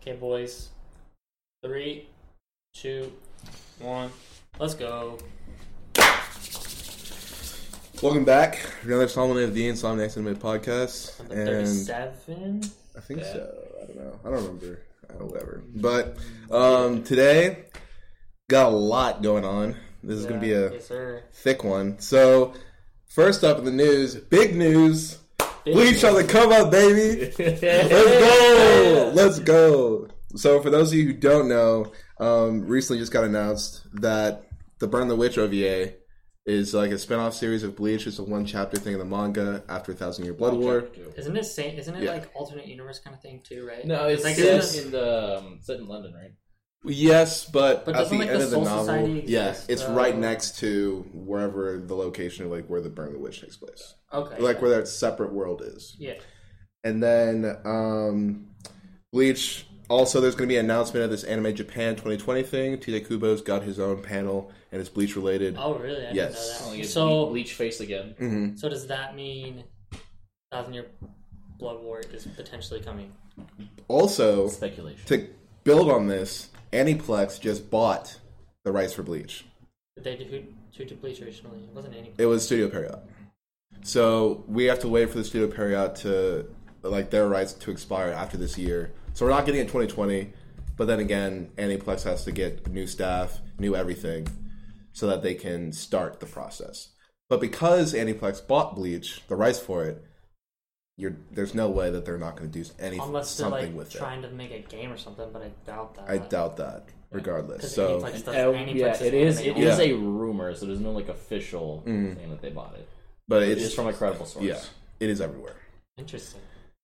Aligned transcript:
Okay, 0.00 0.12
boys. 0.12 0.70
Three, 1.64 2.08
two, 2.74 3.12
one. 3.80 4.10
Let's 4.58 4.74
go. 4.74 5.18
Welcome 8.02 8.24
back 8.24 8.64
another 8.82 9.02
installment 9.02 9.40
of 9.40 9.52
the 9.54 9.68
Insomniacs 9.68 10.16
Anime 10.16 10.36
Podcast. 10.36 11.18
Number 11.18 11.34
And 11.34 11.46
thirty-seven. 11.46 12.62
I 12.96 13.00
think 13.00 13.20
Yeah. 13.20 13.32
so. 13.32 13.68
I 13.82 13.86
don't 13.86 13.96
know. 13.96 14.20
I 14.24 14.30
don't 14.30 14.34
remember. 14.42 14.82
I 15.08 15.12
don't 15.14 15.30
whatever. 15.30 15.62
But 15.74 16.16
um, 16.50 17.02
today 17.02 17.64
got 18.48 18.66
a 18.72 18.74
lot 18.76 19.22
going 19.22 19.44
on. 19.44 19.76
This 20.02 20.18
is 20.18 20.24
going 20.24 20.40
to 20.40 20.46
be 20.46 20.54
a 20.54 20.72
yes, 20.72 20.86
sir. 20.88 21.24
thick 21.30 21.62
one. 21.62 21.98
So 21.98 22.54
first 23.06 23.44
up 23.44 23.58
in 23.58 23.66
the 23.66 23.70
news, 23.70 24.14
big 24.14 24.56
news. 24.56 25.18
Big 25.64 25.74
Bleach 25.74 26.04
on 26.04 26.14
the 26.14 26.24
come 26.24 26.52
up, 26.52 26.70
baby. 26.70 27.32
Let's 27.38 27.60
go! 27.60 29.12
Let's 29.14 29.38
go! 29.40 30.08
So, 30.36 30.60
for 30.62 30.70
those 30.70 30.92
of 30.92 30.98
you 30.98 31.06
who 31.06 31.12
don't 31.12 31.48
know, 31.48 31.92
um, 32.18 32.66
recently 32.66 33.00
just 33.00 33.12
got 33.12 33.24
announced 33.24 33.82
that 34.00 34.46
the 34.78 34.86
Burn 34.86 35.08
the 35.08 35.16
Witch 35.16 35.36
OVA 35.38 35.94
is 36.46 36.72
like 36.72 36.90
a 36.90 36.98
spin-off 36.98 37.34
series 37.34 37.62
of 37.62 37.76
Bleach. 37.76 38.06
It's 38.06 38.18
a 38.18 38.24
one-chapter 38.24 38.78
thing 38.78 38.94
in 38.94 38.98
the 38.98 39.04
manga 39.04 39.62
after 39.68 39.92
a 39.92 39.94
Thousand 39.94 40.24
Year 40.24 40.32
Blood 40.34 40.54
War. 40.54 40.88
Isn't 41.16 41.36
it 41.36 41.44
same? 41.44 41.78
Isn't 41.78 41.94
it 41.96 42.02
Yeah. 42.04 42.12
like 42.12 42.30
alternate 42.34 42.66
universe 42.66 42.98
kind 42.98 43.14
of 43.14 43.20
thing 43.22 43.42
too? 43.46 43.66
Right? 43.66 43.84
No, 43.84 44.06
it's 44.08 44.24
like 44.24 44.36
set 44.36 44.46
isn't 44.64 44.86
in 44.86 44.92
the 44.92 45.38
um, 45.38 45.58
set 45.62 45.78
in 45.78 45.86
London, 45.86 46.14
right? 46.14 46.30
Yes, 46.84 47.44
but, 47.44 47.84
But 47.84 47.94
at 47.96 48.08
the 48.08 48.18
like, 48.18 48.28
end 48.28 48.40
the 48.40 48.44
of 48.44 48.50
the 48.50 48.60
novel, 48.60 48.78
Society 48.84 49.24
yeah, 49.26 49.54
it's 49.68 49.82
uh, 49.82 49.92
right 49.92 50.16
next 50.16 50.58
to 50.60 51.06
wherever 51.12 51.78
the 51.78 51.94
location, 51.94 52.46
of 52.46 52.50
like 52.50 52.66
where 52.68 52.80
the 52.80 52.88
Burn 52.88 53.12
the 53.12 53.18
Witch 53.18 53.42
takes 53.42 53.56
place, 53.56 53.94
okay. 54.12 54.38
like 54.40 54.56
yeah. 54.56 54.62
where 54.62 54.70
that 54.78 54.88
separate 54.88 55.32
world 55.32 55.60
is. 55.62 55.94
Yeah. 55.98 56.14
And 56.84 57.02
then 57.02 57.56
um, 57.64 58.46
Bleach. 59.12 59.66
Also, 59.90 60.20
there's 60.20 60.36
going 60.36 60.48
to 60.48 60.52
be 60.52 60.56
an 60.56 60.66
announcement 60.66 61.04
of 61.04 61.10
this 61.10 61.24
Anime 61.24 61.52
Japan 61.52 61.96
2020 61.96 62.44
thing. 62.44 62.78
Tite 62.78 63.08
Kubo's 63.08 63.42
got 63.42 63.64
his 63.64 63.80
own 63.80 64.00
panel, 64.02 64.52
and 64.70 64.80
it's 64.80 64.88
Bleach 64.88 65.16
related. 65.16 65.56
Oh, 65.58 65.74
really? 65.74 66.06
I 66.06 66.12
Yes. 66.12 66.60
Didn't 66.60 66.68
Oh, 66.68 66.70
know 66.70 66.76
that. 66.78 66.86
So, 66.88 67.26
bleach 67.26 67.54
face 67.54 67.80
again. 67.80 68.14
hmm 68.16 68.56
so 68.56 68.68
does 68.68 68.86
that 68.86 69.16
mean 69.16 69.64
Thousand 70.52 70.74
Year 70.74 70.86
Blood 71.58 71.82
War 71.82 72.00
is 72.12 72.24
potentially 72.36 72.80
coming? 72.80 73.12
Also, 73.88 74.46
Speculation. 74.48 75.04
to 75.06 75.28
build 75.64 75.90
on 75.90 76.06
this, 76.06 76.50
Aniplex 76.72 77.40
just 77.40 77.70
bought 77.70 78.18
the 78.64 78.72
rights 78.72 78.92
for 78.92 79.02
Bleach. 79.02 79.44
Did 79.96 80.04
they 80.04 80.24
who, 80.24 80.42
who 80.76 80.84
did 80.84 81.00
Bleach 81.00 81.20
originally? 81.20 81.64
It 81.64 81.74
wasn't 81.74 81.96
any. 81.96 82.12
It 82.18 82.26
was 82.26 82.44
Studio 82.44 82.68
Pierrot. 82.68 83.00
So 83.82 84.44
we 84.46 84.64
have 84.64 84.80
to 84.80 84.88
wait 84.88 85.10
for 85.10 85.18
the 85.18 85.24
Studio 85.24 85.48
Pierrot 85.48 85.96
to 85.96 86.46
like 86.82 87.10
their 87.10 87.28
rights 87.28 87.52
to 87.54 87.70
expire 87.70 88.10
after 88.10 88.36
this 88.36 88.56
year. 88.56 88.92
So 89.14 89.24
we're 89.24 89.32
not 89.32 89.46
getting 89.46 89.60
it 89.60 89.64
2020, 89.64 90.32
but 90.76 90.86
then 90.86 91.00
again, 91.00 91.50
Aniplex 91.56 92.04
has 92.04 92.24
to 92.24 92.32
get 92.32 92.68
new 92.68 92.86
staff, 92.86 93.40
new 93.58 93.74
everything, 93.74 94.28
so 94.92 95.06
that 95.08 95.22
they 95.22 95.34
can 95.34 95.72
start 95.72 96.20
the 96.20 96.26
process. 96.26 96.90
But 97.28 97.40
because 97.40 97.94
Aniplex 97.94 98.46
bought 98.46 98.76
Bleach, 98.76 99.22
the 99.28 99.36
rights 99.36 99.58
for 99.58 99.84
it, 99.84 100.04
you're, 101.00 101.16
there's 101.32 101.54
no 101.54 101.68
way 101.68 101.90
that 101.90 102.04
they're 102.04 102.18
not 102.18 102.36
going 102.36 102.50
to 102.50 102.62
do 102.62 102.68
any 102.78 102.98
Unless 102.98 103.36
they're 103.36 103.44
something 103.48 103.66
like 103.70 103.74
with 103.78 103.94
it. 103.94 103.98
trying 103.98 104.22
to 104.22 104.30
make 104.30 104.50
a 104.52 104.60
game 104.60 104.92
or 104.92 104.96
something, 104.98 105.28
but 105.32 105.42
I 105.42 105.50
doubt 105.66 105.94
that. 105.96 106.08
I 106.08 106.18
doubt 106.18 106.56
that, 106.58 106.84
Regardless, 107.10 107.74
So 107.74 108.00
Aniplex 108.00 108.24
does- 108.24 108.34
Aniplex 108.36 108.74
yeah, 108.76 109.02
it 109.02 109.14
is 109.14 109.40
it 109.40 109.56
is 109.56 109.78
Yeah. 109.78 109.84
a 109.84 109.92
rumor, 109.94 110.54
so 110.54 110.66
there's 110.66 110.78
no 110.80 110.92
like 110.92 111.08
official 111.08 111.82
Mm. 111.86 112.16
thing 112.16 112.30
that 112.30 112.40
they 112.42 112.50
bought 112.50 112.74
it. 112.76 112.86
but 113.26 113.42
It's 113.42 113.62
it's 113.64 113.74
from 113.74 113.88
a 113.88 113.92
credible 113.92 114.26
source. 114.26 114.44
yeah, 114.44 114.60
it 115.00 115.08
is 115.10 115.20
everywhere. 115.20 115.56
Interesting. 115.98 116.40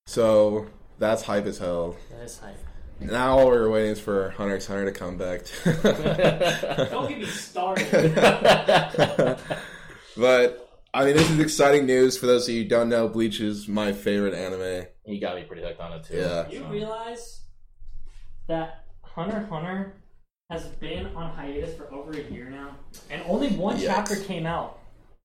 So 0.07 0.67
that's 0.99 1.23
hype 1.23 1.47
as 1.47 1.59
hell. 1.59 1.97
That 2.11 2.23
is 2.25 2.39
hype. 2.39 2.57
Now 2.99 3.39
all 3.39 3.47
we're 3.49 3.69
waiting 3.69 3.91
is 3.93 4.01
for 4.01 4.31
Hunter 4.31 4.57
x 4.57 4.67
Hunter 4.67 4.87
to 4.87 4.93
come 4.93 5.17
back. 5.19 5.43
Don't 6.91 7.09
get 7.09 7.19
me 7.19 7.27
started. 7.27 8.15
but 10.17 10.66
I 10.97 11.05
mean, 11.05 11.15
this 11.17 11.29
is 11.31 11.39
exciting 11.41 11.85
news 11.85 12.17
for 12.17 12.25
those 12.27 12.49
of 12.49 12.55
you 12.55 12.63
who 12.63 12.69
don't 12.69 12.89
know. 12.89 13.07
Bleach 13.07 13.41
is 13.41 13.69
my 13.69 13.93
favorite 13.93 14.33
anime. 14.33 14.87
you 15.05 15.21
gotta 15.21 15.41
be 15.41 15.47
pretty 15.47 15.63
hooked 15.63 15.79
on 15.81 15.93
it 15.93 16.05
too. 16.05 16.17
Yeah. 16.17 16.49
you 16.49 16.65
realize 16.65 17.41
that 18.49 18.85
Hunter 19.03 19.41
Hunter 19.51 19.93
has 20.51 20.65
been 20.65 21.07
on 21.15 21.35
hiatus 21.35 21.75
for 21.75 21.93
over 21.93 22.13
a 22.13 22.23
year 22.33 22.49
now, 22.49 22.77
and 23.11 23.21
only 23.27 23.49
one 23.49 23.77
Yikes. 23.77 23.85
chapter 23.87 24.17
came 24.17 24.47
out. 24.47 24.79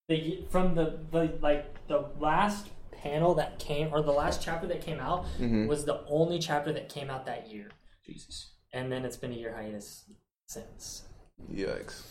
The 0.09 0.43
from 0.49 0.75
the 0.75 0.99
the 1.11 1.37
like 1.41 1.87
the 1.87 2.05
last 2.19 2.67
panel 2.91 3.33
that 3.35 3.57
came 3.59 3.93
or 3.93 4.01
the 4.01 4.11
last 4.11 4.41
chapter 4.41 4.67
that 4.67 4.81
came 4.81 4.99
out 4.99 5.25
Mhm. 5.39 5.67
was 5.67 5.85
the 5.85 6.03
only 6.07 6.37
chapter 6.37 6.73
that 6.73 6.89
came 6.89 7.09
out 7.09 7.25
that 7.27 7.49
year, 7.49 7.69
Jesus. 8.05 8.51
and 8.73 8.91
then 8.91 9.05
it's 9.05 9.15
been 9.17 9.31
a 9.31 9.35
year 9.35 9.53
hiatus 9.55 10.03
since. 10.47 11.03
Yikes! 11.51 12.03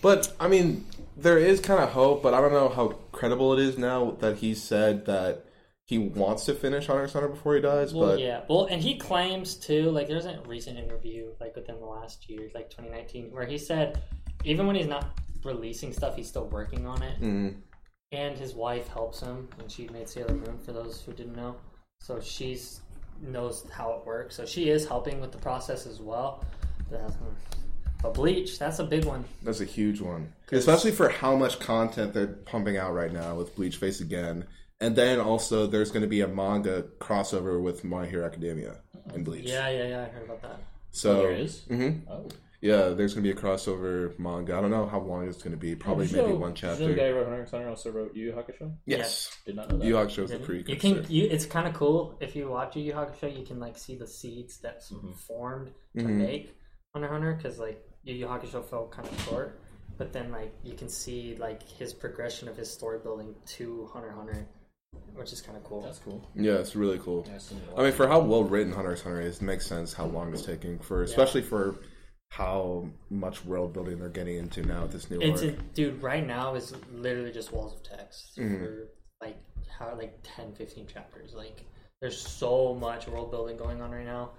But 0.00 0.34
I 0.38 0.48
mean, 0.48 0.86
there 1.16 1.38
is 1.38 1.60
kind 1.60 1.82
of 1.82 1.90
hope, 1.90 2.22
but 2.22 2.34
I 2.34 2.40
don't 2.40 2.52
know 2.52 2.68
how 2.68 2.88
credible 3.12 3.52
it 3.52 3.58
is 3.58 3.76
now 3.78 4.12
that 4.20 4.38
he 4.38 4.54
said 4.54 5.06
that 5.06 5.44
he 5.84 5.98
wants 5.98 6.44
to 6.44 6.54
finish 6.54 6.86
Hunter 6.86 7.04
x 7.04 7.14
Hunter 7.14 7.28
before 7.28 7.54
he 7.54 7.60
dies. 7.60 7.94
Well, 7.94 8.10
but 8.10 8.20
yeah. 8.20 8.42
Well, 8.48 8.66
and 8.66 8.82
he 8.82 8.98
claims 8.98 9.54
too, 9.56 9.90
like 9.90 10.06
there's 10.06 10.26
a 10.26 10.40
recent 10.46 10.78
interview, 10.78 11.32
like 11.40 11.56
within 11.56 11.80
the 11.80 11.86
last 11.86 12.28
year, 12.28 12.50
like 12.54 12.70
2019, 12.70 13.32
where 13.32 13.46
he 13.46 13.58
said 13.58 14.02
even 14.44 14.66
when 14.66 14.76
he's 14.76 14.86
not 14.86 15.18
releasing 15.44 15.92
stuff, 15.92 16.14
he's 16.14 16.28
still 16.28 16.46
working 16.46 16.86
on 16.86 17.02
it, 17.02 17.20
Mhm. 17.20 17.56
and 18.12 18.36
his 18.36 18.54
wife 18.54 18.86
helps 18.88 19.20
him, 19.20 19.48
and 19.58 19.70
she 19.70 19.88
made 19.88 20.08
Sailor 20.08 20.34
Moon 20.34 20.58
for 20.58 20.72
those 20.72 21.00
who 21.00 21.12
didn't 21.12 21.36
know, 21.36 21.56
so 22.00 22.20
she's 22.20 22.82
knows 23.20 23.64
how 23.70 23.92
it 23.94 24.06
works, 24.06 24.36
so 24.36 24.46
she 24.46 24.68
is 24.70 24.86
helping 24.86 25.20
with 25.20 25.32
the 25.32 25.38
process 25.38 25.86
as 25.86 26.00
well. 26.00 26.44
But 28.02 28.14
but 28.14 28.14
Bleach, 28.14 28.58
that's 28.58 28.78
a 28.78 28.84
big 28.84 29.04
one. 29.04 29.24
that's 29.42 29.60
a 29.60 29.64
huge 29.64 30.00
one, 30.00 30.32
especially 30.52 30.92
for 30.92 31.08
how 31.08 31.34
much 31.36 31.58
content 31.58 32.14
they're 32.14 32.26
pumping 32.28 32.76
out 32.76 32.94
right 32.94 33.12
now 33.12 33.34
with 33.34 33.54
Bleach 33.56 33.76
Face 33.76 34.00
again. 34.00 34.44
And 34.80 34.94
then 34.94 35.18
also, 35.18 35.66
there's 35.66 35.90
going 35.90 36.02
to 36.02 36.08
be 36.08 36.20
a 36.20 36.28
manga 36.28 36.82
crossover 37.00 37.60
with 37.60 37.82
My 37.82 38.06
Hero 38.06 38.24
Academia 38.24 38.76
and 39.12 39.24
Bleach. 39.24 39.46
Yeah, 39.48 39.68
yeah, 39.70 39.88
yeah. 39.88 40.02
I 40.02 40.04
heard 40.10 40.24
about 40.24 40.42
that. 40.42 40.60
So 40.92 41.18
Oh, 41.18 41.22
there 41.22 41.32
is? 41.32 41.62
Mhm. 41.68 42.02
Oh. 42.08 42.28
Yeah, 42.60 42.88
there's 42.88 43.14
gonna 43.14 43.22
be 43.22 43.30
a 43.30 43.34
crossover 43.36 44.18
manga. 44.18 44.56
I 44.56 44.60
don't 44.60 44.70
know 44.72 44.86
how 44.86 44.98
long 45.00 45.28
it's 45.28 45.40
gonna 45.42 45.56
be. 45.56 45.76
Probably 45.76 46.06
Did 46.06 46.16
you 46.16 46.22
maybe 46.22 46.32
know- 46.34 46.38
one 46.40 46.54
did 46.54 46.62
you 46.62 46.68
know 46.68 46.74
chapter. 46.74 46.88
The 46.88 46.94
guy 46.94 47.08
who 47.08 47.14
wrote 47.14 47.26
Hunter 47.28 47.42
x 47.42 47.50
Hunter 47.52 47.68
also 47.68 47.90
wrote 47.92 48.16
Yu 48.16 48.26
Yu 48.26 48.32
Hakusho. 48.32 48.72
yes, 48.84 49.36
Did 49.46 49.56
not 49.56 49.70
know 49.70 49.78
that. 49.78 49.84
Yu 49.84 49.96
Yu 49.96 50.04
Hakusho 50.04 50.24
is 50.24 50.30
the 50.30 50.64
You 50.66 50.76
can, 50.76 51.06
you, 51.08 51.24
it's 51.30 51.46
kind 51.46 51.68
of 51.68 51.74
cool 51.74 52.16
if 52.20 52.34
you 52.34 52.48
watch 52.48 52.74
Yu 52.74 52.82
Yu 52.82 52.92
Hakusho. 52.94 53.36
You 53.38 53.44
can 53.46 53.60
like 53.60 53.78
see 53.78 53.96
the 53.96 54.06
seeds 54.08 54.58
that's 54.58 54.90
Mhm. 54.90 55.14
formed 55.16 55.70
to 55.96 56.02
Mhm. 56.04 56.16
make 56.16 56.56
Hunter 56.94 57.06
x 57.06 57.12
Hunter 57.12 57.34
because 57.34 57.58
like 57.60 57.84
Yu 58.08 58.14
Yu 58.14 58.26
Hakusho 58.26 58.64
felt 58.64 58.90
kind 58.90 59.06
of 59.06 59.20
short, 59.24 59.60
but 59.98 60.12
then 60.12 60.30
like 60.32 60.52
you 60.64 60.74
can 60.74 60.88
see 60.88 61.36
like 61.38 61.62
his 61.68 61.92
progression 61.92 62.48
of 62.48 62.56
his 62.56 62.70
story 62.72 62.98
building 62.98 63.34
to 63.46 63.88
Hunter 63.92 64.08
x 64.08 64.16
Hunter, 64.16 64.46
which 65.14 65.32
is 65.32 65.42
kind 65.42 65.56
of 65.58 65.64
cool. 65.64 65.82
That's 65.82 65.98
cool. 65.98 66.26
yeah, 66.34 66.54
it's 66.54 66.74
really 66.74 66.98
cool. 66.98 67.24
Yeah, 67.28 67.34
I 67.34 67.38
still 67.38 67.58
need 67.58 67.68
to 67.70 67.76
I 67.80 67.82
mean, 67.84 67.92
for 67.92 68.08
how 68.08 68.20
well 68.20 68.44
written 68.44 68.72
Hunter 68.72 68.92
x 68.92 69.02
Hunter 69.02 69.20
is, 69.20 69.36
it 69.36 69.42
makes 69.42 69.66
sense 69.66 69.92
how 69.92 70.06
long 70.06 70.32
it's 70.32 70.42
taking 70.42 70.78
for, 70.78 71.02
especially 71.02 71.42
for 71.42 71.76
how 72.30 72.86
much 73.10 73.44
world 73.44 73.72
building 73.72 73.98
they're 73.98 74.08
getting 74.10 74.36
into 74.36 74.62
now 74.62 74.82
with 74.82 74.92
this 74.92 75.10
new 75.10 75.18
It's 75.20 75.42
arc. 75.42 75.52
a, 75.52 75.62
dude. 75.74 76.02
Right 76.02 76.26
now 76.26 76.54
is 76.54 76.74
literally 76.92 77.32
just 77.32 77.52
walls 77.52 77.74
of 77.74 77.82
text 77.82 78.36
Mhm. 78.36 78.58
for 78.58 78.88
like 79.20 79.36
how 79.78 79.94
like 79.96 80.18
10, 80.22 80.52
15 80.54 80.86
chapters. 80.86 81.32
Like 81.34 81.64
there's 82.00 82.18
so 82.20 82.74
much 82.74 83.06
world 83.08 83.30
building 83.30 83.56
going 83.56 83.80
on 83.82 83.90
right 83.90 84.04
now 84.06 84.30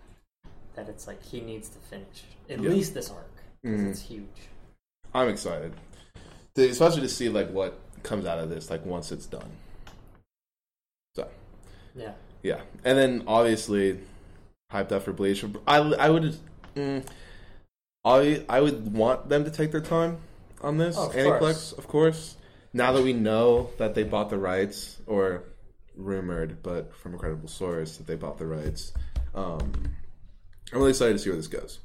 that 0.76 0.88
it's 0.88 1.08
like 1.08 1.22
he 1.24 1.42
needs 1.42 1.68
to 1.70 1.80
finish 1.80 2.24
at 2.50 2.60
Yeah. 2.62 2.70
least 2.70 2.94
this 2.94 3.10
arc 3.10 3.29
because 3.62 3.80
Mhm. 3.82 3.90
it's 3.92 4.02
huge. 4.02 4.50
I'm 5.14 5.28
excited, 5.30 5.74
to, 6.56 6.70
especially 6.70 7.02
to 7.02 7.10
see 7.10 7.30
like 7.30 7.50
what 7.52 7.80
comes 8.04 8.26
out 8.26 8.40
of 8.40 8.50
this, 8.50 8.70
like 8.70 8.86
once 8.86 9.12
it's 9.12 9.26
done. 9.26 9.52
So 11.16 11.28
Yeah. 11.96 12.14
yeah, 12.44 12.62
and 12.84 12.98
then 12.98 13.24
obviously 13.28 14.00
hyped 14.72 14.92
up 14.92 15.04
for 15.04 15.14
Bleach. 15.14 15.44
I 15.68 15.78
I 15.78 16.10
would. 16.10 16.38
Mm, 16.76 17.06
I 18.06 18.46
I 18.48 18.62
would 18.62 18.94
want 18.94 19.30
them 19.30 19.44
to 19.44 19.52
take 19.52 19.72
their 19.72 19.82
time 19.82 20.18
on 20.62 20.78
this. 20.78 20.96
Oh, 20.98 21.08
of 21.08 21.16
Aniplex, 21.16 21.40
course. 21.40 21.72
of 21.74 21.88
course. 21.88 22.36
Now 22.72 22.92
that 22.94 23.02
we 23.04 23.14
know 23.14 23.72
that 23.78 23.96
they 23.96 24.04
bought 24.04 24.30
the 24.30 24.38
rights, 24.38 24.98
or 25.08 25.44
rumored, 25.96 26.62
but 26.62 26.94
from 26.96 27.16
a 27.16 27.18
credible 27.18 27.48
source 27.50 27.98
that 27.98 28.06
they 28.06 28.16
bought 28.16 28.38
the 28.38 28.46
rights, 28.46 28.94
um, 29.34 29.74
I'm 30.72 30.78
really 30.78 30.92
excited 30.92 31.14
to 31.14 31.20
see 31.20 31.30
where 31.30 31.38
this 31.38 31.48
goes. 31.48 31.80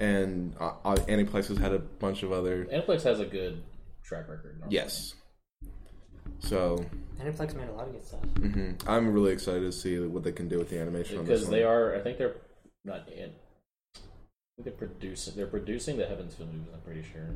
And 0.00 0.54
uh, 0.58 0.72
uh, 0.84 0.96
Aniplex 0.96 1.48
has 1.48 1.58
had 1.58 1.72
a 1.72 1.78
bunch 1.78 2.22
of 2.22 2.32
other 2.32 2.64
Aniplex 2.64 3.02
has 3.02 3.20
a 3.20 3.26
good 3.26 3.62
track 4.02 4.28
record. 4.28 4.56
normally. 4.58 4.74
yes. 4.74 5.14
So 6.38 6.82
Aniplex 7.20 7.54
made 7.54 7.68
a 7.68 7.72
lot 7.72 7.86
of 7.86 7.92
good 7.92 8.06
stuff. 8.06 8.20
hmm 8.38 8.70
I'm 8.86 9.12
really 9.12 9.32
excited 9.32 9.60
to 9.60 9.72
see 9.72 9.98
what 9.98 10.24
they 10.24 10.32
can 10.32 10.48
do 10.48 10.58
with 10.58 10.70
the 10.70 10.80
animation 10.80 11.18
on 11.18 11.26
this 11.26 11.40
because 11.40 11.44
one. 11.50 11.52
they 11.52 11.64
are. 11.64 11.94
I 11.94 12.00
think 12.00 12.16
they're 12.18 12.36
not 12.84 13.08
in. 13.12 13.30
I 13.30 14.62
think 14.62 14.78
they're 14.78 14.88
producing. 14.88 15.36
They're 15.36 15.46
producing 15.46 15.98
the 15.98 16.06
Heaven's 16.06 16.34
Feel 16.34 16.46
movies. 16.46 16.68
I'm 16.72 16.80
pretty 16.80 17.02
sure. 17.12 17.28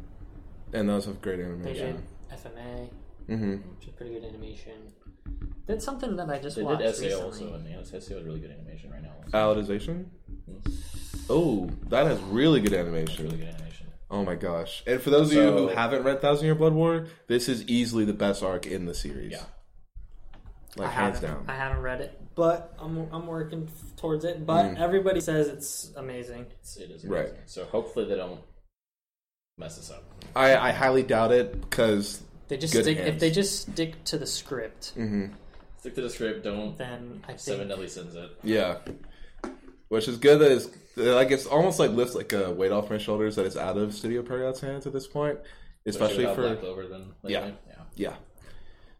and 0.72 0.88
those 0.88 1.04
have 1.04 1.20
great 1.20 1.36
They 1.36 1.44
animation. 1.44 2.02
did 2.30 2.38
FMA, 2.38 2.88
hmm 3.26 3.52
which 3.76 3.88
is 3.88 3.94
pretty 3.94 4.14
good 4.14 4.24
animation. 4.24 4.72
Did 5.66 5.82
something 5.82 6.16
that 6.16 6.28
I 6.30 6.38
just 6.38 6.56
They 6.56 6.62
watched 6.62 6.80
did 6.80 6.94
SA 6.94 7.02
recently. 7.04 7.24
also, 7.24 7.54
and 7.54 7.68
yeah, 7.68 7.82
SA 7.82 7.96
is 7.98 8.10
really 8.10 8.40
good 8.40 8.50
animation 8.52 8.90
right 8.90 9.02
now. 9.02 9.12
Alicization. 9.32 10.06
Oh, 11.30 11.70
that 11.88 12.06
has 12.06 12.20
really 12.22 12.60
good 12.60 12.74
animation. 12.74 13.24
Really 13.24 13.38
good 13.38 13.48
animation. 13.48 13.86
Oh 14.10 14.24
my 14.24 14.34
gosh! 14.34 14.82
And 14.86 15.00
for 15.00 15.10
those 15.10 15.30
of 15.30 15.36
you 15.36 15.50
who 15.50 15.68
haven't 15.68 16.02
read 16.04 16.20
Thousand 16.20 16.44
Year 16.46 16.54
Blood 16.54 16.74
War, 16.74 17.06
this 17.26 17.48
is 17.48 17.66
easily 17.66 18.04
the 18.04 18.12
best 18.12 18.42
arc 18.42 18.66
in 18.66 18.84
the 18.84 18.94
series. 18.94 19.32
Yeah. 19.32 19.42
like 20.76 20.88
I 20.88 20.92
hands 20.92 21.20
haven't, 21.20 21.46
down. 21.46 21.46
I 21.48 21.56
haven't 21.56 21.82
read 21.82 22.00
it, 22.02 22.20
but 22.34 22.74
I'm 22.78 23.08
I'm 23.12 23.26
working 23.26 23.68
towards 23.96 24.24
it. 24.24 24.44
But 24.46 24.64
Mm. 24.66 24.78
everybody 24.80 25.20
says 25.20 25.48
it's 25.48 25.92
amazing. 25.96 26.46
It's, 26.60 26.76
it 26.76 26.90
is 26.90 27.04
Right. 27.04 27.32
So 27.46 27.64
hopefully 27.64 28.06
they 28.06 28.16
don't 28.16 28.40
mess 29.56 29.76
this 29.76 29.90
up. 29.90 30.04
I, 30.36 30.56
I 30.56 30.72
highly 30.72 31.02
doubt 31.02 31.32
it 31.32 31.60
because 31.60 32.22
They 32.48 32.56
just 32.58 32.74
Good 32.74 32.84
stick 32.84 32.98
if 32.98 33.18
they 33.18 33.30
just 33.30 33.62
stick 33.72 34.04
to 34.04 34.18
the 34.18 34.26
script, 34.26 34.92
mhm, 34.96 35.32
Stick 35.78 35.94
to 35.94 36.02
the 36.02 36.10
script. 36.10 36.44
Don't 36.44 36.76
then 36.76 37.24
I 37.26 37.36
seven 37.36 37.60
think 37.60 37.70
deadly 37.70 37.88
sins 37.88 38.14
it. 38.14 38.30
yeah, 38.42 38.78
which 39.88 40.06
is 40.08 40.18
good. 40.18 40.40
That 40.40 40.50
is 40.52 40.68
like 40.96 41.30
it's 41.30 41.46
almost 41.46 41.78
like 41.78 41.90
lifts 41.90 42.14
like 42.14 42.32
a 42.32 42.50
weight 42.50 42.72
off 42.72 42.90
my 42.90 42.98
shoulders 42.98 43.36
that 43.36 43.46
it's 43.46 43.56
out 43.56 43.76
of 43.76 43.94
Studio 43.94 44.22
Pierrot's 44.22 44.60
hands 44.60 44.86
at 44.86 44.92
this 44.92 45.06
point, 45.06 45.38
especially 45.86 46.24
Especially 46.24 46.34
for 46.34 46.42
Black 46.48 46.60
Clover. 46.60 46.86
Then 46.88 47.06
Yeah. 47.24 47.50
yeah. 47.68 47.74
yeah. 47.96 48.14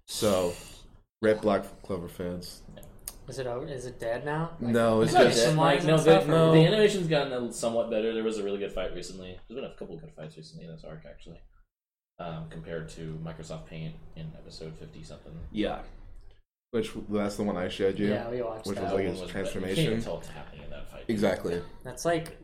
So, 0.07 0.53
Red 1.23 1.41
Black 1.41 1.65
Clover 1.83 2.09
fans. 2.09 2.63
is 3.29 3.39
it 3.39 3.47
over? 3.47 3.67
Is 3.67 3.87
it 3.87 3.99
dead 3.99 4.25
now? 4.25 4.51
Like, 4.61 4.73
No, 4.73 5.01
it's 5.01 5.13
Not 5.15 5.25
just 5.25 5.39
yet. 5.39 5.47
animation-wise 5.57 5.85
Like, 5.85 6.07
no, 6.07 6.21
the, 6.21 6.27
no, 6.27 6.53
the 6.53 6.67
animation's 6.67 7.09
gotten 7.09 7.53
somewhat 7.53 7.91
better. 7.91 8.13
There 8.13 8.23
was 8.25 8.39
a 8.39 8.43
really 8.43 8.59
good 8.59 8.73
fight 8.73 8.95
recently. 8.95 9.39
There's 9.49 9.61
been 9.61 9.71
a 9.71 9.75
couple 9.75 9.97
good 9.97 10.13
fights 10.13 10.37
recently 10.37 10.67
in 10.67 10.73
this 10.73 10.85
arc, 10.85 11.05
actually, 11.09 11.41
um, 12.19 12.49
compared 12.51 12.89
to 12.91 13.19
Microsoft 13.25 13.67
Paint 13.67 13.95
in 14.17 14.31
episode 14.37 14.75
fifty 14.79 15.03
something. 15.03 15.33
yeah. 15.53 15.81
Which 16.75 16.91
that's 17.09 17.37
the 17.37 17.45
one 17.45 17.57
I 17.57 17.69
showed 17.69 18.01
you. 18.01 18.09
Yeah, 18.09 18.29
we 18.29 18.43
watched 18.43 18.67
Which 18.67 18.75
that. 18.79 18.85
was 18.85 18.93
like 18.95 19.07
one 19.07 19.15
his 19.15 19.31
transformation. 19.31 19.93
Can't 19.93 20.03
tell 20.03 20.15
what's 20.17 20.27
happening 20.29 20.65
in 20.65 20.71
that 20.71 20.91
fight. 20.91 21.05
Exactly. 21.07 21.63
That's 21.85 22.05
like 22.05 22.37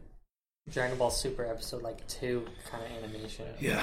Dragon 0.71 0.97
Ball 0.97 1.11
Super 1.11 1.45
episode 1.45 1.83
like 1.83 2.07
two 2.07 2.47
kind 2.71 2.85
of 2.85 3.03
animation. 3.03 3.47
Yeah. 3.59 3.83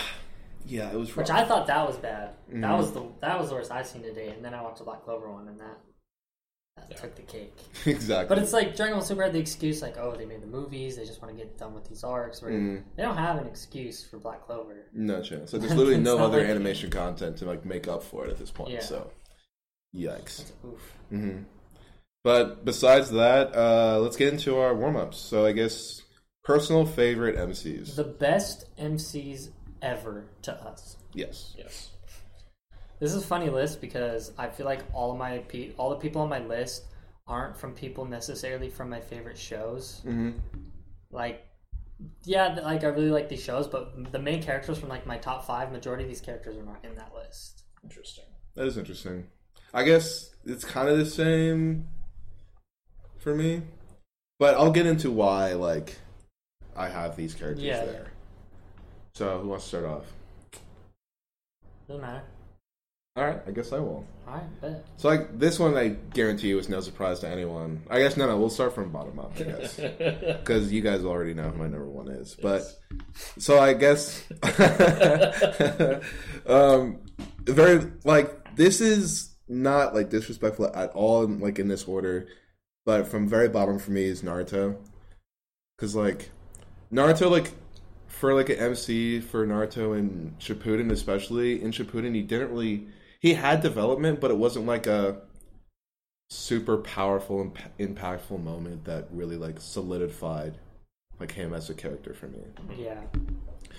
Yeah, 0.65 0.89
it 0.89 0.95
was 0.95 1.13
Which. 1.17 1.29
I 1.29 1.43
thought 1.43 1.67
that 1.67 1.85
was 1.85 1.97
bad. 1.97 2.29
Mhm. 2.49 2.61
That 2.61 2.77
was 2.77 2.93
the 2.93 3.03
that 3.19 3.37
was 3.37 3.49
the 3.49 3.55
worst 3.55 3.71
I've 3.73 3.87
seen 3.87 4.03
today. 4.03 4.29
And 4.29 4.43
then 4.45 4.53
I 4.53 4.61
watched 4.61 4.77
the 4.77 4.85
Black 4.85 5.03
Clover 5.03 5.29
one, 5.29 5.49
and 5.49 5.59
that 5.59 5.77
that 6.77 6.85
Yeah. 6.91 6.95
took 6.97 7.15
the 7.15 7.23
cake. 7.23 7.57
exactly. 7.85 8.33
But 8.33 8.41
it's 8.41 8.53
like 8.53 8.77
Dragon 8.77 8.95
Ball 8.95 9.03
Super 9.05 9.23
had 9.23 9.33
the 9.33 9.39
excuse 9.39 9.81
like, 9.81 9.97
oh, 9.97 10.15
they 10.15 10.25
made 10.25 10.41
the 10.41 10.47
movies, 10.47 10.95
they 10.95 11.03
just 11.05 11.21
want 11.21 11.35
to 11.37 11.43
get 11.43 11.57
done 11.57 11.73
with 11.73 11.89
these 11.89 12.05
arcs. 12.05 12.41
Where 12.41 12.51
Mhm. 12.51 12.83
They 12.95 13.03
don't 13.03 13.17
have 13.17 13.37
an 13.37 13.47
excuse 13.47 14.01
for 14.05 14.17
Black 14.17 14.45
Clover. 14.45 14.85
No 14.93 15.21
chance. 15.21 15.51
So 15.51 15.57
there's 15.59 15.73
literally 15.75 15.99
no 15.99 16.17
other 16.19 16.37
like- 16.39 16.47
animation 16.47 16.89
content 16.89 17.35
to 17.39 17.45
like 17.45 17.65
make 17.65 17.89
up 17.89 18.01
for 18.01 18.25
it 18.25 18.29
at 18.31 18.37
this 18.37 18.51
point. 18.51 18.71
Yeah. 18.71 18.79
So, 18.81 19.11
yikes. 19.97 20.51
Oof. 20.65 20.93
hmm 21.09 21.39
But 22.23 22.63
besides 22.65 23.11
that, 23.11 23.55
uh, 23.55 23.99
let's 24.01 24.15
get 24.17 24.33
into 24.33 24.57
our 24.57 24.73
warm 24.75 24.95
ups. 24.95 25.17
So 25.17 25.45
I 25.45 25.51
guess 25.53 26.01
personal 26.43 26.85
favorite 26.85 27.35
MCs. 27.37 27.95
The 27.95 28.03
best 28.03 28.65
MCs 28.77 29.49
ever 29.81 30.29
to 30.43 30.53
us. 30.53 30.97
yes. 31.13 31.53
Yes. 31.57 31.89
This 32.99 33.13
is 33.13 33.23
a 33.23 33.27
funny 33.27 33.49
list 33.51 33.79
because 33.79 34.31
I 34.39 34.47
feel 34.47 34.65
like 34.65 34.79
all 34.91 35.11
of 35.11 35.17
my 35.19 35.37
pe- 35.39 35.73
all 35.77 35.91
the 35.91 35.97
people 35.97 36.21
on 36.23 36.29
my 36.29 36.39
list 36.39 36.85
aren't 37.27 37.55
from 37.57 37.73
people 37.73 38.05
necessarily 38.05 38.69
from 38.69 38.89
my 38.89 38.99
favorite 39.01 39.37
shows. 39.37 39.99
hmm 40.03 40.31
Like, 41.11 41.45
yeah, 42.23 42.59
like 42.63 42.83
I 42.83 42.87
really 42.87 43.11
like 43.11 43.29
these 43.29 43.43
shows, 43.43 43.67
but 43.67 44.11
the 44.11 44.17
main 44.19 44.41
characters 44.41 44.79
from 44.79 44.89
like 44.89 45.05
my 45.05 45.17
top 45.17 45.45
five, 45.45 45.71
majority 45.71 46.03
of 46.05 46.09
these 46.09 46.21
characters 46.21 46.57
are 46.57 46.63
not 46.63 46.83
in 46.83 46.95
that 46.95 47.11
list. 47.13 47.63
Interesting. 47.83 48.25
That 48.55 48.65
is 48.65 48.77
interesting. 48.79 49.27
I 49.77 49.83
guess 49.83 50.31
it's 50.43 50.65
kind 50.65 50.89
of 50.89 50.97
the 50.97 51.05
same 51.05 51.87
for 53.19 53.35
me, 53.35 53.61
but 54.39 54.55
I'll 54.55 54.71
get 54.71 54.87
into 54.87 55.11
why 55.11 55.53
like 55.53 55.99
I 56.75 56.89
have 56.89 57.15
these 57.15 57.35
characters 57.35 57.63
Yeah. 57.63 57.85
there. 57.85 58.07
So 59.13 59.37
who 59.39 59.49
wants 59.49 59.65
to 59.65 59.69
start 59.69 59.85
off? 59.85 60.05
Doesn't 61.87 62.01
matter. 62.01 62.23
All 63.17 63.25
right, 63.25 63.39
I 63.47 63.51
guess 63.51 63.71
I 63.71 63.77
will. 63.77 64.03
All 64.27 64.33
right, 64.33 64.61
bet. 64.61 64.83
So 64.97 65.09
like 65.09 65.37
this 65.37 65.59
one, 65.59 65.77
I 65.77 65.89
guarantee 65.89 66.47
you 66.47 66.57
is 66.57 66.69
no 66.69 66.81
surprise 66.81 67.19
to 67.19 67.29
anyone. 67.29 67.83
I 67.87 67.99
guess 67.99 68.17
no, 68.17 68.25
no. 68.25 68.35
We'll 68.35 68.49
start 68.49 68.73
from 68.73 68.91
bottom 68.91 69.19
up. 69.19 69.33
I 69.39 69.43
guess 69.43 69.75
because 69.75 70.73
you 70.73 70.81
guys 70.81 71.05
already 71.05 71.35
know 71.35 71.51
who 71.51 71.57
my 71.59 71.67
number 71.67 71.85
one 71.85 72.07
is. 72.09 72.35
But 72.41 72.63
so 73.37 73.59
I 73.59 73.73
guess 73.73 74.23
um, 76.47 76.97
very 77.45 77.91
like 78.03 78.55
this 78.55 78.81
is 78.81 79.35
not 79.47 79.93
like 79.93 80.09
disrespectful 80.09 80.71
at 80.75 80.91
all. 80.91 81.27
Like 81.27 81.59
in 81.59 81.67
this 81.67 81.85
order, 81.85 82.27
but 82.87 83.05
from 83.05 83.27
very 83.27 83.49
bottom 83.49 83.77
for 83.77 83.91
me 83.91 84.05
is 84.05 84.23
Naruto 84.23 84.77
because 85.77 85.95
like 85.95 86.31
Naruto 86.91 87.29
like 87.29 87.51
for 88.07 88.33
like 88.33 88.49
an 88.49 88.57
MC 88.57 89.19
for 89.19 89.45
Naruto 89.45 89.95
and 89.95 90.39
Shippuden 90.39 90.91
especially 90.91 91.61
in 91.61 91.71
Shippuden 91.71 92.15
he 92.15 92.23
didn't 92.23 92.49
really 92.49 92.87
he 93.19 93.33
had 93.33 93.61
development 93.61 94.19
but 94.19 94.31
it 94.31 94.37
wasn't 94.37 94.65
like 94.65 94.87
a 94.87 95.21
super 96.29 96.77
powerful 96.77 97.41
and 97.41 97.53
impactful 97.77 98.41
moment 98.41 98.85
that 98.85 99.07
really 99.11 99.37
like 99.37 99.59
solidified 99.59 100.57
like 101.19 101.33
him 101.33 101.53
as 101.53 101.69
a 101.69 101.73
character 101.73 102.13
for 102.13 102.27
me 102.27 102.39
Yeah, 102.77 103.01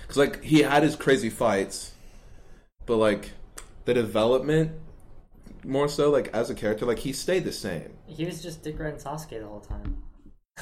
because 0.03 0.17
like 0.19 0.45
he 0.45 0.63
had 0.63 0.83
his 0.83 0.97
crazy 0.97 1.31
fights 1.31 1.93
but 2.85 2.97
like 2.97 3.31
the 3.87 3.95
development 3.95 4.73
more 5.65 5.89
so 5.89 6.11
like 6.11 6.29
as 6.35 6.51
a 6.51 6.55
character 6.55 6.87
like 6.87 6.99
he 7.01 7.13
stayed 7.13 7.45
the 7.45 7.53
same. 7.53 7.97
He 8.07 8.25
was 8.25 8.43
just 8.43 8.63
Dick 8.63 8.79
Red 8.79 8.95
and 8.95 9.03
Sasuke 9.03 9.41
the 9.41 9.47
whole 9.47 9.61
time. 9.61 10.03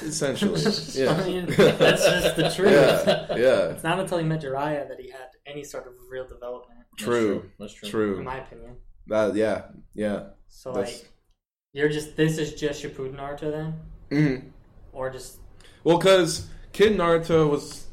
essentially. 0.01 0.61
Yeah. 0.93 1.11
I 1.13 1.25
mean, 1.25 1.45
that's 1.47 2.03
just 2.05 2.35
the 2.35 2.51
truth. 2.55 2.71
yeah 2.71 3.35
yeah. 3.35 3.69
It's 3.69 3.83
not 3.83 3.99
until 3.99 4.17
he 4.19 4.23
met 4.25 4.41
Jiraiya 4.41 4.87
that 4.89 4.99
he 4.99 5.09
had 5.09 5.29
any 5.45 5.63
sort 5.63 5.87
of 5.87 5.93
real 6.09 6.27
development, 6.27 6.79
true. 6.97 7.49
That's 7.59 7.73
true. 7.73 7.87
in 7.87 7.91
true 7.91 8.23
my 8.23 8.37
opinion. 8.39 8.77
that 9.07 9.35
yeah 9.35 9.63
yeah. 9.93 10.19
So 10.47 10.71
That's- 10.71 10.99
like, 11.01 11.11
you're 11.73 11.89
just 11.89 12.15
this 12.15 12.37
is 12.37 12.53
just 12.53 12.83
Shippuden 12.83 13.15
Naruto 13.15 13.51
then, 13.51 13.73
hmm 14.09 14.47
or 14.93 15.09
just 15.11 15.37
well 15.83 15.97
because 15.99 16.47
kid 16.71 16.97
naruto 16.97 17.47
was 17.49 17.85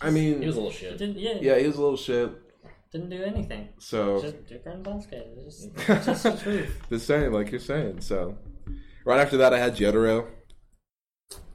i 0.00 0.08
mean 0.08 0.40
He 0.40 0.46
was 0.46 0.56
a 0.56 0.60
little 0.60 0.72
shit. 0.72 0.98
yeah, 1.00 1.34
yeah 1.40 1.58
he 1.58 1.66
was 1.66 1.76
a 1.76 1.80
little 1.82 1.96
shit 1.98 2.30
didn't 2.92 3.10
do 3.10 3.22
anything. 3.22 3.68
so 3.78 4.20
Just 4.20 4.46
Dick 4.46 4.62
Red 4.66 4.76
and 4.76 4.84
Sasuke. 4.86 5.12
It's 5.46 5.64
just, 5.64 5.88
it's 5.88 6.06
just 6.06 6.22
the 6.24 6.36
truth. 6.42 6.82
the 6.90 6.98
same 6.98 7.32
like 7.32 7.50
you're 7.50 7.60
saying 7.60 8.00
so 8.00 8.36
right 9.04 9.18
after 9.20 9.36
that 9.38 9.52
i 9.54 9.58
had 9.58 9.74
jotaro 9.76 10.26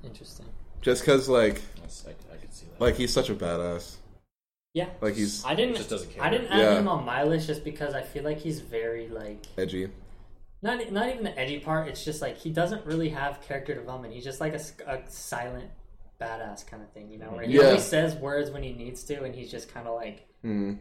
Interesting. 0.03 0.45
just 0.81 1.01
because 1.03 1.27
like 1.29 1.61
That's, 1.81 2.05
I, 2.07 2.11
I 2.33 2.37
could 2.37 2.53
see 2.53 2.65
that. 2.67 2.81
like 2.81 2.95
he's 2.95 3.13
such 3.13 3.29
a 3.29 3.35
badass 3.35 3.95
Yeah, 4.73 4.89
like 5.01 5.15
he's 5.15 5.43
I 5.45 5.55
didn't. 5.55 5.75
just 5.75 5.89
doesn't 5.89 6.11
care. 6.11 6.23
I 6.23 6.29
didn't 6.29 6.47
add 6.47 6.59
Yeah. 6.59 6.79
him 6.79 6.87
on 6.87 7.05
my 7.05 7.23
list 7.23 7.47
just 7.47 7.63
because 7.63 7.93
I 7.93 8.01
feel 8.03 8.23
like 8.23 8.37
he's 8.39 8.59
very 8.61 9.07
like 9.09 9.45
edgy 9.57 9.89
not 10.63 10.91
not 10.91 11.07
even 11.09 11.23
the 11.23 11.37
edgy 11.37 11.59
part. 11.59 11.87
It's 11.87 12.03
just 12.03 12.19
like 12.21 12.35
he 12.37 12.49
doesn't 12.49 12.83
really 12.85 13.09
have 13.09 13.41
character 13.41 13.75
development. 13.75 14.13
He's 14.15 14.23
just 14.23 14.41
like 14.41 14.53
a, 14.53 14.55
s- 14.55 14.73
a 14.87 14.99
silent 15.07 15.69
badass 16.19 16.65
kind 16.65 16.81
of 16.81 16.91
thing, 16.93 17.11
you 17.11 17.19
know, 17.19 17.29
where 17.29 17.45
he 17.45 17.53
Yeah. 17.53 17.61
only 17.65 17.79
says 17.79 18.15
words 18.15 18.49
when 18.49 18.63
he 18.63 18.73
needs 18.73 19.03
to, 19.03 19.23
and 19.23 19.35
he's 19.35 19.51
just 19.51 19.71
kind 19.71 19.87
of 19.87 19.93
like 19.95 20.27
Mm. 20.43 20.79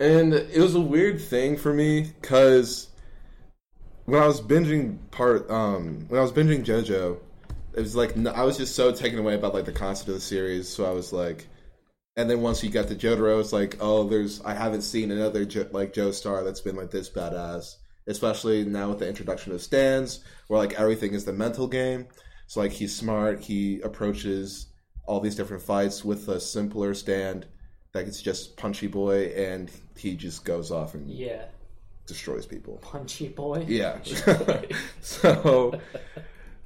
And 0.00 0.32
it 0.32 0.58
was 0.58 0.74
a 0.74 0.80
weird 0.80 1.20
thing 1.20 1.58
for 1.58 1.74
me 1.74 2.10
because 2.22 2.88
when 4.06 4.22
I 4.22 4.26
was 4.26 4.40
binging 4.40 4.96
part, 5.10 5.48
um, 5.50 6.06
when 6.08 6.18
I 6.18 6.22
was 6.22 6.32
binging 6.32 6.64
JoJo, 6.64 7.18
it 7.74 7.80
was 7.80 7.94
like 7.94 8.16
I 8.26 8.42
was 8.44 8.56
just 8.56 8.74
so 8.74 8.92
taken 8.92 9.18
away 9.18 9.34
about 9.34 9.52
like 9.52 9.66
the 9.66 9.72
concept 9.72 10.08
of 10.08 10.14
the 10.14 10.20
series. 10.20 10.70
So 10.70 10.86
I 10.86 10.90
was 10.90 11.12
like, 11.12 11.48
and 12.16 12.30
then 12.30 12.40
once 12.40 12.64
you 12.64 12.70
got 12.70 12.88
to 12.88 12.94
Jotaro, 12.94 13.38
it's 13.40 13.52
like, 13.52 13.76
oh, 13.78 14.04
there's 14.08 14.42
I 14.42 14.54
haven't 14.54 14.82
seen 14.82 15.10
another 15.10 15.44
jo- 15.44 15.68
like 15.70 15.92
Joestar 15.92 16.44
that's 16.44 16.62
been 16.62 16.76
like 16.76 16.90
this 16.90 17.10
badass. 17.10 17.76
Especially 18.06 18.64
now 18.64 18.88
with 18.88 19.00
the 19.00 19.08
introduction 19.08 19.52
of 19.52 19.60
stands, 19.60 20.24
where 20.48 20.58
like 20.58 20.80
everything 20.80 21.12
is 21.12 21.26
the 21.26 21.32
mental 21.34 21.68
game. 21.68 22.08
So 22.46 22.60
like 22.60 22.72
he's 22.72 22.96
smart, 22.96 23.40
he 23.40 23.82
approaches 23.82 24.68
all 25.06 25.20
these 25.20 25.36
different 25.36 25.62
fights 25.62 26.02
with 26.06 26.26
a 26.28 26.40
simpler 26.40 26.94
stand 26.94 27.46
that 27.92 28.06
it's 28.06 28.22
just 28.22 28.56
punchy 28.56 28.86
boy 28.86 29.26
and 29.36 29.70
he 29.96 30.14
just 30.16 30.44
goes 30.44 30.70
off 30.70 30.94
and 30.94 31.10
yeah, 31.10 31.44
destroys 32.06 32.46
people. 32.46 32.78
punchy 32.82 33.28
boy. 33.28 33.64
Yeah. 33.68 33.98
so 35.00 35.78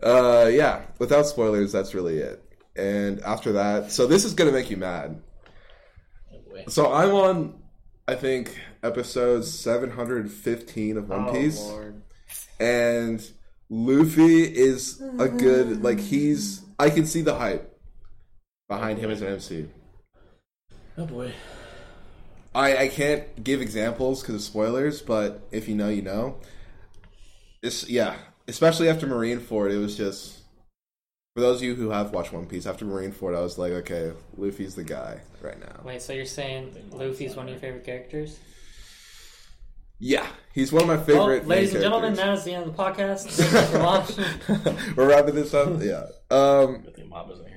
uh 0.03 0.51
yeah, 0.53 0.83
without 0.99 1.27
spoilers, 1.27 1.73
that's 1.73 1.95
really 1.95 2.19
it. 2.19 2.43
And 2.77 3.21
after 3.21 3.53
that, 3.53 3.91
so 3.93 4.07
this 4.07 4.25
is 4.25 4.35
gonna 4.35 4.53
make 4.53 4.71
you 4.71 4.77
mad. 4.77 5.23
Oh. 6.33 6.39
So 6.69 6.93
I'm 6.93 7.11
on 7.15 7.63
I 8.07 8.15
think 8.17 8.59
episode 8.83 9.45
seven 9.45 9.91
hundred 9.91 10.31
fifteen 10.31 10.97
of 10.99 11.09
One 11.09 11.29
Oh, 11.29 11.33
Piece. 11.33 11.61
Lord. 11.61 12.03
And 12.61 13.27
Luffy 13.71 14.43
is 14.43 15.01
a 15.19 15.29
good 15.29 15.83
like 15.83 15.99
he's 16.01 16.63
I 16.79 16.91
can 16.91 17.07
see 17.07 17.23
the 17.23 17.35
hype 17.37 17.81
behind 18.69 18.99
him 18.99 19.11
as 19.11 19.23
an 19.23 19.29
MC. 19.29 19.69
Oh 20.97 21.07
boy. 21.07 21.33
I, 22.55 22.77
I 22.77 22.89
can't 22.89 23.43
give 23.43 23.61
examples 23.61 24.21
because 24.23 24.37
of 24.37 24.41
spoilers, 24.43 25.03
but 25.03 25.41
if 25.51 25.69
you 25.69 25.75
know, 25.75 25.89
you 25.89 26.03
know. 26.03 26.37
It's 27.63 27.89
yeah, 27.89 28.17
especially 28.47 28.89
after 28.89 29.07
Marineford, 29.07 29.73
it 29.73 29.79
was 29.79 29.97
just 29.97 30.39
For 31.35 31.41
those 31.41 31.57
of 31.57 31.63
you 31.65 31.75
who 31.75 31.91
have 31.91 32.13
watched 32.13 32.33
One 32.33 32.47
Piece, 32.47 32.67
after 32.67 32.85
Marineford, 32.85 33.37
I 33.37 33.41
was 33.41 33.59
like, 33.59 33.73
okay, 33.73 34.13
Luffy's 34.37 34.75
the 34.77 34.85
guy 34.85 35.21
right 35.43 35.59
now. 35.59 35.81
Wait, 35.85 36.01
so 36.03 36.13
you're 36.13 36.27
saying 36.27 36.77
Luffy's 36.93 37.35
one 37.35 37.47
of 37.47 37.51
your 37.51 37.59
favorite 37.59 37.85
characters? 37.85 38.39
Yeah, 39.99 40.27
he's 40.53 40.73
one 40.73 40.83
of 40.83 40.89
my 40.89 40.97
Well, 40.97 41.05
favorite. 41.05 41.41
main 41.43 41.49
ladies 41.49 41.73
and 41.75 41.83
gentlemen, 41.83 42.15
that 42.15 42.35
is 42.35 42.45
the 42.45 42.53
end 42.53 42.67
of 42.67 42.77
the 42.77 42.83
podcast. 42.83 43.27
Thank 43.31 43.53
you 43.53 43.67
for 43.69 43.83
watching. 43.83 44.95
We're 44.97 45.09
wrapping 45.09 45.35
this 45.35 45.55
up. 45.55 45.81
Yeah. 45.83 46.07
Um, 46.31 46.85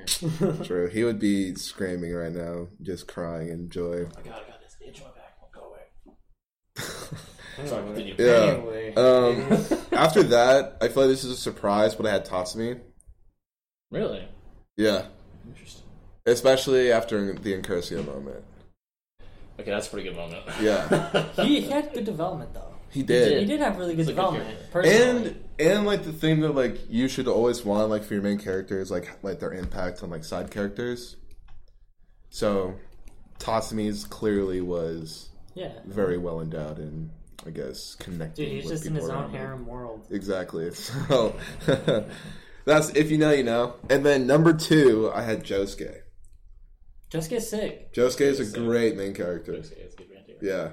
Good 0.08 0.32
thing 0.32 0.32
Mob 0.40 0.50
isn't 0.52 0.56
here. 0.58 0.66
true. 0.66 0.88
He 0.88 1.04
would 1.04 1.20
be 1.20 1.56
screaming 1.56 2.14
right 2.14 2.32
now, 2.32 2.68
just 2.82 3.08
crying 3.08 3.50
in 3.50 3.70
joy. 3.70 4.06
Oh 4.06 4.10
my 4.16 4.22
god, 4.22 4.42
I 4.48 4.52
got 4.52 4.62
this 4.62 4.78
itch 4.86 5.02
on 5.02 5.08
my 5.10 5.14
back. 5.14 5.38
Won't 5.42 5.54
go 5.54 5.70
away. 5.70 7.68
Sorry, 7.68 7.84
continue. 7.86 8.16
Yeah. 8.18 8.62
Um, 8.96 9.78
after 9.92 10.24
that, 10.24 10.78
I 10.82 10.88
feel 10.88 11.04
like 11.04 11.12
this 11.12 11.24
is 11.24 11.32
a 11.32 11.38
surprise, 11.38 11.96
but 11.96 12.06
I 12.06 12.12
had 12.12 12.26
Tatsumi. 12.26 12.80
Really? 13.92 14.28
Yeah. 14.78 15.06
Interesting. 15.48 15.84
Especially 16.26 16.92
after 16.92 17.34
the 17.34 17.54
Incursio 17.54 18.06
moment. 18.06 18.44
Okay, 19.60 19.72
that's 19.72 19.88
a 19.88 19.90
pretty 19.90 20.08
good 20.08 20.16
moment. 20.18 20.44
Yeah. 20.62 21.26
he, 21.44 21.62
he 21.62 21.70
had 21.70 21.94
good 21.94 22.06
development 22.06 22.54
though. 22.54 22.67
He 22.91 23.03
did. 23.03 23.39
He 23.39 23.46
did 23.46 23.60
have 23.60 23.77
really 23.77 23.96
good 23.96 24.08
He's 24.08 24.10
a 24.10 24.13
good 24.13 24.15
development. 24.32 24.72
personally. 24.72 25.27
and 25.29 25.44
and 25.60 25.86
like 25.86 26.03
the 26.03 26.12
thing 26.13 26.41
that 26.41 26.53
like 26.53 26.77
you 26.89 27.08
should 27.08 27.27
always 27.27 27.63
want 27.65 27.89
like 27.89 28.03
for 28.03 28.13
your 28.13 28.24
main 28.24 28.38
characters 28.39 28.89
like 28.91 29.12
like 29.24 29.39
their 29.39 29.53
impact 29.53 30.03
on 30.03 30.10
like 30.10 30.24
side 30.24 30.51
characters. 30.51 31.15
So 32.29 32.75
Tatsumi's 33.39 34.06
clearly 34.06 34.62
was 34.62 35.29
yeah, 35.56 35.72
very 35.86 36.17
well 36.17 36.41
endowed 36.41 36.79
in 36.79 37.12
I 37.46 37.50
guess 37.51 37.96
connecting. 37.96 38.46
dude, 38.46 38.53
he's 38.56 38.63
with 38.65 38.74
just 38.74 38.86
in 38.86 38.94
people 38.94 39.08
his 39.08 39.10
own 39.15 39.22
around 39.24 39.29
him. 39.32 39.38
harem 39.41 39.65
world. 39.67 40.08
Exactly. 40.12 40.70
So 40.74 41.36
that's 42.65 42.89
if 42.89 43.10
you 43.12 43.17
know, 43.17 43.32
you 43.32 43.44
know. 43.44 43.75
And 43.89 44.06
then 44.06 44.27
number 44.27 44.53
two, 44.53 45.12
I 45.13 45.22
had 45.22 45.44
Josuke. 45.44 46.01
Just 47.10 47.29
get 47.29 47.41
sick. 47.41 47.94
Josuke 47.94 48.22
is 48.22 48.39
a 48.41 48.46
Sick. 48.46 48.56
great 48.62 48.98
main 48.98 49.13
character. 49.13 49.53
It's 49.53 49.72
a 49.72 49.75
good 49.98 50.12
band, 50.13 50.25
too. 50.27 50.36
Yeah. 50.41 50.72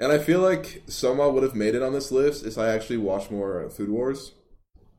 And 0.00 0.12
I 0.12 0.18
feel 0.18 0.40
like 0.40 0.82
Soma 0.86 1.28
would 1.28 1.42
have 1.42 1.54
made 1.56 1.74
it 1.74 1.82
on 1.82 1.92
this 1.92 2.12
list 2.12 2.46
if 2.46 2.56
I 2.56 2.68
actually 2.68 2.98
watched 2.98 3.30
more 3.30 3.68
Food 3.70 3.88
Wars. 3.90 4.32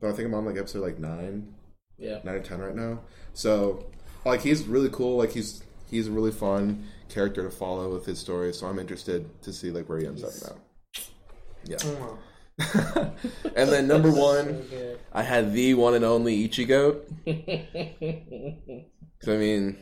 But 0.00 0.10
I 0.10 0.12
think 0.12 0.28
I'm 0.28 0.34
on 0.34 0.44
like 0.46 0.56
episode 0.56 0.82
like 0.82 0.98
nine, 0.98 1.54
Yeah. 1.98 2.20
nine 2.24 2.34
or 2.34 2.40
ten 2.40 2.60
right 2.60 2.74
now. 2.74 3.00
So 3.34 3.86
like 4.24 4.40
he's 4.42 4.64
really 4.66 4.90
cool. 4.90 5.16
Like 5.18 5.32
he's 5.32 5.62
he's 5.90 6.08
a 6.08 6.10
really 6.10 6.32
fun 6.32 6.84
character 7.08 7.42
to 7.42 7.50
follow 7.50 7.92
with 7.92 8.06
his 8.06 8.18
story. 8.18 8.52
So 8.52 8.66
I'm 8.66 8.78
interested 8.78 9.42
to 9.42 9.52
see 9.52 9.70
like 9.70 9.88
where 9.88 9.98
he 9.98 10.06
ends 10.06 10.22
up 10.24 10.32
now. 10.46 11.02
Yeah. 11.64 11.76
Mm. 11.76 12.18
and 13.56 13.68
then 13.70 13.86
number 13.88 14.10
one, 14.12 14.62
good. 14.70 14.98
I 15.12 15.22
had 15.22 15.52
the 15.54 15.72
one 15.74 15.94
and 15.94 16.04
only 16.04 16.46
Ichigo. 16.48 17.00
So 19.22 19.34
I 19.34 19.36
mean, 19.36 19.76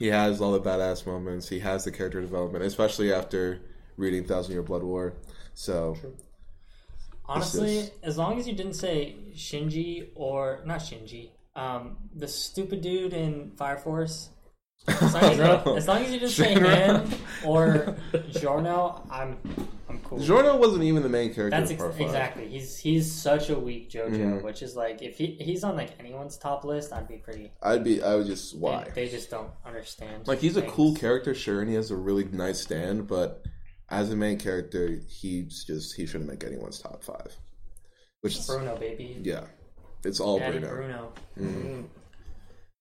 he 0.00 0.08
has 0.08 0.40
all 0.40 0.50
the 0.50 0.60
badass 0.60 1.06
moments. 1.06 1.48
He 1.48 1.60
has 1.60 1.84
the 1.84 1.92
character 1.92 2.20
development, 2.20 2.64
especially 2.64 3.12
after 3.12 3.60
reading 3.96 4.24
Thousand 4.24 4.52
Year 4.52 4.62
Blood 4.62 4.82
War. 4.82 5.14
So 5.54 5.96
Honestly, 7.26 7.78
It's 7.78 7.90
as 8.02 8.18
long 8.18 8.38
as 8.38 8.48
you 8.48 8.54
didn't 8.54 8.74
say 8.74 9.16
Shinji 9.34 10.08
or 10.14 10.60
not 10.66 10.80
Shinji, 10.80 11.30
um, 11.54 11.96
the 12.14 12.26
stupid 12.28 12.80
dude 12.80 13.12
in 13.12 13.52
Fire 13.56 13.76
Force. 13.78 14.30
As 14.88 15.14
long 15.14 15.22
as, 15.24 15.38
No. 15.66 15.76
as, 15.76 15.86
long 15.86 16.02
as 16.04 16.10
you 16.12 16.18
didn't 16.18 16.32
say 16.32 16.54
him 16.54 17.08
or 17.44 17.96
Giorno, 18.32 19.06
I'm 19.10 19.38
I'm 19.88 20.00
cool. 20.00 20.18
Giorno 20.18 20.56
wasn't 20.56 20.82
even 20.82 21.04
the 21.04 21.08
main 21.08 21.32
character. 21.32 21.56
That's 21.56 21.70
ex- 21.70 21.96
exactly. 22.00 22.48
He's 22.48 22.76
he's 22.78 23.10
such 23.12 23.48
a 23.50 23.56
weak 23.58 23.90
JoJo, 23.90 24.10
Mhm. 24.10 24.42
which 24.42 24.60
is 24.62 24.74
like 24.74 25.00
if 25.00 25.16
he 25.18 25.36
he's 25.38 25.62
on 25.62 25.76
like 25.76 25.90
anyone's 26.00 26.36
top 26.36 26.64
list, 26.64 26.92
I'd 26.92 27.06
be 27.06 27.18
pretty. 27.18 27.52
I'd 27.62 27.84
be. 27.84 28.02
I 28.02 28.16
would 28.16 28.26
just 28.26 28.54
they- 28.54 28.58
why. 28.58 28.88
They, 28.92 29.08
just 29.08 29.30
don't 29.30 29.50
understand. 29.64 30.26
Like 30.26 30.40
he's 30.40 30.56
a 30.56 30.62
cool 30.62 30.94
character, 30.96 31.32
sure, 31.32 31.60
and 31.60 31.68
he 31.68 31.76
has 31.76 31.92
a 31.92 31.96
really 31.96 32.24
nice 32.24 32.60
stand, 32.60 33.06
but 33.06 33.44
as 33.92 34.10
a 34.10 34.16
main 34.16 34.38
character, 34.38 34.98
he's 35.08 35.64
just 35.64 35.94
he 35.94 36.06
shouldn't 36.06 36.28
make 36.28 36.42
anyone's 36.42 36.80
top 36.80 37.04
five. 37.04 37.36
Which 38.22 38.36
is 38.38 38.46
Bruno 38.46 38.76
baby. 38.76 39.18
yeah, 39.22 39.44
it's 40.04 40.18
all 40.18 40.38
Daddy 40.38 40.58
Bruno. 40.58 41.12
Bruno. 41.36 41.48
Mhm. 41.50 41.84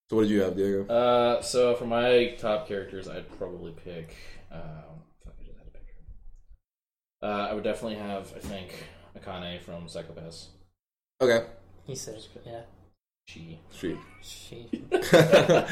So 0.10 0.16
what 0.18 0.24
did 0.24 0.32
you 0.32 0.42
have, 0.42 0.56
Diego? 0.56 0.86
Uh, 0.88 1.42
so 1.42 1.76
for 1.76 1.86
my 1.86 2.36
top 2.38 2.68
characters, 2.68 3.08
I'd 3.08 3.30
probably 3.38 3.72
pick. 3.72 4.16
Um, 4.52 4.60
I 5.26 5.30
had 5.58 5.68
a 5.68 5.72
picture. 5.72 6.04
Uh, 7.22 7.48
I 7.50 7.54
would 7.54 7.64
definitely 7.64 7.98
have, 7.98 8.32
I 8.36 8.40
think, 8.40 8.74
Akane 9.18 9.62
from 9.62 9.88
Psycho 9.88 10.12
Pass. 10.14 10.50
Okay, 11.22 11.46
He 11.86 11.96
says, 11.96 12.28
yeah, 12.46 12.64
She. 13.32 13.60
street. 13.70 13.98
she. 14.22 14.68
yeah, 14.92 15.68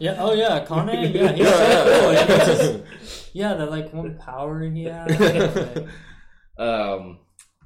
Yeah. 0.00 0.16
Oh 0.18 0.32
yeah, 0.34 0.64
Kane. 0.64 0.88
Yeah, 1.14 1.32
he's 1.32 1.38
yeah, 1.46 1.84
so 1.84 2.00
cool. 2.00 2.12
yeah. 2.12 2.26
He's 2.26 2.46
just- 2.58 3.30
yeah, 3.34 3.54
the 3.54 3.66
like 3.66 3.92
one 3.92 4.16
power 4.18 4.60
he 4.62 4.84
has. 4.84 5.20
Like, 5.20 5.86
Um, 6.58 7.18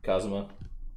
Kazuma 0.03 0.49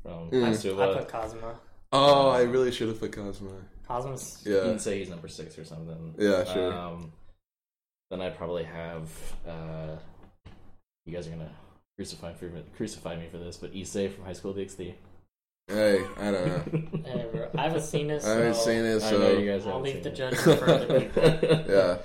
from 0.02 0.32
Mm. 0.32 0.44
I 0.46 0.50
Hatsuba. 0.50 0.98
put 0.98 1.08
Kazuma. 1.08 1.60
oh, 1.94 2.30
I 2.30 2.42
really 2.42 2.72
should 2.72 2.88
have 2.90 3.00
put 3.00 3.12
Kazuma. 3.12 3.52
Kazuma's. 3.88 4.42
You 4.46 4.56
Yeah, 4.58 4.62
can 4.64 4.80
say 4.80 5.00
he's 5.00 5.10
number 5.10 5.28
six 5.28 5.58
or 5.60 5.64
something. 5.64 6.16
Yeah, 6.18 6.44
sure. 6.44 6.74
Um, 6.74 7.14
then 8.10 8.20
I'd 8.22 8.36
probably 8.38 8.64
have. 8.64 9.10
Uh, 9.48 9.96
you 11.06 11.14
guys 11.14 11.28
are 11.28 11.32
gonna 11.32 11.52
crucify 11.96 12.34
for 12.34 12.50
crucify 12.76 13.16
me 13.16 13.28
for 13.32 13.38
this, 13.38 13.58
but 13.58 13.74
Issei 13.74 14.12
from 14.14 14.26
High 14.26 14.34
School 14.34 14.54
DxD. 14.54 14.96
Hey, 15.68 16.06
I 16.18 16.32
don't 16.32 16.48
know. 16.48 17.00
Hey, 17.06 17.48
I 17.58 17.62
haven't 17.64 17.84
seen 17.84 18.08
this. 18.08 18.26
I 18.26 18.30
haven't 18.36 18.56
so 18.56 18.66
seen 18.66 18.86
it, 18.86 19.04
I 19.04 19.12
know 19.12 19.32
you 19.32 19.46
so 19.48 19.60
guys. 19.60 19.68
I'll 19.68 19.72
haven't 19.74 19.84
leave 19.84 19.94
seen 19.94 20.04
the 20.04 20.10
it. 20.10 20.16
judgment 20.16 20.60
for 20.60 20.70
other 20.70 21.00
people. 21.00 21.24
yeah. 21.74 21.98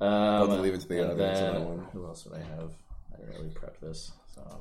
Um, 0.00 0.48
have 0.48 0.56
to 0.56 0.62
leave 0.62 0.74
it 0.74 0.80
to 0.82 0.88
the 0.88 1.02
and 1.02 1.10
audience 1.12 1.38
on 1.40 1.44
then- 1.44 1.54
that 1.54 1.60
one. 1.68 1.86
Who 1.92 2.06
else 2.06 2.24
would 2.24 2.34
I 2.34 2.42
have? 2.44 2.70
I 3.12 3.16
didn't 3.16 3.34
really 3.34 3.50
prep 3.50 3.80
this. 3.80 4.12
So 4.34 4.60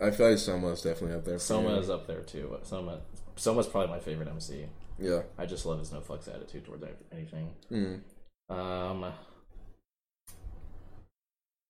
I 0.00 0.10
feel 0.10 0.30
like 0.30 0.38
Soma's 0.38 0.82
definitely 0.82 1.16
up 1.16 1.24
there. 1.24 1.38
for 1.38 1.44
Soma 1.44 1.72
me. 1.74 1.78
is 1.78 1.90
up 1.90 2.06
there 2.06 2.20
too. 2.22 2.48
But 2.50 2.66
Soma, 2.66 3.00
Soma's 3.36 3.66
probably 3.66 3.90
my 3.90 4.00
favorite 4.00 4.28
MC. 4.28 4.66
Yeah. 4.98 5.22
I 5.36 5.44
just 5.46 5.66
love 5.66 5.80
his 5.80 5.92
no 5.92 6.00
flex 6.00 6.28
attitude 6.28 6.64
towards 6.64 6.84
anything. 7.12 7.50
Mm. 7.70 8.00
Um, 8.48 9.12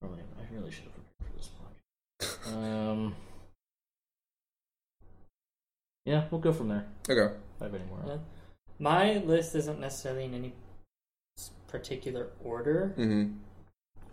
really, 0.03 0.21
I 0.39 0.55
really 0.55 0.71
should 0.71 0.85
have 0.85 0.93
prepared 0.93 1.31
for 1.31 1.37
this 1.39 1.51
podcast. 2.21 2.53
um, 2.93 3.15
yeah, 6.05 6.25
we'll 6.31 6.41
go 6.41 6.53
from 6.53 6.69
there. 6.69 6.85
Okay. 7.09 7.35
If 7.57 7.63
I 7.63 7.65
have 7.65 7.75
any 7.75 7.85
more. 7.85 8.01
Yeah. 8.07 8.17
My 8.79 9.19
list 9.19 9.55
isn't 9.55 9.81
necessarily 9.81 10.25
in 10.25 10.35
any 10.35 10.53
particular 11.69 12.29
order, 12.43 12.93
Mm-hmm. 12.99 13.33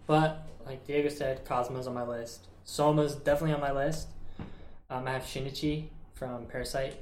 but 0.08 0.48
like 0.66 0.86
Diego 0.86 1.10
said, 1.10 1.46
Kazuma's 1.46 1.88
on 1.88 1.94
my 1.94 2.06
list. 2.08 2.48
Soma's 2.64 3.16
definitely 3.16 3.54
on 3.56 3.62
my 3.62 3.72
list. 3.72 4.08
Um, 4.90 5.08
I 5.08 5.12
have 5.12 5.24
Shinichi 5.24 5.86
from 6.14 6.46
Parasyte. 6.46 6.94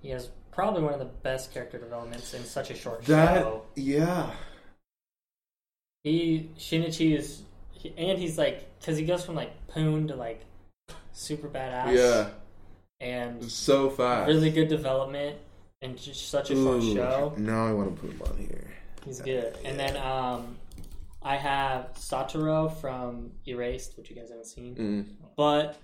He 0.00 0.08
has 0.10 0.30
probably 0.50 0.82
one 0.82 0.92
of 0.92 0.98
the 0.98 1.04
best 1.06 1.52
character 1.52 1.78
developments 1.78 2.34
in 2.34 2.44
such 2.44 2.70
a 2.70 2.74
short 2.74 3.04
That 3.06 3.38
show. 3.42 3.62
yeah. 3.76 4.30
He 6.04 6.50
Shinichi 6.58 7.16
is, 7.16 7.42
he, 7.70 7.92
and 7.96 8.18
he's 8.18 8.36
like, 8.38 8.78
because 8.78 8.96
he 8.98 9.04
goes 9.04 9.24
from 9.24 9.34
like 9.34 9.52
poon 9.68 10.08
to 10.08 10.16
like 10.16 10.42
super 11.12 11.48
badass. 11.48 11.94
Yeah. 11.96 12.28
And 13.02 13.44
So 13.50 13.90
fast. 13.90 14.28
really 14.28 14.50
good 14.50 14.68
development 14.68 15.36
and 15.82 15.98
just 15.98 16.28
such 16.30 16.50
a 16.50 16.54
Ooh, 16.54 16.94
show. 16.94 17.34
Now 17.36 17.66
I 17.66 17.72
want 17.72 17.94
to 17.94 18.00
put 18.00 18.10
him 18.12 18.22
on 18.30 18.36
here. 18.38 18.72
He's 19.04 19.20
good. 19.20 19.56
And 19.64 19.78
then 19.78 19.96
um, 19.96 20.56
I 21.22 21.36
have 21.36 21.92
Satoru 21.94 22.74
from 22.80 23.32
Erased, 23.46 23.96
which 23.98 24.08
you 24.08 24.16
guys 24.16 24.28
haven't 24.30 24.46
seen, 24.46 24.74
Mm. 24.76 25.06
but 25.36 25.76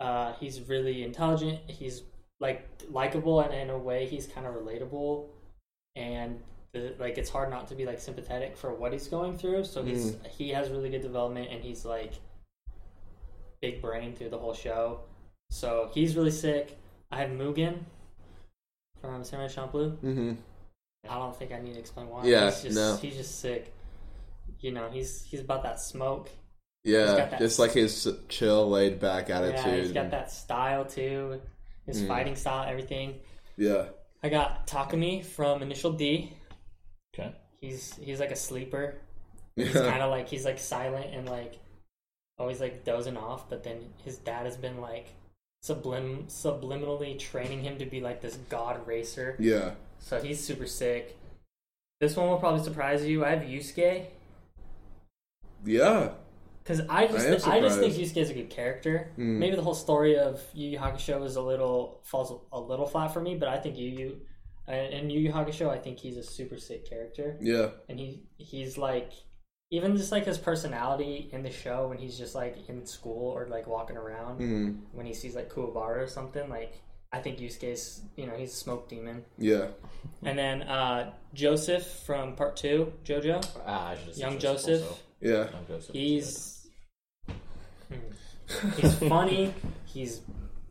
uh, 0.00 0.32
he's 0.40 0.62
really 0.62 1.04
intelligent. 1.04 1.60
He's 1.68 2.02
like 2.40 2.66
likable, 2.90 3.40
and 3.40 3.52
in 3.54 3.70
a 3.70 3.78
way, 3.78 4.06
he's 4.06 4.26
kind 4.26 4.46
of 4.46 4.54
relatable. 4.54 5.26
And 5.96 6.40
the, 6.72 6.94
like, 6.98 7.16
it's 7.18 7.30
hard 7.30 7.50
not 7.50 7.68
to 7.68 7.74
be 7.74 7.84
like 7.86 8.00
sympathetic 8.00 8.56
for 8.56 8.74
what 8.74 8.92
he's 8.92 9.06
going 9.08 9.36
through. 9.38 9.64
So 9.64 9.84
he's 9.84 10.16
he 10.36 10.48
has 10.50 10.70
really 10.70 10.88
good 10.88 11.02
development, 11.02 11.48
and 11.52 11.62
he's 11.62 11.84
like 11.84 12.14
big 13.60 13.80
brain 13.80 14.14
through 14.14 14.30
the 14.30 14.38
whole 14.38 14.54
show. 14.54 15.00
So 15.54 15.88
he's 15.94 16.16
really 16.16 16.32
sick. 16.32 16.76
I 17.12 17.18
have 17.20 17.30
Mugen 17.30 17.78
from 19.00 19.22
Samurai 19.22 19.46
Champloo. 19.48 19.96
Mm-hmm. 19.98 20.32
I 21.08 21.14
don't 21.18 21.36
think 21.36 21.52
I 21.52 21.60
need 21.60 21.74
to 21.74 21.78
explain 21.78 22.08
why. 22.08 22.24
Yeah, 22.24 22.46
he's 22.46 22.62
just, 22.62 22.76
no. 22.76 22.96
he's 22.96 23.16
just 23.16 23.38
sick. 23.40 23.72
You 24.58 24.72
know, 24.72 24.90
he's 24.90 25.22
he's 25.22 25.40
about 25.40 25.62
that 25.62 25.78
smoke. 25.78 26.28
Yeah, 26.82 27.06
got 27.16 27.30
that- 27.30 27.38
just 27.38 27.60
like 27.60 27.70
his 27.72 28.08
chill, 28.28 28.68
laid 28.68 28.98
back 28.98 29.30
attitude. 29.30 29.54
Yeah, 29.54 29.62
he's 29.62 29.74
attitude. 29.90 29.94
got 29.94 30.10
that 30.10 30.32
style 30.32 30.84
too. 30.86 31.40
His 31.86 32.02
Mm. 32.02 32.08
fighting 32.08 32.34
style, 32.36 32.68
everything. 32.68 33.20
Yeah. 33.56 33.84
I 34.24 34.30
got 34.30 34.66
Takumi 34.66 35.24
from 35.24 35.62
Initial 35.62 35.92
D. 35.92 36.32
Okay. 37.14 37.32
He's 37.60 37.94
he's 37.96 38.18
like 38.18 38.32
a 38.32 38.36
sleeper. 38.36 38.96
He's 39.54 39.72
Yeah. 39.72 39.88
kind 39.88 40.02
of 40.02 40.10
like 40.10 40.28
he's 40.28 40.44
like 40.44 40.58
silent 40.58 41.14
and 41.14 41.28
like 41.28 41.60
always 42.38 42.60
like 42.60 42.84
dozing 42.84 43.16
off, 43.16 43.48
but 43.48 43.62
then 43.62 43.92
his 44.04 44.16
dad 44.18 44.46
has 44.46 44.56
been 44.56 44.80
like 44.80 45.14
sublim 45.64 46.24
subliminally 46.26 47.18
training 47.18 47.62
him 47.62 47.78
to 47.78 47.86
be 47.86 48.00
like 48.00 48.20
this 48.20 48.36
god 48.50 48.86
racer. 48.86 49.36
Yeah. 49.38 49.72
So 49.98 50.20
he's 50.20 50.38
super 50.42 50.66
sick. 50.66 51.16
This 52.00 52.16
one 52.16 52.28
will 52.28 52.38
probably 52.38 52.62
surprise 52.62 53.06
you. 53.06 53.24
I 53.24 53.30
have 53.30 53.42
Yusuke 53.42 54.06
Yeah. 55.64 56.10
because 56.62 56.80
I 56.88 57.06
just 57.06 57.48
I 57.48 57.56
I 57.56 57.60
just 57.60 57.78
think. 57.78 57.94
Yusuke 57.94 58.18
is 58.18 58.30
a 58.30 58.34
good 58.34 58.50
character. 58.50 59.10
Mm. 59.18 59.38
Maybe 59.38 59.56
the 59.56 59.62
whole 59.62 59.74
story 59.74 60.18
of 60.18 60.42
Yu 60.52 60.70
Yu 60.70 60.78
Hakusho 60.78 61.24
is 61.24 61.36
a 61.36 61.42
little 61.42 62.00
falls 62.04 62.32
a 62.52 62.60
little 62.60 62.86
flat 62.86 63.12
for 63.14 63.20
me, 63.22 63.34
but 63.36 63.48
I 63.48 63.58
think 63.58 63.78
Yu 63.78 63.88
Yu 63.88 64.20
and 64.66 65.10
Yu 65.12 65.20
Yu 65.20 65.32
Hakusho, 65.32 65.68
I 65.70 65.78
think 65.78 65.98
he's 65.98 66.16
a 66.16 66.22
super 66.22 66.58
sick 66.58 66.88
character, 66.88 67.36
Yeah. 67.40 67.68
and 67.88 67.98
he 67.98 68.22
he's 68.38 68.76
like 68.76 69.12
even 69.70 69.96
just 69.96 70.12
like 70.12 70.24
his 70.26 70.38
personality 70.38 71.28
in 71.32 71.42
the 71.42 71.50
show 71.50 71.88
when 71.88 71.98
he's 71.98 72.16
just 72.16 72.34
like 72.34 72.68
in 72.68 72.84
school 72.86 73.30
or 73.30 73.46
like 73.48 73.66
walking 73.66 73.96
around 73.96 74.40
Mm. 74.40 74.78
when 74.92 75.06
he 75.06 75.14
sees 75.14 75.34
like 75.34 75.50
Kuwabara 75.50 76.02
or 76.04 76.06
something 76.06 76.48
like. 76.48 76.72
I 77.12 77.20
think 77.20 77.38
Yusuke's, 77.38 78.00
you 78.16 78.26
know, 78.26 78.32
he's 78.34 78.52
a 78.52 78.56
smoke 78.56 78.88
demon. 78.88 79.24
Yeah. 79.38 79.68
And 80.24 80.36
then 80.36 80.62
uh, 80.62 81.12
Joseph 81.32 81.86
from 82.04 82.34
part 82.34 82.56
two, 82.56 82.92
JoJo, 83.04 83.46
Ah, 83.64 83.90
I 83.90 83.94
should 83.94 84.04
have 84.06 84.14
said 84.14 84.20
young 84.20 84.38
Joseph. 84.40 84.80
Joseph. 84.80 85.02
Yeah. 85.20 85.30
Young 85.52 85.66
Joseph. 85.68 85.94
He's 85.94 86.66
Hmm. 87.88 88.70
he's 88.80 88.94
funny. 89.08 89.54
He's 89.84 90.22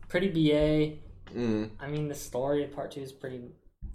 pretty 0.08 0.28
ba. 0.28 0.98
Mm. 1.34 1.70
I 1.80 1.86
mean, 1.88 2.08
the 2.08 2.14
story 2.14 2.62
of 2.62 2.74
part 2.74 2.90
two 2.90 3.00
is 3.00 3.10
pretty, 3.12 3.40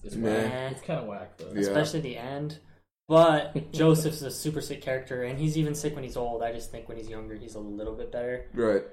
It's 0.04 0.16
Meh. 0.16 0.70
It's 0.72 0.82
kind 0.82 1.02
of 1.02 1.06
whack 1.06 1.38
though. 1.38 1.52
Yeah. 1.54 1.62
especially 1.62 2.00
the 2.02 2.18
end. 2.18 2.58
But 3.10 3.72
Joseph's 3.74 4.22
a 4.22 4.32
super 4.32 4.62
sick 4.62 4.82
character, 4.82 5.24
and 5.24 5.38
he's 5.38 5.58
even 5.58 5.76
sick 5.76 5.96
when 5.96 6.04
he's 6.06 6.16
old. 6.16 6.42
I 6.44 6.54
just 6.54 6.72
think 6.72 6.88
when 6.88 6.98
he's 6.98 7.10
younger, 7.10 7.36
he's 7.36 7.56
a 7.56 7.60
little 7.60 7.96
bit 7.96 8.12
better. 8.12 8.46
Right. 8.54 8.84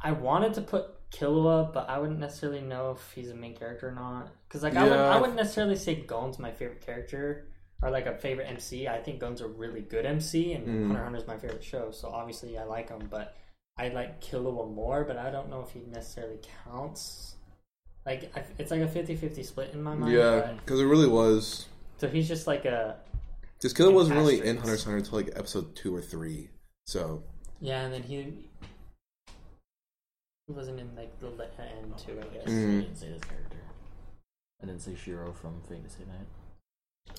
I 0.00 0.12
wanted 0.12 0.54
to 0.54 0.60
put 0.62 1.10
Killua, 1.10 1.72
but 1.74 1.90
I 1.90 1.98
wouldn't 1.98 2.20
necessarily 2.20 2.60
know 2.60 2.92
if 2.92 3.12
he's 3.14 3.30
a 3.30 3.34
main 3.34 3.56
character 3.56 3.88
or 3.88 3.92
not. 3.92 4.28
Because 4.48 4.62
like 4.62 4.76
I 4.76 4.84
wouldn't, 4.84 5.00
I 5.00 5.18
wouldn't 5.20 5.36
necessarily 5.36 5.74
say 5.76 5.96
Gon's 5.96 6.38
my 6.38 6.52
favorite 6.52 6.80
character 6.86 7.48
or 7.82 7.90
like 7.90 8.06
a 8.06 8.14
favorite 8.14 8.44
MC. 8.46 8.86
I 8.88 8.98
think 9.02 9.18
Gon's 9.20 9.40
a 9.40 9.48
really 9.48 9.80
good 9.80 10.06
MC, 10.06 10.52
and 10.52 10.66
Mm. 10.66 10.86
Hunter 10.86 11.00
x 11.00 11.04
Hunter 11.04 11.18
is 11.18 11.26
my 11.26 11.36
favorite 11.38 11.64
show, 11.64 11.90
so 11.90 12.08
obviously 12.08 12.56
I 12.58 12.64
like 12.64 12.90
him. 12.90 13.08
But 13.10 13.34
I 13.76 13.88
like 13.88 14.20
Killua 14.20 14.72
more, 14.72 15.02
but 15.04 15.16
I 15.16 15.30
don't 15.30 15.50
know 15.50 15.60
if 15.66 15.70
he 15.72 15.80
necessarily 15.90 16.38
counts. 16.64 17.34
Like 18.06 18.30
I, 18.36 18.44
it's 18.58 18.70
like 18.70 18.80
a 18.82 18.86
50-50 18.86 19.44
split 19.44 19.74
in 19.74 19.82
my 19.82 19.94
mind. 19.96 20.12
Yeah. 20.12 20.52
Because 20.64 20.78
it 20.80 20.84
really 20.84 21.08
was. 21.08 21.66
so 21.98 22.06
he's 22.08 22.28
just 22.28 22.46
like 22.46 22.64
a 22.64 22.96
Just 23.60 23.76
Killua 23.76 23.92
wasn't 23.92 24.16
really 24.18 24.40
in 24.40 24.58
Asterisks. 24.58 24.60
Hunter 24.60 24.74
x 24.74 24.84
Hunter 24.84 24.98
until 24.98 25.18
like 25.18 25.28
episode 25.38 25.74
two 25.76 25.94
or 25.94 26.00
three. 26.02 26.48
So 26.86 27.22
yeah, 27.60 27.82
and 27.82 27.92
then 27.92 28.02
he. 28.02 28.34
He 30.46 30.54
wasn't 30.54 30.80
in 30.80 30.94
like 30.96 31.18
the 31.20 31.26
le- 31.28 31.44
end 31.58 31.98
too, 31.98 32.18
I 32.20 32.34
guess. 32.34 32.46
Mm. 32.48 32.78
I 32.78 32.80
didn't 32.82 32.96
say 32.96 33.10
this 33.10 33.24
character. 33.24 33.58
I 34.62 34.66
didn't 34.66 34.80
say 34.80 34.94
Shiro 34.94 35.32
from 35.32 35.60
Fate 35.68 35.84
to 35.84 35.90
Stay 35.90 36.04
Night. 36.04 36.26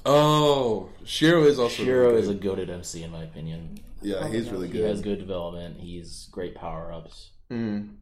Oh, 0.06 0.90
Shiro 1.06 1.44
is 1.44 1.60
also 1.60 1.84
Shiro 1.84 2.08
really 2.10 2.22
is 2.22 2.30
a 2.30 2.34
good. 2.34 2.58
goated 2.60 2.70
MC 2.70 3.04
in 3.04 3.12
my 3.12 3.24
opinion. 3.24 3.80
yeah, 4.02 4.28
he's 4.28 4.50
really 4.50 4.68
good. 4.68 4.78
He 4.78 4.84
has 4.84 5.02
good. 5.02 5.18
good 5.18 5.20
development. 5.20 5.78
He's 5.80 6.28
great 6.32 6.56
power 6.56 6.92
ups. 6.92 7.32
Mm. 7.52 7.96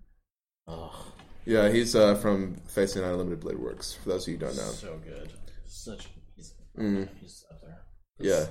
Ugh, 0.67 0.91
Yeah, 1.46 1.70
he's 1.70 1.96
uh, 1.96 2.15
from 2.15 2.56
Facing 2.67 3.03
Unlimited 3.03 3.39
Blade 3.39 3.58
Works. 3.60 3.94
For 3.96 4.10
those 4.10 4.24
of 4.24 4.34
you 4.34 4.34
who 4.39 4.46
don't 4.46 4.56
know. 4.58 4.63
so 4.63 5.00
good. 5.03 5.32
Such 5.65 6.08
he's 6.36 6.53
Mm. 6.77 7.08
he's 7.22 7.46
up. 8.19 8.25
Yeah, 8.25 8.45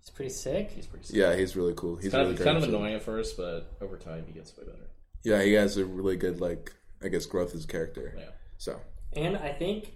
He's 0.00 0.10
pretty 0.10 0.30
sick. 0.30 0.70
He's 0.70 0.86
pretty. 0.86 1.06
Sick. 1.06 1.16
yeah, 1.16 1.34
he's 1.34 1.56
really 1.56 1.74
cool. 1.74 1.96
He's 1.96 2.12
kind 2.12 2.24
really 2.28 2.36
of 2.38 2.44
kind 2.44 2.56
of 2.58 2.64
annoying 2.64 2.94
at 2.94 3.02
first, 3.02 3.36
but 3.36 3.72
over 3.80 3.96
time 3.96 4.24
he 4.26 4.32
gets 4.32 4.56
way 4.56 4.64
better. 4.64 4.88
Yeah, 5.22 5.42
he 5.42 5.52
has 5.54 5.76
a 5.78 5.84
really 5.84 6.16
good 6.16 6.40
like 6.40 6.72
I 7.02 7.08
guess 7.08 7.26
growth 7.26 7.54
as 7.54 7.64
a 7.64 7.68
character. 7.68 8.14
Yeah. 8.16 8.24
So 8.58 8.80
And 9.14 9.36
I 9.36 9.52
think 9.52 9.92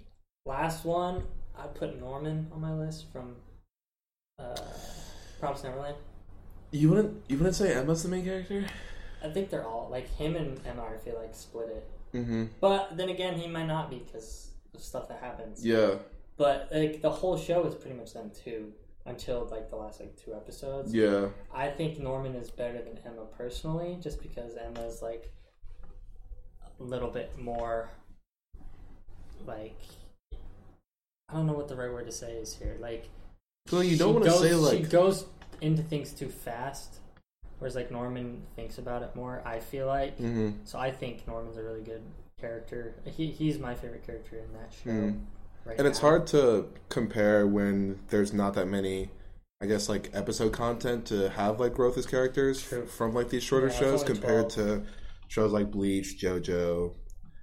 last 0.47 0.85
one 0.85 1.25
I 1.59 1.67
put 1.67 1.99
Norman 2.01 2.49
on 2.53 2.61
my 2.61 2.73
list 2.73 3.07
from 3.13 3.37
uh, 4.39 4.57
Promised 5.41 5.65
Neverland. 5.65 5.97
you 6.71 6.89
wouldn't 6.91 7.23
you 7.29 7.37
wouldn't 7.37 7.57
say 7.57 7.75
Emma's 7.75 8.03
the 8.03 8.09
main 8.09 8.25
character? 8.25 8.65
I 9.23 9.29
think 9.31 9.51
they're 9.51 9.67
all 9.67 9.89
like 9.91 10.09
him 10.17 10.37
and 10.37 10.61
Emma. 10.67 10.85
I 10.85 10.97
feel 10.99 11.19
like 11.21 11.35
split 11.35 11.69
it, 11.69 11.91
Mm-hmm. 12.15 12.45
but 12.61 12.97
then 12.97 13.09
again, 13.11 13.35
he 13.39 13.47
might 13.49 13.67
not 13.67 13.91
be 13.91 13.99
because 13.99 14.51
of 14.75 14.81
stuff 14.81 15.09
that 15.09 15.21
happens. 15.21 15.65
Yeah, 15.67 15.97
But 16.37 16.69
like 16.73 17.03
the 17.03 17.11
whole 17.11 17.37
show 17.37 17.65
is 17.67 17.75
pretty 17.75 17.97
much 17.97 18.15
them 18.15 18.31
too 18.31 18.73
until 19.09 19.47
like 19.51 19.71
the 19.71 19.77
last 19.77 20.01
like 20.01 20.17
two 20.17 20.35
episodes. 20.35 20.93
yeah, 20.95 21.29
I 21.55 21.69
think 21.69 21.99
Norman 21.99 22.35
is 22.35 22.51
better 22.51 22.81
than 22.83 22.99
Emma 23.05 23.25
personally, 23.37 23.99
just 24.01 24.21
because 24.23 24.57
Emma's 24.57 25.03
like 25.03 25.33
a 26.81 26.83
little 26.83 27.11
bit 27.11 27.39
more 27.39 27.91
like 29.47 29.79
I 31.29 31.35
don't 31.35 31.47
know 31.47 31.53
what 31.53 31.69
the 31.69 31.77
right 31.77 31.93
word 31.93 32.07
to 32.07 32.13
say 32.13 32.33
is 32.33 32.55
here. 32.57 32.77
Like 32.81 33.09
Well, 33.71 33.83
you 33.83 33.97
don't 33.97 34.09
she 34.09 34.13
want 34.15 34.25
to 34.25 34.31
goes- 34.31 34.71
say 34.71 34.77
she 34.79 34.83
goes 34.85 35.25
into 35.61 35.83
things 35.83 36.13
too 36.13 36.29
fast, 36.29 36.99
whereas 37.59 37.75
like 37.75 37.91
Norman 37.91 38.43
thinks 38.57 38.79
about 38.79 39.03
it 39.03 39.15
more. 39.17 39.43
I 39.45 39.61
feel 39.61 39.87
like 39.87 40.17
hmm 40.19 40.51
so. 40.65 40.79
I 40.79 40.91
think 40.91 41.27
Norman's 41.27 41.57
a 41.57 41.63
really 41.63 41.83
good 41.83 42.03
character. 42.41 42.95
He 43.05 43.31
he's 43.31 43.59
my 43.59 43.75
favorite 43.75 44.07
character 44.07 44.37
in 44.39 44.53
that 44.55 44.73
show. 44.73 44.91
Mhm. 44.91 45.21
Right 45.69 45.79
and 45.79 45.87
it's 45.87 45.99
hard 45.99 46.27
to 46.29 46.69
compare 46.89 47.47
when 47.47 47.99
there's 48.09 48.33
not 48.33 48.55
that 48.55 48.67
many 48.67 49.11
i 49.61 49.67
guess 49.67 49.89
like 49.89 50.11
episode 50.15 50.53
content 50.53 51.05
to 51.07 51.29
have 51.31 51.61
like 51.61 51.75
growth 51.75 51.99
as 51.99 52.07
characters 52.07 52.63
True. 52.63 52.87
from 52.87 53.13
like 53.15 53.29
these 53.29 53.43
shorter 53.43 53.67
Yeah, 53.69 53.79
shows 53.81 54.03
compared 54.05 54.49
12. 54.51 54.53
to 54.55 54.87
shows 55.29 55.53
like 55.53 55.71
bleach 55.71 56.19
jojo 56.21 56.95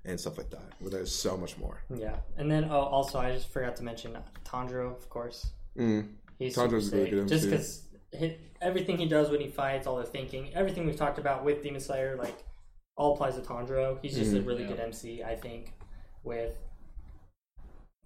and 0.05 0.19
stuff 0.19 0.37
like 0.37 0.49
that 0.49 0.73
where 0.79 0.89
there's 0.89 1.13
so 1.13 1.37
much 1.37 1.57
more 1.57 1.83
Yeah, 1.95 2.15
and 2.37 2.49
then 2.49 2.65
oh, 2.65 2.79
also 2.97 3.19
I 3.19 3.31
just 3.31 3.49
forgot 3.51 3.75
to 3.77 3.83
mention 3.83 4.17
Tanjiro, 4.43 4.95
of 4.95 5.09
course. 5.09 5.47
mm. 5.77 6.07
He's 6.39 6.55
Tanjiro's 6.55 6.85
super 6.85 6.97
really 6.97 7.09
sick. 7.11 7.11
good 7.11 7.27
Just 7.27 7.45
because 7.49 7.81
everything 8.61 8.97
he 8.97 9.07
does 9.07 9.29
when 9.29 9.39
he 9.41 9.47
fights, 9.47 9.87
all 9.87 9.97
the 9.97 10.03
thinking, 10.03 10.53
everything 10.53 10.85
we've 10.85 10.95
talked 10.97 11.17
about 11.19 11.43
with 11.43 11.63
Demon 11.63 11.81
Slayer, 11.81 12.15
like 12.17 12.37
all 12.97 13.13
applies 13.13 13.35
to 13.35 13.41
Tanjiro. 13.41 13.97
He's 14.01 14.15
just 14.15 14.33
a 14.33 14.35
Mhm. 14.39 14.45
really 14.47 14.61
Yeah. 14.63 14.69
good 14.69 14.79
MC, 14.79 15.23
I 15.23 15.35
think. 15.35 15.73
With 16.23 16.55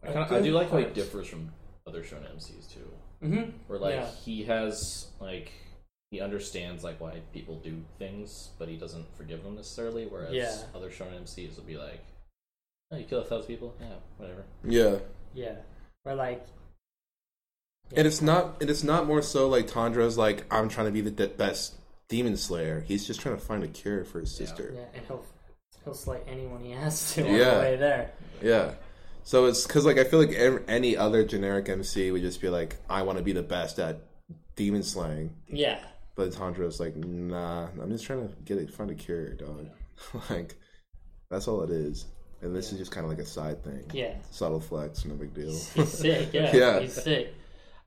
I, 0.04 0.08
kinda, 0.08 0.28
I 0.36 0.42
do 0.42 0.52
like 0.52 0.70
how 0.72 0.78
he 0.78 0.86
differs 0.86 1.28
from 1.28 1.52
other 1.88 2.02
shonen 2.04 2.34
MCs 2.36 2.72
too. 2.74 2.92
mm-hmm. 3.24 3.50
Where 3.68 3.80
like 3.80 3.96
Yeah. 3.96 4.10
he 4.26 4.44
has 4.46 5.08
like 5.20 5.52
he 6.12 6.22
understands 6.22 6.84
like 6.84 7.00
why 7.00 7.20
people 7.34 7.56
do 7.60 7.84
things, 8.00 8.50
but 8.58 8.68
he 8.68 8.78
doesn't 8.78 9.06
forgive 9.16 9.44
them 9.44 9.56
necessarily. 9.56 10.06
Whereas 10.06 10.34
Yeah. 10.34 10.56
other 10.76 10.90
shonen 10.90 11.22
MCs 11.24 11.56
will 11.58 11.64
be 11.66 11.78
like, 11.78 12.04
"Oh, 12.92 12.98
you 12.98 13.06
kill 13.06 13.20
a 13.20 13.26
thousand 13.26 13.48
people, 13.48 13.76
yeah, 13.80 13.96
whatever." 14.18 14.44
yeah 14.64 14.98
yeah, 15.34 15.56
or 16.06 16.16
like 16.16 16.46
and 17.96 18.08
it's 18.08 18.22
not 18.22 18.60
and 18.62 18.70
it's 18.70 18.84
not 18.84 19.06
more 19.08 19.22
so 19.22 19.48
like 19.48 19.68
tanjiro's 19.68 20.18
like 20.18 20.44
i'm 20.52 20.70
trying 20.70 20.86
to 20.88 20.92
be 20.92 21.02
the 21.02 21.12
de- 21.12 21.28
best 21.28 21.76
demon 22.08 22.36
slayer 22.38 22.82
he's 22.88 23.06
just 23.06 23.20
trying 23.20 23.36
to 23.36 23.42
find 23.42 23.64
a 23.64 23.68
cure 23.68 24.04
for 24.04 24.20
his 24.20 24.32
Yeah. 24.40 24.46
sister 24.48 24.72
yeah, 24.76 24.86
and 24.96 25.06
he'll 25.06 25.24
he'll 25.84 25.94
slay 25.94 26.22
anyone 26.28 26.64
he 26.64 26.72
has 26.72 27.14
to 27.14 27.28
on 27.28 27.34
Yeah. 27.36 27.54
the 27.56 27.60
way 27.60 27.76
there. 27.78 28.12
Yeah. 28.42 28.74
So 29.30 29.46
it's 29.46 29.68
because 29.68 29.86
like 29.86 30.00
I 30.00 30.06
feel 30.06 30.18
like 30.18 30.36
any 30.68 30.98
other 30.98 31.24
generic 31.24 31.70
MC 31.70 32.10
would 32.10 32.24
just 32.24 32.42
be 32.42 32.50
like, 32.50 32.78
I 32.90 33.04
want 33.04 33.20
to 33.20 33.24
be 33.24 33.32
the 33.32 33.44
best 33.44 33.78
at 33.78 34.02
demon 34.56 34.82
slaying, 34.82 35.36
Yeah, 35.48 35.78
but 36.16 36.32
Tanjiro's 36.32 36.80
like, 36.80 36.96
Nah, 36.96 37.68
I'm 37.80 37.92
just 37.92 38.06
trying 38.06 38.28
to 38.28 38.34
get 38.44 38.58
it, 38.58 38.74
find 38.74 38.90
a 38.90 38.96
cure, 38.96 39.36
dog. 39.36 39.70
like 40.32 40.56
that's 41.30 41.48
all 41.48 41.62
it 41.62 41.70
is, 41.70 42.08
and 42.42 42.56
this 42.56 42.72
is 42.72 42.80
just 42.80 42.92
kind 42.92 43.04
of 43.06 43.12
like 43.12 43.20
a 43.20 43.26
side 43.26 43.64
thing, 43.64 43.84
yeah, 43.94 44.16
subtle 44.32 44.60
flex, 44.60 45.06
no 45.06 45.14
big 45.14 45.36
deal. 45.36 45.52
he's 45.52 45.92
sick. 45.92 46.30
Yeah, 46.34 46.56
Yeah. 46.56 46.80
he's 46.80 47.00
sick. 47.00 47.32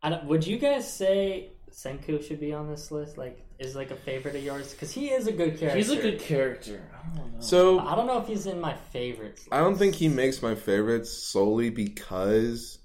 I 0.01 0.11
don't, 0.11 0.23
uh, 0.23 0.27
would 0.27 0.47
you 0.47 0.59
guys 0.59 0.97
say 0.97 1.51
Senku 1.73 2.25
should 2.25 2.39
be 2.39 2.53
on 2.53 2.71
this 2.71 2.93
list? 2.93 3.19
Like, 3.19 3.45
is 3.65 3.75
like 3.75 3.91
a 3.91 3.97
favorite 3.97 4.37
of 4.37 4.43
yours? 4.43 4.73
Because 4.73 4.93
he 4.93 5.11
is 5.11 5.27
a 5.27 5.33
good 5.33 5.59
character. 5.59 5.77
He's 5.77 5.91
a 5.91 5.97
good 5.97 6.19
character. 6.21 6.83
I 6.93 7.17
don't 7.17 7.35
know. 7.35 7.41
so 7.41 7.79
I 7.79 7.95
don't 7.95 8.07
know 8.07 8.19
if 8.21 8.27
he's 8.27 8.47
in 8.47 8.61
my 8.61 8.75
favorites. 8.93 9.47
I 9.51 9.59
don't 9.61 9.77
think 9.77 9.95
he 9.95 10.09
makes 10.09 10.43
my 10.43 10.55
favorites 10.55 11.11
solely 11.13 11.71
because 11.71 12.79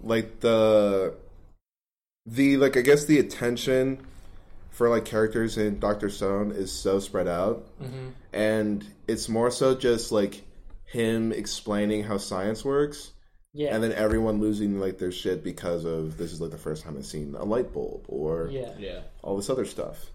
like 0.00 0.40
the 0.40 1.14
the 2.26 2.56
like 2.58 2.76
I 2.76 2.82
guess 2.82 3.04
the 3.06 3.18
attention 3.18 4.06
for 4.70 4.88
like 4.88 5.04
characters 5.04 5.56
in 5.58 5.78
Doctor 5.80 6.08
Stone 6.08 6.52
is 6.52 6.70
so 6.70 7.00
spread 7.00 7.26
out 7.28 7.66
hmm 7.80 8.08
and 8.32 8.86
it's 9.08 9.26
more 9.28 9.50
so 9.50 9.74
just 9.74 10.12
like 10.12 10.42
him 10.84 11.32
explaining 11.32 12.04
how 12.04 12.18
science 12.18 12.62
works 12.62 13.12
Yeah, 13.54 13.74
and 13.74 13.82
then 13.82 13.92
everyone 13.92 14.40
losing 14.40 14.78
like 14.78 14.98
their 14.98 15.10
shit 15.12 15.42
because 15.42 15.84
of 15.84 16.16
this 16.18 16.32
is 16.32 16.40
like 16.40 16.50
the 16.50 16.58
first 16.58 16.84
time 16.84 16.96
I've 16.96 17.06
seen 17.06 17.34
a 17.34 17.44
light 17.44 17.72
bulb 17.72 18.04
or 18.08 18.48
yeah, 18.50 18.72
yeah, 18.78 19.00
all 19.22 19.36
this 19.36 19.50
other 19.50 19.64
stuff. 19.64 20.06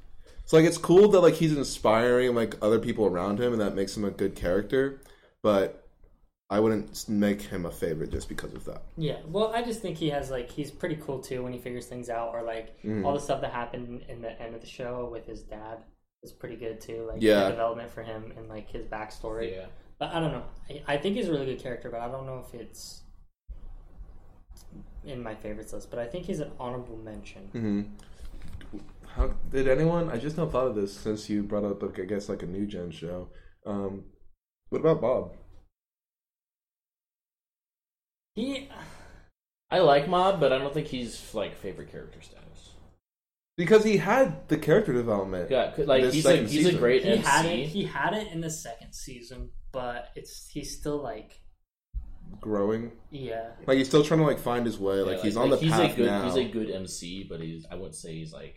So 0.45 0.57
like 0.57 0.65
it's 0.65 0.77
cool 0.77 1.09
that 1.09 1.21
like 1.21 1.33
he's 1.35 1.55
inspiring 1.57 2.35
like 2.35 2.55
other 2.61 2.79
people 2.79 3.05
around 3.05 3.39
him 3.39 3.51
and 3.53 3.61
that 3.61 3.75
makes 3.75 3.95
him 3.97 4.05
a 4.05 4.11
good 4.11 4.35
character, 4.35 5.01
but 5.41 5.79
I 6.49 6.59
wouldn't 6.59 7.09
make 7.09 7.41
him 7.41 7.65
a 7.65 7.71
favorite 7.71 8.11
just 8.11 8.29
because 8.29 8.53
of 8.53 8.65
that. 8.65 8.83
yeah. 8.97 9.17
Well, 9.27 9.51
I 9.55 9.63
just 9.63 9.81
think 9.81 9.97
he 9.97 10.09
has 10.11 10.29
like 10.29 10.51
he's 10.51 10.69
pretty 10.69 10.97
cool 10.97 11.19
too 11.19 11.41
when 11.43 11.53
he 11.53 11.59
figures 11.59 11.87
things 11.87 12.09
out, 12.09 12.33
or 12.33 12.43
like 12.43 12.81
Mhm. 12.83 13.03
all 13.03 13.13
the 13.13 13.19
stuff 13.19 13.41
that 13.41 13.51
happened 13.51 14.03
in 14.07 14.21
the 14.21 14.39
end 14.39 14.53
of 14.53 14.61
the 14.61 14.67
show 14.67 15.09
with 15.11 15.25
his 15.25 15.41
dad 15.41 15.79
is 16.21 16.31
pretty 16.31 16.55
good 16.55 16.79
too. 16.79 17.05
Like 17.09 17.21
Yeah. 17.21 17.45
the 17.45 17.49
development 17.51 17.89
for 17.89 18.03
him 18.03 18.31
and 18.37 18.47
like 18.47 18.69
his 18.69 18.85
backstory. 18.85 19.53
yeah. 19.55 19.65
But 19.97 20.13
I 20.13 20.19
don't 20.19 20.31
know. 20.33 20.43
I, 20.69 20.83
I 20.95 20.97
think 20.97 21.15
he's 21.15 21.29
a 21.29 21.31
really 21.31 21.45
good 21.45 21.59
character, 21.59 21.89
but 21.89 22.01
I 22.01 22.09
don't 22.09 22.25
know 22.27 22.43
if 22.47 22.53
it's 22.59 23.02
in 25.05 25.21
my 25.21 25.35
favorites 25.35 25.73
list, 25.73 25.89
but 25.89 25.99
I 25.99 26.05
think 26.05 26.25
he's 26.25 26.39
an 26.39 26.51
honorable 26.59 26.97
mention. 26.97 27.41
hmm 27.51 27.81
How 29.07 29.27
did 29.51 29.67
anyone? 29.67 30.09
I 30.09 30.17
just 30.17 30.37
now 30.37 30.47
thought 30.47 30.67
of 30.67 30.75
this 30.75 30.95
since 30.95 31.29
you 31.29 31.43
brought 31.43 31.63
up, 31.63 31.81
like, 31.83 31.99
I 31.99 32.05
guess, 32.05 32.29
like 32.29 32.43
a 32.43 32.47
new 32.47 32.65
gen 32.65 32.91
show. 32.91 33.29
Um, 33.65 34.05
what 34.69 34.79
about 34.79 35.01
Mob? 35.01 35.31
He, 38.35 38.69
I 39.69 39.79
like 39.79 40.09
Mob, 40.09 40.39
but 40.39 40.51
I 40.51 40.57
don't 40.57 40.73
think 40.73 40.87
he's 40.87 41.33
like 41.33 41.55
favorite 41.55 41.91
character 41.91 42.21
status. 42.21 42.71
Because 43.55 43.83
he 43.83 43.97
had 43.97 44.47
the 44.47 44.57
character 44.57 44.93
development. 44.93 45.51
Yeah, 45.51 45.71
like 45.77 46.05
he's 46.05 46.25
a 46.25 46.29
second 46.29 46.49
he's 46.49 46.65
a 46.65 46.73
great 46.73 47.03
he 47.03 47.09
MC. 47.11 47.21
had 47.21 47.45
it. 47.45 47.67
He 47.67 47.83
had 47.85 48.13
it 48.13 48.31
in 48.31 48.41
the 48.41 48.49
second 48.49 48.93
season, 48.93 49.51
but 49.71 50.09
it's 50.15 50.47
he's 50.51 50.75
still 50.75 50.97
like 51.03 51.42
growing. 52.41 52.91
yeah. 53.11 53.51
Like 53.67 53.77
he's 53.77 53.87
still 53.87 54.03
trying 54.03 54.19
to 54.21 54.25
like 54.25 54.39
find 54.39 54.65
his 54.65 54.77
way. 54.79 54.97
Yeah, 54.97 55.03
Like 55.03 55.21
he's 55.21 55.37
on 55.37 55.49
the 55.49 55.57
he's 55.57 55.71
path 55.71 55.93
a 55.93 55.95
good 55.95 56.05
now. 56.05 56.23
he's 56.25 56.35
a 56.35 56.45
good 56.45 56.69
MC, 56.71 57.23
but 57.29 57.39
he's 57.41 57.65
I 57.71 57.75
wouldn't 57.75 57.95
say 57.95 58.13
he's 58.13 58.33
like 58.33 58.55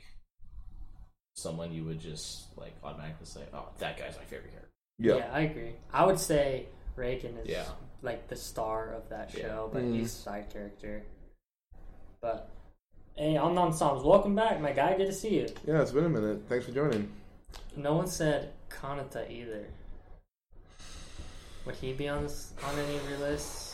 someone 1.35 1.73
you 1.73 1.85
would 1.85 2.01
just 2.01 2.57
like 2.57 2.75
automatically 2.83 3.27
say, 3.27 3.43
"Oh, 3.53 3.69
that 3.79 3.99
guy's 3.99 4.17
my 4.17 4.25
favorite 4.25 4.51
character." 4.53 4.71
yeah. 4.99 5.17
Yeah, 5.17 5.31
I 5.33 5.41
agree. 5.41 5.73
I 5.93 6.05
would 6.07 6.19
say 6.19 6.67
Reigen 6.97 7.39
is 7.43 7.49
Yeah. 7.49 7.65
like 8.03 8.29
the 8.29 8.37
star 8.37 8.93
of 8.93 9.09
that 9.11 9.35
Yeah. 9.35 9.43
show, 9.43 9.71
but 9.73 9.83
Mhm. 9.83 9.95
he's 9.99 10.12
a 10.12 10.17
side 10.17 10.51
character. 10.51 11.03
But 12.23 12.49
hey, 13.17 13.37
I'm 13.37 13.55
Non 13.55 13.73
Psalms. 13.73 14.03
Welcome 14.03 14.35
back, 14.35 14.61
my 14.61 14.73
guy. 14.73 14.97
Good 14.97 15.07
to 15.07 15.12
see 15.12 15.37
you. 15.41 15.49
Yeah, 15.67 15.83
it's 15.83 15.93
been 15.93 16.05
a 16.07 16.09
minute. 16.09 16.43
Thanks 16.49 16.65
for 16.67 16.73
joining. 16.73 17.12
No 17.77 17.95
one 17.95 18.07
said 18.07 18.53
Kanata 18.71 19.31
either. 19.31 19.67
Would 21.67 21.75
he 21.77 21.93
be 21.93 22.09
on 22.09 22.23
this 22.23 22.53
on 22.65 22.79
any 22.79 22.97
of 22.97 23.11
your 23.11 23.19
lists? 23.19 23.65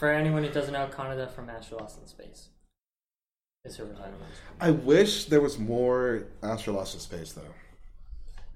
For 0.00 0.10
anyone 0.10 0.42
who 0.42 0.50
doesn't 0.50 0.72
know, 0.72 0.88
Kanata 0.90 1.30
from 1.30 1.50
Astro 1.50 1.76
Lost 1.76 2.00
in 2.00 2.06
Space 2.06 2.48
is 3.66 3.76
her 3.76 3.84
retirement. 3.84 4.22
I 4.58 4.70
wish 4.70 5.26
there 5.26 5.42
was 5.42 5.58
more 5.58 6.24
Astro 6.42 6.72
Lost 6.72 6.94
in 6.94 7.00
Space 7.00 7.34
though. 7.34 7.42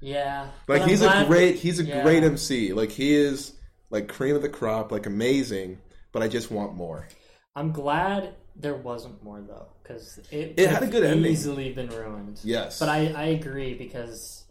Yeah, 0.00 0.48
Like 0.68 0.84
he's 0.84 1.02
a 1.02 1.26
great 1.26 1.56
he's 1.56 1.80
a 1.80 1.84
yeah. 1.84 2.02
great 2.02 2.24
MC. 2.24 2.72
Like 2.72 2.90
he 2.90 3.12
is 3.12 3.52
like 3.90 4.08
cream 4.08 4.34
of 4.36 4.40
the 4.40 4.48
crop, 4.48 4.90
like 4.90 5.04
amazing. 5.04 5.80
But 6.12 6.22
I 6.22 6.28
just 6.28 6.50
want 6.50 6.76
more. 6.76 7.06
I'm 7.54 7.72
glad 7.72 8.34
there 8.56 8.76
wasn't 8.76 9.22
more 9.22 9.42
though, 9.42 9.66
because 9.82 10.20
it, 10.30 10.54
It 10.56 10.70
had 10.70 10.82
a 10.82 10.86
good 10.86 11.04
ending. 11.04 11.30
Easily 11.30 11.74
been 11.74 11.88
ruined. 11.88 12.40
Yes, 12.42 12.78
But 12.78 12.88
I, 12.88 13.08
I 13.08 13.24
agree 13.24 13.74
because 13.74 14.44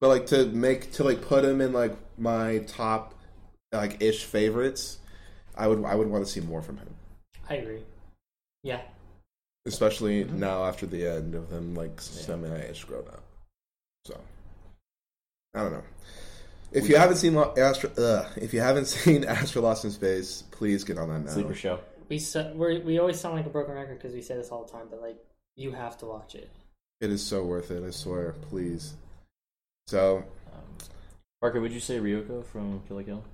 But 0.00 0.08
like 0.08 0.26
to 0.28 0.46
make 0.46 0.92
to 0.92 1.04
like 1.04 1.20
put 1.20 1.44
him 1.44 1.60
in 1.60 1.74
like 1.74 1.94
my 2.16 2.60
top 2.60 3.20
like 3.70 4.00
ish 4.00 4.24
favorites, 4.24 4.96
I 5.56 5.66
would 5.68 5.84
I 5.84 5.94
would 5.94 6.08
want 6.08 6.24
to 6.24 6.30
see 6.30 6.40
more 6.40 6.62
from 6.62 6.78
him. 6.78 6.88
I 7.48 7.54
agree. 7.56 7.82
Yeah, 8.62 8.80
Especially 9.66 10.24
Mm-hmm. 10.24 10.38
now 10.40 10.64
after 10.64 10.86
the 10.86 11.06
end 11.06 11.34
of 11.34 11.50
him 11.50 11.74
like 11.74 12.00
semi 12.00 12.48
ish 12.70 12.84
grown 12.84 13.06
up. 13.08 13.22
So 14.04 14.18
I 15.54 15.60
don't 15.62 15.72
know. 15.72 15.82
If 16.72 16.88
you 16.88 16.96
haven't 16.96 17.16
seen 17.16 17.36
Astro, 17.36 17.90
ugh, 17.98 18.26
if 18.36 18.54
you 18.54 18.60
haven't 18.60 18.86
seen 18.96 19.24
Astro 19.24 19.62
Lost 19.62 19.84
in 19.84 19.90
Space, 19.90 20.44
please 20.52 20.84
get 20.84 20.96
on 20.98 21.08
that 21.10 21.20
now. 21.26 21.30
Sleeper 21.32 21.54
show. 21.54 21.80
we 22.08 22.18
sa- 22.18 22.50
we're, 22.52 22.80
we 22.80 22.98
always 22.98 23.20
sound 23.20 23.36
like 23.36 23.44
a 23.46 23.50
broken 23.50 23.74
record 23.74 23.98
because 23.98 24.14
we 24.14 24.22
say 24.22 24.34
this 24.36 24.48
all 24.50 24.64
the 24.64 24.72
time, 24.72 24.86
but 24.90 25.02
like 25.02 25.16
you 25.56 25.72
have 25.72 25.98
to 25.98 26.06
watch 26.06 26.34
it. 26.34 26.48
It 27.02 27.10
is 27.10 27.22
so 27.22 27.44
worth 27.44 27.70
it. 27.70 27.84
I 27.84 27.90
swear. 27.90 28.34
Please. 28.48 28.94
So 29.88 30.24
Um, 30.52 30.62
Parker, 31.40 31.60
would 31.60 31.72
you 31.72 31.80
say 31.80 31.98
Ryuko 31.98 32.44
from 32.46 32.80
Kill 32.88 32.96
la 32.96 33.02
Kill? 33.02 33.24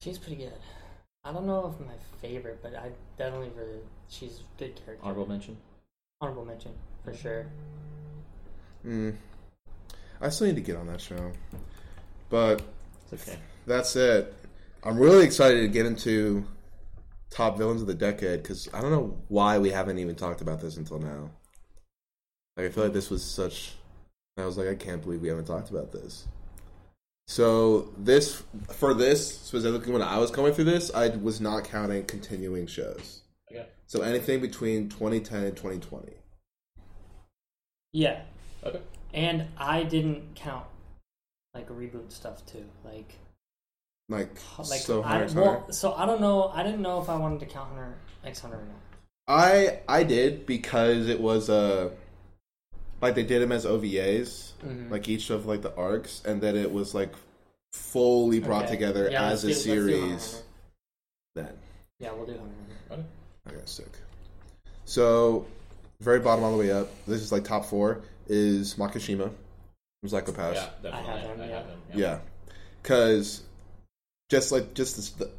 She's 0.00 0.18
pretty 0.18 0.36
good. 0.36 0.52
I 1.24 1.32
don't 1.32 1.46
know 1.46 1.74
if 1.74 1.86
my 1.86 1.94
favorite, 2.22 2.60
but 2.62 2.74
I 2.74 2.90
definitely 3.16 3.50
really 3.56 3.80
she's 4.08 4.40
a 4.40 4.58
good 4.58 4.76
character. 4.76 5.04
Honorable 5.04 5.26
mention. 5.26 5.56
Honorable 6.20 6.44
mention 6.44 6.72
for 7.04 7.14
sure. 7.14 7.46
mm, 8.86 9.14
I 10.20 10.28
still 10.30 10.46
need 10.46 10.56
to 10.56 10.62
get 10.62 10.76
on 10.76 10.86
that 10.86 11.00
show. 11.00 11.32
But 12.30 12.62
It's 13.10 13.28
okay. 13.28 13.38
that's 13.66 13.96
it. 13.96 14.34
I'm 14.84 14.98
really 14.98 15.24
excited 15.24 15.60
to 15.62 15.68
get 15.68 15.86
into 15.86 16.46
top 17.30 17.58
villains 17.58 17.80
of 17.80 17.86
the 17.88 17.94
decade 17.94 18.42
because 18.42 18.68
I 18.72 18.80
don't 18.80 18.90
know 18.92 19.16
why 19.28 19.58
we 19.58 19.70
haven't 19.70 19.98
even 19.98 20.14
talked 20.14 20.40
about 20.40 20.60
this 20.60 20.76
until 20.76 20.98
now. 20.98 21.30
Like 22.56 22.66
I 22.66 22.68
feel 22.70 22.84
like 22.84 22.92
this 22.92 23.10
was 23.10 23.24
such. 23.24 23.74
I 24.36 24.44
was 24.44 24.56
like, 24.56 24.68
I 24.68 24.76
can't 24.76 25.02
believe 25.02 25.20
we 25.20 25.28
haven't 25.28 25.46
talked 25.46 25.70
about 25.70 25.90
this. 25.90 26.26
So 27.28 27.92
this 27.98 28.42
for 28.70 28.94
this 28.94 29.36
specifically 29.38 29.92
when 29.92 30.00
I 30.00 30.16
was 30.16 30.30
going 30.30 30.54
through 30.54 30.64
this, 30.64 30.90
I 30.94 31.08
was 31.08 31.42
not 31.42 31.64
counting 31.64 32.04
continuing 32.04 32.66
shows. 32.66 33.20
Okay. 33.52 33.66
So 33.86 34.00
anything 34.00 34.40
between 34.40 34.88
2010 34.88 35.44
and 35.44 35.56
2020. 35.56 36.14
Yeah, 37.92 38.22
Okay. 38.64 38.80
and 39.12 39.46
I 39.58 39.82
didn't 39.82 40.34
count 40.36 40.64
like 41.54 41.68
reboot 41.68 42.12
stuff 42.12 42.44
too. 42.46 42.64
Like 42.82 43.14
Like, 44.08 44.30
like 44.58 44.80
so 44.80 45.02
I, 45.02 45.18
Hunter 45.18 45.40
well, 45.40 45.70
so 45.72 45.92
I 45.92 46.06
don't 46.06 46.22
know. 46.22 46.48
I 46.48 46.62
didn't 46.62 46.80
know 46.80 47.00
if 47.02 47.10
I 47.10 47.16
wanted 47.16 47.40
to 47.40 47.46
count 47.46 47.68
Hunter 47.68 47.94
X 48.24 48.40
Hunter 48.40 48.56
or 48.56 48.64
not. 48.64 48.80
I 49.28 49.80
I 49.86 50.02
did 50.02 50.46
because 50.46 51.08
it 51.08 51.20
was 51.20 51.50
uh 51.50 51.90
like 53.00 53.14
they 53.14 53.22
did 53.22 53.42
them 53.42 53.52
as 53.52 53.64
OVAs, 53.64 54.52
Mhm. 54.64 54.90
like 54.90 55.08
each 55.08 55.30
of 55.30 55.46
like 55.46 55.62
the 55.62 55.74
arcs, 55.76 56.22
and 56.24 56.40
then 56.40 56.56
it 56.56 56.70
was 56.72 56.94
like 56.94 57.12
fully 57.72 58.40
brought 58.40 58.64
Okay. 58.64 58.72
together 58.72 59.08
Yeah, 59.10 59.28
as 59.30 59.44
a 59.44 59.48
do- 59.48 59.52
let's 59.52 59.62
do 59.64 59.70
Hunter 59.70 60.14
x 60.14 60.22
series. 60.24 60.42
Then 61.34 61.58
Yeah, 62.00 62.12
we'll 62.12 62.26
do 62.26 62.32
Hunter. 62.38 62.54
x 62.90 62.92
Okay. 62.92 63.04
I 63.46 63.50
got 63.52 63.68
sick. 63.68 63.92
So 64.84 65.46
very 66.00 66.20
bottom 66.20 66.44
all 66.44 66.52
the 66.52 66.58
way 66.58 66.70
up. 66.72 66.88
This 67.06 67.20
is 67.22 67.30
like 67.32 67.44
top 67.44 67.64
four 67.66 68.02
is 68.28 68.74
Makishima 68.74 69.30
from 70.00 70.08
Psycho 70.08 70.32
Pass. 70.32 70.54
Yeah, 70.56 70.70
definitely. 70.82 71.10
have 71.10 71.20
him, 71.20 71.40
I 71.40 71.46
yeah. 71.48 71.56
have 71.58 71.66
him. 71.66 71.80
Yeah, 71.94 72.20
because 72.82 73.42
just 74.30 74.50
like 74.52 74.74
just 74.74 74.96
this, 74.96 75.10
the, 75.10 75.30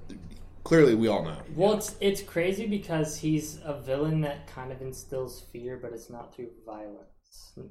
clearly 0.64 0.96
we 0.96 1.08
all 1.08 1.24
know. 1.24 1.38
Well, 1.56 1.74
it's 1.74 1.96
it's 2.00 2.22
crazy 2.22 2.68
because 2.68 3.18
he's 3.18 3.60
a 3.64 3.74
villain 3.80 4.22
that 4.22 4.48
kind 4.48 4.72
of 4.72 4.82
instills 4.82 5.42
fear, 5.52 5.78
but 5.78 5.94
it's 5.94 6.10
not 6.10 6.34
through 6.36 6.50
violence 6.66 7.10
per 7.12 7.19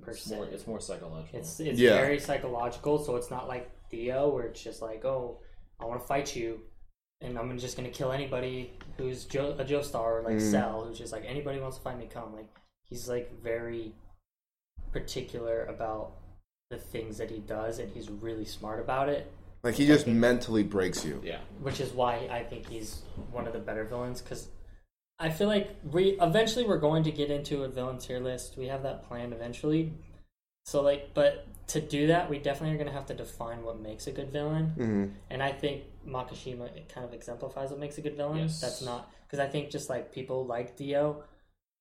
It's 0.07 0.23
se. 0.25 0.37
more, 0.37 0.47
it's 0.47 0.67
more 0.67 0.81
psychological. 0.81 1.39
It's 1.39 1.61
it's 1.61 1.79
Yeah. 1.79 1.95
very 1.97 2.19
psychological, 2.21 2.99
so 3.05 3.17
it's 3.17 3.31
not 3.31 3.49
like 3.49 3.71
Dio 3.91 4.29
where 4.29 4.45
it's 4.47 4.63
just 4.63 4.81
like, 4.83 5.05
oh, 5.05 5.41
I 5.81 5.85
want 5.87 6.01
to 6.01 6.07
fight 6.07 6.35
you, 6.37 6.61
and 7.21 7.39
I'm 7.39 7.59
just 7.59 7.77
gonna 7.77 7.91
kill 7.91 8.13
anybody 8.13 8.73
who's 8.97 9.25
Joe, 9.25 9.57
a 9.59 9.65
Joestar 9.65 10.21
or 10.21 10.23
like 10.23 10.37
Mm. 10.37 10.51
Cell, 10.51 10.85
who's 10.85 10.99
just 10.99 11.13
like 11.13 11.25
anybody 11.27 11.59
wants 11.61 11.77
to 11.79 11.83
fight 11.83 11.99
me, 11.99 12.07
come. 12.07 12.35
Like 12.35 12.49
he's 12.85 13.09
like 13.09 13.33
very 13.43 13.95
particular 14.93 15.65
about 15.67 16.13
the 16.71 16.79
things 16.79 17.19
that 17.19 17.31
he 17.31 17.39
does, 17.39 17.79
and 17.79 17.91
he's 17.93 18.11
really 18.11 18.45
smart 18.45 18.81
about 18.81 19.09
it. 19.09 19.31
Like 19.65 19.75
he 19.75 19.87
just 19.87 20.07
mentally 20.07 20.63
breaks 20.63 21.05
you. 21.05 21.21
yeah. 21.25 21.41
which 21.61 21.81
is 21.81 21.93
why 21.93 22.29
I 22.31 22.45
think 22.45 22.69
he's 22.69 23.03
one 23.33 23.47
of 23.47 23.53
the 23.53 23.59
better 23.59 23.85
villains. 23.85 24.21
Because 24.21 24.49
I 25.19 25.31
feel 25.31 25.49
like 25.49 25.77
we 25.91 26.17
eventually 26.21 26.65
we're 26.65 26.79
going 26.79 27.03
to 27.05 27.11
get 27.11 27.31
into 27.31 27.65
a 27.65 27.69
villain 27.69 27.99
tier 27.99 28.21
list. 28.21 28.57
We 28.57 28.67
have 28.69 28.85
that 28.85 29.09
planned 29.09 29.33
eventually. 29.33 29.93
So 30.65 30.83
like, 30.83 31.13
but 31.15 31.47
to 31.69 31.81
do 31.81 32.07
that, 32.09 32.31
we 32.31 32.39
definitely 32.39 32.75
are 32.75 32.79
going 32.79 32.89
to 32.89 32.95
have 32.95 33.07
to 33.07 33.15
define 33.15 33.63
what 33.65 33.81
makes 33.81 34.07
a 34.07 34.13
good 34.13 34.31
villain. 34.31 34.67
hmm 34.71 35.05
And 35.31 35.43
I 35.43 35.53
think 35.53 35.85
Makishima 36.07 36.67
it 36.77 36.89
kind 36.93 37.05
of 37.07 37.13
exemplifies 37.13 37.71
what 37.71 37.81
makes 37.81 37.99
a 37.99 38.01
good 38.01 38.17
villain. 38.17 38.39
Yes. 38.39 38.61
That's 38.61 38.83
not 38.83 39.11
because 39.27 39.41
I 39.41 39.49
think 39.49 39.71
just 39.71 39.91
like 39.91 40.13
people 40.13 40.47
like 40.47 40.77
Dio 40.77 41.25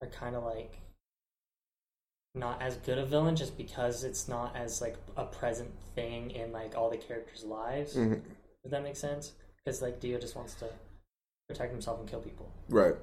are 0.02 0.08
kind 0.08 0.34
of 0.34 0.44
like 0.44 0.80
not 2.34 2.60
as 2.60 2.76
good 2.76 2.98
a 2.98 3.06
villain 3.06 3.36
just 3.36 3.56
because 3.56 4.04
it's 4.04 4.28
not 4.28 4.54
as 4.56 4.80
like 4.80 4.96
a 5.16 5.24
present 5.24 5.70
thing 5.94 6.30
in 6.32 6.52
like 6.52 6.76
all 6.76 6.90
the 6.90 6.96
characters' 6.96 7.44
lives. 7.44 7.94
hmm 7.94 8.14
Does 8.62 8.70
that 8.72 8.82
make 8.82 8.96
sense? 8.96 9.32
Because 9.64 9.80
like 9.80 10.00
Dio 10.00 10.18
just 10.18 10.34
wants 10.36 10.54
to 10.54 10.66
protect 11.48 11.72
himself 11.72 11.98
and 12.00 12.08
kill 12.08 12.20
people 12.20 12.50
Right. 12.68 12.94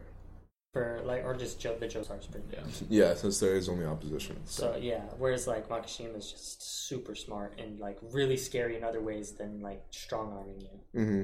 For 0.75 0.99
like, 1.05 1.23
or 1.23 1.33
just 1.33 1.57
Joe 1.57 1.77
the 1.79 1.87
Joe 1.87 2.03
Stars. 2.03 2.27
pretty 2.27 2.47
Yeah. 2.51 2.59
Yeah, 2.89 3.13
since 3.15 3.39
there 3.39 3.55
is 3.55 3.69
only 3.69 3.85
opposition. 3.85 4.35
So 4.43 4.75
yeah, 4.77 5.03
whereas 5.17 5.47
like 5.47 5.69
Makishima 5.69 6.17
is 6.17 6.29
just 6.29 6.61
super 6.89 7.15
smart 7.15 7.57
and 7.57 7.79
like 7.79 7.97
really 8.11 8.35
scary 8.35 8.75
in 8.75 8.83
other 8.83 8.99
ways 9.01 9.31
than 9.31 9.61
like 9.61 9.81
strong 9.91 10.33
arming 10.33 10.59
you. 10.59 10.99
Mm-hmm. 11.01 11.23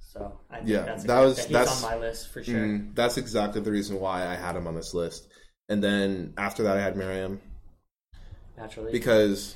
So 0.00 0.40
I 0.50 0.56
think 0.56 0.68
Yeah, 0.68 0.82
that's 0.82 1.04
a 1.04 1.06
that 1.06 1.20
good- 1.20 1.24
was- 1.26 1.38
he's 1.38 1.48
that's- 1.48 1.84
on 1.84 1.90
my 1.92 1.96
list 1.96 2.28
for 2.32 2.42
sure. 2.42 2.56
Mm, 2.58 2.92
that's 2.96 3.18
exactly 3.18 3.60
the 3.60 3.70
reason 3.70 4.00
why 4.00 4.26
I 4.26 4.34
had 4.34 4.56
him 4.56 4.66
on 4.66 4.74
this 4.74 4.94
list. 4.94 5.28
And 5.68 5.80
then 5.80 6.34
after 6.36 6.64
that, 6.64 6.76
I 6.76 6.80
had 6.80 6.96
Meruem 6.96 7.38
Naturally, 8.56 8.90
because, 8.90 9.54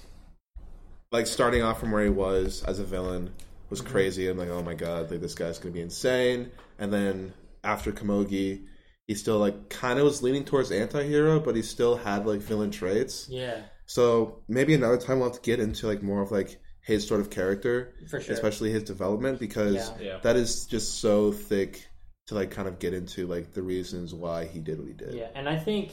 like, 1.10 1.26
starting 1.26 1.62
off 1.62 1.80
from 1.80 1.90
where 1.90 2.04
he 2.04 2.10
was 2.10 2.62
as 2.62 2.78
a 2.78 2.84
villain 2.84 3.32
was 3.70 3.80
Mm-hmm. 3.82 3.90
crazy. 3.90 4.28
I'm 4.28 4.38
like, 4.38 4.50
oh 4.50 4.62
my 4.62 4.74
god, 4.74 5.10
like 5.10 5.20
this 5.20 5.34
guy's 5.34 5.58
gonna 5.58 5.72
be 5.72 5.80
insane. 5.80 6.52
And 6.78 6.92
then 6.92 7.32
after 7.64 7.92
Komugi, 7.92 8.66
he 9.06 9.14
still 9.14 9.38
like 9.38 9.68
kind 9.70 9.98
of 9.98 10.04
was 10.04 10.22
leaning 10.22 10.44
towards 10.44 10.70
anti-hero, 10.70 11.40
but 11.40 11.56
he 11.56 11.62
still 11.62 11.96
had 11.96 12.26
like 12.26 12.40
villain 12.40 12.70
traits. 12.70 13.26
yeah, 13.28 13.62
So 13.86 14.42
maybe 14.48 14.74
another 14.74 14.98
time 14.98 15.18
we'll 15.20 15.28
have 15.30 15.40
to 15.40 15.42
get 15.50 15.60
into 15.60 15.86
like 15.86 16.02
more 16.02 16.22
of 16.22 16.30
like 16.30 16.60
his 16.82 17.06
sort 17.06 17.20
of 17.20 17.30
character, 17.30 17.94
for 18.10 18.20
sure. 18.20 18.34
especially 18.34 18.70
his 18.70 18.82
development, 18.84 19.38
because 19.38 19.74
Yeah. 19.74 19.96
Yeah. 20.00 20.18
that 20.22 20.36
is 20.36 20.66
just 20.66 21.00
so 21.00 21.32
thick 21.32 21.86
to 22.28 22.34
like 22.34 22.50
kind 22.50 22.68
of 22.68 22.78
get 22.78 22.94
into 22.94 23.26
like 23.26 23.52
the 23.52 23.62
reasons 23.62 24.14
why 24.14 24.46
he 24.46 24.60
did 24.60 24.78
what 24.78 24.88
he 24.88 24.94
did. 24.94 25.14
Yeah, 25.14 25.28
and 25.34 25.48
I 25.48 25.58
think 25.58 25.90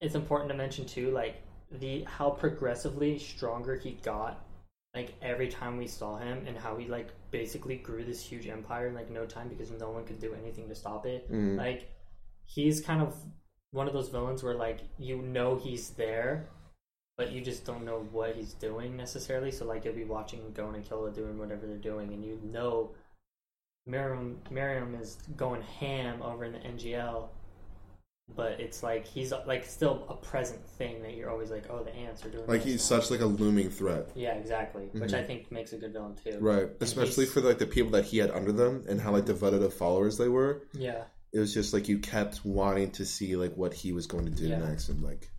it's 0.00 0.14
important 0.14 0.50
to 0.50 0.56
mention 0.56 0.86
too, 0.86 1.10
like 1.10 1.36
the 1.70 2.02
how 2.04 2.30
progressively 2.30 3.18
stronger 3.18 3.76
he 3.76 3.92
got, 4.02 4.44
like 4.98 5.14
every 5.22 5.48
time 5.48 5.76
we 5.76 5.86
saw 5.86 6.16
him, 6.18 6.44
and 6.46 6.56
how 6.56 6.76
he 6.76 6.86
like 6.88 7.10
basically 7.30 7.76
grew 7.76 8.02
this 8.04 8.20
huge 8.20 8.46
empire 8.48 8.88
in 8.88 8.94
like 8.94 9.10
no 9.10 9.24
time 9.26 9.48
because 9.48 9.70
no 9.70 9.90
one 9.90 10.04
could 10.04 10.18
do 10.18 10.34
anything 10.34 10.68
to 10.68 10.74
stop 10.74 11.06
it. 11.06 11.30
Mhm. 11.30 11.56
Like 11.56 11.88
he's 12.46 12.80
kind 12.80 13.00
of 13.00 13.14
one 13.70 13.86
of 13.86 13.92
those 13.92 14.08
villains 14.08 14.42
where 14.42 14.54
like 14.54 14.80
you 14.98 15.22
know 15.22 15.54
he's 15.56 15.90
there, 15.90 16.48
but 17.16 17.30
you 17.32 17.40
just 17.40 17.64
don't 17.64 17.84
know 17.84 18.00
what 18.10 18.34
he's 18.34 18.54
doing 18.54 18.96
necessarily. 18.96 19.52
So 19.52 19.64
like 19.66 19.84
you'll 19.84 19.94
be 19.94 20.04
watching 20.04 20.40
Gon 20.52 20.74
and 20.74 20.84
Killua 20.84 21.14
doing 21.14 21.38
whatever 21.38 21.64
they're 21.66 21.86
doing, 21.92 22.12
and 22.12 22.24
you 22.24 22.40
know 22.42 22.90
Meruem 23.88 24.36
Meruem 24.50 25.00
is 25.00 25.16
going 25.36 25.62
ham 25.62 26.22
over 26.22 26.44
in 26.44 26.52
the 26.52 26.58
NGL, 26.58 27.28
but 28.34 28.60
it's 28.60 28.82
like 28.82 29.06
he's 29.06 29.32
like 29.46 29.64
still 29.64 30.04
a 30.08 30.14
present 30.14 30.64
thing 30.68 31.02
that 31.02 31.14
you're 31.14 31.30
always 31.30 31.50
like, 31.50 31.64
oh, 31.70 31.82
the 31.82 31.94
ants 31.94 32.24
are 32.24 32.30
doing. 32.30 32.46
Like 32.46 32.62
he's 32.62 32.88
now. 32.90 32.98
such 33.00 33.10
like 33.10 33.20
a 33.20 33.26
looming 33.26 33.70
threat. 33.70 34.10
yeah, 34.14 34.34
exactly, 34.34 34.88
which 34.92 35.10
Mhm. 35.12 35.18
I 35.18 35.24
think 35.24 35.50
makes 35.50 35.72
a 35.72 35.76
good 35.78 35.92
villain 35.92 36.14
too. 36.22 36.38
Right. 36.40 36.68
Especially 36.80 37.26
for 37.26 37.40
like 37.40 37.58
the 37.58 37.66
people 37.66 37.90
that 37.92 38.04
he 38.04 38.18
had 38.18 38.30
under 38.30 38.52
them 38.52 38.84
and 38.88 39.00
how 39.00 39.12
like 39.12 39.24
devoted 39.24 39.62
of 39.62 39.72
followers 39.74 40.18
they 40.18 40.28
were. 40.28 40.62
Yeah, 40.72 41.04
It 41.32 41.38
was 41.40 41.52
just 41.52 41.72
like 41.74 41.88
you 41.88 41.98
kept 41.98 42.44
wanting 42.44 42.90
to 42.92 43.04
see 43.04 43.34
like 43.36 43.54
what 43.56 43.74
he 43.74 43.92
was 43.92 44.06
going 44.06 44.24
to 44.26 44.30
do 44.30 44.48
Yeah. 44.48 44.58
next 44.58 44.88
and 44.88 45.02
like 45.02 45.30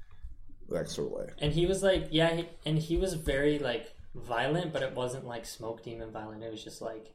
that 0.70 0.90
sort 0.90 1.08
of 1.08 1.14
way. 1.14 1.34
and 1.40 1.52
he 1.54 1.66
was 1.66 1.82
like, 1.82 2.08
yeah, 2.12 2.36
he, 2.36 2.50
and 2.66 2.78
he 2.78 2.98
was 2.98 3.14
very 3.16 3.58
like 3.60 3.94
violent, 4.16 4.74
but 4.74 4.84
it 4.84 4.94
wasn't 4.96 5.26
like 5.26 5.46
smoke 5.46 5.84
demon 5.84 6.12
violent. 6.12 6.44
It 6.44 6.52
was 6.52 6.64
just 6.64 6.82
like, 6.82 7.14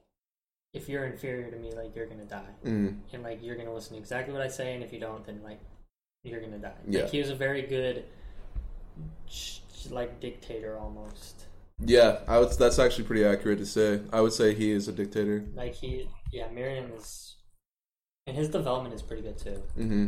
if 0.74 0.88
you're 0.88 1.04
inferior 1.06 1.50
to 1.50 1.56
me, 1.56 1.72
like 1.72 1.94
you're 1.96 2.06
gonna 2.06 2.24
die, 2.24 2.52
Mm. 2.64 2.98
and 3.12 3.22
like 3.22 3.42
you're 3.42 3.56
gonna 3.56 3.72
listen 3.72 3.94
to 3.94 3.98
exactly 3.98 4.32
what 4.34 4.42
I 4.42 4.48
say, 4.48 4.74
and 4.74 4.82
if 4.82 4.92
you 4.92 5.00
don't, 5.00 5.24
then 5.24 5.40
like 5.42 5.60
you're 6.24 6.40
gonna 6.40 6.58
die. 6.58 6.74
Yeah. 6.88 7.02
Like 7.02 7.10
he 7.10 7.18
was 7.20 7.30
a 7.30 7.34
very 7.36 7.62
good, 7.62 8.04
like 9.90 10.20
dictator 10.20 10.78
almost. 10.78 11.46
Yeah, 11.78 12.20
I 12.28 12.38
would. 12.38 12.52
That's 12.58 12.78
actually 12.78 13.04
pretty 13.04 13.24
accurate 13.24 13.58
to 13.58 13.66
say. 13.66 14.00
I 14.12 14.20
would 14.20 14.32
say 14.32 14.54
he 14.54 14.70
is 14.70 14.88
a 14.88 14.92
dictator. 14.92 15.44
Like 15.54 15.74
he, 15.74 16.08
yeah, 16.32 16.48
Meruem 16.48 16.96
is, 16.98 17.36
and 18.26 18.36
his 18.36 18.48
development 18.48 18.94
is 18.94 19.02
pretty 19.02 19.22
good 19.22 19.38
too. 19.38 19.62
hmm 19.76 20.06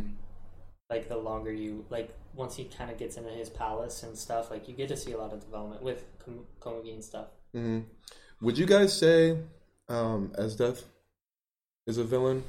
Like 0.91 1.09
the 1.09 1.17
longer 1.17 1.53
you, 1.53 1.85
like 1.91 2.15
once 2.35 2.55
he 2.57 2.65
kind 2.65 2.91
of 2.91 2.99
gets 2.99 3.17
into 3.17 3.31
his 3.31 3.51
palace 3.51 4.03
and 4.05 4.17
stuff, 4.17 4.51
like 4.51 4.69
you 4.69 4.75
get 4.75 4.89
to 4.89 4.97
see 4.97 5.13
a 5.13 5.19
lot 5.19 5.33
of 5.33 5.41
development 5.41 5.83
with 5.83 6.05
Kom- 6.19 6.47
Komugi 6.61 6.93
and 6.95 7.05
stuff. 7.05 7.29
hmm 7.53 7.81
Would 8.41 8.57
you 8.59 8.67
guys 8.67 8.97
say 8.97 9.39
um, 9.89 10.33
Esdeath 10.39 10.85
is 11.87 11.99
a 11.99 12.05
villain? 12.05 12.43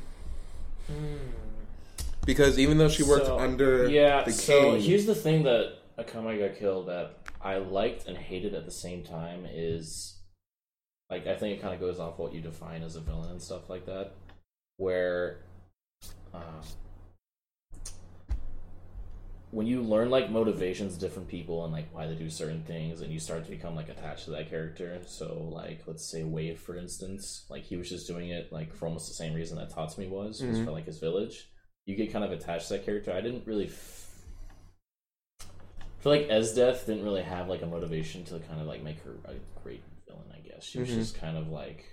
Hmm. 0.88 1.18
Because 2.26 2.60
even 2.60 2.78
though 2.78 2.90
she 2.90 3.04
worked 3.04 3.28
So, 3.28 3.40
under 3.40 3.90
yeah. 3.90 4.24
the 4.24 4.32
so 4.32 4.74
king, 4.74 4.82
here's 4.82 5.06
the 5.06 5.16
thing 5.16 5.44
that 5.44 5.78
Akamai 5.98 6.40
got 6.40 6.60
killed 6.60 6.88
that 6.88 7.14
I 7.42 7.58
liked 7.58 8.08
and 8.08 8.18
hated 8.18 8.54
at 8.54 8.66
the 8.66 8.72
same 8.72 9.04
time 9.04 9.46
is 9.50 10.18
like 11.10 11.26
I 11.26 11.36
think 11.36 11.58
it 11.58 11.62
kind 11.62 11.74
of 11.74 11.80
goes 11.80 12.00
off 12.00 12.20
what 12.20 12.34
you 12.34 12.42
define 12.42 12.84
as 12.84 12.96
a 12.96 13.00
villain 13.00 13.32
and 13.32 13.42
stuff 13.42 13.70
like 13.70 13.86
that, 13.86 14.12
where 14.76 15.40
uh, 16.34 16.62
when 19.52 19.66
you 19.66 19.82
learn 19.82 20.10
like 20.10 20.30
motivations 20.30 20.94
of 20.96 21.00
different 21.00 21.28
people 21.30 21.64
and 21.64 21.72
like 21.72 21.88
why 21.94 22.06
they 22.06 22.16
do 22.16 22.30
certain 22.30 22.62
things 22.64 23.00
and 23.02 23.12
you 23.14 23.20
start 23.20 23.44
to 23.46 23.50
become 23.50 23.76
like 23.76 23.88
attached 23.90 24.26
to 24.26 24.32
that 24.32 24.50
character 24.50 25.00
so 25.08 25.50
like 25.54 25.82
let's 25.88 26.06
say 26.06 26.24
wave 26.24 26.60
for 26.60 26.76
instance 26.76 27.46
like 27.50 27.64
he 27.64 27.78
was 27.78 27.90
just 27.90 28.08
doing 28.08 28.30
it 28.30 28.52
like 28.52 28.74
for 28.76 28.88
almost 28.88 29.08
the 29.08 29.14
same 29.14 29.34
reason 29.34 29.58
that 29.58 29.72
tatsumi 29.74 30.10
was 30.10 30.42
was 30.44 30.58
Mhm. 30.60 30.66
for 30.66 30.72
like 30.72 30.86
his 30.86 31.00
village 31.00 31.50
you 31.86 31.96
get 31.96 32.12
kind 32.12 32.26
of 32.26 32.32
attached 32.34 32.68
to 32.68 32.74
that 32.74 32.84
character 32.86 33.14
i 33.14 33.22
didn't 33.22 33.48
really 33.48 33.68
f- 33.68 34.10
feel 36.00 36.12
like 36.12 36.28
Esdeath 36.30 36.86
didn't 36.86 37.04
really 37.04 37.24
have 37.24 37.48
like 37.48 37.62
a 37.62 37.66
motivation 37.68 38.24
to 38.26 38.40
kind 38.40 38.60
of 38.62 38.68
like 38.68 38.84
make 38.84 39.00
her 39.04 39.16
a 39.26 39.34
great 39.64 39.82
villain 40.08 40.26
i 40.36 40.40
guess 40.48 40.64
she 40.66 40.80
was 40.80 40.90
Mhm. 40.90 40.96
just 40.96 41.16
kind 41.16 41.38
of 41.38 41.48
like 41.50 41.86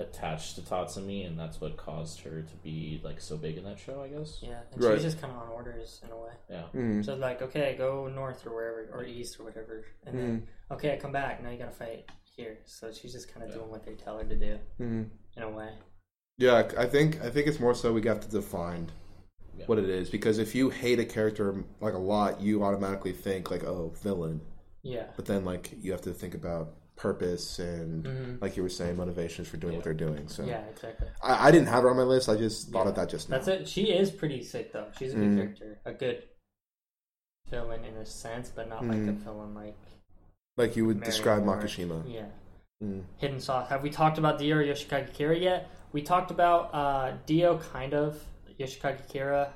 attached 0.00 0.54
to 0.56 0.62
tatsumi 0.62 1.26
and 1.26 1.38
that's 1.38 1.60
what 1.60 1.76
caused 1.76 2.20
her 2.20 2.42
to 2.42 2.56
be 2.62 3.00
like 3.04 3.20
so 3.20 3.36
big 3.36 3.56
in 3.58 3.64
that 3.64 3.78
show 3.78 4.02
i 4.02 4.08
guess 4.08 4.38
Yeah, 4.42 4.60
and 4.72 4.82
Right. 4.82 4.94
she's 4.94 5.02
just 5.02 5.20
kind 5.20 5.32
of 5.32 5.40
on 5.42 5.48
orders 5.48 6.00
in 6.04 6.10
a 6.10 6.16
way. 6.16 6.32
yeah 6.48 6.64
Mhm. 6.74 7.04
So 7.04 7.14
like, 7.16 7.42
okay, 7.42 7.74
go 7.76 8.08
north 8.08 8.46
or 8.46 8.50
wherever, 8.54 8.88
or 8.92 9.04
east 9.04 9.38
or 9.38 9.44
whatever, 9.44 9.84
and 10.06 10.18
then 10.18 10.46
okay, 10.70 10.94
I 10.94 10.96
come 10.96 11.12
back. 11.12 11.42
Now 11.42 11.50
you 11.50 11.58
gotta 11.58 11.70
fight 11.70 12.04
here. 12.24 12.58
So 12.64 12.90
she's 12.92 13.12
just 13.12 13.28
kind 13.32 13.42
of 13.44 13.50
Yeah. 13.50 13.56
doing 13.56 13.70
what 13.70 13.84
they 13.84 13.94
tell 13.94 14.18
her 14.18 14.24
to 14.24 14.36
do 14.36 14.58
Mhm. 14.80 15.10
in 15.36 15.42
a 15.42 15.50
way. 15.50 15.70
Yeah, 16.38 16.70
I 16.78 16.86
think 16.86 17.20
I 17.20 17.28
think 17.30 17.46
it's 17.46 17.60
more 17.60 17.74
so 17.74 17.92
we 17.92 18.00
got 18.00 18.22
to 18.22 18.28
define 18.30 18.90
Yeah. 19.58 19.66
what 19.66 19.78
it 19.78 19.88
is 19.90 20.08
because 20.08 20.38
if 20.38 20.54
you 20.54 20.70
hate 20.70 20.98
a 20.98 21.04
character 21.04 21.64
like 21.80 21.94
a 21.94 21.98
lot, 21.98 22.40
you 22.40 22.62
automatically 22.64 23.12
think 23.12 23.50
like 23.50 23.64
oh 23.64 23.90
villain, 24.02 24.40
Yeah. 24.82 25.08
but 25.16 25.26
then 25.26 25.44
like 25.44 25.74
you 25.82 25.92
have 25.92 26.00
to 26.02 26.14
think 26.14 26.34
about 26.34 26.74
purpose 27.00 27.58
and 27.58 28.04
Mhm. 28.04 28.42
like 28.42 28.56
you 28.58 28.62
were 28.62 28.68
saying 28.68 28.96
motivations 28.98 29.48
for 29.48 29.56
doing 29.56 29.74
what 29.74 29.84
they're 29.84 29.94
doing. 29.94 30.28
So 30.28 30.44
Yeah, 30.44 30.60
exactly. 30.66 31.08
I, 31.22 31.48
I 31.48 31.50
didn't 31.50 31.68
have 31.68 31.82
her 31.82 31.90
on 31.90 31.96
my 31.96 32.02
list. 32.02 32.28
I 32.28 32.36
just 32.36 32.68
thought 32.70 32.86
of 32.86 32.94
that 32.96 33.08
just 33.08 33.30
now. 33.30 33.36
That's 33.36 33.48
it. 33.48 33.68
She 33.68 33.84
is 33.90 34.10
pretty 34.10 34.42
sick 34.44 34.72
though. 34.72 34.86
She's 34.98 35.14
a 35.14 35.16
good 35.16 35.28
Mhm. 35.30 35.36
character, 35.36 35.80
a 35.86 35.92
good 35.94 36.22
villain 37.48 37.84
in 37.84 37.96
a 37.96 38.04
sense, 38.04 38.50
but 38.54 38.68
not 38.68 38.84
like 38.84 38.98
a 38.98 39.12
Mhm. 39.12 39.16
villain 39.24 39.54
like 39.54 39.76
Like 40.58 40.76
you 40.76 40.84
would 40.84 40.98
Mary 40.98 41.10
describe 41.10 41.42
or- 41.42 41.56
Makishima. 41.56 42.02
Yeah. 42.06 42.26
Mm. 42.82 43.04
Hidden 43.16 43.40
sauce. 43.40 43.68
Have 43.70 43.82
we 43.82 43.88
talked 43.88 44.18
about 44.18 44.38
Dio 44.38 44.56
or 44.58 44.62
Yoshikage 44.62 45.12
Kira 45.14 45.40
yet? 45.40 45.70
We 45.92 46.02
talked 46.02 46.30
about 46.30 46.74
uh, 46.74 47.16
Dio, 47.24 47.58
kind 47.58 47.94
of. 47.94 48.22
Yoshikage 48.58 49.08
Kira. 49.10 49.52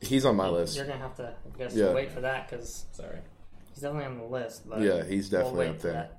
He's 0.00 0.24
on 0.24 0.36
my 0.36 0.48
list. 0.48 0.76
You're 0.76 0.86
gonna 0.86 0.98
have 0.98 1.16
to, 1.16 1.34
I 1.44 1.58
guess, 1.58 1.74
Yeah. 1.74 1.92
wait 1.92 2.10
for 2.10 2.22
that 2.22 2.48
because 2.48 2.86
sorry 2.92 3.18
he's 3.68 3.82
definitely 3.82 4.06
on 4.06 4.18
the 4.18 4.24
list. 4.24 4.66
But 4.66 4.80
Yeah, 4.80 5.04
he's 5.04 5.30
we'll 5.30 5.42
definitely 5.42 5.68
up 5.68 5.80
for 5.80 5.88
there. 5.88 6.10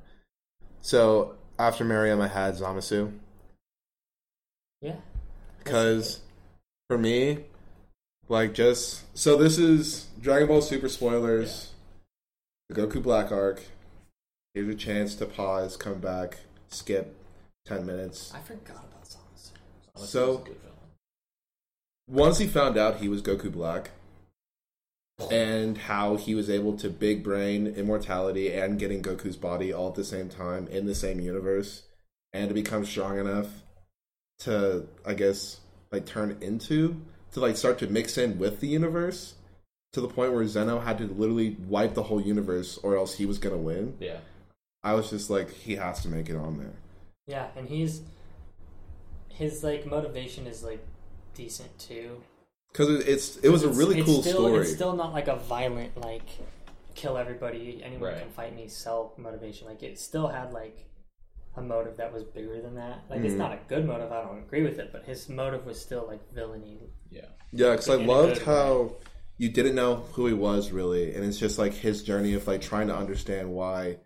So 0.82 1.36
after 1.58 1.84
Meruem, 1.86 2.22
I 2.22 2.28
had 2.28 2.56
Zamasu 2.56 3.12
Yeah. 4.82 4.96
because 5.60 6.22
for 6.88 6.98
me, 6.98 7.46
like 8.28 8.54
just 8.54 9.04
so 9.18 9.36
this 9.38 9.58
is 9.58 10.08
Dragon 10.22 10.48
Ball 10.48 10.62
Super 10.62 10.90
spoilers. 10.90 11.74
The 12.70 12.76
Goku 12.76 13.02
Black 13.02 13.32
arc. 13.32 13.64
Give 14.56 14.66
you 14.68 14.72
a 14.74 14.76
chance 14.76 15.16
to 15.16 15.26
pause, 15.26 15.76
come 15.78 16.00
back, 16.00 16.40
skip 16.70 17.16
ten 17.66 17.86
minutes. 17.86 18.32
I 18.34 18.40
forgot 18.40 18.78
about 18.86 19.04
Zamasu. 19.06 19.52
Honestly, 19.96 20.08
So- 20.08 20.38
he's 20.38 20.46
a 20.48 20.50
good. 20.50 20.56
Once 22.08 22.40
he 22.40 22.48
found 22.48 22.76
out 22.78 22.98
he 22.98 23.08
was 23.08 23.22
Goku 23.22 23.52
Black, 23.52 23.92
and 25.32 25.78
how 25.78 26.16
he 26.16 26.36
was 26.36 26.50
able 26.50 26.78
to 26.78 26.90
big 26.90 27.24
brain 27.24 27.68
immortality 27.68 28.52
and 28.54 28.80
getting 28.80 29.02
Goku's 29.02 29.36
body 29.36 29.74
all 29.74 29.90
at 29.90 29.96
the 29.96 30.04
same 30.04 30.30
time 30.30 30.68
in 30.68 30.86
the 30.86 30.96
same 30.96 31.20
universe, 31.20 31.84
and 32.34 32.48
to 32.48 32.54
become 32.54 32.86
strong 32.86 33.20
enough 33.20 33.48
to, 34.40 34.88
I 35.06 35.14
guess, 35.14 35.60
like 35.92 36.06
turn 36.06 36.38
into 36.42 37.02
to 37.32 37.40
like 37.40 37.58
start 37.58 37.80
to 37.80 37.88
mix 37.88 38.18
in 38.18 38.40
with 38.40 38.60
the 38.60 38.68
universe 38.68 39.36
to 39.94 40.02
the 40.02 40.08
point 40.08 40.34
where 40.34 40.46
Zeno 40.48 40.80
had 40.80 40.98
to 41.00 41.08
literally 41.08 41.58
wipe 41.68 41.94
the 41.94 42.04
whole 42.04 42.22
universe 42.22 42.78
or 42.84 42.96
else 42.96 43.16
he 43.16 43.26
was 43.26 43.40
gonna 43.40 43.58
win. 43.58 43.96
yeah 44.00 44.18
I 44.84 44.94
was 44.94 45.10
just 45.10 45.30
like, 45.30 45.52
he 45.52 45.76
has 45.76 46.02
to 46.04 46.08
make 46.08 46.30
it 46.30 46.36
on 46.36 46.58
there. 46.58 46.74
Yeah, 47.28 47.48
and 47.58 47.68
he's 47.68 48.02
his 49.28 49.64
like 49.64 49.86
motivation 49.86 50.48
is 50.48 50.64
like 50.64 50.86
decent 51.34 51.78
too. 51.78 52.22
Because 52.72 52.90
it, 52.90 53.08
it's 53.08 53.38
it 53.38 53.50
was 53.50 53.64
a 53.64 53.70
really 53.70 54.00
it's 54.00 54.06
cool 54.06 54.22
still, 54.22 54.34
story. 54.48 54.62
It's 54.62 54.74
still 54.74 54.96
not 54.96 55.14
like 55.14 55.28
a 55.28 55.36
violent 55.36 55.98
like 56.00 56.28
kill 56.96 57.18
everybody, 57.18 57.82
anyone 57.84 58.12
Right. 58.12 58.22
can 58.22 58.30
fight 58.30 58.56
me, 58.56 58.68
self 58.68 59.18
motivation. 59.18 59.68
Like 59.68 59.84
it 59.84 60.00
still 60.00 60.28
had 60.28 60.52
like 60.54 60.86
a 61.56 61.62
motive 61.62 61.98
that 61.98 62.14
was 62.14 62.24
bigger 62.24 62.62
than 62.62 62.76
that. 62.76 63.00
Like 63.10 63.22
it's 63.22 63.34
Mhm. 63.34 63.38
not 63.38 63.52
a 63.54 63.60
good 63.68 63.86
motive. 63.86 64.12
I 64.12 64.22
don't 64.24 64.40
agree 64.40 64.64
with 64.64 64.80
it, 64.80 64.92
but 64.92 65.04
his 65.06 65.28
motive 65.30 65.66
was 65.66 65.80
still 65.82 66.06
like 66.08 66.22
villainy. 66.34 66.80
yeah 67.10 67.26
Yeah, 67.52 67.72
because 67.72 67.90
I 67.90 67.96
loved 67.96 68.36
good 68.36 68.44
how 68.44 68.96
you 69.38 69.50
didn't 69.50 69.76
know 69.76 69.96
who 70.14 70.28
he 70.28 70.34
was 70.34 70.72
really, 70.72 71.16
and 71.16 71.26
it's 71.26 71.40
just 71.40 71.58
like 71.58 71.74
his 71.74 72.04
journey 72.04 72.34
of 72.34 72.46
like 72.48 72.62
trying 72.62 72.88
to 72.88 72.96
understand 72.96 73.52
why, 73.52 73.98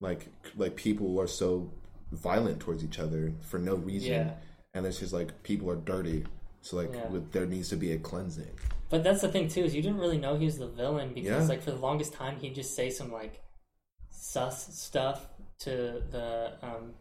like 0.00 0.26
like 0.56 0.76
people 0.76 1.18
are 1.20 1.26
so 1.28 1.70
violent 2.12 2.60
towards 2.60 2.84
each 2.84 2.98
other 2.98 3.32
for 3.40 3.58
no 3.58 3.74
reason, 3.76 4.10
Yeah. 4.12 4.34
and 4.74 4.84
it's 4.86 4.98
just 5.00 5.12
like 5.12 5.42
people 5.42 5.70
are 5.70 5.76
dirty, 5.76 6.24
so 6.66 6.76
like 6.78 6.92
Yeah. 6.92 7.08
with, 7.08 7.30
there 7.32 7.46
needs 7.46 7.68
to 7.68 7.76
be 7.76 7.92
a 7.92 7.98
cleansing. 7.98 8.50
But 8.90 9.04
that's 9.04 9.20
the 9.20 9.28
thing 9.28 9.48
too 9.48 9.62
is 9.62 9.74
you 9.74 9.82
didn't 9.82 9.98
really 9.98 10.18
know 10.18 10.36
he 10.36 10.46
was 10.46 10.58
the 10.58 10.66
villain 10.66 11.14
because 11.14 11.30
Yeah. 11.30 11.42
like 11.48 11.62
for 11.62 11.70
the 11.70 11.76
longest 11.78 12.12
time 12.12 12.38
he'd 12.40 12.54
just 12.56 12.74
say 12.74 12.90
some 12.90 13.12
like 13.12 13.40
sus 14.10 14.76
stuff 14.76 15.28
to 15.60 16.02
the 16.10 16.52
um 16.62 16.94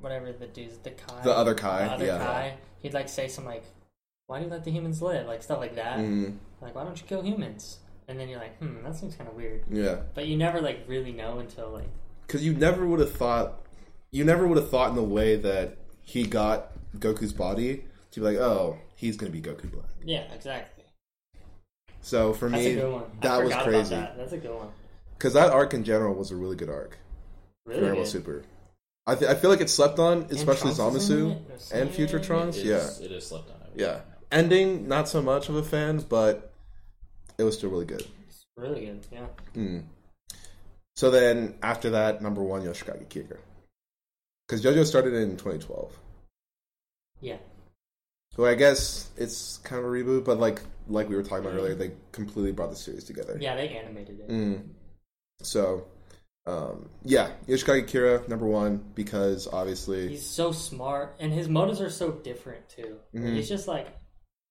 whatever 0.00 0.32
the 0.32 0.46
dudes 0.46 0.78
the 0.78 0.90
Kai 0.90 1.22
The 1.22 1.32
other 1.32 1.54
Kai, 1.54 1.84
the 1.86 1.92
other 1.92 2.04
yeah. 2.06 2.18
Kai 2.18 2.54
he'd 2.80 2.94
like 2.94 3.08
say 3.08 3.28
some 3.28 3.44
like 3.44 3.64
why 4.26 4.38
do 4.38 4.44
you 4.44 4.50
let 4.50 4.64
the 4.64 4.70
humans 4.70 5.00
live 5.00 5.26
like 5.26 5.42
stuff 5.42 5.58
like 5.58 5.74
that 5.76 5.98
Mm, 5.98 6.36
like 6.60 6.74
why 6.74 6.84
don't 6.84 7.00
you 7.00 7.06
kill 7.06 7.22
humans 7.22 7.78
and 8.08 8.18
then 8.18 8.28
you're 8.28 8.40
like 8.40 8.58
hmm 8.58 8.82
that 8.84 8.94
seems 8.96 9.14
kind 9.14 9.28
of 9.28 9.36
weird 9.36 9.64
yeah, 9.70 9.96
but 10.14 10.26
you 10.26 10.36
never 10.36 10.60
like 10.60 10.84
really 10.86 11.12
know 11.12 11.38
until 11.38 11.70
like 11.70 11.88
because 12.26 12.44
you 12.44 12.52
never 12.54 12.86
would 12.86 13.00
have 13.00 13.12
thought, 13.12 13.60
you 14.10 14.24
never 14.24 14.46
would 14.46 14.56
have 14.56 14.70
thought 14.70 14.88
in 14.88 14.94
the 14.96 15.02
way 15.02 15.36
that 15.36 15.76
he 16.00 16.24
got 16.26 16.72
Goku's 16.98 17.32
body 17.32 17.84
to 18.12 18.20
be 18.20 18.26
like, 18.26 18.36
oh, 18.36 18.78
he's 18.94 19.16
gonna 19.16 19.32
be 19.32 19.40
Goku 19.42 19.70
Black. 19.70 19.86
Yeah, 20.04 20.22
exactly. 20.32 20.84
So 22.00 22.32
for 22.32 22.48
That's 22.48 22.64
me, 22.64 22.72
a 22.72 22.74
good 22.80 22.92
one. 22.92 23.02
I 23.02 23.26
that 23.26 23.36
was 23.44 23.52
forgot 23.52 23.62
about 23.62 23.64
crazy 23.64 23.94
that. 23.94 24.16
That's 24.16 24.32
a 24.32 24.38
good 24.38 24.54
one. 24.54 24.68
because 25.18 25.34
that 25.34 25.50
arc 25.50 25.74
in 25.74 25.84
general 25.84 26.14
was 26.14 26.30
a 26.30 26.36
really 26.36 26.56
good 26.56 26.68
arc. 26.68 26.98
Really 27.66 27.80
Dragon 27.80 27.96
Ball. 27.98 28.06
Super. 28.06 28.42
I 29.06 29.14
th- 29.14 29.30
I 29.30 29.34
feel 29.34 29.50
like 29.50 29.60
it 29.60 29.70
slept 29.70 29.98
on, 29.98 30.26
especially 30.30 30.74
Trunks 30.74 31.04
is 31.04 31.10
Zamasu 31.10 31.72
and 31.72 31.90
Future? 31.90 32.18
Trunks. 32.20 32.56
It 32.56 32.66
Yeah, 32.66 32.88
it 33.00 33.12
is 33.12 33.26
slept 33.26 33.50
on. 33.50 33.56
I 33.56 33.68
yeah. 33.76 33.96
say. 33.96 34.02
Ending, 34.30 34.88
not 34.88 35.08
so 35.08 35.20
much 35.20 35.48
of 35.48 35.56
a 35.56 35.62
fan, 35.62 36.04
but 36.08 36.52
it 37.38 37.42
was 37.44 37.56
still 37.58 37.70
really 37.70 37.84
good. 37.84 38.04
It's 38.28 38.44
really 38.56 38.86
good. 38.86 39.06
Yeah. 39.12 39.26
Mm. 39.56 39.82
So 40.96 41.10
then 41.10 41.54
after 41.62 41.90
that, 41.90 42.22
number 42.22 42.42
one, 42.42 42.62
Yoshikage 42.62 43.06
Kira. 43.08 43.36
Because 44.46 44.62
JoJo 44.62 44.86
started 44.86 45.14
in 45.14 45.32
2012. 45.32 45.98
Yeah. 47.20 47.36
So 48.36 48.46
I 48.46 48.54
guess 48.54 49.10
it's 49.16 49.58
kind 49.58 49.78
of 49.78 49.84
a 49.84 49.88
reboot, 49.92 50.24
but 50.24 50.38
like 50.38 50.62
like 50.88 51.08
we 51.08 51.16
were 51.16 51.22
talking 51.22 51.44
about 51.44 51.56
earlier, 51.56 51.74
they 51.74 51.92
completely 52.12 52.52
brought 52.52 52.70
the 52.70 52.76
series 52.76 53.04
together. 53.04 53.36
Yeah, 53.40 53.56
they 53.56 53.68
animated 53.68 54.20
it. 54.20 54.28
Mm. 54.28 54.62
So, 55.42 55.86
um, 56.46 56.88
yeah, 57.04 57.30
Yoshikage 57.46 57.88
Kira 57.88 58.26
number 58.28 58.46
one 58.46 58.82
because 58.94 59.46
obviously, 59.52 60.08
He's 60.08 60.26
so 60.26 60.50
smart, 60.52 61.16
and 61.20 61.32
his 61.32 61.48
motives 61.48 61.80
are 61.80 61.90
so 61.90 62.10
different 62.12 62.68
too. 62.68 62.98
Mhm. 63.14 63.34
He's 63.36 63.48
just 63.48 63.68
like, 63.68 63.88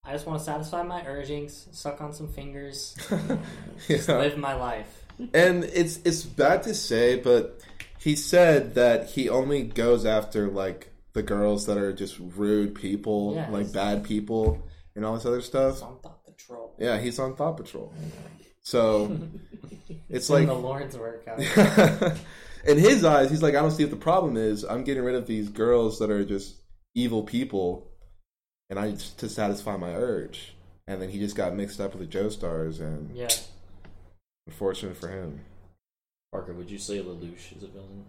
I 0.04 0.12
just 0.12 0.26
want 0.26 0.38
to 0.38 0.44
satisfy 0.44 0.82
my 0.82 1.04
urgings, 1.06 1.68
suck 1.72 2.00
on 2.00 2.12
some 2.12 2.28
fingers, 2.28 2.96
yeah. 3.88 3.98
live 4.08 4.38
my 4.38 4.54
life. 4.54 5.04
and 5.34 5.64
it's 5.64 5.98
it's 6.04 6.22
bad 6.22 6.62
to 6.64 6.74
say, 6.74 7.16
but 7.16 7.60
he 7.98 8.14
said 8.16 8.74
that 8.76 9.10
he 9.10 9.28
only 9.28 9.62
goes 9.64 10.04
after 10.06 10.48
like 10.48 10.91
the 11.14 11.22
girls 11.22 11.66
that 11.66 11.76
are 11.78 11.92
just 11.92 12.16
rude 12.18 12.74
people, 12.74 13.34
Yeah, 13.34 13.48
like 13.50 13.62
he's- 13.62 13.72
bad 13.72 14.04
people, 14.04 14.62
and 14.94 15.04
all 15.04 15.14
this 15.14 15.26
other 15.26 15.40
stuff. 15.40 15.74
It's 15.74 15.82
on 15.82 15.98
Thought 16.00 16.24
Patrol. 16.24 16.74
Yeah, 16.78 16.98
he's 17.00 17.18
on 17.18 17.36
Thought 17.36 17.56
Patrol. 17.56 17.92
Oh 17.96 18.22
so 18.62 19.18
it's 20.08 20.28
Doing 20.28 20.46
like 20.46 20.56
the 20.56 20.62
Lord's 20.62 20.96
work. 20.96 21.26
out. 21.26 21.38
in 22.66 22.78
his 22.78 23.04
eyes, 23.04 23.30
he's 23.30 23.42
like, 23.42 23.54
I 23.54 23.60
don't 23.60 23.70
see 23.72 23.84
what 23.84 23.90
the 23.90 23.96
problem 23.96 24.36
is. 24.36 24.64
I'm 24.64 24.84
getting 24.84 25.02
rid 25.02 25.14
of 25.16 25.26
these 25.26 25.48
girls 25.48 25.98
that 25.98 26.10
are 26.10 26.24
just 26.24 26.56
evil 26.94 27.22
people, 27.22 27.90
and 28.70 28.78
I 28.78 28.92
just 28.92 29.18
to 29.18 29.28
satisfy 29.28 29.76
my 29.76 29.94
urge. 29.94 30.54
And 30.86 31.00
then 31.00 31.10
he 31.10 31.18
just 31.18 31.36
got 31.36 31.54
mixed 31.54 31.80
up 31.80 31.94
with 31.94 32.10
the 32.10 32.18
Joestars, 32.18 32.80
and 32.80 33.16
yeah. 33.16 33.28
unfortunate 34.46 34.96
for 34.96 35.08
him. 35.08 35.40
Parker, 36.32 36.52
would 36.54 36.70
you 36.70 36.78
say 36.78 36.98
Lelouch 37.00 37.56
is 37.56 37.62
a 37.62 37.66
villain? 37.68 38.04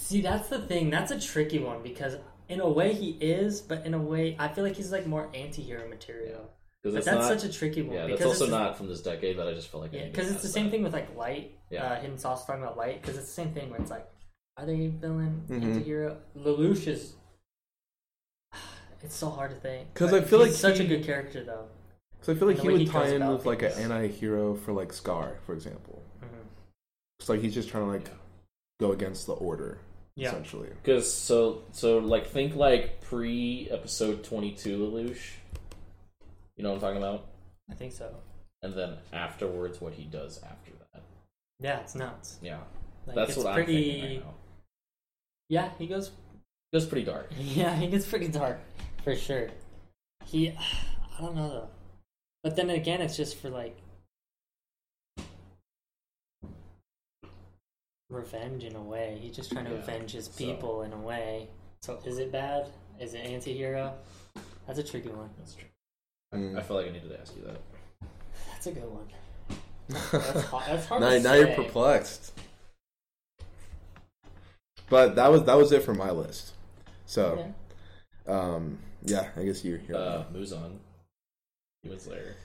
See, 0.00 0.20
that's 0.22 0.48
the 0.48 0.58
thing. 0.60 0.90
That's 0.90 1.10
a 1.10 1.20
tricky 1.20 1.58
one 1.58 1.82
because 1.82 2.16
in 2.48 2.60
a 2.60 2.68
way 2.68 2.94
he 2.94 3.10
is, 3.20 3.60
but 3.60 3.84
in 3.86 3.94
a 3.94 3.98
way 3.98 4.34
I 4.38 4.48
feel 4.48 4.64
like 4.64 4.74
he's 4.76 4.90
like 4.90 5.06
more 5.06 5.28
anti-hero 5.34 5.88
material. 5.88 6.50
Because 6.82 6.94
But 6.96 7.04
that's 7.04 7.28
not. 7.28 7.40
such 7.40 7.48
a 7.50 7.52
tricky 7.52 7.82
one. 7.82 7.94
yeah, 7.94 8.06
because 8.06 8.20
that's 8.20 8.30
also 8.30 8.44
it's 8.44 8.50
not 8.50 8.76
from 8.78 8.88
this 8.88 9.02
decade, 9.02 9.36
but 9.36 9.46
I 9.46 9.52
just 9.52 9.68
feel 9.68 9.80
like 9.80 9.92
I 9.94 9.98
Yeah, 9.98 10.04
because 10.06 10.30
it's 10.32 10.42
the 10.42 10.48
same 10.48 10.64
that. 10.64 10.70
thing 10.70 10.82
with 10.82 10.94
like 10.94 11.14
Light. 11.16 11.54
Yeah. 11.70 11.84
Uh, 11.84 12.00
Hidden 12.00 12.16
Sauce 12.18 12.46
talking 12.46 12.62
about 12.62 12.78
Light 12.78 13.02
because 13.02 13.18
it's 13.18 13.26
the 13.26 13.32
same 13.32 13.52
thing 13.52 13.70
where 13.70 13.78
it's 13.80 13.90
like, 13.90 14.08
are 14.56 14.64
they 14.66 14.86
villain, 14.88 15.44
Mhm. 15.48 15.62
anti-hero? 15.62 16.16
Lelouch 16.36 16.86
is. 16.86 17.14
It's 19.02 19.14
so 19.16 19.30
hard 19.30 19.50
to 19.50 19.56
think 19.56 19.92
because 19.94 20.12
I 20.12 20.20
feel 20.22 20.38
like 20.40 20.48
he's 20.50 20.62
like 20.64 20.72
such 20.74 20.78
he- 20.80 20.84
a 20.84 20.88
good 20.96 21.04
character 21.06 21.44
though. 21.44 21.66
Because 22.12 22.36
I 22.36 22.38
feel 22.38 22.48
like 22.48 22.58
he 22.58 22.68
would 22.68 22.80
he 22.80 22.86
tie 22.86 23.08
in 23.08 23.22
about 23.22 23.38
with 23.38 23.46
like 23.46 23.62
an 23.62 23.72
anti-hero 23.72 24.54
for 24.54 24.72
like 24.72 24.92
Scar, 24.92 25.38
for 25.46 25.54
example. 25.54 26.02
Mhm. 26.22 26.26
It's 27.18 27.28
like 27.28 27.40
he's 27.40 27.54
just 27.54 27.68
trying 27.70 27.84
to 27.84 27.90
like 27.90 28.10
go 28.78 28.92
against 28.92 29.26
the 29.26 29.32
order, 29.34 29.78
Yeah. 30.20 30.28
essentially. 30.28 30.68
Because 30.82 31.12
so 31.12 31.62
so 31.72 31.98
like 31.98 32.26
think 32.26 32.54
like 32.54 33.00
pre 33.00 33.68
episode 33.70 34.22
twenty 34.24 34.52
two 34.52 34.78
Lelouch. 34.78 35.32
You 36.56 36.62
know 36.64 36.70
what 36.70 36.76
I'm 36.76 36.80
talking 36.80 36.98
about? 36.98 37.26
I 37.70 37.74
think 37.74 37.92
so. 37.92 38.14
And 38.62 38.74
then 38.74 38.96
afterwards, 39.12 39.80
what 39.80 39.94
he 39.94 40.04
does 40.04 40.42
after 40.42 40.72
that. 40.92 41.02
Yeah, 41.60 41.80
it's 41.80 41.94
nuts. 41.94 42.38
Yeah, 42.42 42.58
Like, 43.06 43.16
that's 43.16 43.36
what 43.36 43.54
pretty. 43.54 43.76
I'm 43.76 43.82
thinking 44.00 44.16
right 44.16 44.24
now. 44.26 44.34
Yeah, 45.48 45.70
he 45.78 45.86
goes. 45.86 46.10
It's 46.72 46.84
pretty 46.84 47.04
dark. 47.06 47.30
Yeah, 47.38 47.74
he 47.74 47.86
gets 47.88 48.06
pretty 48.06 48.28
dark 48.28 48.60
for 49.02 49.16
sure. 49.16 49.48
He, 50.26 50.50
I 51.18 51.20
don't 51.20 51.34
know 51.34 51.48
though. 51.48 51.68
But 52.42 52.56
then 52.56 52.70
again, 52.70 53.00
it's 53.00 53.16
just 53.16 53.38
for 53.38 53.48
like 53.50 53.76
revenge 58.10 58.64
in 58.64 58.76
a 58.76 58.82
way. 58.82 59.18
He's 59.20 59.34
just 59.34 59.50
trying 59.52 59.64
to 59.66 59.72
Yeah, 59.72 59.78
avenge 59.78 60.12
his 60.12 60.26
so- 60.26 60.32
people 60.32 60.82
in 60.82 60.92
a 60.92 60.98
way. 60.98 61.48
So 61.82 61.98
is 62.04 62.18
it 62.18 62.30
bad? 62.30 62.66
Is 62.98 63.14
it 63.14 63.20
anti-hero? 63.24 63.94
That's 64.66 64.78
a 64.78 64.82
tricky 64.82 65.08
one. 65.08 65.30
That's 65.38 65.54
true. 65.54 65.64
Mm. 66.34 66.58
I 66.58 66.62
feel 66.62 66.76
like 66.76 66.86
I 66.86 66.90
needed 66.90 67.08
to 67.08 67.20
ask 67.20 67.34
you 67.36 67.42
that. 67.44 67.60
That's 68.50 68.66
a 68.66 68.72
good 68.72 68.84
one. 68.90 69.06
That's 69.88 70.44
hard, 70.44 70.64
that's 70.68 70.86
hard 70.86 71.00
now, 71.00 71.10
to 71.10 71.20
now 71.20 71.34
you're 71.34 71.54
perplexed. 71.54 72.32
But 74.88 75.16
that 75.16 75.28
was 75.32 75.42
that 75.44 75.54
was 75.56 75.72
it 75.72 75.82
for 75.82 75.94
my 75.94 76.10
list. 76.10 76.52
So, 77.06 77.52
Yeah. 78.28 78.32
um, 78.32 78.78
yeah, 79.04 79.30
I 79.36 79.42
guess 79.44 79.64
you're 79.64 79.78
here. 79.78 79.96
Uh, 79.96 80.24
Muzan. 80.32 80.76
He 81.82 81.88
was 81.88 82.04
there. 82.04 82.36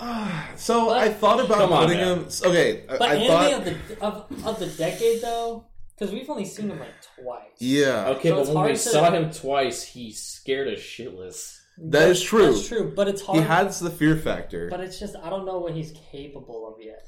so 0.56 0.86
but- 0.86 0.98
I 0.98 1.12
thought 1.12 1.40
about 1.44 1.58
Come 1.58 1.72
on, 1.72 1.84
putting 1.86 1.98
him. 1.98 2.26
Okay, 2.44 2.84
I, 2.88 2.96
But 2.98 3.02
I 3.10 3.14
anime 3.16 3.28
thought. 3.28 3.52
of 3.52 3.64
the 3.64 4.04
of, 4.04 4.46
of 4.46 4.58
the 4.58 4.66
decade 4.66 5.20
though, 5.22 5.66
because 5.94 6.12
we've 6.12 6.28
only 6.30 6.44
seen 6.44 6.70
him 6.70 6.80
like 6.80 6.94
twice. 7.16 7.50
yeah, 7.58 8.08
Okay, 8.08 8.30
So 8.30 8.44
but 8.44 8.54
when 8.54 8.64
we 8.66 8.72
to- 8.72 8.78
saw 8.78 9.10
him 9.10 9.30
twice, 9.30 9.82
he 9.84 10.12
scared 10.12 10.68
us 10.68 10.80
shitless. 10.80 11.58
that 11.78 12.08
is 12.10 12.22
true. 12.22 12.52
That's 12.52 12.68
true, 12.68 12.92
but 12.94 13.08
it's 13.08 13.22
hard. 13.22 13.38
He 13.40 13.44
has 13.44 13.80
the 13.80 13.90
fear 13.90 14.16
factor. 14.16 14.68
But 14.70 14.80
it's 14.80 14.98
just 14.98 15.14
I 15.16 15.30
don't 15.30 15.44
know 15.46 15.58
what 15.58 15.74
he's 15.74 15.92
capable 16.10 16.66
of 16.68 16.80
yet. 16.82 17.04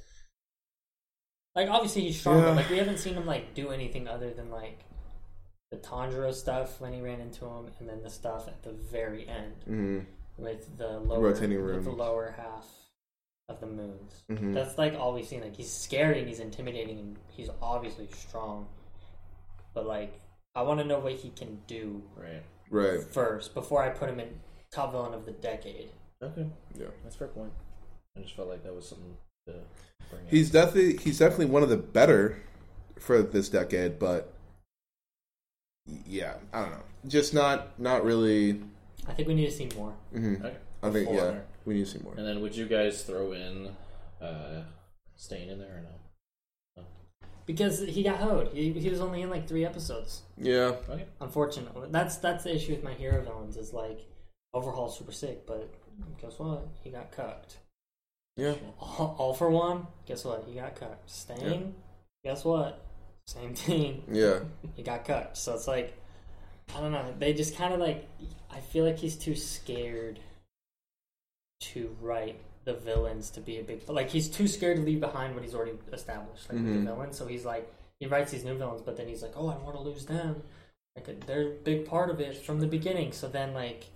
Like 1.57 1.69
obviously 1.69 2.03
he's 2.03 2.19
strong, 2.19 2.39
Yeah. 2.39 2.45
but 2.47 2.57
like 2.57 2.71
we 2.71 2.79
haven't 2.79 2.99
seen 2.99 3.15
him 3.15 3.27
like 3.27 3.55
do 3.55 3.71
anything 3.71 4.09
other 4.09 4.33
than 4.33 4.51
like 4.51 4.81
the 5.71 5.77
Tanjiro 5.79 6.33
stuff 6.35 6.81
when 6.81 6.93
he 6.93 7.01
ran 7.01 7.21
into 7.21 7.45
him, 7.47 7.67
and 7.79 7.89
then 7.89 8.03
the 8.03 8.11
stuff 8.11 8.47
at 8.49 8.63
the 8.63 8.73
very 8.73 9.27
end 9.29 9.55
Mhm, 9.69 10.07
with 10.37 10.77
the 10.79 10.99
lower 11.01 11.21
Rotating 11.21 11.65
with 11.65 11.85
the 11.85 11.91
lower 11.91 12.35
half 12.37 12.67
of 13.49 13.61
the 13.61 13.67
moons. 13.67 14.23
mhm. 14.31 14.55
That's 14.55 14.79
like 14.79 14.95
all 14.95 15.13
we've 15.15 15.27
seen. 15.27 15.43
Like 15.43 15.57
he's 15.57 15.71
scary 15.73 16.19
and 16.21 16.29
he's 16.29 16.41
intimidating 16.41 16.99
and 16.99 17.17
he's 17.31 17.51
obviously 17.63 18.09
strong, 18.17 18.67
but 19.75 19.87
like 19.87 20.21
I 20.55 20.63
want 20.63 20.81
to 20.81 20.87
know 20.87 20.99
what 21.01 21.13
he 21.15 21.31
can 21.31 21.61
do 21.67 22.03
Right. 22.17 22.43
right. 22.71 23.03
first 23.03 23.55
before 23.55 23.83
I 23.83 23.91
put 23.91 24.09
him 24.09 24.21
in 24.21 24.29
top 24.73 24.93
villain 24.93 25.13
of 25.15 25.27
the 25.27 25.33
decade. 25.33 25.91
Okay. 26.23 26.47
Yeah. 26.75 26.87
That's 27.03 27.17
a 27.17 27.19
fair 27.19 27.29
point. 27.29 27.53
I 28.17 28.21
just 28.21 28.35
felt 28.35 28.49
like 28.49 28.63
that 28.63 28.75
was 28.75 28.89
something 28.89 29.17
to 29.47 29.53
bring 30.11 30.23
up. 30.23 30.29
He's 30.31 30.51
definitely 30.51 30.97
he's 30.99 31.19
definitely 31.19 31.47
one 31.47 31.63
of 31.63 31.69
the 31.69 31.77
better 31.77 32.39
for 32.99 33.23
this 33.23 33.49
decade, 33.49 33.99
but 33.99 34.33
yeah, 36.07 36.35
I 36.53 36.61
don't 36.63 36.71
know. 36.71 36.83
Just 37.07 37.35
not 37.35 37.79
not 37.79 38.05
really. 38.05 38.63
I 39.07 39.13
think 39.13 39.29
we 39.29 39.35
need 39.35 39.47
to 39.47 39.53
see 39.53 39.69
more. 39.77 39.95
mhm. 40.15 40.45
Okay. 40.45 40.57
I 40.83 40.91
think 40.91 41.09
Before. 41.09 41.31
yeah, 41.33 41.39
we 41.65 41.75
need 41.75 41.87
to 41.87 41.91
see 41.91 41.99
more. 42.01 42.15
And 42.17 42.27
then 42.27 42.41
would 42.43 42.55
you 42.57 42.67
guys 42.67 43.03
throw 43.03 43.33
in 43.33 43.71
uh 44.21 44.63
Stain 45.17 45.49
in 45.49 45.59
there 45.59 45.77
or 45.77 45.81
no? 45.83 46.85
Because 47.47 47.81
he 47.81 48.03
got 48.03 48.17
hoed. 48.21 48.49
He, 48.55 48.73
he 48.73 48.89
was 48.89 49.03
only 49.03 49.21
in 49.21 49.29
like 49.29 49.47
three 49.47 49.67
episodes. 49.67 50.23
Yeah, 50.39 50.77
Okay. 50.89 51.05
Unfortunately, 51.21 51.89
that's 51.91 52.17
that's 52.17 52.45
the 52.45 52.55
issue 52.55 52.73
with 52.73 52.83
my 52.83 52.95
hero 52.95 53.23
villains. 53.23 53.57
Is 53.59 53.75
like 53.75 54.01
overhaul 54.55 54.89
super 54.89 55.13
sick, 55.13 55.47
but 55.47 55.69
guess 56.21 56.39
what? 56.39 56.67
He 56.83 56.89
got 56.91 57.13
cucked. 57.13 57.59
yeah. 58.37 58.55
All, 58.81 59.15
all 59.19 59.35
for 59.35 59.51
one. 59.51 59.87
Guess 60.07 60.25
what? 60.25 60.45
He 60.49 60.55
got 60.55 60.75
cucked. 60.75 61.11
Stain. 61.11 61.75
Guess 62.25 62.45
what? 62.47 62.83
Same 63.27 63.55
thing. 63.55 64.05
Yeah, 64.11 64.41
He 64.77 64.83
got 64.83 65.05
cucked. 65.05 65.37
So 65.37 65.55
it's 65.55 65.69
like 65.69 65.93
I 66.77 66.81
don't 66.81 66.93
know. 66.93 67.15
They 67.19 67.33
just 67.33 67.57
kind 67.57 67.75
of 67.75 67.81
like. 67.81 68.09
I 68.51 68.61
feel 68.61 68.85
like 68.85 68.99
he's 68.99 69.17
too 69.17 69.35
scared 69.35 70.21
to 71.61 71.97
write 72.01 72.41
the 72.65 72.75
villains 72.75 73.31
to 73.31 73.41
be 73.41 73.59
a 73.59 73.63
big. 73.63 73.89
Like 73.89 74.11
he's 74.11 74.29
too 74.29 74.47
scared 74.49 74.77
to 74.77 74.83
leave 74.83 75.01
behind 75.01 75.35
what 75.35 75.43
he's 75.43 75.55
already 75.55 75.79
established, 75.93 76.49
like 76.51 76.59
Mhm. 76.61 76.85
the 76.85 76.93
villains. 76.93 77.17
So 77.19 77.27
he's 77.27 77.45
like 77.45 77.73
he 78.01 78.07
writes 78.07 78.33
these 78.33 78.45
new 78.45 78.57
villains, 78.57 78.83
but 78.83 78.97
then 78.97 79.09
he's 79.09 79.23
like, 79.23 79.33
oh, 79.37 79.49
I 79.49 79.55
don't 79.55 79.65
want 79.65 79.77
to 79.77 79.83
lose 79.83 80.07
them. 80.07 80.43
Like 80.97 81.27
they're 81.27 81.49
a 81.49 81.51
big 81.51 81.87
part 81.87 82.11
of 82.11 82.21
it 82.21 82.37
from 82.37 82.61
the 82.61 82.67
beginning. 82.67 83.13
So 83.13 83.29
then 83.29 83.55
like 83.55 83.87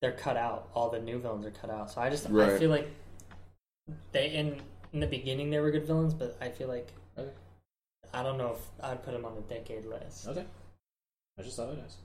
they're 0.00 0.12
cut 0.12 0.36
out. 0.36 0.68
All 0.74 0.88
the 0.90 1.00
new 1.00 1.18
villains 1.18 1.44
are 1.46 1.50
cut 1.50 1.70
out. 1.70 1.90
So 1.90 2.00
I 2.00 2.08
just 2.10 2.28
I 2.30 2.58
feel 2.58 2.70
like 2.70 2.88
they 4.12 4.30
in 4.30 4.60
in 4.92 5.00
the 5.00 5.06
beginning 5.06 5.50
they 5.50 5.60
were 5.60 5.70
good 5.70 5.86
villains, 5.86 6.14
but 6.14 6.36
I 6.40 6.50
feel 6.50 6.68
like 6.68 6.92
Okay. 7.18 7.30
I 8.12 8.22
don't 8.22 8.38
know 8.38 8.52
if 8.52 8.84
I'd 8.84 9.02
put 9.02 9.12
them 9.12 9.24
on 9.24 9.34
the 9.34 9.42
decade 9.42 9.84
list. 9.84 10.26
Okay. 10.28 10.44
I 11.38 11.42
just 11.42 11.56
thought 11.56 11.70
I'd 11.70 11.82
ask. 11.84 11.98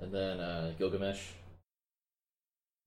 And 0.00 0.12
then 0.12 0.40
uh 0.40 0.72
Gilgamesh. 0.78 1.20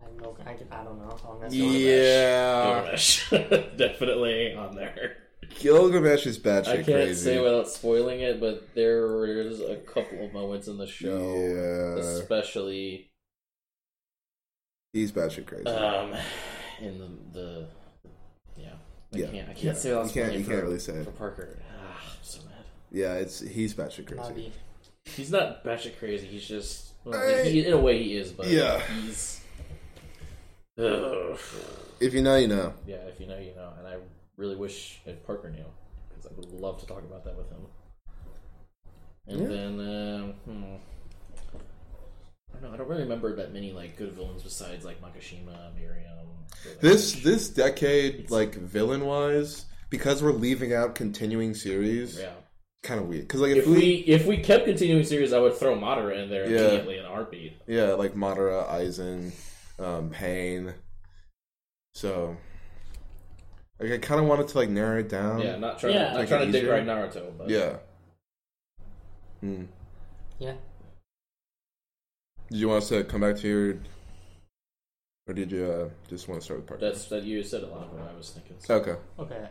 I 0.02 0.22
know. 0.22 0.36
I, 0.46 0.52
I 0.52 0.84
don't 0.84 1.00
know. 1.00 1.18
I'll 1.26 1.40
mess 1.40 1.54
yeah. 1.54 2.74
Gilgamesh. 2.82 3.30
Definitely 3.78 4.54
on 4.54 4.76
there. 4.76 5.18
Gilgamesh 5.60 6.26
is 6.26 6.38
bad 6.38 6.68
I 6.68 6.78
shit 6.78 6.86
can't 6.86 6.98
crazy. 7.04 7.24
say 7.24 7.40
without 7.42 7.70
spoiling 7.70 8.20
it, 8.22 8.40
but 8.40 8.68
there's 8.76 9.62
a 9.62 9.78
couple 9.78 10.26
of 10.26 10.34
moments 10.34 10.68
in 10.68 10.78
the 10.78 10.88
show, 10.88 11.36
Yeah. 11.36 12.02
especially 12.02 13.10
He's 14.92 15.12
bad 15.12 15.32
shit 15.32 15.46
crazy. 15.46 15.68
um, 15.68 16.14
in 16.82 16.98
the 17.00 17.10
the 17.40 17.68
yeah. 18.58 18.74
I 19.14 19.18
Yeah. 19.18 19.26
can't. 19.28 19.50
I 19.50 19.54
can't 19.54 19.64
Yeah. 19.64 19.74
say 19.74 19.90
without 19.90 20.06
You 20.08 20.12
can't- 20.12 20.14
spoiling 20.14 20.40
you 20.40 20.44
for, 20.46 20.52
can't 20.52 20.64
really 20.64 20.80
say 20.80 21.04
for. 21.04 21.12
Parker. 21.12 21.60
Ah, 21.80 22.02
I'm 22.12 22.18
so 22.24 22.40
mad. 22.46 22.66
yeah, 22.92 23.14
it's 23.16 23.40
he's 23.42 23.74
bad 23.74 23.92
shit 23.94 24.08
crazy. 24.08 24.22
Navi. 24.22 24.52
He's 25.06 25.32
not 25.32 25.64
batshit 25.64 25.98
crazy. 26.00 26.28
He's 26.28 26.46
just 26.48 26.92
well, 27.06 27.20
Hey. 27.20 27.52
he, 27.52 27.66
in 27.66 27.74
a 27.74 27.78
way 27.78 28.02
he 28.02 28.18
is, 28.18 28.32
but 28.32 28.48
Yeah. 28.48 28.82
he's. 28.88 29.42
Ugh. 30.78 31.40
If 32.00 32.14
you 32.14 32.22
know, 32.22 32.36
you 32.36 32.48
know. 32.48 32.74
Yeah, 32.86 32.98
if 33.08 33.20
you 33.20 33.28
know, 33.28 33.38
you 33.38 33.56
know, 33.56 33.72
and 33.78 33.88
I 33.88 33.98
really 34.36 34.56
wish 34.56 35.00
Ed 35.06 35.26
Parker 35.26 35.50
knew 35.50 35.66
because 36.10 36.26
I 36.30 36.34
would 36.36 36.52
love 36.52 36.80
to 36.82 36.88
talk 36.88 37.04
about 37.04 37.24
that 37.24 37.38
with 37.38 37.50
him. 37.50 37.68
And 39.28 39.42
Yeah. 39.42 39.48
then, 39.48 39.80
um, 39.80 40.34
hmm, 40.46 40.64
I 42.54 42.60
don't 42.60 42.64
know. 42.64 42.74
I 42.74 42.78
don't 42.78 42.88
really 42.90 43.04
remember 43.04 43.36
that 43.36 43.54
many 43.54 43.72
like 43.72 43.96
good 43.98 44.12
villains 44.14 44.44
besides 44.44 44.84
like 44.84 45.02
Makishima, 45.02 45.72
Meruem. 45.76 46.82
This 46.82 47.14
this 47.24 47.50
decade, 47.50 48.30
like 48.32 48.56
villain 48.56 49.06
wise, 49.06 49.66
because 49.90 50.22
we're 50.24 50.32
leaving 50.32 50.74
out 50.74 50.96
continuing 50.96 51.54
series, 51.54 52.18
yeah. 52.20 52.32
Kind 52.84 53.00
of 53.00 53.08
weird. 53.08 53.22
Because 53.28 53.42
like 53.42 53.52
if, 53.52 53.64
If 53.64 53.68
we 53.68 53.94
if 54.08 54.26
we 54.26 54.38
kept 54.38 54.66
continuing 54.66 55.04
series, 55.04 55.34
I 55.34 55.40
would 55.40 55.56
throw 55.56 55.76
Madara 55.76 56.22
in 56.24 56.30
there 56.30 56.50
Yeah. 56.50 56.60
immediately 56.68 56.98
in 56.98 57.06
a 57.06 57.10
heartbeat. 57.10 57.58
yeah, 57.68 57.94
like 57.94 58.14
Madara, 58.14 58.68
Aizen, 58.70 59.32
um, 59.80 60.10
Pain. 60.10 60.74
So, 61.94 62.36
like 63.80 63.92
I 63.92 63.98
kind 64.00 64.20
of 64.22 64.28
wanted 64.28 64.48
to 64.50 64.58
like 64.58 64.70
narrow 64.70 65.00
it 65.00 65.10
down. 65.10 65.42
yeah, 65.42 65.56
not 65.58 65.80
trying 65.80 65.94
Yeah. 65.94 66.06
to, 66.08 66.12
not 66.12 66.20
Make 66.20 66.30
trying 66.30 66.52
to 66.52 66.52
dig 66.52 66.68
right 66.70 66.86
Naruto, 66.86 67.38
but 67.38 67.50
Yeah. 67.50 67.78
Hmm. 69.42 69.64
Yeah. 70.40 70.56
Did 72.50 72.58
you 72.60 72.68
want 72.70 72.84
us 72.84 72.90
to 72.90 73.04
come 73.04 73.22
back 73.22 73.38
to 73.38 73.48
your, 73.48 73.78
or 75.28 75.34
did 75.34 75.52
you 75.52 75.66
uh, 75.66 75.90
just 76.10 76.28
want 76.28 76.40
to 76.42 76.46
start 76.46 76.60
with 76.60 76.68
part? 76.68 76.80
that's 76.80 77.06
that 77.06 77.24
you 77.24 77.42
said 77.44 77.64
a 77.64 77.68
lot 77.68 77.84
of 77.86 77.94
what 77.94 78.08
I 78.08 78.16
was 78.16 78.30
thinking. 78.30 78.58
So. 78.60 78.76
okay. 78.76 78.96
Okay. 79.18 79.50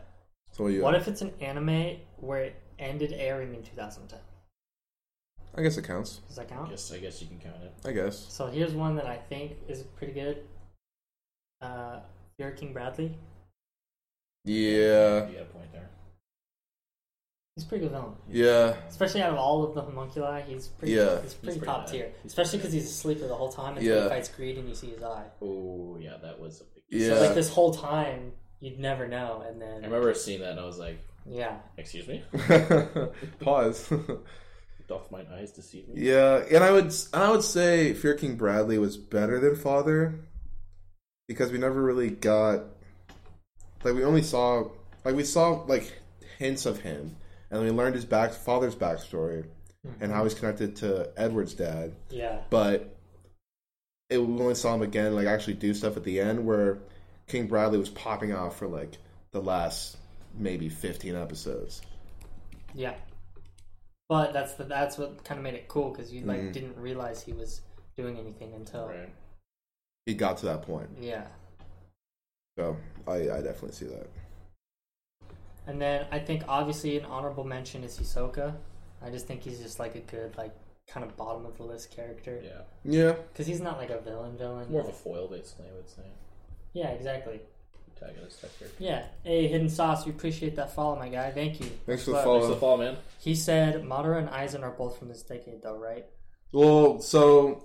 So 0.52 0.64
what 0.64 0.72
you? 0.72 0.82
What 0.82 0.94
if 0.94 1.08
it's 1.08 1.20
an 1.22 1.32
anime 1.40 1.96
where 2.18 2.42
it 2.44 2.56
ended 2.78 3.12
airing 3.16 3.54
in 3.54 3.62
2010? 3.62 4.18
I 5.56 5.62
guess 5.62 5.76
it 5.76 5.82
counts. 5.84 6.20
Does 6.26 6.36
that 6.36 6.48
count? 6.48 6.70
Yes, 6.70 6.90
I 6.92 6.98
guess 6.98 7.20
you 7.22 7.28
can 7.28 7.38
count 7.38 7.62
it. 7.62 7.72
I 7.88 7.92
guess. 7.92 8.26
So 8.28 8.46
here's 8.46 8.72
one 8.72 8.96
that 8.96 9.06
I 9.06 9.16
think 9.16 9.52
is 9.68 9.82
pretty 9.82 10.12
good. 10.12 10.38
Uh, 11.62 12.00
Fuhrer 12.38 12.56
King 12.56 12.72
Bradley. 12.72 13.16
Yeah. 14.44 15.28
You 15.28 15.34
got 15.34 15.42
a 15.42 15.44
point 15.46 15.72
there. 15.72 15.88
He's 17.56 17.64
a 17.64 17.68
pretty 17.68 17.84
good 17.84 17.92
villain. 17.92 18.14
Yeah. 18.28 18.74
Especially 18.88 19.22
out 19.22 19.30
of 19.30 19.38
all 19.38 19.62
of 19.62 19.74
the 19.76 19.80
homunculi, 19.82 20.42
he's 20.42 20.66
pretty. 20.66 20.94
Yeah. 20.94 21.22
he's 21.22 21.34
pretty 21.34 21.58
pretty 21.60 21.72
top 21.72 21.86
bad. 21.86 21.92
tier. 21.92 22.12
He's 22.22 22.32
Especially 22.32 22.58
because 22.58 22.72
he's 22.72 22.86
a 22.86 22.92
sleeper 22.92 23.28
the 23.28 23.34
whole 23.36 23.52
time 23.52 23.76
until 23.76 23.94
Yeah. 23.96 24.02
he 24.04 24.08
fights 24.08 24.28
Greed 24.28 24.58
and 24.58 24.68
you 24.68 24.74
see 24.74 24.88
his 24.90 25.02
eye. 25.04 25.26
Oh 25.40 25.96
yeah, 26.00 26.16
that 26.20 26.40
was 26.40 26.60
a 26.62 26.64
big. 26.64 26.82
Yeah. 27.00 27.14
So 27.14 27.20
like 27.20 27.34
this 27.34 27.48
whole 27.48 27.72
time, 27.72 28.32
you'd 28.58 28.80
never 28.80 29.06
know, 29.06 29.44
and 29.46 29.62
then 29.62 29.82
I 29.84 29.86
remember 29.86 30.12
seeing 30.14 30.40
that 30.40 30.50
and 30.50 30.60
I 30.60 30.64
was 30.64 30.78
like, 30.78 30.98
yeah, 31.26 31.56
"Excuse 31.76 32.08
me, 32.08 32.22
Pause. 33.40 33.92
doth 34.88 35.10
mine 35.10 35.26
eyes 35.32 35.52
deceive 35.52 35.88
me?" 35.88 36.02
yeah, 36.02 36.42
and 36.50 36.62
I 36.62 36.70
would 36.70 36.92
I 37.12 37.30
would 37.30 37.42
say 37.42 37.94
Fuhrer 37.94 38.18
King 38.18 38.36
Bradley 38.36 38.78
was 38.78 38.96
better 38.96 39.40
than 39.40 39.56
Father 39.56 40.20
because 41.28 41.50
we 41.50 41.58
never 41.58 41.82
really 41.82 42.10
got 42.10 42.64
like 43.82 43.94
we 43.94 44.04
only 44.04 44.22
saw 44.22 44.68
like 45.04 45.14
we 45.14 45.24
saw 45.24 45.62
like 45.66 46.00
hints 46.38 46.66
of 46.66 46.80
him, 46.80 47.16
and 47.50 47.62
we 47.62 47.70
learned 47.70 47.94
his 47.94 48.04
back 48.04 48.32
father's 48.32 48.74
backstory 48.74 49.46
and 50.00 50.10
how 50.10 50.18
mm-hmm. 50.18 50.24
he's 50.24 50.34
connected 50.34 50.76
to 50.76 51.10
Edward's 51.16 51.54
dad. 51.54 51.94
yeah, 52.10 52.38
but 52.50 52.96
it, 54.10 54.18
we 54.18 54.40
only 54.40 54.54
saw 54.54 54.74
him 54.74 54.82
again 54.82 55.14
like 55.14 55.26
actually 55.26 55.54
do 55.54 55.74
stuff 55.74 55.96
at 55.96 56.04
the 56.04 56.20
end 56.20 56.44
where 56.44 56.78
King 57.28 57.46
Bradley 57.46 57.78
was 57.78 57.88
popping 57.88 58.32
off 58.32 58.58
for 58.58 58.66
like 58.66 58.98
the 59.32 59.40
last 59.40 59.96
maybe 60.36 60.68
15 60.68 61.14
episodes. 61.16 61.82
yeah. 62.74 62.94
But 64.08 64.32
that's 64.34 64.54
the 64.54 64.64
that's 64.64 64.98
what 64.98 65.24
kind 65.24 65.38
of 65.38 65.44
made 65.44 65.54
it 65.54 65.66
cool 65.66 65.90
because 65.90 66.12
you 66.12 66.26
like 66.26 66.40
Mhm. 66.40 66.52
didn't 66.52 66.76
realize 66.76 67.22
he 67.22 67.32
was 67.32 67.62
doing 67.96 68.18
anything 68.18 68.52
until 68.52 68.88
Right. 68.88 69.12
He 70.06 70.14
got 70.14 70.36
to 70.38 70.46
that 70.46 70.62
point. 70.62 70.90
yeah. 71.00 71.26
So 72.58 72.76
I, 73.08 73.14
I 73.30 73.40
definitely 73.40 73.72
see 73.72 73.86
that. 73.86 74.06
And 75.66 75.80
then 75.80 76.06
I 76.10 76.18
think 76.18 76.42
obviously 76.46 76.98
an 76.98 77.06
honorable 77.06 77.44
mention 77.44 77.82
is 77.82 77.98
Hisoka. 77.98 78.54
I 79.02 79.10
just 79.10 79.26
think 79.26 79.40
he's 79.42 79.60
just 79.60 79.78
like 79.78 79.94
a 79.94 80.00
good 80.00 80.36
like 80.36 80.52
kind 80.86 81.04
of 81.06 81.16
bottom 81.16 81.46
of 81.46 81.56
the 81.56 81.62
list 81.62 81.90
character 81.90 82.40
Yeah, 82.44 82.60
Yeah. 82.84 83.12
because 83.32 83.46
he's 83.46 83.60
not 83.62 83.78
like 83.78 83.88
a 83.88 84.00
villain 84.00 84.36
villain. 84.36 84.70
more 84.70 84.82
of 84.82 84.88
a 84.88 84.92
foil, 84.92 85.28
basically. 85.28 85.66
I 85.70 85.72
would 85.72 85.88
say 85.88 86.02
Yeah, 86.74 86.88
exactly. 86.90 87.40
Protagonist 87.96 88.40
type 88.40 88.58
character. 88.58 88.82
Yeah. 88.82 89.04
Hey, 89.22 89.46
Hidden 89.48 89.68
Sauce, 89.70 90.04
we 90.06 90.12
appreciate 90.12 90.56
that 90.56 90.74
follow, 90.74 90.96
my 90.96 91.08
guy. 91.08 91.30
Thank 91.30 91.60
you. 91.60 91.66
Thanks 91.86 92.04
for 92.04 92.10
the 92.10 92.16
But 92.16 92.24
follow. 92.24 92.38
Thanks 92.40 92.48
for 92.48 92.54
the 92.54 92.60
fall, 92.60 92.76
man. 92.78 92.96
He 93.20 93.34
said 93.34 93.82
Madara 93.84 94.18
and 94.18 94.28
Aizen 94.28 94.62
are 94.62 94.70
both 94.70 94.98
from 94.98 95.08
this 95.08 95.22
decade, 95.22 95.62
though, 95.62 95.76
right? 95.78 96.06
Well, 96.52 97.00
so 97.00 97.64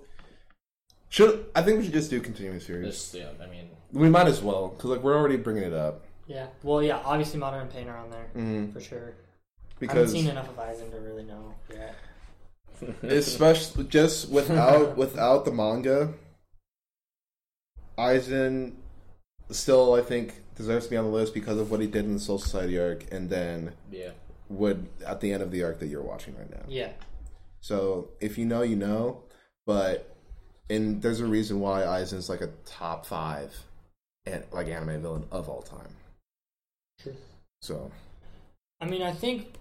should 1.08 1.46
I 1.54 1.62
think 1.62 1.78
we 1.78 1.84
should 1.84 1.92
just 1.92 2.10
do 2.10 2.20
continuing 2.20 2.60
series. 2.60 2.86
This, 2.86 3.14
yeah, 3.14 3.30
I 3.42 3.46
mean, 3.46 3.68
We 3.92 4.08
might 4.08 4.26
as 4.26 4.40
well 4.42 4.68
because 4.68 4.90
like 4.90 5.02
we're 5.02 5.16
already 5.16 5.36
bringing 5.36 5.64
it 5.64 5.72
up 5.72 6.04
Yeah. 6.26 6.46
Well, 6.62 6.82
yeah. 6.82 7.00
Obviously, 7.04 7.38
Madara 7.40 7.62
and 7.62 7.70
Pain 7.70 7.88
are 7.88 7.96
on 7.98 8.10
there 8.10 8.30
Mhm. 8.36 8.72
for 8.72 8.80
sure. 8.80 9.14
because 9.78 9.96
I 9.96 9.98
haven't 10.00 10.12
seen 10.12 10.28
enough 10.28 10.48
of 10.48 10.56
Aizen 10.56 10.90
to 10.90 10.98
really 11.00 11.22
know 11.24 11.54
yet. 11.72 11.94
especially 13.02 13.84
just 13.84 14.28
without 14.30 14.96
without 14.96 15.44
the 15.44 15.50
manga, 15.52 16.12
Aizen 17.98 18.72
still 19.50 19.94
I 19.94 20.02
think 20.02 20.34
deserves 20.56 20.86
to 20.86 20.90
be 20.90 20.96
on 20.96 21.04
the 21.04 21.10
list 21.10 21.34
because 21.34 21.58
of 21.58 21.70
what 21.70 21.80
he 21.80 21.86
did 21.86 22.04
in 22.04 22.14
the 22.14 22.20
Soul 22.20 22.38
Society 22.38 22.78
arc, 22.78 23.04
and 23.12 23.28
then 23.30 23.72
yeah, 23.90 24.10
would 24.48 24.86
at 25.06 25.20
the 25.20 25.32
end 25.32 25.42
of 25.42 25.50
the 25.50 25.62
arc 25.62 25.78
that 25.80 25.86
you're 25.86 26.02
watching 26.02 26.36
right 26.36 26.50
now. 26.50 26.62
Yeah. 26.68 26.90
So 27.60 28.10
if 28.20 28.38
you 28.38 28.46
know, 28.46 28.62
you 28.62 28.76
know, 28.76 29.22
but 29.66 30.16
and 30.68 31.02
there's 31.02 31.20
a 31.20 31.26
reason 31.26 31.60
why 31.60 31.82
Aizen's 31.82 32.28
like 32.28 32.40
a 32.40 32.50
top 32.64 33.06
five 33.06 33.54
and 34.26 34.44
like 34.52 34.68
anime 34.68 35.02
villain 35.02 35.24
of 35.30 35.48
all 35.48 35.62
time. 35.62 35.96
True. 37.02 37.16
So 37.60 37.90
I 38.80 38.86
mean, 38.86 39.02
I 39.02 39.12
think 39.12 39.54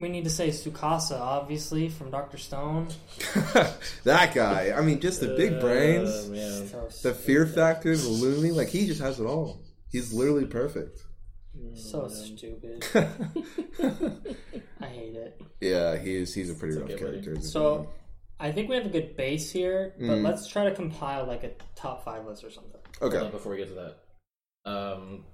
we 0.00 0.08
need 0.08 0.24
to 0.24 0.30
say 0.30 0.48
Tsukasa, 0.48 1.20
obviously, 1.20 1.88
from 1.88 2.10
Doctor 2.10 2.38
Stone. 2.38 2.88
that 4.04 4.34
guy, 4.34 4.72
I 4.76 4.80
mean, 4.80 4.98
just 5.00 5.20
the 5.20 5.28
big 5.36 5.54
Uh, 5.54 5.60
brains, 5.60 6.28
man. 6.28 6.68
The 7.02 7.12
fear 7.14 7.46
factor, 7.46 7.94
the 7.96 8.08
loony, 8.08 8.50
like 8.50 8.68
he 8.68 8.86
just 8.86 9.00
has 9.00 9.20
it 9.20 9.24
all. 9.26 9.62
He's 9.90 10.12
literally 10.12 10.46
perfect. 10.46 11.02
So 11.74 12.08
stupid. 12.08 12.84
I 14.80 14.86
hate 14.86 15.14
it. 15.16 15.42
yeah, 15.60 15.96
he's 15.98 16.32
he's 16.32 16.48
a 16.50 16.54
pretty 16.54 16.74
It's 16.76 16.82
rough 16.82 16.90
okay, 16.92 17.04
buddy. 17.04 17.22
character. 17.22 17.40
So. 17.46 17.88
I 18.42 18.52
think 18.52 18.70
we 18.70 18.76
have 18.76 18.86
a 18.86 18.88
good 18.88 19.18
base 19.18 19.52
here, 19.52 19.92
but 19.98 20.04
Mm. 20.16 20.24
let's 20.24 20.46
try 20.48 20.64
to 20.64 20.74
compile 20.74 21.26
like 21.26 21.44
a 21.44 21.50
top 21.74 22.06
five 22.06 22.24
list 22.24 22.42
or 22.42 22.50
something. 22.50 22.80
Okay, 23.02 23.28
before 23.30 23.52
we 23.52 23.58
get 23.58 23.68
to 23.68 23.74
that, 24.64 24.70
um, 24.70 25.26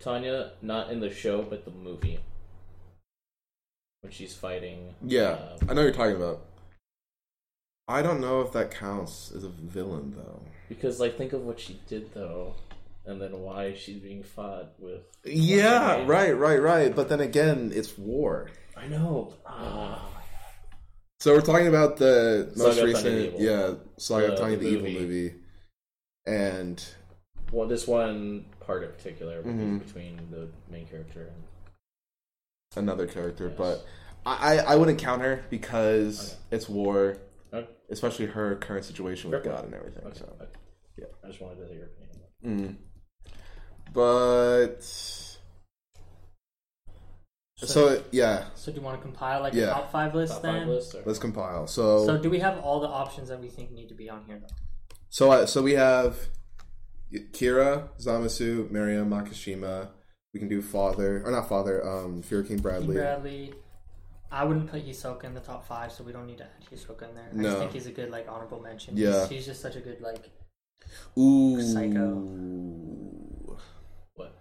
Tanya, 0.00 0.52
not 0.62 0.90
in 0.90 1.00
the 1.00 1.10
show, 1.10 1.42
but 1.42 1.66
the 1.66 1.70
movie, 1.70 2.18
when 4.04 4.12
she's 4.12 4.36
fighting. 4.36 4.94
yeah, 5.02 5.22
uh, 5.30 5.58
I 5.68 5.72
know 5.74 5.80
you're 5.82 5.90
talking 5.92 6.16
about. 6.16 6.42
I 7.88 8.02
don't 8.02 8.20
know 8.20 8.42
if 8.42 8.52
that 8.52 8.70
counts 8.70 9.32
as 9.34 9.44
a 9.44 9.48
villain 9.48 10.14
though. 10.16 10.42
because 10.68 11.00
like 11.00 11.16
think 11.18 11.32
of 11.32 11.40
what 11.42 11.58
she 11.58 11.80
did 11.88 12.12
though, 12.14 12.54
and 13.06 13.20
then 13.20 13.32
why 13.40 13.74
she's 13.74 13.96
being 14.00 14.22
fought 14.22 14.72
with. 14.78 15.02
Yeah, 15.24 16.04
right, 16.06 16.32
right, 16.36 16.60
right. 16.60 16.94
But 16.94 17.08
then 17.08 17.20
again, 17.20 17.72
it's 17.74 17.96
war. 17.98 18.50
I 18.76 18.86
know. 18.88 19.32
Ah. 19.46 20.06
So 21.20 21.32
we're 21.34 21.40
talking 21.40 21.68
about 21.68 21.96
the 21.96 22.52
most 22.56 22.76
Saga 22.76 22.86
recent, 22.86 23.40
yeah, 23.40 23.74
Saga 23.96 24.28
The- 24.28 24.36
Tanya 24.36 24.56
the 24.58 24.64
the 24.64 24.70
Evil 24.78 25.00
movie. 25.00 25.34
and 26.26 26.84
well, 27.52 27.66
this 27.68 27.86
one 27.86 28.46
part 28.60 28.82
in 28.84 28.90
particular 28.90 29.42
Mhm. 29.42 29.78
between 29.84 30.16
the 30.30 30.48
main 30.70 30.86
character 30.86 31.22
and 31.32 31.42
another 32.76 33.06
character. 33.06 33.48
Yes. 33.48 33.54
But 33.58 33.84
I, 34.26 34.58
I, 34.58 34.72
I 34.72 34.76
wouldn't 34.76 34.98
count 34.98 35.22
her 35.22 35.44
because 35.50 36.32
Okay. 36.32 36.56
it's 36.56 36.68
war, 36.68 37.18
Okay. 37.52 37.68
especially 37.90 38.26
her 38.26 38.56
current 38.56 38.84
situation 38.84 39.30
with 39.30 39.42
Fair 39.42 39.52
God 39.52 39.60
point. 39.62 39.74
and 39.74 39.80
everything. 39.80 40.04
Okay. 40.06 40.18
So, 40.18 40.36
okay. 40.40 40.50
yeah. 40.98 41.04
I 41.22 41.28
just 41.28 41.40
wanted 41.40 41.60
to 41.60 41.66
hear 41.66 41.76
your 41.76 41.86
opinion. 41.86 42.76
mm. 42.76 42.76
but 43.92 44.82
so 47.56 48.02
yeah, 48.10 48.44
So 48.56 48.72
do 48.72 48.78
you 48.78 48.84
want 48.84 48.98
to 48.98 49.02
compile 49.02 49.40
like 49.40 49.54
Yeah. 49.54 49.64
a 49.64 49.70
top 49.70 49.92
five 49.92 50.14
list 50.14 50.34
Top 50.34 50.42
then? 50.42 50.60
five 50.60 50.68
list. 50.68 50.94
Or? 50.94 51.02
let's 51.06 51.18
compile. 51.18 51.66
So 51.66 52.04
So 52.04 52.18
do 52.18 52.28
we 52.28 52.40
have 52.40 52.58
all 52.58 52.80
the 52.80 52.88
options 52.88 53.28
that 53.30 53.40
we 53.40 53.48
think 53.48 53.70
need 53.70 53.88
to 53.88 53.94
be 53.94 54.10
on 54.10 54.24
here 54.26 54.38
though? 54.40 54.54
So, 55.08 55.30
uh, 55.30 55.46
so 55.46 55.62
we 55.62 55.72
have 55.72 56.16
Kira, 57.32 57.88
Zamasu, 58.00 58.68
Meruem, 58.70 59.08
Makishima, 59.08 59.88
We 60.34 60.40
can 60.40 60.48
do 60.48 60.60
father 60.60 61.22
or 61.24 61.30
not 61.30 61.48
father. 61.48 61.86
Um, 61.88 62.20
Fuhrer 62.22 62.46
King 62.46 62.58
Bradley. 62.58 62.96
Bradley. 62.96 63.54
I 64.32 64.42
wouldn't 64.42 64.68
put 64.68 64.84
Hisoka 64.84 65.24
in 65.24 65.32
the 65.34 65.40
top 65.40 65.64
five, 65.66 65.92
so 65.92 66.02
we 66.02 66.10
don't 66.10 66.26
need 66.26 66.38
to 66.38 66.44
add 66.44 66.50
Hisoka 66.70 67.08
in 67.08 67.14
there. 67.14 67.28
I 67.32 67.36
No. 67.36 67.42
just 67.44 67.58
think 67.58 67.72
he's 67.72 67.86
a 67.86 67.92
good 67.92 68.10
like 68.10 68.26
honorable 68.28 68.60
mention. 68.60 68.96
Yeah. 68.96 69.20
he's, 69.20 69.28
he's 69.30 69.46
just 69.46 69.62
such 69.62 69.76
a 69.76 69.80
good 69.80 70.00
like. 70.00 70.28
Ooh. 71.16 71.62
Psycho. 71.62 72.14
What? 74.14 74.34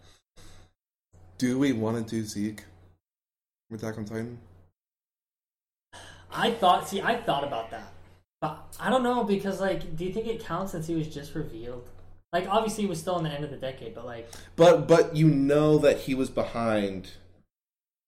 Do 1.37 1.59
we 1.59 1.73
want 1.73 2.07
to 2.07 2.15
do 2.15 2.23
Zeke? 2.25 2.63
with 3.69 3.83
Attack 3.83 3.97
on 3.99 4.05
Titan? 4.05 4.39
I 6.31 6.51
thought. 6.51 6.89
See, 6.89 7.01
I 7.01 7.15
thought 7.21 7.43
about 7.43 7.69
that, 7.69 7.93
but 8.41 8.75
I 8.79 8.89
don't 8.89 9.03
know 9.03 9.23
because 9.23 9.61
like, 9.61 9.95
do 9.95 10.05
you 10.05 10.11
think 10.11 10.25
it 10.25 10.43
counts 10.43 10.71
since 10.71 10.87
he 10.87 10.95
was 10.95 11.07
just 11.07 11.35
revealed? 11.35 11.87
Like, 12.33 12.49
obviously, 12.49 12.83
he 12.83 12.89
was 12.89 12.99
still 12.99 13.17
in 13.19 13.23
the 13.23 13.29
end 13.29 13.43
of 13.45 13.51
the 13.51 13.57
decade, 13.57 13.93
but 13.95 14.05
like, 14.05 14.27
But 14.55 14.87
but 14.87 15.15
you 15.15 15.27
know 15.29 15.77
that 15.77 15.99
he 15.99 16.15
was 16.15 16.29
behind 16.31 17.11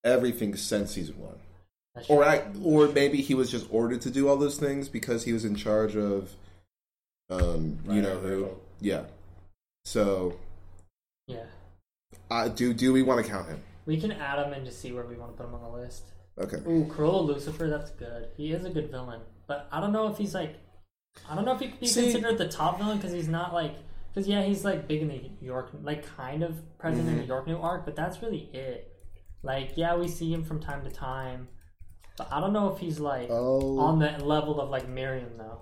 everything 0.03 0.55
since 0.55 0.91
season 0.91 1.19
one. 1.19 1.37
that's 1.93 2.09
Or 2.09 2.23
true. 2.23 2.31
I, 2.31 2.43
or 2.63 2.87
maybe 2.89 3.21
he 3.21 3.35
was 3.35 3.49
just 3.51 3.67
ordered 3.71 4.01
to 4.01 4.09
do 4.09 4.27
all 4.27 4.35
those 4.37 4.57
things 4.57 4.89
because 4.89 5.23
he 5.25 5.31
was 5.33 5.45
in 5.45 5.55
charge 5.55 5.95
of 5.95 6.31
um 7.29 7.79
you 7.89 8.01
know 8.01 8.17
who. 8.19 8.43
right. 8.43 8.53
Yeah. 8.81 9.03
So 9.85 10.37
yeah, 11.27 11.45
uh, 12.29 12.47
do 12.49 12.73
do 12.73 12.93
we 12.93 13.01
want 13.03 13.23
to 13.23 13.31
count 13.31 13.47
him? 13.47 13.61
we 13.85 13.99
can 13.99 14.11
add 14.11 14.43
him 14.43 14.53
and 14.53 14.65
just 14.65 14.81
see 14.81 14.91
where 14.91 15.03
we 15.05 15.15
want 15.15 15.31
to 15.31 15.37
put 15.37 15.47
him 15.47 15.53
on 15.55 15.61
the 15.61 15.77
list. 15.77 16.03
Okay. 16.39 16.57
Ooh, 16.67 16.85
Chrollo 16.85 17.23
Lucifer, 17.25 17.67
that's 17.69 17.91
good. 17.91 18.29
He 18.35 18.51
is 18.51 18.65
a 18.65 18.69
good 18.71 18.89
villain, 18.89 19.21
but 19.47 19.67
I 19.71 19.79
don't 19.79 19.91
know 19.93 20.07
if 20.09 20.17
he's 20.17 20.33
like, 20.33 20.55
I 21.29 21.35
don't 21.35 21.45
know 21.45 21.53
if 21.53 21.59
he 21.61 21.67
could 21.67 21.79
be 21.79 21.85
See- 21.87 22.01
considered 22.11 22.39
the 22.39 22.47
top 22.47 22.79
villain 22.79 22.97
because 22.97 23.13
he's 23.13 23.27
not 23.27 23.53
like, 23.53 23.75
because 24.15 24.29
yeah, 24.29 24.41
he's 24.43 24.63
like 24.63 24.87
big 24.87 25.01
in 25.01 25.09
the 25.09 25.15
New 25.15 25.31
York, 25.41 25.71
like 25.83 26.05
kind 26.15 26.41
of 26.41 26.55
present 26.79 27.07
in 27.09 27.17
the 27.17 27.23
Mhm. 27.23 27.27
York 27.27 27.47
New 27.47 27.57
arc, 27.57 27.83
but 27.83 27.95
that's 27.97 28.21
really 28.21 28.49
it. 28.53 28.91
Like, 29.43 29.73
yeah, 29.75 29.95
we 29.95 30.07
see 30.07 30.31
him 30.33 30.43
from 30.43 30.61
time 30.61 30.83
to 30.85 30.89
time, 30.89 31.49
but 32.17 32.31
I 32.31 32.39
don't 32.39 32.53
know 32.53 32.71
if 32.73 32.79
he's 32.79 32.99
like 32.99 33.27
Oh. 33.29 33.77
on 33.79 33.99
the 33.99 34.17
level 34.23 34.61
of 34.61 34.69
like 34.69 34.87
Meruem 34.87 35.37
though. 35.37 35.59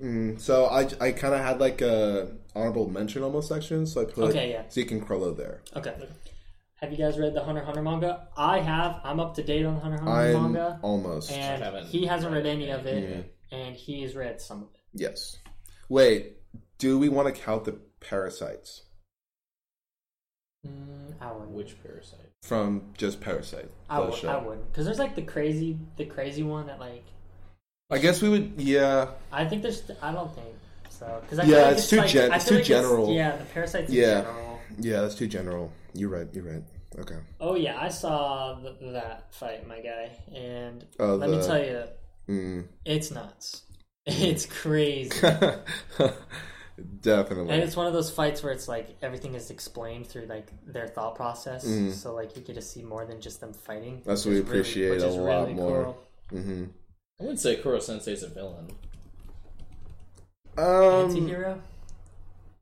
Mm, 0.00 0.38
so 0.38 0.66
I 0.66 0.88
I 1.00 1.12
kind 1.12 1.32
of 1.34 1.40
had 1.40 1.60
like 1.60 1.80
a 1.80 2.32
honorable 2.54 2.88
mention 2.90 3.22
almost 3.22 3.48
section, 3.48 3.86
so 3.86 4.02
I 4.02 4.04
put 4.04 4.30
Okay, 4.30 4.50
yeah. 4.50 4.68
Zeke 4.70 4.90
and 4.92 5.02
Chrollo 5.06 5.34
there. 5.36 5.62
Okay. 5.74 5.94
Have 6.80 6.90
you 6.90 6.98
guys 6.98 7.16
read 7.18 7.32
the 7.34 7.42
Hunter 7.44 7.60
x 7.60 7.66
Hunter 7.66 7.82
manga? 7.82 8.26
I 8.36 8.58
have. 8.58 9.00
I'm 9.04 9.20
up 9.20 9.34
to 9.36 9.42
date 9.44 9.64
on 9.64 9.76
the 9.76 9.80
Hunter 9.80 9.96
x 9.98 10.04
Hunter 10.04 10.36
I'm 10.36 10.42
manga, 10.52 10.78
almost 10.82 11.30
and 11.32 11.62
haven't 11.62 11.86
he 11.86 12.04
hasn't 12.06 12.32
read 12.34 12.44
read 12.44 12.52
any 12.54 12.70
of 12.70 12.84
it, 12.86 13.32
and 13.52 13.74
he's 13.76 14.14
read 14.16 14.40
some 14.40 14.64
of 14.64 14.68
it. 14.74 14.80
yes. 14.92 15.36
Wait, 15.88 16.36
do 16.82 16.98
we 16.98 17.08
want 17.08 17.32
to 17.32 17.40
count 17.40 17.64
the 17.64 17.76
parasites 18.00 18.82
Mm, 20.66 21.14
I 21.20 21.32
wouldn't. 21.32 21.50
Which 21.50 21.82
parasite? 21.82 22.30
from 22.44 22.82
just 22.96 23.20
Parasite? 23.20 23.68
I 23.90 23.98
the 24.00 24.06
would. 24.06 24.14
show? 24.14 24.28
I 24.28 24.36
wouldn't. 24.36 24.70
Because 24.70 24.84
there's 24.84 24.98
like 25.00 25.16
the 25.16 25.22
crazy, 25.22 25.76
the 25.96 26.04
crazy 26.04 26.42
one 26.44 26.66
that 26.68 26.78
like. 26.78 27.04
I 27.90 27.98
guess 27.98 28.22
we 28.22 28.28
would. 28.28 28.52
Yeah. 28.58 29.08
I 29.32 29.44
think 29.44 29.62
there's. 29.62 29.82
I 30.00 30.12
don't 30.12 30.32
think 30.36 30.46
so. 30.88 31.18
Because 31.22 31.40
I 31.40 31.44
Yeah, 31.44 31.62
like 31.62 31.76
it's 31.78 31.88
too 31.90 31.96
like, 31.96 32.10
gen- 32.10 32.32
it's 32.32 32.44
too 32.46 32.54
like 32.56 32.64
general. 32.64 33.12
yeah, 33.12 33.36
the 33.36 33.44
parasites 33.46 33.90
in 33.90 33.96
Yeah. 33.96 34.20
general. 34.22 34.60
Yeah, 34.78 35.00
that's 35.00 35.16
too 35.16 35.26
general. 35.26 35.72
You're 35.94 36.10
right. 36.10 36.28
You're 36.32 36.44
right. 36.44 36.62
Okay. 36.96 37.18
Oh 37.40 37.56
yeah, 37.56 37.76
I 37.80 37.88
saw 37.88 38.56
th- 38.60 38.76
that 38.92 39.34
fight, 39.34 39.66
my 39.66 39.80
guy, 39.80 40.10
and 40.32 40.84
Oh, 41.00 41.16
let 41.16 41.28
the- 41.30 41.36
me 41.38 41.42
tell 41.44 41.58
you, 41.58 41.84
Mm. 42.28 42.68
it's 42.84 43.10
nuts. 43.10 43.62
It's 44.06 44.46
crazy. 44.46 45.10
Definitely. 47.00 47.52
And 47.52 47.62
it's 47.62 47.76
one 47.76 47.86
of 47.86 47.92
those 47.92 48.10
fights 48.10 48.42
where 48.42 48.52
it's 48.52 48.66
like 48.68 48.96
everything 49.02 49.34
is 49.34 49.50
explained 49.50 50.06
through 50.06 50.26
like 50.26 50.48
their 50.66 50.86
thought 50.88 51.14
process, 51.16 51.66
Mhm. 51.66 51.92
so 51.92 52.14
like 52.14 52.34
you 52.36 52.42
get 52.42 52.54
to 52.54 52.62
see 52.62 52.82
more 52.82 53.04
than 53.04 53.20
just 53.20 53.40
them 53.40 53.52
fighting. 53.52 54.02
That's 54.06 54.24
what 54.24 54.30
we 54.32 54.38
is 54.38 54.44
really- 54.44 54.58
appreciate 54.60 54.90
which 54.90 55.02
a 55.02 55.06
is 55.08 55.16
lot 55.16 55.40
really 55.42 55.54
more. 55.54 55.84
cool. 56.30 56.40
hmm 56.40 56.64
I 57.20 57.24
wouldn't 57.24 57.40
say 57.40 57.56
Koro 57.56 57.78
Sensei's 57.78 58.22
a 58.22 58.28
villain. 58.28 58.68
Um, 60.58 61.10
Anti-hero? 61.10 61.62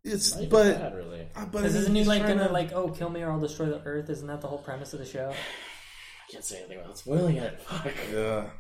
it's 0.05 0.35
Not 0.37 0.49
but 0.49 0.79
bad, 0.79 0.95
really. 0.95 1.29
uh, 1.35 1.47
but 1.47 1.65
isn't 1.65 1.95
he 1.95 2.05
like 2.05 2.23
gonna 2.27 2.47
to- 2.49 2.53
like, 2.53 2.73
oh, 2.73 2.89
kill 2.89 3.11
me 3.11 3.23
or 3.23 3.31
I'll 3.31 3.41
destroy 3.41 3.67
the 3.67 3.81
Earth? 3.85 4.09
Isn't 4.11 4.27
that 4.29 4.41
the 4.41 4.49
whole 4.49 4.59
premise 4.59 4.93
of 4.93 4.99
the 5.01 5.07
show? 5.07 5.31
I 6.29 6.33
can't 6.33 6.45
say 6.45 6.59
anything 6.59 6.79
without 6.79 6.99
spoiling 6.99 7.37
it. 7.37 7.61
Fuck. 7.63 7.93
Yeah, 8.13 8.51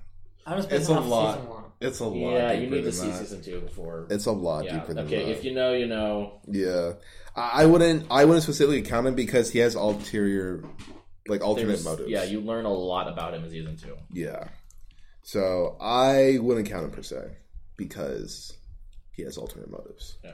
I 0.46 0.56
was 0.56 0.66
It's 0.66 0.88
a 0.88 0.94
off 0.94 1.06
lot. 1.06 1.34
season 1.38 1.56
it's 1.82 2.00
a 2.00 2.04
lot. 2.04 2.32
Yeah, 2.32 2.52
you 2.52 2.60
deeper 2.62 2.74
need 2.74 2.78
to 2.78 2.84
than 2.84 2.92
see 2.92 3.06
that. 3.08 3.18
season 3.18 3.42
two 3.42 3.60
before. 3.60 4.06
It's 4.10 4.26
a 4.26 4.32
lot 4.32 4.64
yeah. 4.66 4.74
deeper 4.80 4.92
than 4.94 5.06
okay, 5.06 5.24
that. 5.24 5.30
if 5.30 5.44
you 5.44 5.54
know, 5.54 5.72
you 5.72 5.86
know. 5.86 6.40
Yeah, 6.46 6.92
I 7.34 7.62
I 7.62 7.66
wouldn't. 7.66 8.06
I 8.10 8.24
wouldn't 8.26 8.42
specifically 8.42 8.82
count 8.82 9.06
him 9.06 9.14
because 9.14 9.50
he 9.50 9.60
has 9.60 9.74
ulterior, 9.76 10.62
like 11.26 11.42
alternate 11.42 11.68
There's- 11.68 11.84
motives. 11.84 12.10
Yeah, 12.10 12.24
you 12.24 12.40
learn 12.40 12.64
a 12.66 12.72
lot 12.72 13.08
about 13.08 13.32
him 13.34 13.44
in 13.44 13.50
season 13.50 13.76
two. 13.76 13.96
Yeah. 14.12 14.48
So 15.22 15.76
I 15.80 16.38
wouldn't 16.40 16.68
count 16.68 16.84
him 16.84 16.90
per 16.90 17.02
se 17.02 17.36
because 17.76 18.56
he 19.12 19.22
has 19.22 19.36
alternate 19.38 19.70
motives. 19.70 20.18
Yeah. 20.24 20.32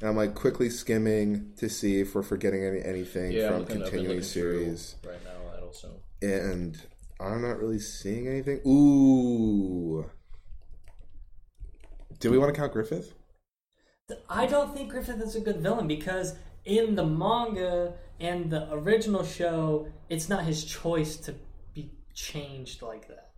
And 0.00 0.10
I'm 0.10 0.16
like 0.16 0.34
quickly 0.34 0.70
skimming 0.70 1.52
to 1.58 1.68
see 1.68 2.00
if 2.00 2.14
we're 2.14 2.22
forgetting 2.22 2.64
any, 2.64 2.82
anything 2.82 3.32
Yeah, 3.32 3.48
from 3.48 3.54
I'm 3.54 3.60
looking- 3.60 3.76
I've 3.76 3.82
been 3.82 3.90
continuing 3.90 4.22
series, 4.22 4.94
right 5.06 5.22
now. 5.24 5.30
Also. 5.62 5.90
and 6.22 6.80
I'm 7.20 7.42
not 7.42 7.58
really 7.58 7.78
seeing 7.78 8.26
anything. 8.28 8.60
Ooh. 8.66 10.08
Do 12.20 12.30
we 12.30 12.38
want 12.38 12.54
to 12.54 12.58
count 12.60 12.72
Griffith? 12.72 13.14
I 14.28 14.46
don't 14.46 14.74
think 14.74 14.90
Griffith 14.90 15.20
is 15.20 15.34
a 15.36 15.40
good 15.40 15.60
villain 15.60 15.86
because 15.86 16.34
in 16.64 16.94
the 16.94 17.04
manga 17.06 17.94
and 18.20 18.50
the 18.50 18.70
original 18.72 19.24
show, 19.24 19.88
it's 20.08 20.28
not 20.28 20.44
his 20.44 20.64
choice 20.64 21.16
to 21.18 21.34
be 21.74 21.90
changed 22.14 22.82
like 22.82 23.08
that. 23.08 23.30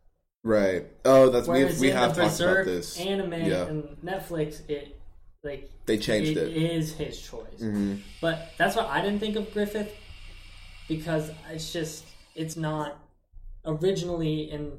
Right. 0.43 0.87
Oh, 1.05 1.31
that's 1.31 1.49
we 1.49 1.61
Whereas 1.65 1.81
we 1.81 1.91
in 1.91 1.97
have 1.97 2.17
talked 2.17 2.41
about 2.41 2.65
this. 2.65 2.99
anime 3.01 3.33
Yeah. 3.33 3.67
and 3.67 3.85
Netflix, 4.05 4.69
it 4.69 5.01
like 5.43 5.71
They 5.87 5.99
changed 5.99 6.33
it 6.37 6.49
it. 6.49 6.57
is 6.57 6.95
his 6.95 7.21
choice. 7.21 7.61
Mhm. 7.61 8.01
But 8.21 8.51
that's 8.59 8.75
why 8.77 8.87
I 8.87 9.01
didn't 9.03 9.21
think 9.21 9.37
of 9.37 9.53
Griffith 9.53 9.93
because 10.89 11.31
it's 11.51 11.73
just 11.73 12.05
it's 12.35 12.57
not 12.57 12.99
originally 13.67 14.51
in 14.51 14.73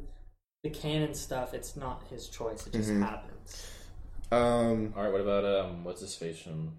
the 0.64 0.70
canon 0.70 1.14
stuff. 1.14 1.54
It's 1.54 1.76
not 1.76 2.04
his 2.10 2.28
choice. 2.30 2.66
It 2.68 2.74
just 2.74 2.90
Mhm. 2.90 3.02
happens. 3.02 3.68
Um. 4.32 4.94
All 4.96 5.04
right, 5.04 5.12
what 5.12 5.22
about 5.22 5.46
um, 5.46 5.84
what's 5.84 6.02
his 6.02 6.16
face 6.16 6.40
from 6.40 6.74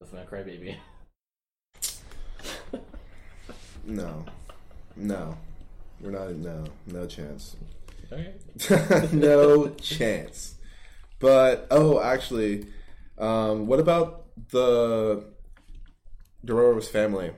the 0.00 0.06
Final 0.06 0.26
Cry 0.26 0.42
Baby? 0.42 0.76
No. 3.84 4.24
No. 4.96 5.36
We're 6.00 6.10
not. 6.12 6.34
No. 6.36 6.64
No 6.86 7.06
chance. 7.06 7.56
Okay. 8.12 8.34
no 9.12 9.70
chance. 9.70 10.54
But 11.18 11.66
oh, 11.70 12.00
actually, 12.00 12.66
um, 13.18 13.66
what 13.66 13.80
about 13.80 14.26
the 14.50 15.24
Dororo's 16.44 16.88
family 16.88 17.32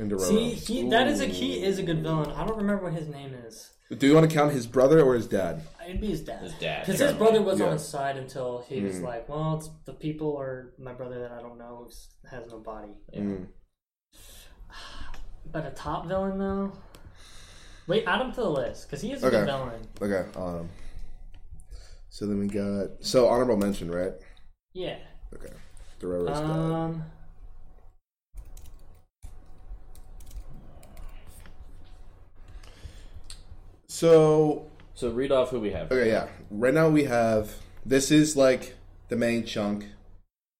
in 0.00 0.08
Dororo? 0.10 0.20
See, 0.28 0.50
he, 0.50 0.88
that 0.90 1.06
is 1.08 1.20
a 1.20 1.26
he 1.26 1.62
is 1.62 1.78
a 1.78 1.82
good 1.82 2.02
villain. 2.02 2.30
I 2.32 2.46
don't 2.46 2.56
remember 2.58 2.84
what 2.84 2.92
his 2.94 3.08
name 3.08 3.34
is. 3.46 3.70
Do 3.96 4.06
you 4.06 4.14
want 4.14 4.28
to 4.30 4.34
count 4.34 4.52
his 4.52 4.66
brother 4.68 5.00
or 5.02 5.14
his 5.14 5.26
dad? 5.26 5.62
It'd 5.84 6.00
be 6.00 6.08
his 6.08 6.20
dad. 6.22 6.42
His 6.42 6.52
dad, 6.54 6.86
Because 6.86 7.00
his 7.00 7.12
brother 7.14 7.42
was 7.42 7.58
Yeah. 7.58 7.66
on 7.66 7.72
his 7.72 7.86
side 7.86 8.16
until 8.16 8.64
he 8.68 8.80
was 8.80 8.96
Mm. 8.96 9.02
like, 9.02 9.28
"Well, 9.28 9.56
it's 9.56 9.68
the 9.84 9.92
people 9.92 10.28
or 10.28 10.74
my 10.78 10.92
brother 10.92 11.18
that 11.20 11.32
I 11.32 11.40
don't 11.42 11.58
know 11.58 11.88
who 11.88 12.28
has 12.28 12.46
no 12.48 12.58
body." 12.60 12.92
Yeah. 13.12 13.20
Mm. 13.20 13.46
But 15.50 15.66
a 15.66 15.70
top 15.70 16.06
villain 16.06 16.38
though. 16.38 16.72
Wait, 17.88 18.04
add 18.06 18.20
him 18.20 18.30
to 18.32 18.40
the 18.40 18.50
list 18.50 18.86
because 18.86 19.00
he 19.02 19.10
is 19.12 19.22
a 19.24 19.26
Okay. 19.26 19.38
good 19.38 19.46
villain. 19.46 19.82
Okay. 20.00 20.38
Um. 20.38 20.68
So 22.08 22.26
then 22.26 22.38
we 22.38 22.46
got 22.46 22.90
so 23.04 23.26
honorable 23.28 23.56
mention, 23.56 23.90
right? 23.90 24.12
Yeah. 24.72 24.98
Okay. 25.34 25.52
Dororo's 26.00 26.38
dad. 26.38 26.46
Um. 26.48 27.04
So 34.00 34.64
So 34.94 35.10
read 35.10 35.30
off 35.30 35.50
who 35.50 35.60
we 35.60 35.72
have. 35.72 35.92
Okay, 35.92 36.08
yeah. 36.08 36.28
Right 36.50 36.72
now 36.72 36.88
we 36.88 37.04
have 37.04 37.52
this 37.84 38.10
is 38.10 38.34
like 38.34 38.74
the 39.08 39.16
main 39.16 39.44
chunk 39.44 39.88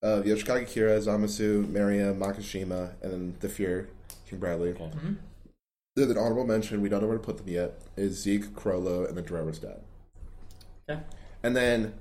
of 0.02 0.24
Yoshikage 0.24 0.68
Kira, 0.68 0.98
Zamasu, 1.02 1.64
Meruem, 1.64 2.18
Makishima, 2.18 2.92
and 3.00 3.12
then 3.12 3.36
the 3.40 3.48
Fuhrer, 3.48 3.86
King 4.28 4.40
Bradley. 4.40 4.70
Okay. 4.72 4.90
Then 5.96 6.10
an 6.10 6.18
honorable 6.18 6.46
mention, 6.46 6.82
we 6.82 6.90
don't 6.90 7.00
know 7.00 7.06
where 7.06 7.16
to 7.16 7.24
put 7.24 7.38
them 7.38 7.48
yet, 7.48 7.80
is 7.96 8.20
Zeke, 8.20 8.52
Chrollo, 8.54 9.08
and 9.08 9.16
the 9.16 9.22
Dororo's 9.22 9.58
dad. 9.58 9.80
Okay. 10.88 11.00
And 11.42 11.56
then, 11.56 11.94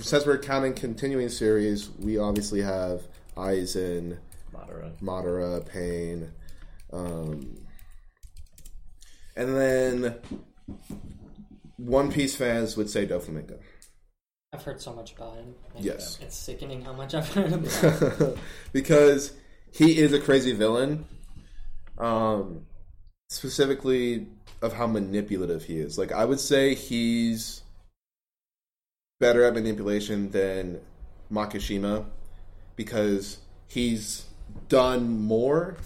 since 0.00 0.26
we're 0.26 0.36
counting 0.36 0.74
continuing 0.74 1.30
series, 1.30 1.88
we 1.98 2.18
obviously 2.18 2.60
have 2.60 3.04
Aizen, 3.38 4.18
Madara. 4.54 4.92
Madara, 5.02 5.66
Pain, 5.66 6.30
um, 6.92 7.61
and 9.36 9.56
then 9.56 10.14
One 11.76 12.12
Piece 12.12 12.36
fans 12.36 12.76
would 12.76 12.90
say 12.90 13.06
Doflamingo. 13.06 13.58
I've 14.52 14.62
heard 14.62 14.80
so 14.80 14.92
much 14.92 15.12
about 15.14 15.36
him. 15.36 15.54
Yes. 15.78 16.18
It's 16.20 16.36
sickening 16.36 16.82
how 16.82 16.92
much 16.92 17.14
I've 17.14 17.32
heard 17.32 17.52
about 17.52 17.72
him. 17.72 18.34
because 18.72 19.32
he 19.72 19.98
is 19.98 20.12
a 20.12 20.20
crazy 20.20 20.52
villain, 20.52 21.06
Um, 21.98 22.66
specifically 23.30 24.26
of 24.60 24.74
how 24.74 24.86
manipulative 24.86 25.64
he 25.64 25.78
is. 25.78 25.96
Like 25.98 26.12
I 26.12 26.24
would 26.24 26.40
say 26.40 26.74
he's 26.74 27.62
better 29.20 29.44
at 29.44 29.54
manipulation 29.54 30.30
than 30.30 30.80
Makishima 31.32 32.04
because 32.76 33.38
he's 33.68 34.26
done 34.68 35.08
more 35.22 35.76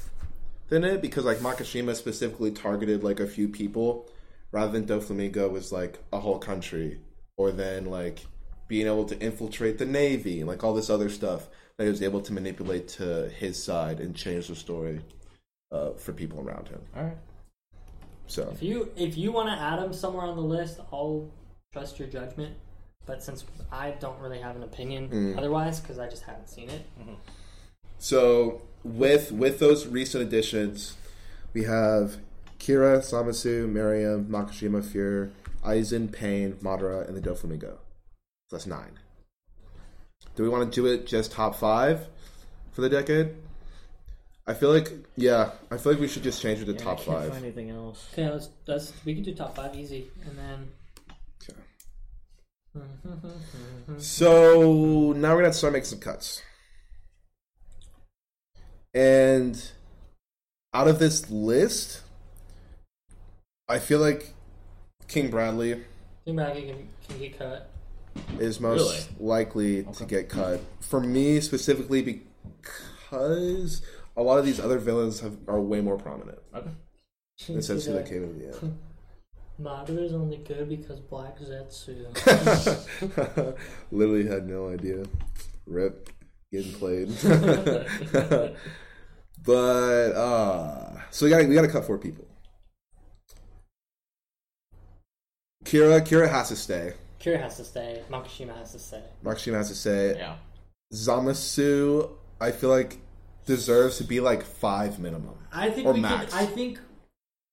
than 0.68 0.84
it 0.84 1.00
because 1.00 1.24
like 1.24 1.38
Makishima 1.38 1.94
specifically 1.94 2.50
targeted 2.50 3.04
like 3.04 3.20
a 3.20 3.26
few 3.26 3.48
people 3.48 4.08
rather 4.52 4.72
than 4.72 4.86
Doflamingo 4.86 5.50
was 5.50 5.72
like 5.72 5.98
a 6.12 6.20
whole 6.20 6.38
country 6.38 7.00
or 7.36 7.52
then 7.52 7.86
like 7.86 8.20
being 8.68 8.86
able 8.86 9.04
to 9.04 9.18
infiltrate 9.20 9.78
the 9.78 9.86
navy 9.86 10.40
and 10.40 10.48
like 10.48 10.64
all 10.64 10.74
this 10.74 10.90
other 10.90 11.08
stuff 11.08 11.48
that 11.76 11.84
he 11.84 11.90
was 11.90 12.02
able 12.02 12.20
to 12.20 12.32
manipulate 12.32 12.88
to 12.88 13.28
his 13.38 13.62
side 13.62 14.00
and 14.00 14.16
change 14.16 14.48
the 14.48 14.56
story 14.56 15.00
uh, 15.72 15.90
for 15.92 16.12
people 16.12 16.40
around 16.40 16.68
him. 16.68 16.80
All 16.96 17.04
right. 17.04 17.16
So 18.26 18.48
If 18.52 18.62
you 18.62 18.90
if 18.96 19.16
you 19.16 19.30
want 19.30 19.48
to 19.50 19.54
add 19.54 19.78
him 19.78 19.92
somewhere 19.92 20.26
on 20.26 20.34
the 20.36 20.42
list, 20.42 20.80
I'll 20.92 21.30
trust 21.72 21.98
your 21.98 22.08
judgment. 22.08 22.56
But 23.04 23.22
since 23.22 23.44
I 23.70 23.92
don't 24.00 24.18
really 24.18 24.40
have 24.40 24.56
an 24.56 24.64
opinion 24.64 25.08
Mm. 25.10 25.38
otherwise, 25.38 25.78
because 25.78 26.00
I 26.00 26.08
just 26.08 26.24
haven't 26.24 26.48
seen 26.48 26.68
it, 26.70 26.84
So 27.98 28.62
with 28.86 29.32
with 29.32 29.58
those 29.58 29.86
recent 29.86 30.22
additions, 30.22 30.96
we 31.52 31.64
have 31.64 32.16
Kira, 32.58 32.98
Zamasu, 32.98 33.70
Meruem, 33.70 34.26
Makishima, 34.28 34.82
Fuhrer, 34.82 35.30
Aizen, 35.64 36.10
Pain, 36.12 36.54
Madara, 36.62 37.06
and 37.06 37.16
the 37.16 37.20
Doflamingo. 37.20 37.78
So 38.48 38.56
that's 38.56 38.66
nine. 38.66 38.98
Do 40.34 40.42
we 40.42 40.48
want 40.48 40.70
to 40.72 40.74
do 40.80 40.86
it 40.86 41.06
just 41.06 41.32
top 41.32 41.54
five 41.56 42.06
for 42.72 42.80
the 42.82 42.88
decade? 42.88 43.34
I 44.46 44.54
feel 44.54 44.72
like 44.72 44.92
yeah, 45.16 45.50
I 45.70 45.76
feel 45.76 45.92
like 45.92 46.00
we 46.00 46.06
should 46.08 46.22
just 46.22 46.40
change 46.40 46.60
it 46.60 46.66
to 46.66 46.72
Yeah, 46.72 46.78
top 46.78 47.00
I 47.00 47.04
can't 47.04 47.18
five. 47.18 47.32
Find 47.32 47.44
anything 47.44 47.70
else? 47.70 48.08
okay, 48.12 48.30
let's 48.30 48.48
let's 48.66 48.92
we 49.04 49.14
can 49.14 49.24
do 49.24 49.34
top 49.34 49.56
five 49.56 49.74
easy, 49.74 50.06
and 50.24 50.38
then 50.38 50.68
Okay. 51.42 51.58
So 53.98 55.12
now 55.16 55.34
we're 55.34 55.42
gonna 55.42 55.52
start 55.52 55.72
making 55.72 55.86
some 55.86 55.98
cuts. 56.00 56.42
And 58.96 59.62
out 60.72 60.88
of 60.88 60.98
this 60.98 61.30
list, 61.30 62.00
I 63.68 63.78
feel 63.78 64.00
like 64.00 64.32
King 65.06 65.28
Bradley 65.28 65.82
King 66.24 66.36
Bradley 66.36 66.62
can, 66.62 66.88
can 67.06 67.18
get 67.18 67.38
cut. 67.38 67.70
is 68.40 68.58
most 68.58 69.10
likely 69.20 69.82
to 69.82 70.04
get 70.06 70.30
cut. 70.30 70.62
For 70.80 70.98
me 70.98 71.42
specifically 71.42 72.22
because 73.10 73.82
a 74.16 74.22
lot 74.22 74.38
of 74.38 74.46
these 74.46 74.58
other 74.58 74.78
villains 74.78 75.20
have, 75.20 75.36
are 75.46 75.60
way 75.60 75.82
more 75.82 75.98
prominent. 75.98 76.38
Okay. 76.54 76.70
And 77.48 77.58
Setsuda 77.58 78.08
came 78.08 78.24
in 78.24 78.38
the 78.38 78.46
end. 78.46 78.78
Madara 79.60 80.04
is 80.04 80.14
only 80.14 80.38
good 80.38 80.70
because 80.70 81.00
Black 81.00 81.38
Zetsu. 81.38 82.06
Literally 83.90 84.26
had 84.26 84.48
no 84.48 84.70
idea. 84.70 85.04
Rip 85.66 86.08
getting 86.50 86.72
played. 86.72 87.08
But 89.42 90.12
uh 90.12 91.00
so 91.10 91.26
we 91.26 91.30
gotta 91.30 91.46
we 91.46 91.54
gotta 91.54 91.68
cut 91.68 91.84
four 91.84 91.98
people. 91.98 92.26
Kira 95.64 96.00
Kira 96.00 96.28
has 96.28 96.48
to 96.48 96.56
stay. 96.56 96.94
Kira 97.20 97.40
has 97.40 97.56
to 97.56 97.64
stay. 97.64 98.02
Makishima 98.10 98.56
has 98.56 98.72
to 98.72 98.78
stay. 98.78 99.02
Makishima 99.24 99.54
has 99.54 99.68
to 99.68 99.74
stay. 99.74 100.16
Yeah. 100.16 100.36
Zamasu 100.92 102.10
I 102.40 102.52
feel 102.52 102.70
like 102.70 102.98
deserves 103.46 103.98
to 103.98 104.04
be 104.04 104.20
like 104.20 104.42
five 104.42 104.98
minimum. 104.98 105.36
I 105.52 105.70
think 105.70 105.86
Or 105.86 105.94
we 105.94 106.00
Max. 106.00 106.32
Can, 106.32 106.42
I 106.42 106.46
think 106.46 106.78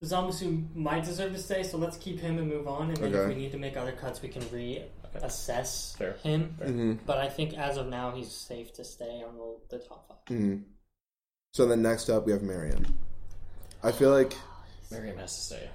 Zamasu 0.03 0.75
might 0.75 1.05
deserve 1.05 1.33
to 1.33 1.39
stay, 1.39 1.63
so 1.63 1.77
let's 1.77 1.97
keep 1.97 2.19
him 2.19 2.37
and 2.37 2.49
move 2.49 2.67
on. 2.67 2.89
And 2.89 2.97
then 2.97 3.13
if 3.13 3.27
we 3.27 3.35
need 3.35 3.51
to 3.53 3.57
make 3.57 3.77
other 3.77 3.93
cuts, 3.93 4.21
we 4.21 4.27
can 4.27 4.41
reassess 4.43 5.95
Fair. 5.97 6.13
him. 6.23 6.57
Mm-hmm. 6.59 6.93
But 7.05 7.19
I 7.19 7.29
think 7.29 7.53
as 7.53 7.77
of 7.77 7.87
now, 7.87 8.11
he's 8.11 8.31
safe 8.31 8.73
to 8.73 8.83
stay 8.83 9.23
on 9.25 9.37
the, 9.37 9.77
the 9.77 9.83
top 9.83 10.07
five. 10.09 10.35
Mm-hmm. 10.37 10.63
So 11.53 11.67
then 11.67 11.83
next 11.83 12.09
up 12.09 12.25
we 12.25 12.31
have 12.31 12.41
Meruem. 12.41 12.83
I 13.83 13.91
feel 13.91 14.09
like 14.09 14.35
Meruem 14.91 15.17
has 15.19 15.35
to 15.35 15.41
stay. 15.41 15.69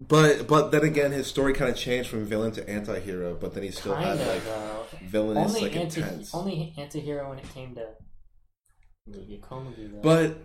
but 0.00 0.48
but 0.48 0.72
then 0.72 0.82
again 0.82 1.12
his 1.12 1.28
story 1.28 1.52
kind 1.54 1.70
of 1.70 1.76
changed 1.76 2.10
from 2.10 2.24
villain 2.24 2.50
to 2.52 2.68
anti-hero, 2.68 3.36
but 3.40 3.54
then 3.54 3.62
he 3.62 3.70
still 3.70 3.94
Kind 3.94 4.18
had 4.18 4.26
like 4.28 4.44
though. 4.44 4.84
villainous 5.06 5.54
Only 5.54 5.60
like 5.68 5.76
anti 5.76 6.00
intense. 6.00 6.34
only 6.34 6.74
anti-hero 6.76 7.28
when 7.28 7.38
it 7.38 7.48
came 7.54 7.76
to 7.76 7.86
Komugi, 9.40 9.90
though. 9.92 10.00
But, 10.02 10.36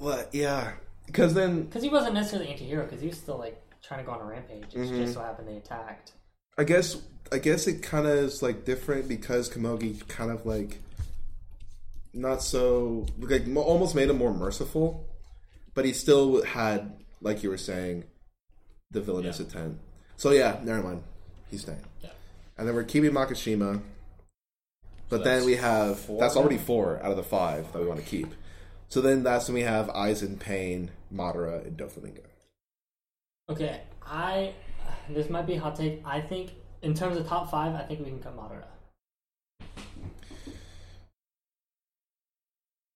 well, 0.00 0.24
yeah, 0.32 0.72
because 1.06 1.34
then 1.34 1.64
because 1.64 1.82
he 1.82 1.90
wasn't 1.90 2.14
necessarily 2.14 2.48
anti-hero, 2.50 2.84
because 2.84 3.02
he 3.02 3.08
was 3.08 3.18
still 3.18 3.36
like 3.38 3.62
trying 3.82 4.00
to 4.00 4.06
go 4.06 4.12
on 4.12 4.20
a 4.22 4.24
rampage. 4.24 4.74
It 4.74 4.78
Mhm. 4.78 4.96
just 4.96 5.12
so 5.14 5.20
happened 5.20 5.46
they 5.46 5.56
attacked. 5.58 6.12
I 6.56 6.64
guess 6.64 6.96
I 7.30 7.38
guess 7.38 7.66
it 7.66 7.82
kind 7.82 8.06
of 8.06 8.14
is 8.16 8.42
like 8.42 8.64
different 8.64 9.08
because 9.08 9.50
Komugi 9.50 10.08
kind 10.08 10.30
of 10.30 10.46
like 10.46 10.80
not 12.12 12.42
so 12.42 13.06
like 13.18 13.42
almost 13.56 13.94
made 13.94 14.10
him 14.10 14.18
more 14.18 14.32
merciful, 14.34 15.06
but 15.74 15.84
he 15.84 15.92
still 15.92 16.42
had 16.44 16.92
like 17.20 17.42
you 17.42 17.50
were 17.50 17.56
saying 17.58 18.04
the 18.90 19.00
villainous 19.00 19.38
Yeah. 19.38 19.46
intent. 19.46 19.78
So 20.16 20.30
yeah, 20.32 20.60
never 20.62 20.82
mind, 20.82 21.02
he's 21.50 21.62
staying. 21.62 21.84
Yeah. 22.02 22.10
And 22.58 22.66
then 22.68 22.74
we're 22.74 22.84
keeping 22.84 23.12
Makishima. 23.12 23.80
but 25.08 25.18
So 25.18 25.24
then 25.24 25.44
we 25.44 25.56
have 25.56 25.98
four 26.00 26.20
that's 26.20 26.36
already 26.36 26.58
four 26.58 26.98
out 27.02 27.10
of 27.10 27.16
the 27.16 27.22
five 27.22 27.72
that 27.72 27.80
we 27.80 27.86
want 27.86 28.00
to 28.00 28.06
keep. 28.06 28.28
So 28.88 29.00
then 29.00 29.22
that's 29.22 29.46
when 29.48 29.54
we 29.54 29.62
have 29.62 29.86
Aizen 29.88 30.38
Pain, 30.38 30.90
Madara, 31.14 31.64
and 31.64 31.76
Doflamingo. 31.78 32.22
Okay, 33.48 33.80
I 34.04 34.54
this 35.08 35.30
might 35.30 35.46
be 35.46 35.54
a 35.54 35.60
hot 35.60 35.76
take. 35.76 36.02
I 36.04 36.20
think 36.20 36.52
in 36.82 36.94
terms 36.94 37.16
of 37.16 37.26
top 37.26 37.50
five, 37.50 37.74
I 37.74 37.82
think 37.84 38.00
we 38.00 38.06
can 38.06 38.20
cut 38.20 38.36
Madara. 38.36 38.64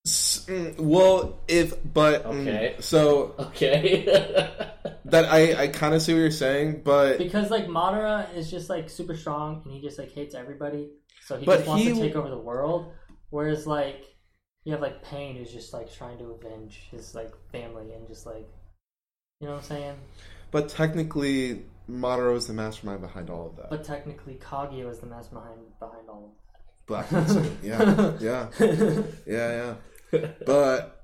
S- 0.06 0.33
mm, 0.46 0.78
Well, 0.78 1.38
if 1.48 1.74
but 1.92 2.24
mm, 2.24 2.82
so 2.82 3.34
Okay. 3.38 4.04
that 5.06 5.24
I 5.26 5.64
I 5.64 5.68
kind 5.68 5.94
of 5.94 6.02
see 6.02 6.12
what 6.14 6.20
you're 6.20 6.30
saying, 6.30 6.82
but 6.84 7.18
Because 7.18 7.50
like 7.50 7.66
Madara 7.66 8.34
is 8.36 8.50
just 8.50 8.68
like 8.70 8.88
super 8.90 9.16
strong 9.16 9.62
and 9.64 9.72
he 9.74 9.80
just 9.80 9.98
like 9.98 10.12
hates 10.12 10.34
everybody, 10.34 10.90
so 11.26 11.36
he 11.38 11.46
But 11.46 11.56
just 11.58 11.68
wants 11.68 11.84
he- 11.84 11.92
to 11.92 11.98
take 12.00 12.16
over 12.16 12.28
the 12.30 12.38
world. 12.38 12.92
Whereas 13.30 13.66
like 13.66 14.04
you 14.64 14.72
have 14.72 14.80
like 14.80 15.02
Pain 15.02 15.36
who's 15.36 15.52
just 15.52 15.72
like 15.72 15.92
trying 15.92 16.18
to 16.18 16.24
avenge 16.32 16.88
his 16.90 17.14
like 17.14 17.32
family 17.52 17.92
and 17.92 18.06
just 18.08 18.24
like 18.26 18.48
you 19.40 19.46
know 19.48 19.54
what 19.54 19.62
I'm 19.64 19.68
saying. 19.68 19.96
but 20.50 20.68
technically 20.68 21.64
Madara 21.90 22.34
is 22.36 22.46
the 22.46 22.54
mastermind 22.54 23.02
behind 23.02 23.28
all 23.28 23.46
of 23.48 23.56
that. 23.56 23.68
But 23.68 23.84
technically, 23.84 24.34
Kaguya 24.36 24.86
was 24.86 25.00
the 25.00 25.06
mastermind 25.06 25.60
behind 25.78 26.08
all 26.08 26.32
of 26.32 26.32
that. 26.32 26.86
Black 26.86 27.08
Panther, 27.10 27.44
yeah, 27.62 28.12
yeah, 28.20 28.48
yeah, 29.26 29.48
yeah. 29.60 29.74
But 30.46 31.02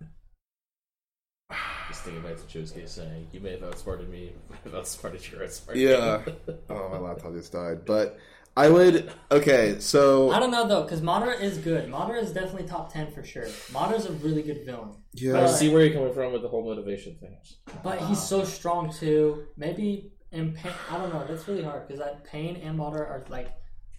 Just 1.89 2.03
thinking 2.03 2.23
back 2.23 2.37
to 2.37 2.43
Chosuke 2.59 2.89
saying, 2.89 3.29
"You 3.33 3.41
may 3.41 3.53
have 3.53 3.65
outsmarted 3.65 4.09
me, 4.09 4.33
but 4.49 4.59
I've 4.67 4.75
outsmarted 4.75 5.31
your 5.31 5.43
outsmarted." 5.45 5.83
yeah, 5.83 6.23
oh 6.71 6.89
my 6.89 6.99
laptop 6.99 7.33
just 7.35 7.53
died. 7.53 7.85
But 7.85 8.19
I 8.57 8.69
would 8.69 9.13
okay. 9.31 9.79
So 9.81 10.31
I 10.31 10.39
don't 10.39 10.51
know 10.51 10.67
though, 10.69 10.83
because 10.83 11.01
Madara 11.01 11.41
is 11.41 11.59
good. 11.59 11.91
Madara 11.91 12.23
is 12.23 12.33
definitely 12.33 12.69
top 12.69 12.93
ten 12.93 13.11
for 13.13 13.25
sure. 13.25 13.45
Madara's 13.73 14.07
a 14.07 14.13
really 14.13 14.43
good 14.43 14.65
villain, 14.65 14.91
Yeah. 15.15 15.35
I 15.35 15.41
yeah, 15.43 15.47
see 15.49 15.69
where 15.73 15.85
you're 15.85 15.95
coming 15.95 16.13
from 16.15 16.33
with 16.33 16.43
the 16.43 16.49
whole 16.49 16.65
motivation 16.65 17.17
thing. 17.17 17.37
but 17.83 18.01
he's 18.03 18.23
so 18.23 18.45
strong 18.45 18.93
too. 18.93 19.47
Maybe 19.57 20.13
in 20.33 20.53
pain, 20.53 20.73
I 20.91 20.97
don't 20.99 21.13
know. 21.13 21.25
That's 21.27 21.47
really 21.49 21.65
hard 21.65 21.89
because 21.89 22.01
that 22.01 22.25
Pain 22.25 22.57
and 22.57 22.79
Madara 22.79 23.01
are 23.01 23.25
like 23.29 23.49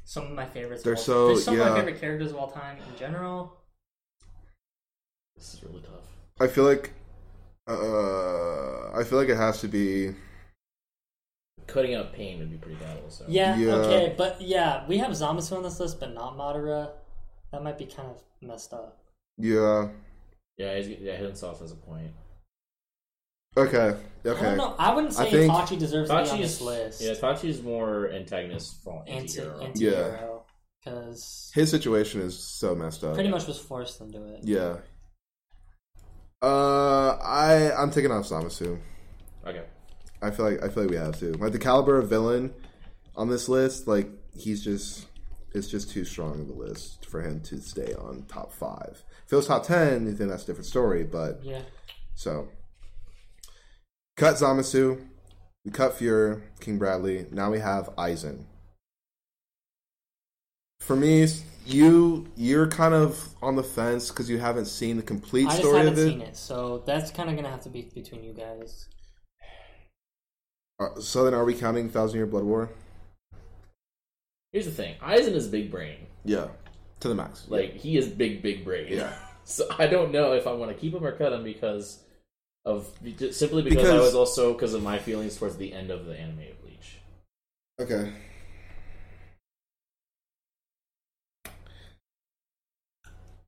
some 0.06 0.26
of 0.28 0.32
my 0.32 0.46
favorites. 0.46 0.84
They're 0.84 0.96
all- 0.96 1.02
so- 1.02 1.28
they're 1.28 1.38
some 1.38 1.60
of 1.60 1.68
my 1.68 1.76
favorite 1.76 2.00
characters 2.00 2.32
of 2.32 2.38
all 2.38 2.50
time 2.52 2.78
in 2.78 2.98
general. 2.98 3.58
This 5.42 5.56
is 5.56 5.64
really 5.64 5.82
tough. 5.82 6.06
I 6.40 6.46
feel 6.46 6.66
like 6.66 6.94
uh, 7.68 8.92
I 9.00 9.04
feel 9.04 9.18
like 9.18 9.28
it 9.30 9.38
has 9.38 9.60
to 9.62 9.68
be 9.68 10.14
Cutting 11.66 11.96
out 11.96 12.14
pain 12.14 12.38
would 12.40 12.52
be 12.52 12.58
pretty 12.58 12.76
bad, 12.78 12.98
also. 13.04 13.26
Yeah, 13.28 13.58
Yeah. 13.58 13.74
okay, 13.76 14.14
but 14.18 14.40
yeah, 14.42 14.86
we 14.88 14.98
have 15.00 15.12
Zamasu 15.12 15.56
on 15.58 15.64
this 15.64 15.80
list, 15.80 16.00
but 16.00 16.14
not 16.14 16.38
Madara. 16.38 16.92
That 17.52 17.64
might 17.64 17.78
be 17.80 17.86
kind 17.86 18.10
of 18.10 18.22
messed 18.48 18.72
up. 18.74 19.00
yeah. 19.38 19.88
Yeah, 20.58 20.76
he's, 20.76 20.90
yeah, 20.90 21.16
Hidden 21.16 21.36
Sauce 21.36 21.60
has 21.62 21.72
a 21.72 21.76
point. 21.76 22.12
Okay, 23.58 23.78
Okay. 23.78 23.98
I 24.26 24.30
okay. 24.30 24.42
don't 24.44 24.58
know. 24.58 24.76
I 24.78 24.94
wouldn't 24.94 25.18
I 25.18 25.24
say 25.24 25.32
think- 25.32 25.52
Itachi 25.54 25.80
deserves 25.80 26.10
to 26.10 26.16
be 26.16 26.20
on 26.20 26.26
Tachi's 26.28 26.60
this 26.60 26.62
list. 26.62 27.02
yeah, 27.02 27.14
Tachi's 27.14 27.64
more 27.64 28.12
antagonist 28.12 28.84
from 28.84 29.00
anti 29.08 29.42
anti-hero. 29.42 29.60
anti 29.62 29.80
hero 29.86 30.46
because 30.84 31.52
His 31.56 31.70
situation 31.72 32.22
is 32.22 32.38
so 32.38 32.76
messed 32.76 33.04
up. 33.04 33.14
pretty 33.16 33.30
much 33.30 33.48
was 33.48 33.58
forced 33.60 34.02
into 34.02 34.24
it. 34.34 34.42
Yeah. 34.44 34.78
Uh, 36.42 37.18
I 37.22 37.72
I'm 37.78 37.92
taking 37.92 38.12
off 38.12 38.26
Zamasu. 38.26 38.80
Okay, 39.46 39.64
I 40.22 40.32
feel 40.32 40.46
like 40.46 40.64
I 40.64 40.70
feel 40.70 40.84
like 40.84 40.92
we 40.92 40.98
have 40.98 41.20
to. 41.20 41.34
Like 41.34 41.52
the 41.52 41.60
caliber 41.60 41.98
of 41.98 42.10
villain 42.10 42.54
on 43.16 43.30
this 43.30 43.48
list, 43.48 43.88
like 43.88 44.10
he's 44.36 44.64
just 44.64 45.08
it's 45.54 45.68
just 45.68 45.92
too 45.92 46.06
strong 46.06 46.42
of 46.42 46.50
a 46.50 46.54
list 46.54 47.06
for 47.06 47.22
him 47.22 47.42
to 47.42 47.60
stay 47.60 47.94
on 47.94 48.26
top 48.28 48.52
five. 48.54 49.04
If 49.26 49.34
it 49.34 49.36
was 49.36 49.48
top 49.48 49.64
ten, 49.66 50.16
then 50.16 50.30
that's 50.30 50.44
a 50.44 50.48
different 50.48 50.66
story. 50.66 51.04
But 51.04 51.42
Yeah, 51.44 51.62
so 52.16 52.48
cut 54.18 54.36
Zamasu, 54.36 55.06
we 55.64 55.72
cut 55.72 55.98
Fuhrer, 55.98 56.42
King 56.60 56.80
Bradley. 56.80 57.28
Now 57.32 57.52
we 57.52 57.60
have 57.60 57.96
Aizen. 57.98 58.46
For 60.80 60.96
me, 60.96 61.28
you 61.66 62.28
you're 62.36 62.68
kind 62.68 62.94
of 62.94 63.36
on 63.42 63.56
the 63.56 63.64
fence 63.64 64.10
because 64.10 64.30
you 64.30 64.38
haven't 64.40 64.66
seen 64.66 64.98
the 64.98 65.04
complete 65.04 65.48
I 65.48 65.50
just 65.52 65.62
story 65.62 65.78
haven't 65.80 65.94
of 65.94 66.00
it. 66.00 66.10
seen 66.10 66.22
it, 66.22 66.38
so 66.38 66.84
that's 66.86 67.12
kind 67.12 67.30
of 67.30 67.36
gonna 67.36 67.50
have 67.50 67.62
to 67.62 67.70
be 67.70 67.84
between 67.94 68.24
you 68.24 68.34
guys. 68.34 68.88
Uh, 70.80 71.00
so 71.00 71.24
then, 71.26 71.34
are 71.34 71.46
we 71.46 71.54
counting 71.54 71.90
Thousand 71.90 72.18
Year 72.18 72.26
Blood 72.26 72.44
War? 72.44 72.70
Here's 74.52 74.66
the 74.66 74.72
thing: 74.72 74.96
Aizen 75.02 75.34
is 75.34 75.48
big 75.48 75.70
brain. 75.72 76.08
Yeah, 76.26 76.48
to 77.02 77.08
the 77.08 77.16
max. 77.16 77.46
Like 77.48 77.76
he 77.76 77.98
is 77.98 78.08
big, 78.08 78.42
big 78.42 78.64
brain. 78.66 78.88
Yeah. 78.90 79.14
So 79.44 79.66
I 79.80 79.88
don't 79.88 80.12
know 80.12 80.34
if 80.34 80.46
I 80.46 80.54
want 80.54 80.72
to 80.72 80.78
keep 80.78 80.94
him 80.94 81.04
or 81.04 81.12
cut 81.14 81.34
him 81.34 81.44
because 81.44 82.04
of 82.64 82.88
simply 83.32 83.64
because, 83.64 83.90
I 83.90 83.98
was 83.98 84.14
also 84.14 84.54
because 84.54 84.76
of 84.76 84.84
my 84.84 85.00
feelings 85.00 85.36
towards 85.36 85.58
the 85.58 85.74
end 85.74 85.90
of 85.90 86.06
the 86.06 86.16
anime 86.18 86.42
of 86.52 86.62
Bleach. 86.62 87.00
Okay. 87.80 88.14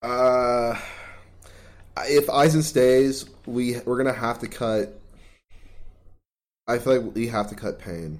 Uh, 0.03 0.77
if 2.07 2.27
Aizen 2.27 2.61
stays, 2.61 3.25
we 3.45 3.79
we're 3.85 3.97
gonna 3.97 4.11
have 4.13 4.39
to 4.39 4.47
cut. 4.47 4.99
I 6.67 6.77
feel 6.77 6.97
like 7.01 7.15
we 7.15 7.27
have 7.27 7.49
to 7.49 7.55
cut 7.55 7.79
Pain. 7.79 8.19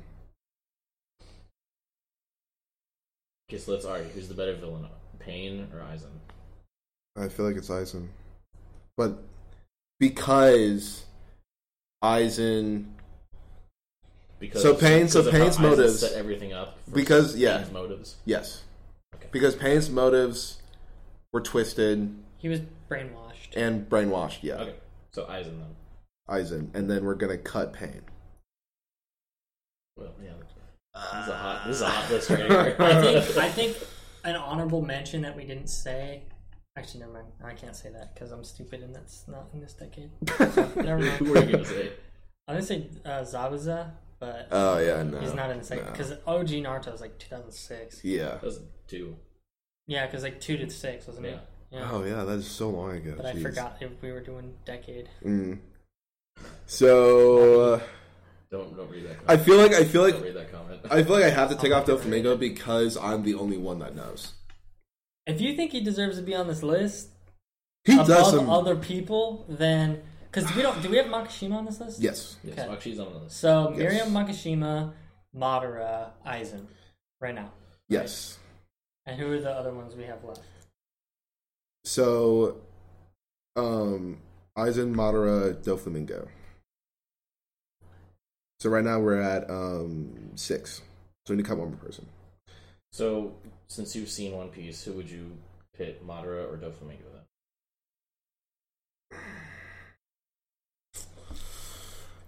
Okay, 3.50 3.58
so 3.60 3.72
let's 3.74 3.86
argue: 3.86 4.10
who's 4.12 4.30
the 4.30 4.34
better 4.34 4.56
villain, 4.56 4.88
Pain 5.20 5.68
or 5.74 5.80
Aizen? 5.80 6.08
I 7.18 7.28
feel 7.28 7.46
like 7.46 7.58
it's 7.58 7.70
Aizen, 7.70 8.08
but 8.98 9.18
because 10.00 11.04
Aizen, 12.04 12.86
Because 14.40 14.62
So 14.62 14.74
Pain- 14.76 15.08
so 15.08 15.30
Pain's 15.32 15.58
Aizen 15.58 15.62
motives- 15.62 16.00
set 16.02 16.14
everything 16.14 16.52
up. 16.54 16.78
for 16.86 16.92
Because, 16.92 17.36
yeah. 17.38 17.60
Pain's 17.60 17.72
motives. 17.72 18.16
yes, 18.26 18.62
Okay. 19.16 19.28
because 19.32 19.56
Pain's 19.56 19.90
motives 19.90 20.58
were 21.34 21.42
twisted 21.42 22.16
He 22.38 22.48
was 22.48 22.62
brainwashed. 22.90 23.56
and 23.58 23.90
brainwashed. 23.90 24.40
Yeah, 24.42 24.56
Okay, 24.56 24.76
so 25.12 25.26
Aizen 25.26 25.58
then. 25.60 25.76
Aizen, 26.30 26.74
and 26.74 26.90
then 26.90 27.04
we're 27.04 27.16
gonna 27.16 27.38
cut 27.38 27.74
Pain. 27.74 28.02
Well, 29.98 30.14
yeah. 30.24 30.32
This 30.96 31.24
is 31.24 31.30
a 31.30 31.36
hot. 31.36 31.64
This 31.68 31.76
is 31.78 31.82
a 31.82 31.90
hot 31.90 32.12
list 32.12 32.30
right 32.30 32.40
here. 32.40 32.76
I 32.80 33.02
think 33.02 33.38
I 33.38 33.50
think 33.50 33.78
an 34.24 34.36
honorable 34.36 34.82
mention 34.84 35.24
that 35.24 35.36
we 35.36 35.44
didn't 35.44 35.68
say. 35.68 36.24
Actually, 36.78 37.02
never 37.02 37.14
mind. 37.14 37.28
I 37.44 37.54
can't 37.54 37.76
say 37.76 37.90
that 37.92 38.14
because 38.14 38.32
I'm 38.32 38.44
stupid 38.44 38.82
and 38.82 38.96
that's 38.96 39.28
not 39.28 39.50
in 39.54 39.60
this 39.60 39.74
decade. 39.74 40.10
Never 40.76 40.98
mind. 41.00 41.18
Who 41.18 41.36
are 41.36 41.44
you 41.44 41.52
gonna 41.52 41.66
say? 41.66 41.92
I'm 42.48 42.56
gonna 42.56 42.66
say 42.66 42.88
uh, 43.06 43.22
Zabuza, 43.22 43.92
but 44.20 44.48
Oh 44.52 44.80
yeah, 44.80 45.04
no, 45.04 45.20
he's 45.20 45.36
not 45.36 45.52
in 45.52 45.60
the 45.60 45.64
second 45.64 45.86
no. 45.86 45.92
because 45.92 46.12
OG 46.26 46.48
Naruto 46.48 46.92
was 46.92 47.02
like 47.02 47.20
2006. 47.20 48.04
Yeah. 48.04 48.26
That 48.26 48.44
was 48.44 48.60
two. 48.88 49.16
Yeah, 49.88 50.06
because 50.06 50.24
like 50.24 50.40
two 50.40 50.58
to 50.58 50.70
six 50.70 51.08
wasn't 51.08 51.26
Yeah. 51.28 51.32
it? 51.34 51.40
Yeah. 51.72 51.90
Oh 51.92 52.04
yeah, 52.04 52.24
that 52.24 52.34
is 52.40 52.48
so 52.48 52.70
long 52.70 52.92
ago. 52.92 53.14
but 53.18 53.26
I 53.26 53.34
Jeez. 53.34 53.42
forgot 53.42 53.78
if 53.82 53.92
we 54.02 54.12
were 54.12 54.22
doing 54.22 54.54
decade. 54.66 55.10
Mm. 55.26 55.60
So 56.66 57.74
uh, 57.76 57.80
Don't 58.52 58.76
don't 58.78 58.90
read 58.90 59.08
that. 59.08 59.18
I 59.28 59.38
feel 59.38 59.58
like 59.58 59.74
I 59.74 59.84
feel 59.84 60.04
don't 60.04 60.16
like 60.16 60.24
read 60.24 60.36
that 60.36 60.52
comment. 60.52 60.82
I 60.90 61.04
feel 61.04 61.14
like 61.14 61.24
I 61.26 61.30
have 61.30 61.50
to 61.50 61.56
take 61.56 61.72
I'll 61.72 61.82
off 61.82 61.88
make 61.88 61.98
it 61.98 62.10
read. 62.10 62.26
Doflamingo 62.26 62.40
because 62.40 62.98
I'm 62.98 63.24
the 63.24 63.36
only 63.36 63.58
one 63.58 63.80
that 63.80 63.96
knows. 63.96 64.34
If 65.26 65.42
you 65.42 65.56
think 65.56 65.72
he 65.72 65.82
deserves 65.82 66.18
to 66.18 66.24
be 66.24 66.36
on 66.36 66.48
this 66.48 66.64
list 66.64 67.10
He 67.86 67.94
above 67.94 68.08
does 68.08 68.32
some. 68.32 68.50
other 68.50 68.76
people, 68.76 69.46
then 69.50 70.02
because 70.32 70.54
we 70.56 70.62
don't 70.62 70.82
do 70.82 70.90
we 70.90 70.98
have 70.98 71.08
Makishima 71.08 71.56
on 71.56 71.66
this 71.66 71.80
list? 71.80 72.00
yes. 72.02 72.36
yes, 72.44 72.58
okay. 72.60 72.68
Makshi's 72.70 73.00
on 73.00 73.12
the 73.14 73.20
list. 73.20 73.38
So 73.40 73.74
Yes. 73.78 73.94
Meruem 73.94 74.12
Makishima, 74.12 74.94
Madara, 75.36 76.12
Aizen, 76.26 76.66
right 77.22 77.34
now. 77.36 77.52
Yes. 77.90 78.38
And 79.06 79.20
who 79.20 79.32
are 79.32 79.39
the 79.39 79.51
other 79.51 79.74
ones 79.74 79.95
we 79.95 80.04
have 80.04 80.24
left? 80.24 80.41
So, 81.84 82.62
um, 83.56 84.20
Aizen, 84.58 84.95
Madara, 84.95 85.56
Doflamingo. 85.56 86.30
So 88.64 88.70
right 88.70 88.86
now 88.86 88.97
we're 88.97 89.20
at 89.20 89.49
um 89.49 90.32
six. 90.36 90.82
So 91.26 91.34
we 91.34 91.36
need 91.36 91.43
to 91.43 91.49
cut 91.49 91.58
one 91.58 91.72
more 91.72 91.78
person. 91.78 92.06
So 92.93 93.34
since 93.68 93.93
you've 93.93 94.10
seen 94.10 94.32
One 94.32 94.47
Piece, 94.47 94.86
who 94.86 94.93
would 94.93 95.10
you 95.10 95.34
pit, 95.76 96.08
Madara 96.08 96.49
or 96.49 96.58
Doflamingo 96.58 97.26
then? 99.12 99.20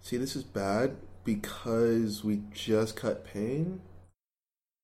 See, 0.02 0.18
this 0.18 0.36
is 0.36 0.44
bad 0.44 0.98
because 1.24 2.24
we 2.24 2.42
just 2.54 2.98
cut 2.98 3.26
Pain, 3.26 3.80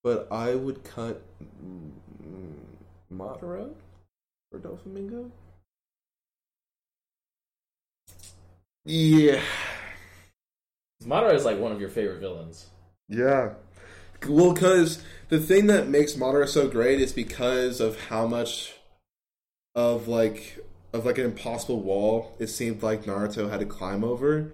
but 0.04 0.28
I 0.32 0.56
would 0.56 0.84
cut 0.84 1.22
Madara 3.14 3.70
or 4.52 4.60
Doflamingo. 4.60 5.32
Yeah, 8.86 9.42
Madara 11.04 11.34
is 11.36 11.46
like 11.46 11.60
one 11.60 11.72
of 11.72 11.80
your 11.80 11.90
favorite 11.90 12.20
villains. 12.20 12.68
yeah. 13.08 13.54
Well, 14.28 14.54
because 14.54 15.02
the 15.30 15.40
thing 15.40 15.66
that 15.68 15.88
makes 15.88 16.14
Madara 16.14 16.48
so 16.48 16.68
great 16.68 17.02
is 17.02 17.12
because 17.12 17.80
of 17.82 18.00
how 18.10 18.28
much 18.28 18.74
of 19.76 20.08
like 20.08 20.64
of 20.94 21.06
like 21.06 21.18
an 21.18 21.26
impossible 21.26 21.80
wall 21.82 22.36
it 22.38 22.48
seemed 22.48 22.84
like 22.84 23.06
Naruto 23.06 23.50
had 23.50 23.60
to 23.62 23.66
climb 23.66 24.04
over. 24.04 24.52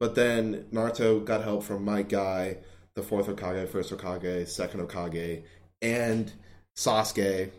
But 0.00 0.14
then 0.14 0.66
Naruto 0.72 1.24
got 1.24 1.44
help 1.44 1.62
from 1.64 1.84
my 1.84 2.02
guy, 2.02 2.56
the 2.94 3.02
fourth 3.02 3.26
Hokage, 3.26 3.68
first 3.68 3.90
Hokage, 3.90 4.48
second 4.48 4.80
Hokage, 4.80 5.42
and 5.80 6.32
Sasuke, 6.76 7.50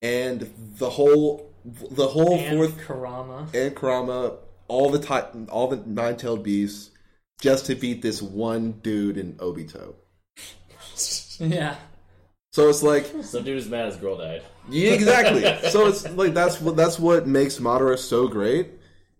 and 0.00 0.52
the 0.78 0.90
whole 0.90 1.50
the 1.64 2.08
whole 2.08 2.38
and 2.38 2.56
fourth 2.56 2.78
Kurama. 2.86 3.46
and 3.54 3.74
Kurama, 3.74 4.36
all 4.68 4.90
the 4.90 4.98
ti- 4.98 5.46
all 5.50 5.68
the 5.68 5.76
nine 5.86 6.16
tailed 6.16 6.42
beasts, 6.42 6.90
just 7.40 7.66
to 7.66 7.74
beat 7.74 8.02
this 8.02 8.20
one 8.20 8.72
dude 8.82 9.16
in 9.18 9.34
Obito. 9.34 9.94
Yeah. 11.38 11.76
So 12.52 12.68
it's 12.68 12.82
like 12.82 13.06
Some 13.22 13.42
dude 13.42 13.56
is 13.56 13.66
mad 13.68 13.86
his 13.86 13.96
girl 13.96 14.16
died. 14.18 14.42
Yeah, 14.68 14.92
exactly. 14.92 15.42
so 15.70 15.88
it's 15.88 16.08
like 16.10 16.34
that's 16.34 16.60
what 16.60 16.76
that's 16.76 16.98
what 17.00 17.26
makes 17.26 17.58
Madara 17.58 17.98
so 17.98 18.28
great. 18.28 18.68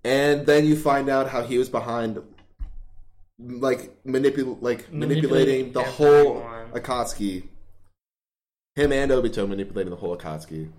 And 0.04 0.46
then 0.46 0.66
you 0.66 0.76
find 0.76 1.08
out 1.08 1.28
how 1.28 1.42
he 1.42 1.58
was 1.58 1.68
behind, 1.68 2.22
like 3.46 4.02
manipul 4.04 4.58
like 4.60 4.92
manipulating, 4.92 5.70
Manipulating 5.70 5.72
the 5.72 5.82
whole. 5.82 6.42
Akatsuki. 6.72 7.44
Him 8.76 8.92
and 8.92 9.10
Obito 9.10 9.46
manipulating 9.48 9.90
the 9.90 9.96
whole 9.96 10.16
Akatsuki. 10.16 10.70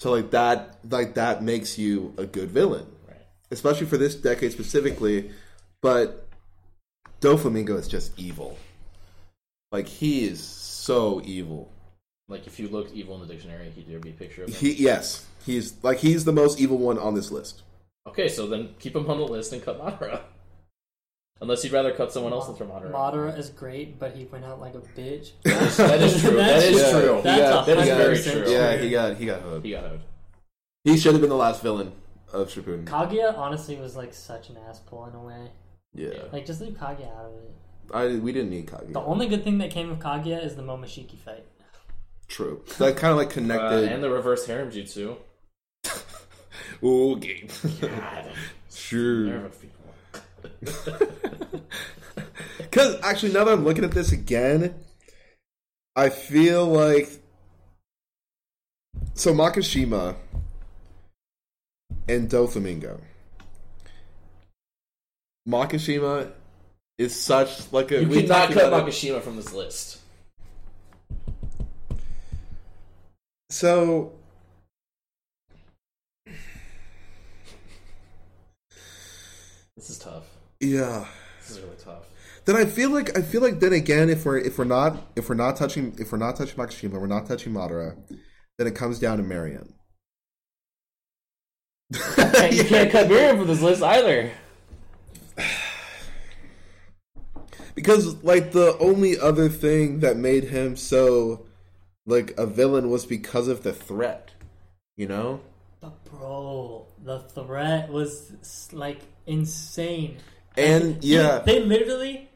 So 0.00 0.12
like 0.12 0.30
that, 0.30 0.78
like 0.88 1.14
that 1.14 1.42
makes 1.42 1.78
you 1.78 2.14
a 2.16 2.24
good 2.26 2.50
villain, 2.50 2.86
Right. 3.08 3.18
especially 3.50 3.86
for 3.86 3.96
this 3.98 4.14
decade 4.14 4.52
specifically. 4.52 5.30
But 5.82 6.26
Doflamingo 7.20 7.78
is 7.78 7.88
just 7.88 8.18
evil. 8.18 8.58
Like 9.72 9.86
he 9.86 10.26
is 10.26 10.42
so 10.42 11.22
evil. 11.24 11.70
Like 12.28 12.46
if 12.46 12.58
you 12.60 12.68
looked 12.68 12.92
evil 12.92 13.14
in 13.20 13.26
the 13.26 13.32
dictionary, 13.34 13.70
he'd 13.70 13.88
there 13.88 13.98
be 13.98 14.10
a 14.10 14.12
picture 14.12 14.44
of 14.44 14.48
him. 14.50 14.54
He 14.56 14.72
yes, 14.82 15.26
he's 15.44 15.74
like 15.82 15.98
he's 15.98 16.24
the 16.24 16.32
most 16.32 16.60
evil 16.60 16.78
one 16.78 16.98
on 16.98 17.14
this 17.14 17.30
list. 17.30 17.62
Okay, 18.06 18.28
so 18.28 18.46
then 18.46 18.74
keep 18.78 18.96
him 18.96 19.08
on 19.10 19.18
the 19.18 19.24
list 19.24 19.52
and 19.52 19.62
cut 19.62 19.78
Madara. 19.80 20.20
Unless 21.42 21.64
you'd 21.64 21.72
rather 21.72 21.92
cut 21.92 22.12
someone 22.12 22.32
else 22.34 22.48
and 22.48 22.56
throw 22.58 22.66
Madara. 22.66 22.90
Madara 22.92 23.38
is 23.38 23.48
great, 23.48 23.98
but 23.98 24.14
he 24.14 24.24
went 24.26 24.44
out 24.44 24.60
like 24.60 24.74
a 24.74 24.80
bitch. 24.80 25.30
That 25.44 25.62
is, 25.62 25.76
that 25.78 26.00
is 26.02 26.20
true. 26.20 26.36
that 26.36 26.62
is 26.62 26.76
That's- 26.82 26.90
true. 27.02 27.20
That's 27.24 27.38
Yeah, 27.38 27.62
a 27.62 27.64
that 27.66 27.78
is 27.78 27.88
hundred 27.88 28.02
very 28.04 28.16
percent 28.16 28.44
true. 28.44 28.52
Yeah, 28.52 28.76
he 28.76 28.90
got 28.90 29.16
he 29.16 29.26
got 29.26 29.40
hooked. 29.42 29.64
He 29.64 29.70
got 29.72 29.84
out. 29.84 30.00
He 30.84 30.96
should 30.98 31.12
have 31.12 31.20
been 31.20 31.30
the 31.30 31.36
last 31.36 31.62
villain 31.62 31.92
of 32.32 32.48
Shippuden. 32.48 32.84
Kaguya 32.84 33.36
honestly 33.38 33.76
was 33.76 33.96
like 33.96 34.12
such 34.14 34.50
an 34.50 34.56
asshole 34.68 35.06
in 35.06 35.14
a 35.14 35.22
way. 35.22 35.50
yeah, 35.94 36.24
Like 36.32 36.44
just 36.46 36.60
leave 36.60 36.74
Kaguya 36.74 37.10
out 37.16 37.26
of 37.26 37.34
it. 37.42 37.54
I 37.92 38.06
we 38.18 38.32
didn't 38.32 38.50
need 38.50 38.66
Kaguya. 38.66 38.92
The 38.92 39.00
only 39.00 39.26
good 39.26 39.42
thing 39.42 39.58
that 39.58 39.70
came 39.70 39.90
of 39.90 39.98
Kaguya 39.98 40.44
is 40.44 40.56
the 40.56 40.62
Momoshiki 40.62 41.16
fight. 41.18 41.44
True. 42.28 42.62
That 42.78 42.96
kind 42.98 43.10
of 43.12 43.16
like 43.16 43.28
Uh, 43.28 43.32
connected. 43.32 43.90
and 43.92 44.02
the 44.04 44.10
reverse 44.10 44.46
harem 44.46 44.70
jutsu. 44.70 45.16
Ooh, 46.84 47.16
game. 47.18 47.48
God, 47.80 48.30
sure. 48.72 49.50
nerve 50.62 50.86
of 50.86 51.22
people. 51.22 51.60
Because 52.58 53.00
actually, 53.02 53.32
now 53.32 53.44
that 53.44 53.52
I'm 53.52 53.64
looking 53.64 53.84
at 53.84 53.90
this 53.90 54.12
again, 54.12 54.74
I 55.96 56.08
feel 56.08 56.66
like 56.66 57.10
so 59.14 59.34
Makishima 59.34 60.16
and 62.08 62.30
Doflamingo. 62.30 63.00
Makishima 65.48 66.30
is 66.98 67.20
such 67.20 67.72
like 67.72 67.90
a 67.90 68.02
You 68.02 68.08
we 68.08 68.22
cannot 68.22 68.52
cut 68.52 68.66
about 68.68 68.88
it. 68.88 69.22
From 69.22 69.36
this 69.36 69.52
list. 69.52 69.98
So 73.50 74.12
This 79.76 79.88
is 79.88 79.98
tough. 79.98 80.29
Yeah. 80.60 81.06
This 81.40 81.50
is 81.50 81.60
really 81.60 81.76
tough. 81.76 82.04
Then 82.44 82.56
I 82.56 82.64
feel 82.64 82.90
like 82.90 83.16
I 83.18 83.22
feel 83.22 83.40
like 83.40 83.60
then 83.60 83.72
again 83.72 84.10
if 84.10 84.24
we're 84.24 84.38
if 84.38 84.58
we're 84.58 84.64
not 84.64 84.96
if 85.16 85.28
we're 85.28 85.34
not 85.34 85.56
touching 85.56 85.94
if 85.98 86.12
we're 86.12 86.18
not 86.18 86.36
touching 86.36 86.56
Makishima, 86.56 86.92
we're 86.92 87.06
not 87.06 87.26
touching 87.26 87.52
Madara, 87.52 87.96
then 88.58 88.66
it 88.66 88.74
comes 88.74 88.98
down 88.98 89.18
to 89.18 89.24
Meruem. 89.24 89.72
you 92.52 92.64
can't 92.64 92.90
cut 92.90 93.08
Meruem 93.08 93.38
from 93.38 93.46
this 93.46 93.60
list 93.60 93.82
either. 93.82 94.32
because 97.74 98.22
like 98.22 98.52
the 98.52 98.76
only 98.78 99.18
other 99.18 99.48
thing 99.48 100.00
that 100.00 100.16
made 100.16 100.44
him 100.44 100.76
so 100.76 101.46
like 102.06 102.34
a 102.36 102.46
villain 102.46 102.90
was 102.90 103.06
because 103.06 103.48
of 103.48 103.62
the 103.62 103.72
threat, 103.72 104.30
you 104.96 105.06
know? 105.06 105.40
But 105.80 106.04
bro, 106.04 106.86
the 107.02 107.20
threat 107.20 107.88
was 107.88 108.32
like 108.72 109.00
insane. 109.26 110.18
And 110.56 111.02
yeah, 111.04 111.38
they 111.38 111.60
literally 111.60 112.30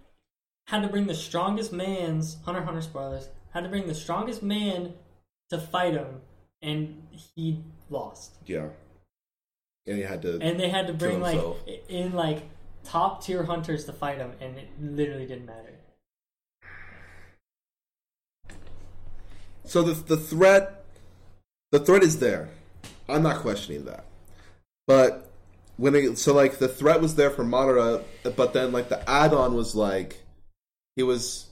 had 0.68 0.82
to 0.82 0.88
bring 0.88 1.06
the 1.06 1.14
strongest 1.14 1.72
man's 1.72 2.36
Hunter 2.44 2.62
Hunter 2.62 2.80
spoilers 2.80 3.28
had 3.54 3.62
to 3.62 3.70
bring 3.70 3.86
the 3.86 3.94
strongest 3.94 4.42
man 4.42 4.92
to 5.48 5.58
fight 5.58 5.94
him, 5.94 6.20
and 6.60 7.06
he 7.34 7.62
lost. 7.88 8.36
yeah. 8.44 8.68
And 9.86 9.98
he 9.98 10.02
had 10.02 10.22
to 10.22 10.38
And 10.40 10.58
they 10.58 10.70
had 10.70 10.86
to 10.86 10.94
bring 10.94 11.20
like 11.20 11.40
in 11.88 12.14
like 12.14 12.42
top 12.84 13.22
tier 13.22 13.44
hunters 13.44 13.84
to 13.84 13.92
fight 13.92 14.18
him, 14.18 14.32
and 14.40 14.56
it 14.56 14.68
literally 14.80 15.26
didn't 15.26 15.46
matter. 15.46 15.74
So 19.64 19.82
the 19.82 19.92
the 19.92 20.16
threat, 20.16 20.84
the 21.70 21.80
threat 21.80 22.02
is 22.02 22.18
there. 22.18 22.48
I'm 23.08 23.22
not 23.22 23.40
questioning 23.40 23.84
that. 23.84 24.06
But 24.86 25.30
when 25.76 25.94
it, 25.94 26.18
so 26.18 26.34
like 26.34 26.58
the 26.58 26.68
threat 26.68 27.00
was 27.00 27.16
there 27.16 27.30
for 27.30 27.44
Madara, 27.44 28.04
but 28.36 28.52
then 28.52 28.72
like 28.72 28.88
the 28.88 29.08
add-on 29.08 29.54
was 29.54 29.74
like 29.74 30.22
he 30.96 31.02
was 31.02 31.46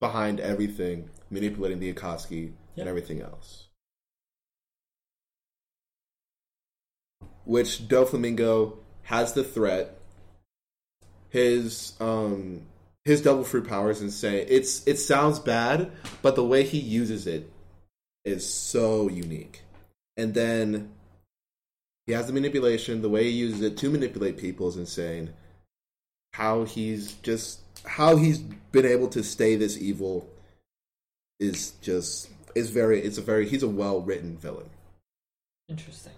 behind 0.00 0.40
everything, 0.40 1.10
manipulating 1.30 1.78
the 1.78 1.92
Akatsuki 1.92 2.52
and 2.76 2.88
everything 2.88 3.22
else. 3.22 3.68
Which 7.44 7.88
Doflamingo 7.88 8.76
has 9.02 9.32
the 9.32 9.44
threat. 9.44 9.94
His 11.30 11.94
um 12.00 12.62
his 13.04 13.22
double 13.22 13.44
fruit 13.44 13.66
power 13.66 13.90
is 13.90 14.02
insane. 14.02 14.46
It's 14.48 14.86
it 14.86 14.98
sounds 14.98 15.38
bad, 15.38 15.90
but 16.20 16.34
the 16.34 16.44
way 16.44 16.62
he 16.64 16.78
uses 16.78 17.26
it 17.26 17.50
is 18.24 18.48
so 18.48 19.08
unique. 19.08 19.62
And 20.16 20.34
then 20.34 20.90
he 22.08 22.14
has 22.14 22.26
the 22.26 22.32
manipulation. 22.32 23.02
The 23.02 23.10
way 23.10 23.24
he 23.24 23.30
uses 23.30 23.60
it 23.60 23.76
to 23.76 23.90
manipulate 23.90 24.38
people 24.38 24.66
is 24.66 24.78
insane. 24.78 25.34
How 26.32 26.64
he's 26.64 27.12
just 27.22 27.60
how 27.84 28.16
he's 28.16 28.38
been 28.38 28.86
able 28.86 29.08
to 29.08 29.22
stay 29.22 29.56
this 29.56 29.76
evil 29.76 30.26
is 31.38 31.72
just 31.82 32.30
is 32.54 32.70
very 32.70 33.02
it's 33.02 33.18
a 33.18 33.20
very 33.20 33.46
he's 33.46 33.62
a 33.62 33.68
well 33.68 34.00
written 34.00 34.38
villain. 34.38 34.70
Interesting. 35.68 36.14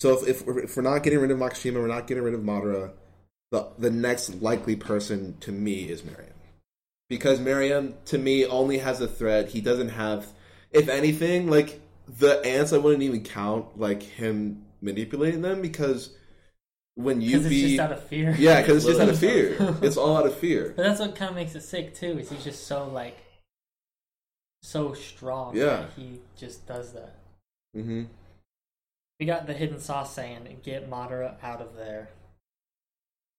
So 0.00 0.18
if, 0.18 0.28
if, 0.28 0.46
we're, 0.46 0.58
if 0.64 0.76
we're 0.76 0.82
not 0.82 1.02
getting 1.02 1.20
rid 1.20 1.30
of 1.30 1.38
Makishima, 1.38 1.76
we're 1.76 1.86
not 1.86 2.06
getting 2.06 2.22
rid 2.22 2.34
of 2.34 2.42
Madara. 2.42 2.90
The 3.50 3.68
the 3.78 3.90
next 3.90 4.42
likely 4.42 4.76
person 4.76 5.38
to 5.40 5.52
me 5.52 5.88
is 5.88 6.02
Meruem, 6.02 6.34
because 7.08 7.38
Meruem 7.38 7.94
to 8.06 8.18
me 8.18 8.44
only 8.44 8.76
has 8.76 9.00
a 9.00 9.08
threat. 9.08 9.48
He 9.48 9.62
doesn't 9.62 9.88
have, 9.90 10.26
if 10.70 10.90
anything, 10.90 11.48
like 11.48 11.80
the 12.06 12.40
ants. 12.44 12.72
I 12.72 12.78
wouldn't 12.78 13.02
even 13.02 13.22
count 13.24 13.78
like 13.78 14.02
him 14.02 14.64
manipulating 14.80 15.42
them 15.42 15.62
because 15.62 16.10
when 16.96 17.20
you 17.20 17.38
Because 17.38 17.46
it's 17.46 17.48
be 17.54 17.68
just 17.68 17.80
out 17.80 17.92
of 17.92 18.04
fear. 18.04 18.34
yeah, 18.38 18.60
because 18.60 18.76
it's 18.76 18.86
just 18.86 19.00
out 19.00 19.08
of 19.08 19.18
fear. 19.18 19.56
it's 19.82 19.96
all 19.96 20.16
out 20.16 20.26
of 20.26 20.34
fear. 20.34 20.72
But 20.76 20.82
that's 20.84 21.00
what 21.00 21.16
kind 21.16 21.30
of 21.30 21.34
makes 21.36 21.54
it 21.54 21.62
sick 21.62 21.94
too. 21.94 22.18
Is 22.18 22.30
he's 22.30 22.44
just 22.44 22.66
so 22.66 22.86
like 22.88 23.18
so 24.62 24.94
strong. 24.94 25.56
Yeah. 25.56 25.64
that 25.76 25.90
he 25.96 26.20
just 26.36 26.66
does 26.66 26.92
that. 26.92 27.14
hmm 27.74 28.04
We 29.20 29.26
got 29.26 29.46
the 29.46 29.54
hidden 29.54 29.80
sauce 29.80 30.14
saying, 30.14 30.60
"Get 30.62 30.88
Madara 30.90 31.36
out 31.42 31.60
of 31.60 31.76
there." 31.76 32.10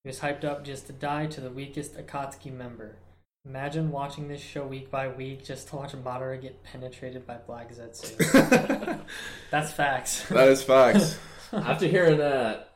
He 0.04 0.10
was 0.10 0.20
hyped 0.20 0.44
up 0.44 0.64
just 0.64 0.86
to 0.88 0.94
die 0.94 1.26
to 1.28 1.42
the 1.42 1.50
weakest 1.50 1.96
Akatsuki 1.98 2.52
member. 2.54 2.98
Imagine 3.46 3.92
watching 3.92 4.28
this 4.28 4.42
show 4.42 4.66
week 4.66 4.90
by 4.90 5.08
week 5.08 5.46
just 5.46 5.68
to 5.70 5.76
watch 5.76 5.92
Madara 5.94 6.42
get 6.42 6.64
penetrated 6.64 7.28
by 7.28 7.36
Black 7.36 7.72
Zetsu. 7.72 9.00
That's 9.52 9.72
facts. 9.72 10.28
that 10.30 10.48
is 10.48 10.64
facts. 10.64 11.20
After 11.54 11.86
hearing 11.86 12.18
that, 12.18 12.72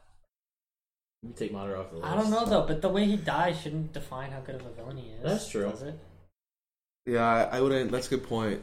let 1.24 1.30
me 1.30 1.36
take 1.36 1.52
Madara 1.54 1.80
off 1.80 1.90
the 1.90 1.98
list. 1.98 2.08
I 2.08 2.16
don't 2.16 2.30
know 2.30 2.46
though, 2.46 2.66
but 2.68 2.82
the 2.84 2.90
way 2.90 3.06
he 3.06 3.16
dies 3.18 3.60
shouldn't 3.60 3.94
define 3.94 4.32
how 4.32 4.42
good 4.42 4.56
of 4.56 4.66
a 4.66 4.70
villain 4.70 4.98
he 4.98 5.08
is. 5.10 5.24
That's 5.24 5.50
true. 5.50 5.70
Does 5.72 5.82
it? 5.82 6.00
yeah, 7.08 7.26
I, 7.52 7.58
I 7.58 7.62
wouldn't. 7.62 7.92
That's 7.92 8.06
a 8.08 8.12
good 8.12 8.24
point. 8.26 8.62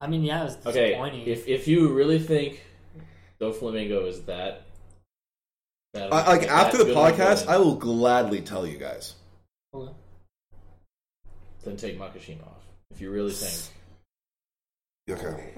I 0.00 0.06
mean, 0.06 0.22
yeah, 0.22 0.42
it 0.42 0.44
was 0.44 0.58
Okay, 0.66 0.90
disappointing. 0.90 1.26
if 1.26 1.48
if 1.48 1.66
you 1.66 1.92
really 1.92 2.20
think 2.20 2.64
Doflamingo 3.40 4.06
is 4.06 4.22
that, 4.22 4.26
that 4.26 4.62
I, 6.02 6.36
like 6.36 6.48
after 6.48 6.78
the 6.78 6.84
good 6.84 6.96
of 6.96 7.04
a 7.04 7.12
podcast, 7.12 7.46
I 7.46 7.58
will 7.58 7.74
gladly 7.74 8.40
tell 8.40 8.66
you 8.66 8.78
guys. 8.78 9.14
Okay. 9.74 9.92
then 11.64 11.76
take 11.76 11.98
Makishima 11.98 12.42
off. 12.42 12.62
If 12.90 13.00
you 13.00 13.10
really 13.10 13.32
think, 13.32 13.74
Okay. 15.20 15.52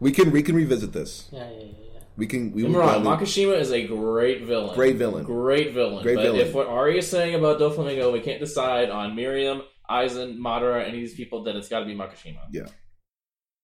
We 0.00 0.12
can 0.12 0.30
we 0.30 0.42
can 0.42 0.54
revisit 0.54 0.92
this. 0.92 1.28
Yeah, 1.32 1.50
yeah, 1.50 1.56
yeah, 1.58 1.64
yeah. 1.66 2.00
We 2.16 2.26
can 2.26 2.52
we 2.52 2.62
Don't 2.62 2.72
will 2.72 2.80
get 2.80 3.02
gladly- 3.02 3.26
Makishima 3.26 3.58
is 3.58 3.72
a 3.72 3.86
great 3.86 4.42
villain. 4.42 4.74
Great 4.74 4.96
villain. 4.96 5.24
Great 5.24 5.72
villain. 5.72 6.02
Great 6.02 6.16
but 6.16 6.22
villain. 6.22 6.40
if 6.40 6.54
what 6.54 6.66
Ari 6.66 6.98
is 6.98 7.08
saying 7.08 7.34
about 7.34 7.58
Doflamingo, 7.58 8.12
we 8.12 8.20
can't 8.20 8.40
decide 8.40 8.90
on 8.90 9.16
Meruem, 9.16 9.62
Aizen, 9.90 10.38
Madara, 10.38 10.82
any 10.82 10.88
of 10.88 10.94
these 10.94 11.14
people, 11.14 11.42
then 11.42 11.56
it's 11.56 11.68
got 11.68 11.80
to 11.80 11.86
be 11.86 11.94
Makishima. 11.94 12.38
Yeah. 12.52 12.66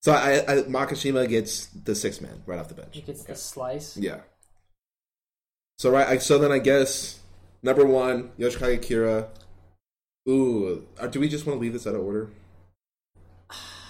So 0.02 0.12
I, 0.12 0.40
I 0.40 0.62
Makishima 0.62 1.28
gets 1.28 1.66
the 1.68 1.94
six 1.94 2.20
man 2.20 2.42
right 2.46 2.58
off 2.58 2.68
the 2.68 2.74
bench. 2.74 2.90
He 2.92 3.00
gets 3.00 3.24
the 3.24 3.34
slice. 3.34 3.96
Yeah. 3.96 4.20
So 5.78 5.90
right, 5.90 6.06
I, 6.06 6.18
so 6.18 6.38
then 6.38 6.52
I 6.52 6.58
guess 6.58 7.20
number 7.62 7.84
one 7.84 8.30
Yoshikage 8.38 8.80
Kira. 8.84 9.28
Ooh, 10.28 10.86
uh, 10.98 11.06
do 11.08 11.20
we 11.20 11.28
just 11.28 11.46
want 11.46 11.58
to 11.58 11.60
leave 11.60 11.72
this 11.72 11.86
out 11.86 11.94
of 11.94 12.02
order? 12.02 12.30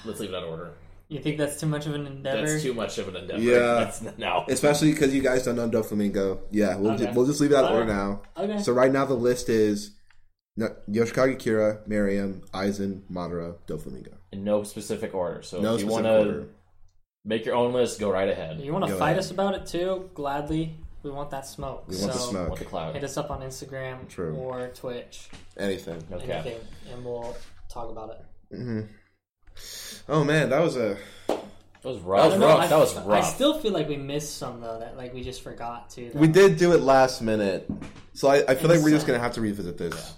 Let's 0.04 0.20
leave 0.20 0.30
it 0.30 0.34
out 0.34 0.42
of 0.44 0.50
order. 0.50 0.72
You 1.08 1.20
think 1.20 1.38
that's 1.38 1.60
too 1.60 1.66
much 1.66 1.86
of 1.86 1.94
an 1.94 2.06
endeavor? 2.06 2.46
That's 2.46 2.62
too 2.62 2.74
much 2.74 2.98
of 2.98 3.08
an 3.08 3.16
endeavor. 3.16 3.40
Yeah. 3.40 3.56
That's, 3.84 4.02
no. 4.18 4.44
Especially 4.48 4.90
because 4.92 5.14
you 5.14 5.22
guys 5.22 5.44
don't 5.44 5.54
know 5.54 5.68
Doflamingo. 5.68 6.40
Yeah, 6.50 6.76
we'll 6.76 6.92
Okay. 6.92 7.04
just, 7.04 7.16
we'll 7.16 7.26
just 7.26 7.40
leave 7.40 7.52
it 7.52 7.56
out 7.56 7.64
of 7.66 7.70
order 7.72 7.92
Alright. 7.92 8.20
now. 8.36 8.42
Okay. 8.54 8.62
So 8.62 8.72
right 8.72 8.90
now 8.90 9.04
the 9.04 9.14
list 9.14 9.48
is 9.50 9.92
no- 10.56 10.74
Yoshikage 10.90 11.36
Kira, 11.38 11.86
Meruem, 11.86 12.40
Aizen, 12.50 13.02
Madara, 13.12 13.54
Doflamingo. 13.68 14.14
In 14.32 14.44
no 14.44 14.62
specific 14.64 15.14
order. 15.14 15.42
So 15.42 15.60
No 15.60 15.74
if 15.74 15.82
you 15.82 15.86
want 15.88 16.06
to 16.06 16.48
make 17.24 17.44
your 17.44 17.54
own 17.54 17.72
list, 17.74 18.00
go 18.00 18.10
right 18.10 18.28
ahead. 18.28 18.60
you 18.60 18.72
want 18.72 18.86
to 18.86 18.92
Go 18.92 18.98
fight 18.98 19.10
ahead. 19.10 19.18
us 19.20 19.30
about 19.30 19.54
it 19.54 19.66
too? 19.66 20.10
Gladly. 20.14 20.74
We 21.04 21.10
want 21.10 21.30
that 21.30 21.46
smoke. 21.46 21.84
We 21.86 21.96
want 21.98 22.12
the 22.12 22.18
So, 22.18 22.30
smoke. 22.30 22.48
Want 22.48 22.58
the 22.58 22.64
cloud. 22.64 22.94
Hit 22.94 23.04
us 23.04 23.16
up 23.18 23.30
on 23.30 23.42
Instagram 23.42 24.08
True. 24.08 24.34
or 24.34 24.68
Twitch, 24.68 25.28
Anything. 25.58 26.02
No 26.10 26.18
cap. 26.18 26.46
anything, 26.46 26.60
and 26.90 27.04
we'll 27.04 27.36
talk 27.68 27.90
about 27.90 28.10
it. 28.50 28.56
hmm 28.56 28.80
Oh 30.08 30.24
man, 30.24 30.48
that 30.50 30.60
was 30.60 30.76
a 30.76 30.96
That 31.28 31.38
was 31.84 31.98
rough. 31.98 32.30
That 32.30 32.38
was 32.38 32.46
rough. 32.48 32.58
I, 32.60 32.66
That 32.68 32.78
was 32.78 32.94
rough. 32.96 33.24
I 33.24 33.26
still 33.28 33.58
feel 33.60 33.72
like 33.72 33.88
we 33.88 33.96
missed 33.96 34.38
some 34.38 34.60
though. 34.60 34.78
That 34.80 34.96
like 34.96 35.12
we 35.14 35.22
just 35.22 35.42
forgot 35.42 35.90
to. 35.90 36.10
though. 36.10 36.18
We 36.20 36.26
did 36.26 36.56
do 36.56 36.72
it 36.72 36.80
last 36.80 37.20
minute, 37.20 37.68
so 38.14 38.28
I, 38.28 38.42
I 38.48 38.54
feel 38.54 38.70
like 38.70 38.80
we're 38.80 38.90
just 38.90 39.06
gonna 39.06 39.18
have 39.18 39.34
to 39.34 39.40
revisit 39.42 39.76
this. 39.78 40.14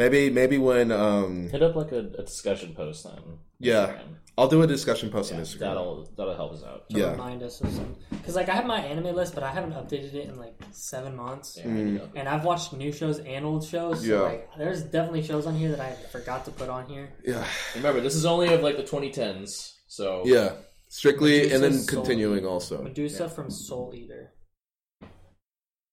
Maybe 0.00 0.30
maybe 0.30 0.56
when 0.56 0.90
um 0.90 1.50
Hit 1.50 1.62
up 1.62 1.76
like 1.76 1.92
a, 1.92 1.98
a 1.98 2.24
discussion 2.24 2.74
post 2.74 3.04
then. 3.04 3.20
Yeah. 3.58 3.88
Instagram. 3.88 4.14
I'll 4.38 4.48
do 4.48 4.62
a 4.62 4.66
discussion 4.66 5.10
post 5.10 5.30
on 5.34 5.40
Instagram. 5.40 5.58
that'll 5.58 6.10
that'll 6.16 6.34
help 6.34 6.52
us 6.54 6.62
out. 6.64 6.88
to 6.88 6.98
yeah. 6.98 7.10
remind 7.10 7.42
us 7.42 7.60
of 7.60 7.70
some. 7.70 7.96
Because 8.08 8.34
like 8.34 8.48
I 8.48 8.54
have 8.54 8.64
my 8.64 8.80
anime 8.80 9.14
list, 9.14 9.34
but 9.34 9.42
I 9.42 9.50
haven't 9.50 9.74
updated 9.74 10.14
it 10.14 10.28
in 10.30 10.38
like 10.38 10.54
seven 10.70 11.14
months. 11.14 11.58
Yeah, 11.58 11.66
you 11.66 11.84
know. 11.98 12.08
And 12.14 12.26
I've 12.26 12.44
watched 12.46 12.72
new 12.72 12.92
shows 12.92 13.18
and 13.18 13.44
old 13.44 13.62
shows. 13.62 14.00
So 14.00 14.06
Yeah. 14.06 14.20
like, 14.22 14.48
there's 14.56 14.82
definitely 14.84 15.20
shows 15.22 15.46
on 15.46 15.54
here 15.54 15.70
that 15.72 15.80
I 15.80 15.92
forgot 16.08 16.46
to 16.46 16.50
put 16.50 16.70
on 16.70 16.86
here. 16.88 17.10
Yeah, 17.22 17.44
Remember, 17.74 18.00
this 18.00 18.14
is 18.14 18.24
only 18.24 18.48
of 18.54 18.62
like 18.62 18.78
the 18.78 18.84
2010s, 18.84 19.74
so 19.86 20.22
yeah. 20.24 20.52
Strictly, 20.88 21.42
and 21.52 21.62
then 21.62 21.72
Medusa's 21.72 21.86
soul. 21.86 22.02
continuing 22.02 22.46
also. 22.46 22.82
Medusa 22.82 23.28
from 23.28 23.50
Soul 23.50 23.92
Eater. 23.94 24.32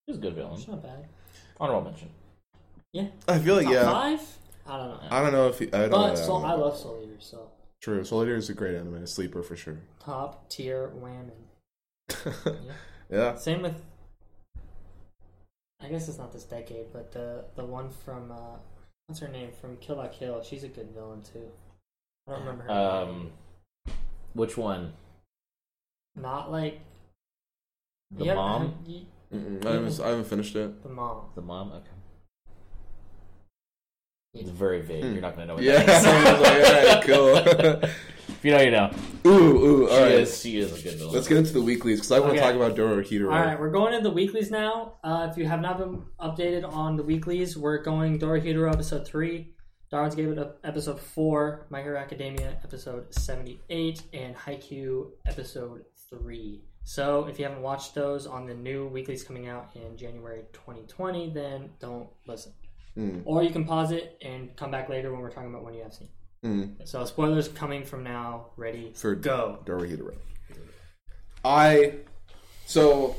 it's 0.08 0.18
a 0.18 0.22
good 0.22 0.36
villain. 0.36 0.54
It's 0.54 0.68
not 0.70 0.82
bad. 0.82 1.10
Honorable 1.60 1.90
mention. 1.92 2.10
Yeah. 2.98 3.08
I 3.28 3.38
feel 3.40 3.56
like 3.56 3.66
Top 3.66 3.74
yeah. 3.74 3.92
five? 3.92 4.22
I 4.66 4.78
don't 4.78 4.90
know. 4.90 5.08
I 5.12 5.22
don't 5.22 5.32
know 5.32 5.48
if 5.50 5.62
you, 5.62 5.68
I 5.68 5.78
don't 5.82 5.92
But 5.92 6.08
know. 6.10 6.16
Soul, 6.16 6.46
I 6.46 6.54
love 6.54 6.76
Soul 6.76 7.00
Eater, 7.04 7.18
so 7.20 7.52
True, 7.82 8.04
Soul 8.04 8.24
Eater 8.24 8.36
is 8.36 8.50
a 8.50 8.54
great 8.56 8.76
anime, 8.76 8.96
a 8.96 9.08
sleeper 9.08 9.44
for 9.44 9.56
sure. 9.56 9.78
top 10.00 10.50
tier 10.50 10.90
whammon. 10.96 11.32
yeah, 13.12 13.36
Same 13.36 13.62
with. 13.62 13.76
I 15.80 15.90
guess 15.90 16.10
it's 16.10 16.18
not 16.18 16.34
this 16.34 16.44
decade, 16.44 16.88
but 16.92 17.12
the 17.12 17.46
the 17.56 17.64
one 17.64 17.90
from 18.04 18.32
uh, 18.32 18.58
what's 19.06 19.20
her 19.20 19.28
name 19.28 19.52
from 19.62 19.78
Kill 19.78 19.98
La 19.98 20.08
Kill. 20.08 20.42
She's 20.42 20.64
a 20.64 20.68
good 20.68 20.90
villain 20.92 21.22
too. 21.22 21.52
I 22.28 22.32
don't 22.32 22.40
remember 22.42 22.64
her. 22.64 22.70
name. 23.06 23.10
Um, 23.10 23.32
which 24.34 24.58
one? 24.58 24.94
Not 26.16 26.52
like 26.52 26.80
The 28.18 28.26
Yep, 28.26 28.36
mom? 28.36 28.74
y- 28.88 29.06
Mm-mm, 29.34 29.66
I, 29.66 29.72
haven't, 29.74 30.00
I 30.00 30.08
haven't 30.10 30.24
finished 30.28 30.56
it. 30.56 30.82
The 30.84 30.90
mom. 30.90 31.26
The 31.36 31.42
mom? 31.42 31.72
Okay. 31.74 31.97
It's 34.34 34.50
very 34.50 34.82
vague. 34.82 35.04
You're 35.04 35.22
not 35.22 35.36
gonna 35.36 35.48
know 35.48 35.56
what 35.56 35.64
Yeah, 35.64 35.84
that 35.84 36.00
is. 36.02 36.06
I 36.06 36.32
was 36.32 37.08
like, 37.08 37.10
all 37.18 37.34
right, 37.34 37.84
if 38.28 38.46
you 38.46 38.52
know, 38.52 38.62
you 38.62 38.72
know. 38.72 38.92
cool. 39.24 39.32
ooh, 39.34 39.66
ooh, 39.86 39.88
She 39.88 39.94
all 39.96 40.02
right. 40.04 40.12
is. 40.12 40.40
She 40.42 40.60
is 40.60 40.80
a 40.80 40.84
good 40.84 40.98
villain. 41.00 41.14
Let's 41.16 41.28
get 41.28 41.38
into 41.38 41.54
the 41.54 41.62
weeklies 41.62 41.98
because 42.00 42.12
I 42.12 42.20
want 42.20 42.34
to 42.34 42.40
Okay. 42.40 42.48
talk 42.48 42.56
about 42.56 42.76
Doro 42.76 43.02
Hero. 43.02 43.32
All 43.34 43.40
right, 43.40 43.60
we're 43.60 43.72
going 43.72 43.94
into 43.94 44.10
the 44.10 44.14
weeklies 44.14 44.52
now. 44.52 44.96
Uh, 45.04 45.28
if 45.32 45.38
you 45.38 45.46
have 45.48 45.62
not 45.62 45.78
been 45.80 46.04
updated 46.20 46.68
on 46.72 46.98
the 46.98 47.04
weeklies, 47.04 47.58
we're 47.58 47.82
going 47.82 48.18
Dora 48.20 48.40
Dorohedoro 48.42 48.74
episode 48.74 49.08
three, 49.08 49.54
Darwin's 49.90 50.14
Game 50.16 50.38
episode 50.64 51.00
four, 51.00 51.66
My 51.70 51.82
Hero 51.82 51.98
Academia 52.00 52.58
episode 52.64 53.12
seventy-eight, 53.14 54.04
and 54.14 54.36
Haikyuu 54.36 55.12
episode 55.26 55.84
three. 56.10 56.62
So 56.84 57.26
if 57.26 57.40
you 57.40 57.46
haven't 57.46 57.64
watched 57.64 57.96
those 57.96 58.28
on 58.28 58.46
the 58.46 58.54
new 58.54 58.88
weeklies 58.88 59.24
coming 59.24 59.48
out 59.48 59.70
in 59.76 59.98
January 59.98 60.44
2020, 60.54 61.32
then 61.32 61.72
don't 61.80 62.08
listen. 62.28 62.54
Mm. 62.98 63.22
Or 63.26 63.44
you 63.44 63.52
can 63.52 63.66
pause 63.66 63.92
it 63.92 64.18
and 64.22 64.56
come 64.56 64.72
back 64.72 64.90
later 64.90 65.12
when 65.12 65.22
we're 65.22 65.30
talking 65.30 65.50
about 65.50 65.64
one 65.64 65.74
you 65.74 65.84
have 65.84 65.94
seen. 65.94 66.10
Mm. 66.44 66.88
So 66.88 67.06
spoilers 67.06 67.48
coming 67.48 67.84
from 67.84 68.04
now. 68.04 68.48
Ready? 68.58 68.94
For 68.96 69.16
go. 69.16 69.60
Dorohedoro. 69.66 70.16
I 71.46 71.94
so 72.66 73.16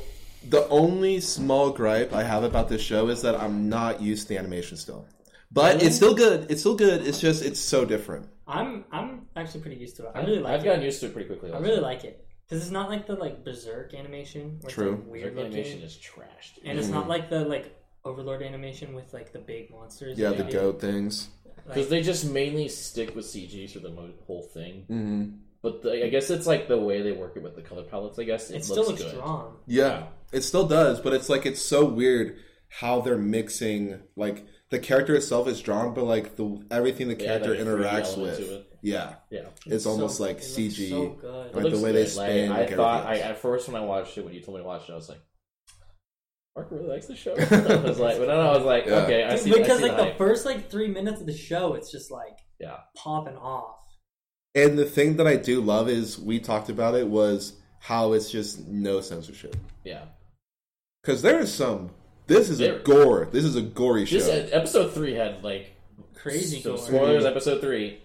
the 0.47 0.67
only 0.69 1.19
small 1.19 1.71
gripe 1.71 2.13
I 2.13 2.23
have 2.23 2.43
about 2.43 2.69
this 2.69 2.81
show 2.81 3.07
is 3.09 3.21
that 3.23 3.35
I'm 3.39 3.69
not 3.69 4.01
used 4.01 4.23
to 4.23 4.29
the 4.29 4.37
animation 4.37 4.77
still. 4.77 5.05
But 5.51 5.75
Really? 5.75 5.87
it's 5.87 5.95
still 5.95 6.13
good. 6.13 6.51
It's 6.51 6.61
still 6.61 6.75
good. 6.75 7.05
It's 7.07 7.19
just 7.19 7.43
it's 7.43 7.59
so 7.59 7.85
different. 7.85 8.27
I'm 8.47 8.85
I'm 8.91 9.27
actually 9.35 9.61
pretty 9.61 9.77
used 9.77 9.95
to 9.97 10.05
it. 10.05 10.11
I 10.15 10.19
really 10.21 10.39
like 10.39 10.51
it. 10.51 10.55
I've 10.55 10.61
it. 10.61 10.65
gotten 10.65 10.81
used 10.83 10.99
to 11.01 11.07
it 11.07 11.13
pretty 11.13 11.27
quickly. 11.27 11.51
I 11.51 11.59
really 11.59 11.79
like 11.81 12.03
it 12.03 12.25
because 12.47 12.61
it's 12.63 12.71
not 12.71 12.89
like 12.89 13.07
the 13.07 13.15
like 13.15 13.43
berserk 13.43 13.93
animation. 13.93 14.59
Where 14.61 14.69
True. 14.71 14.93
It's, 14.93 15.01
like, 15.01 15.11
weird 15.11 15.35
Berserk 15.35 15.35
looking, 15.37 15.53
animation 15.59 15.81
is 15.81 15.97
trash. 15.97 16.53
Dude. 16.55 16.65
and 16.65 16.79
it's 16.79 16.87
not 16.89 17.07
like 17.07 17.29
the 17.29 17.41
like 17.45 17.75
Overlord 18.05 18.41
animation 18.41 18.93
with 18.93 19.13
like 19.13 19.31
the 19.33 19.39
big 19.39 19.71
monsters. 19.71 20.17
Yeah, 20.17 20.29
that 20.29 20.37
the 20.37 20.43
they 20.43 20.49
do. 20.51 20.57
goat 20.57 20.81
things. 20.81 21.29
Because 21.65 21.77
Like, 21.83 21.89
they 21.89 22.01
just 22.01 22.25
mainly 22.25 22.67
stick 22.67 23.15
with 23.15 23.25
CG 23.25 23.69
through 23.69 23.81
the 23.81 23.89
mo- 23.91 24.09
whole 24.25 24.43
thing. 24.43 24.83
hmm 24.87 25.25
But 25.61 25.81
the, 25.83 26.05
I 26.05 26.09
guess 26.09 26.29
it's 26.29 26.47
like 26.47 26.67
the 26.67 26.77
way 26.79 27.01
they 27.01 27.11
work 27.11 27.33
it 27.35 27.43
with 27.43 27.55
the 27.55 27.61
color 27.61 27.83
palettes. 27.83 28.17
I 28.17 28.23
guess 28.23 28.49
it, 28.49 28.53
it 28.53 28.55
looks, 28.55 28.67
still 28.67 28.85
looks 28.87 29.03
good. 29.03 29.11
strong. 29.15 29.57
Yeah, 29.67 30.03
it 30.31 30.41
still 30.41 30.65
does, 30.67 30.99
but 30.99 31.13
it's 31.13 31.29
like 31.29 31.45
it's 31.45 31.61
so 31.61 31.85
weird 31.85 32.37
how 32.69 33.01
they're 33.01 33.17
mixing 33.17 33.99
like 34.15 34.45
the 34.69 34.79
character 34.79 35.15
itself 35.15 35.47
is 35.47 35.61
drawn, 35.61 35.93
but 35.93 36.05
like 36.05 36.35
the 36.37 36.63
everything 36.71 37.07
the 37.09 37.15
Yeah, 37.15 37.25
character 37.39 37.55
that 37.57 37.65
3D 37.67 37.79
interacts 37.83 38.13
element 38.17 38.21
with. 38.21 38.37
to 38.47 38.55
it. 38.55 38.65
Yeah, 38.81 39.15
Yeah, 39.29 39.41
it's 39.65 39.83
So- 39.83 39.89
almost 39.91 40.19
like 40.21 40.37
it 40.37 40.43
looks 40.43 40.47
CG. 40.55 40.89
So 40.89 41.09
good. 41.09 41.47
It 41.47 41.53
Like 41.55 41.63
the 41.65 41.69
looks 41.71 41.81
way 41.83 41.91
they 41.91 42.05
good. 42.05 42.15
Like, 42.15 42.29
spin, 42.29 42.51
I 42.53 42.59
like, 42.61 42.73
thought 42.75 43.05
I, 43.05 43.15
else. 43.15 43.21
at 43.25 43.37
first 43.39 43.67
when 43.67 43.75
I 43.81 43.85
watched 43.85 44.17
it, 44.17 44.23
when 44.23 44.33
you 44.33 44.39
told 44.41 44.55
me 44.57 44.63
to 44.63 44.67
watch 44.67 44.87
it, 44.87 44.93
I 44.93 44.95
was 44.95 45.09
like, 45.09 45.19
Mark 46.59 46.71
really 46.71 46.87
likes 46.87 47.07
the 47.07 47.15
show. 47.15 47.31
I 47.37 47.75
was 47.87 47.99
like, 47.99 48.17
but 48.17 48.27
then 48.27 48.37
I 48.37 48.51
was 48.55 48.63
like, 48.65 48.85
Yeah. 48.85 48.95
okay, 49.03 49.23
I 49.23 49.31
Dude, 49.31 49.39
see. 49.39 49.53
I 49.53 49.57
because 49.59 49.77
see 49.79 49.83
like 49.83 49.91
the 49.97 49.97
the 49.97 50.09
hype. 50.09 50.17
first 50.17 50.45
like 50.45 50.69
three 50.69 50.87
minutes 50.89 51.21
of 51.21 51.27
the 51.27 51.35
show, 51.37 51.73
it's 51.75 51.91
just 51.91 52.11
like 52.11 52.37
Yeah. 52.59 52.77
popping 52.95 53.37
off. 53.37 53.75
And 54.55 54.77
the 54.77 54.85
thing 54.85 55.15
that 55.17 55.27
I 55.27 55.35
do 55.37 55.61
love 55.61 55.87
is 55.89 56.19
we 56.19 56.39
talked 56.39 56.69
about 56.69 56.95
it 56.95 57.07
was 57.07 57.53
how 57.79 58.11
it's 58.13 58.29
just 58.29 58.67
no 58.67 58.99
censorship. 59.01 59.55
yeah. 59.85 60.05
Because 61.01 61.21
there 61.21 61.39
is 61.39 61.53
some. 61.53 61.91
This 62.27 62.49
is 62.49 62.59
a 62.59 62.63
There- 62.63 62.79
gore. 62.79 63.29
This 63.31 63.45
is 63.45 63.55
a 63.55 63.61
gory 63.61 64.05
show. 64.05 64.17
Just 64.17 64.29
uh, 64.29 64.55
episode 64.55 64.91
three 64.93 65.13
had 65.13 65.43
like 65.45 65.71
Crazy 66.13 66.59
so 66.61 66.75
gore. 66.75 66.85
spoilers. 66.85 67.23
Episode 67.25 67.61
three, 67.61 68.01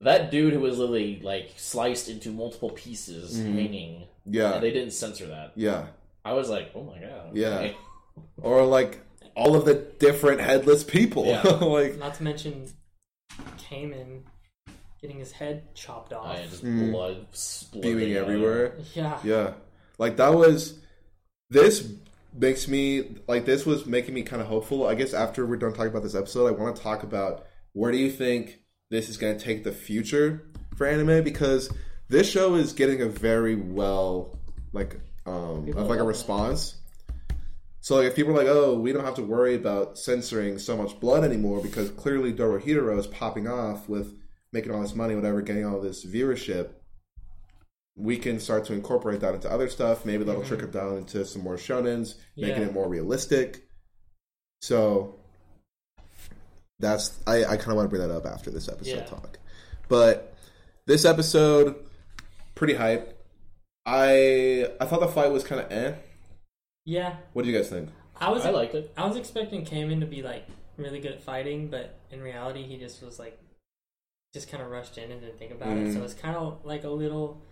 that 0.00 0.30
dude 0.30 0.54
who 0.54 0.60
was 0.60 0.78
literally 0.78 1.20
like 1.22 1.50
sliced 1.58 2.08
into 2.08 2.30
multiple 2.30 2.70
pieces, 2.70 3.38
Mhm. 3.38 3.54
hanging, 3.54 4.08
yeah, 4.24 4.54
and 4.54 4.62
they 4.62 4.70
didn't 4.70 4.92
censor 4.92 5.26
that. 5.26 5.52
yeah, 5.56 5.88
I 6.24 6.32
was 6.32 6.48
like, 6.48 6.70
oh 6.74 6.82
my 6.82 6.98
god. 6.98 7.36
Yeah. 7.36 7.58
okay. 7.58 7.76
Or 8.40 8.64
like 8.64 9.00
all 9.34 9.54
of 9.56 9.64
the 9.64 9.74
different 9.74 10.40
headless 10.40 10.84
people. 10.84 11.26
Yeah. 11.26 11.42
like 11.60 11.98
Not 11.98 12.14
to 12.14 12.22
mention 12.22 12.66
Kaiman 13.70 14.22
getting 15.00 15.18
his 15.18 15.32
head 15.32 15.74
chopped 15.74 16.12
off. 16.12 16.26
I 16.36 16.42
just 16.46 16.64
Mm. 16.64 16.90
blood 16.92 17.26
splurting 17.32 17.80
spewing 17.82 18.16
out. 18.16 18.22
everywhere. 18.24 18.72
yeah. 18.94 19.18
Yeah, 19.24 19.52
like 19.98 20.16
that 20.16 20.34
was. 20.34 20.78
This 21.50 21.90
makes 22.38 22.68
me 22.68 23.16
like 23.26 23.44
this 23.46 23.64
was 23.64 23.86
making 23.86 24.14
me 24.14 24.22
kind 24.22 24.42
of 24.42 24.48
hopeful. 24.48 24.86
I 24.86 24.94
guess 24.94 25.14
after 25.14 25.46
we're 25.46 25.56
done 25.56 25.72
talking 25.72 25.88
about 25.90 26.02
this 26.02 26.14
episode, 26.14 26.46
I 26.46 26.50
want 26.50 26.76
to 26.76 26.82
talk 26.82 27.02
about 27.02 27.46
where 27.72 27.90
do 27.92 27.98
you 27.98 28.10
think 28.10 28.60
this 28.90 29.08
is 29.08 29.16
going 29.16 29.38
to 29.38 29.42
take 29.44 29.64
the 29.64 29.72
future 29.72 30.46
for 30.76 30.86
anime 30.86 31.22
because 31.24 31.70
this 32.08 32.28
show 32.30 32.54
is 32.56 32.72
getting 32.72 33.00
a 33.02 33.06
very 33.08 33.54
well 33.54 34.36
like 34.72 35.00
um 35.26 35.64
People 35.64 35.82
of 35.82 35.88
like 35.88 36.00
a 36.00 36.02
love 36.02 36.08
it. 36.08 36.08
response. 36.08 36.74
So 37.88 37.96
like 37.96 38.08
if 38.08 38.16
people 38.16 38.34
are 38.34 38.36
like, 38.36 38.48
oh, 38.48 38.78
we 38.78 38.92
don't 38.92 39.06
have 39.06 39.14
to 39.14 39.22
worry 39.22 39.54
about 39.54 39.96
censoring 39.96 40.58
so 40.58 40.76
much 40.76 41.00
blood 41.00 41.24
anymore 41.24 41.62
because 41.62 41.88
clearly 41.88 42.34
Dorohedoro 42.34 42.98
is 42.98 43.06
popping 43.06 43.48
off 43.48 43.88
with 43.88 44.14
making 44.52 44.72
all 44.72 44.82
this 44.82 44.94
money, 44.94 45.14
whatever, 45.14 45.40
getting 45.40 45.64
all 45.64 45.80
this 45.80 46.04
viewership. 46.04 46.72
We 47.96 48.18
can 48.18 48.40
start 48.40 48.66
to 48.66 48.74
incorporate 48.74 49.20
that 49.20 49.34
into 49.34 49.50
other 49.50 49.70
stuff. 49.70 50.04
Maybe 50.04 50.22
that'll 50.22 50.42
Mhm. 50.42 50.48
trickle 50.48 50.68
down 50.68 50.98
into 50.98 51.24
some 51.24 51.40
more 51.40 51.56
shonens, 51.56 52.16
making 52.36 52.60
Yeah. 52.60 52.68
it 52.68 52.74
more 52.74 52.90
realistic. 52.90 53.66
So 54.60 55.14
that's 56.78 57.18
I, 57.26 57.42
I 57.46 57.56
kind 57.56 57.70
of 57.70 57.76
want 57.76 57.86
to 57.86 57.96
bring 57.96 58.06
that 58.06 58.14
up 58.14 58.26
after 58.26 58.50
this 58.50 58.68
episode 58.68 58.96
Yeah. 58.96 59.04
talk. 59.06 59.38
But 59.88 60.34
this 60.86 61.06
episode, 61.06 61.74
pretty 62.54 62.74
hype. 62.74 63.18
I 63.86 64.70
I 64.78 64.84
thought 64.84 65.00
the 65.00 65.08
fight 65.08 65.32
was 65.32 65.42
kind 65.42 65.62
of 65.62 65.72
eh. 65.72 65.94
Yeah. 66.88 67.16
What 67.34 67.44
do 67.44 67.50
you 67.50 67.56
guys 67.56 67.68
think? 67.68 67.90
I 68.16 68.30
was 68.30 68.46
I 68.46 68.50
liked 68.50 68.74
it. 68.74 68.90
I 68.96 69.06
was 69.06 69.16
expecting 69.16 69.66
Kaiman 69.66 70.00
to 70.00 70.06
be 70.06 70.22
like 70.22 70.46
really 70.78 71.00
good 71.00 71.12
at 71.12 71.22
fighting, 71.22 71.68
but 71.68 71.98
in 72.10 72.22
reality, 72.22 72.62
he 72.62 72.78
just 72.78 73.02
was 73.02 73.18
like, 73.18 73.38
just 74.32 74.50
kind 74.50 74.62
of 74.62 74.70
rushed 74.70 74.96
in 74.96 75.10
and 75.12 75.20
didn't 75.20 75.38
think 75.38 75.52
about 75.52 75.76
it. 75.76 75.88
Mm. 75.88 75.94
So 75.94 76.02
it's 76.02 76.14
kind 76.14 76.34
of 76.34 76.64
like 76.64 76.84
a 76.84 76.88
little 76.88 77.42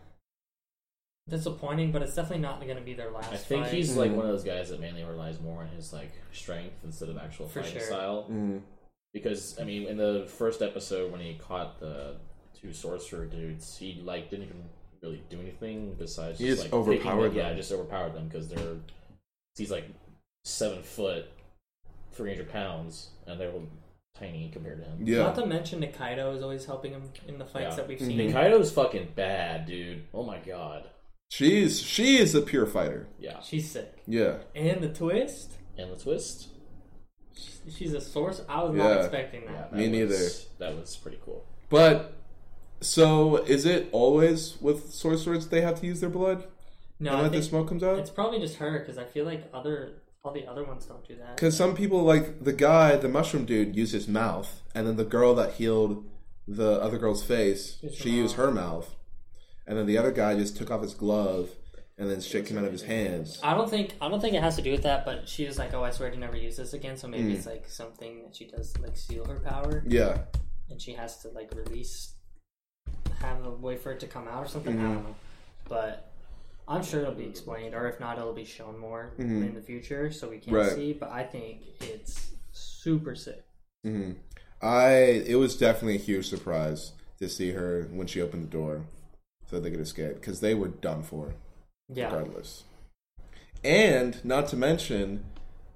disappointing, 1.29 1.93
but 1.93 2.01
it's 2.01 2.15
definitely 2.15 2.43
not 2.43 2.61
going 2.63 2.77
to 2.79 2.83
be 2.83 2.95
their 2.95 3.11
last. 3.11 3.31
I 3.33 3.37
think 3.37 3.65
fight. 3.65 3.75
he's 3.75 3.95
like 3.95 4.11
Mhm. 4.11 4.17
one 4.17 4.25
of 4.27 4.33
those 4.33 4.45
guys 4.45 4.71
that 4.71 4.81
mainly 4.81 5.05
relies 5.05 5.39
more 5.39 5.61
on 5.63 5.69
his 5.69 5.93
like 5.93 6.13
strength 6.33 6.83
instead 6.83 7.11
of 7.11 7.19
actual 7.19 7.47
For 7.47 7.61
fighting 7.63 7.79
sure. 7.79 7.87
style. 7.89 8.27
Mm, 8.31 8.63
Because 9.13 9.59
I 9.61 9.65
mean, 9.65 9.87
in 9.87 9.99
the 9.99 10.25
first 10.29 10.63
episode 10.63 11.13
when 11.13 11.21
he 11.21 11.35
caught 11.35 11.79
the 11.81 12.17
two 12.59 12.73
sorcerer 12.73 13.27
dudes, 13.27 13.77
he 13.77 14.01
like 14.03 14.31
didn't 14.31 14.47
even 14.47 14.65
really 15.03 15.23
do 15.29 15.41
anything 15.41 15.95
besides 15.95 16.39
He 16.39 16.47
just, 16.47 16.63
just 16.63 16.73
like 16.73 16.81
overpowered 16.81 17.29
them. 17.31 17.37
Yeah, 17.37 17.49
them. 17.49 17.57
just 17.59 17.71
overpowered 17.73 18.15
them 18.15 18.29
because 18.29 18.49
they're 18.49 18.77
he's 19.57 19.71
like 19.71 19.89
seven 20.45 20.83
foot, 20.83 21.27
three 22.13 22.31
hundred 22.31 22.51
pounds, 22.51 23.11
and 23.27 23.41
they're 23.41 23.53
tiny 24.19 24.49
compared 24.53 24.79
to 24.83 24.85
him. 24.89 24.99
yeah, 25.05 25.19
Not 25.19 25.35
to 25.37 25.47
mention 25.47 25.81
Nikaido 25.83 26.35
is 26.35 26.43
always 26.43 26.65
helping 26.65 26.93
him 26.93 27.11
in 27.29 27.39
the 27.39 27.45
fights 27.45 27.71
Yeah. 27.71 27.77
that 27.77 27.89
we've 27.89 28.01
seen. 28.01 28.19
Nikaido's 28.19 28.73
fucking 28.73 29.09
bad, 29.15 29.67
dude. 29.67 30.05
Oh 30.15 30.23
my 30.23 30.39
god. 30.39 30.89
she's 31.31 31.81
she 31.83 32.17
is 32.19 32.35
a 32.35 32.41
pure 32.41 32.67
fighter. 32.67 33.09
Yeah, 33.19 33.41
She's 33.43 33.71
sick. 33.71 34.03
Yeah, 34.07 34.39
And 34.55 34.81
the 34.83 34.89
twist, 34.89 35.53
and 35.77 35.91
the 35.93 35.97
twist. 35.97 36.49
she's 37.69 37.93
a 37.93 38.01
source. 38.01 38.41
I 38.49 38.63
was 38.63 38.75
Yeah. 38.77 38.83
not 38.85 39.01
expecting 39.01 39.43
Yeah, 39.43 39.53
that. 39.53 39.71
that 39.73 39.77
Me 39.91 40.05
was, 40.05 40.47
That 40.59 40.77
was 40.77 40.97
pretty 40.97 41.19
cool. 41.25 41.45
but 41.69 42.15
so 42.81 43.37
is 43.45 43.67
it 43.67 43.89
always 43.93 44.61
with 44.61 44.93
sorcerers 44.93 45.49
they 45.49 45.61
have 45.63 45.81
to 45.81 45.87
use 45.87 46.01
their 46.01 46.11
blood 46.11 46.45
No, 46.99 47.11
and 47.11 47.19
I 47.19 47.23
let 47.25 47.33
the 47.33 47.43
smoke 47.43 47.69
comes 47.69 47.83
out? 47.83 47.99
it's 47.99 48.11
probably 48.11 48.39
just 48.39 48.57
her 48.57 48.79
because 48.79 48.97
I 48.99 49.05
feel 49.05 49.25
like 49.25 49.49
other 49.53 50.03
all 50.25 50.33
the 50.33 50.47
other 50.47 50.65
ones 50.65 50.87
don't 50.87 51.07
do 51.07 51.15
that. 51.17 51.37
Because 51.37 51.57
some 51.57 51.75
people 51.77 52.03
like 52.03 52.43
the 52.43 52.53
guy, 52.53 52.97
the 52.97 53.09
mushroom 53.09 53.45
dude, 53.45 53.77
used 53.77 53.93
his 53.93 54.09
mouth, 54.09 54.63
and 54.75 54.87
then 54.87 54.97
the 54.97 55.05
girl 55.05 55.35
that 55.37 55.53
healed 55.55 56.05
the 56.49 56.81
other 56.81 56.99
girl's 56.99 57.23
face, 57.25 57.79
her 57.83 57.91
she 57.93 58.11
used 58.11 58.37
mouth. 58.37 58.47
her 58.47 58.53
mouth, 58.53 58.95
and 59.67 59.79
then 59.79 59.87
the 59.87 59.99
other 59.99 60.11
guy 60.13 60.35
just 60.37 60.57
took 60.57 60.71
off 60.71 60.83
his 60.83 60.95
glove, 60.95 61.51
and 61.99 62.11
then 62.11 62.21
shit 62.21 62.47
came 62.47 62.57
out 62.59 62.65
of 62.65 62.73
his 62.73 62.83
hands. 62.83 63.39
I 63.43 63.55
don't 63.55 63.69
think 63.71 63.95
I 64.01 64.09
don't 64.09 64.21
think 64.21 64.35
it 64.35 64.43
has 64.43 64.57
to 64.57 64.63
do 64.63 64.73
with 64.73 64.83
that, 64.83 65.05
but 65.05 65.29
she 65.29 65.45
was 65.47 65.59
like, 65.59 65.75
"Oh, 65.75 65.85
I 65.85 65.91
swear 65.91 66.11
to 66.11 66.17
never 66.17 66.37
use 66.37 66.57
this 66.57 66.73
again." 66.73 66.97
So 66.97 67.07
maybe 67.09 67.33
Mm. 67.33 67.37
it's 67.37 67.47
like 67.47 67.69
something 67.69 68.23
that 68.25 68.35
she 68.35 68.47
does 68.47 68.77
like 68.79 68.97
seal 68.97 69.25
her 69.27 69.39
power, 69.41 69.85
Yeah, 69.87 70.23
and 70.71 70.81
she 70.81 70.95
has 70.95 71.19
to 71.19 71.29
like 71.29 71.53
release, 71.55 72.15
have 73.21 73.45
a 73.47 73.51
way 73.51 73.77
for 73.77 73.93
it 73.93 74.01
to 74.01 74.07
come 74.07 74.27
out 74.29 74.45
or 74.45 74.49
something. 74.49 74.79
I 74.79 74.83
Mhm. 74.83 74.95
don't 74.95 75.05
know, 75.05 75.15
but 75.69 76.11
I'm 76.69 76.83
sure 76.83 77.01
it'll 77.03 77.15
be 77.15 77.25
explained, 77.27 77.75
or 77.75 77.89
if 77.89 78.01
not, 78.01 78.19
it'll 78.19 78.33
be 78.33 78.45
shown 78.45 78.79
more 78.79 79.13
Mhm. 79.19 79.49
in 79.49 79.55
the 79.55 79.61
future, 79.63 80.11
so 80.11 80.29
we 80.29 80.39
can 80.39 80.53
Right. 80.53 80.73
see. 80.73 80.93
But 80.93 81.11
I 81.11 81.23
think 81.25 81.63
it's 81.81 82.31
super 82.53 83.15
sick. 83.15 83.45
hmm 83.85 84.13
I 84.61 84.95
it 85.27 85.37
was 85.37 85.57
definitely 85.57 85.95
a 85.97 85.99
huge 85.99 86.29
surprise 86.29 86.93
to 87.21 87.29
see 87.29 87.53
her 87.53 87.89
when 87.93 88.07
she 88.07 88.21
opened 88.23 88.43
the 88.45 88.49
door, 88.51 88.87
so 89.49 89.61
they 89.61 89.71
could 89.71 89.81
escape 89.81 90.15
because 90.15 90.41
they 90.41 90.55
were 90.55 90.69
done 90.69 91.03
for. 91.03 91.35
Yeah, 91.89 92.07
regardless. 92.07 92.65
And 93.63 94.23
not 94.25 94.49
to 94.49 94.57
mention, 94.57 95.25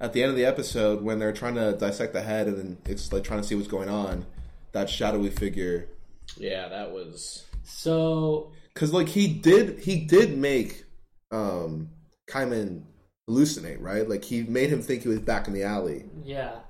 at 0.01 0.13
the 0.13 0.23
end 0.23 0.31
of 0.31 0.37
the 0.37 0.45
episode, 0.45 1.03
when 1.03 1.19
they're 1.19 1.33
trying 1.33 1.55
to 1.57 1.73
dissect 1.77 2.13
the 2.13 2.23
head 2.23 2.47
and 2.49 2.57
then 2.59 2.79
it's 2.87 3.13
like 3.13 3.23
trying 3.25 3.41
to 3.43 3.47
see 3.47 3.55
what's 3.55 3.69
going 3.69 3.89
on, 3.89 4.27
that 4.73 4.89
shadowy 4.91 5.31
figure, 5.31 5.89
Yeah, 6.37 6.69
that 6.69 6.91
was. 6.93 7.45
so 7.65 8.51
because 8.81 8.95
like 8.95 9.11
he 9.11 9.29
did, 9.29 9.81
he 9.81 10.01
did 10.01 10.39
make 10.39 10.85
um 11.31 11.91
Kaiman 12.27 12.81
hallucinate, 13.29 13.77
right? 13.79 14.09
Like 14.09 14.25
he 14.25 14.43
made 14.43 14.71
him 14.71 14.81
think 14.81 15.03
he 15.03 15.09
was 15.11 15.21
back 15.21 15.47
in 15.47 15.53
the 15.53 15.65
alley, 15.65 16.05
Yeah. 16.25 16.61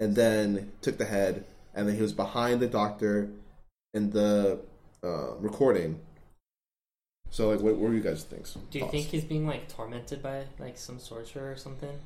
and 0.00 0.16
then 0.16 0.72
took 0.80 0.98
the 0.98 1.04
head, 1.04 1.44
and 1.72 1.86
then 1.86 1.94
he 1.94 2.02
was 2.02 2.12
behind 2.12 2.58
the 2.58 2.66
doctor 2.66 3.30
in 3.94 4.10
the 4.10 4.58
uh, 5.04 5.34
recording. 5.36 6.00
So, 7.30 7.50
like, 7.50 7.60
what, 7.60 7.76
what 7.76 7.90
were 7.90 7.94
you 7.94 8.00
guys' 8.02 8.24
thinks? 8.24 8.54
Do 8.54 8.60
you 8.72 8.80
thoughts? 8.80 8.90
think 8.90 9.06
he's 9.06 9.24
being 9.24 9.46
like 9.46 9.68
tormented 9.68 10.20
by 10.24 10.46
like 10.58 10.76
some 10.76 10.98
sorcerer 10.98 11.52
or 11.52 11.56
something? 11.56 12.00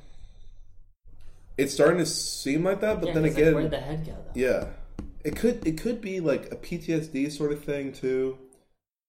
it's 1.57 1.73
starting 1.73 1.97
to 1.97 2.05
seem 2.05 2.63
like 2.65 2.81
that? 2.81 2.99
But 2.99 3.07
Yeah, 3.07 3.13
then 3.15 3.23
'cause, 3.23 3.33
like, 3.33 3.41
again, 3.41 3.55
where'd 3.55 3.71
the 3.71 3.79
head 3.79 4.05
go 4.05 4.11
though? 4.11 4.31
Yeah, 4.39 4.67
it 5.23 5.35
could 5.35 5.65
it 5.65 5.79
could 5.81 6.01
be 6.01 6.19
like 6.19 6.51
a 6.51 6.55
PTSD 6.55 7.31
sort 7.31 7.51
of 7.51 7.63
thing 7.63 7.91
too, 7.93 8.37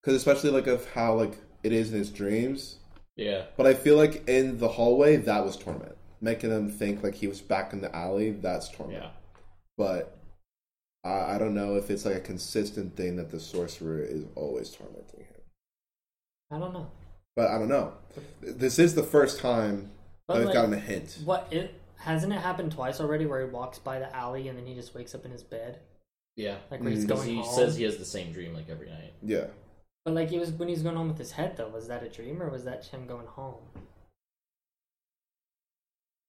because 0.06 0.14
especially 0.16 0.50
like 0.50 0.68
of 0.68 0.88
how 0.92 1.14
like 1.14 1.32
it 1.64 1.72
is 1.72 1.90
in 1.92 1.98
his 1.98 2.10
dreams. 2.10 2.76
Yeah. 3.16 3.46
But 3.56 3.66
I 3.66 3.74
feel 3.74 3.96
like 3.96 4.28
in 4.28 4.58
the 4.58 4.68
hallway 4.68 5.16
that 5.16 5.44
was 5.44 5.56
torment, 5.56 5.96
making 6.20 6.50
him 6.50 6.70
think 6.70 7.02
like 7.02 7.16
he 7.16 7.26
was 7.26 7.40
back 7.40 7.72
in 7.72 7.80
the 7.80 7.94
alley. 7.94 8.30
That's 8.30 8.68
torment. 8.68 9.02
Yeah. 9.02 9.08
But 9.76 10.16
I, 11.04 11.34
I 11.34 11.38
don't 11.38 11.54
know 11.54 11.74
if 11.74 11.90
it's 11.90 12.04
like 12.04 12.14
a 12.14 12.20
consistent 12.20 12.94
thing 12.94 13.16
that 13.16 13.30
the 13.32 13.40
sorcerer 13.40 13.98
is 14.00 14.24
always 14.36 14.70
tormenting 14.70 15.24
him. 15.24 15.40
I 16.52 16.58
don't 16.60 16.72
know. 16.72 16.86
But 17.34 17.50
I 17.50 17.58
don't 17.58 17.68
know. 17.68 17.94
This 18.40 18.78
is 18.78 18.94
the 18.94 19.02
first 19.02 19.40
time 19.40 19.90
But, 20.28 20.34
that 20.34 20.38
we've 20.38 20.46
like, 20.46 20.54
gotten 20.54 20.72
a 20.74 20.78
hint. 20.78 21.18
What 21.24 21.48
it 21.50 21.74
hasn't 21.98 22.32
it 22.32 22.38
happened 22.38 22.70
twice 22.70 23.00
already 23.00 23.26
where 23.26 23.44
he 23.44 23.50
walks 23.50 23.80
by 23.80 23.98
the 23.98 24.14
alley 24.14 24.46
and 24.46 24.56
then 24.56 24.66
he 24.66 24.74
just 24.74 24.94
wakes 24.94 25.16
up 25.16 25.24
in 25.24 25.32
his 25.32 25.42
bed 25.42 25.80
Yeah. 26.36 26.58
like 26.70 26.80
where 26.80 26.90
he's 26.90 27.06
Mm. 27.06 27.08
Going 27.08 27.28
he 27.28 27.36
home. 27.36 27.54
says 27.56 27.76
he 27.76 27.82
has 27.82 27.96
the 27.96 28.04
same 28.04 28.32
dream 28.32 28.54
like 28.54 28.68
every 28.70 28.88
night. 28.88 29.12
Yeah. 29.20 29.46
But 30.06 30.14
like 30.14 30.32
it 30.32 30.38
was 30.38 30.52
when 30.52 30.68
he 30.68 30.74
was 30.74 30.84
going 30.84 30.94
home 30.94 31.08
with 31.08 31.18
his 31.18 31.32
head 31.32 31.56
though. 31.56 31.68
Was 31.68 31.88
that 31.88 32.04
a 32.04 32.08
dream 32.08 32.40
or 32.40 32.48
was 32.48 32.62
that 32.62 32.84
him 32.86 33.08
going 33.08 33.26
home? 33.26 33.56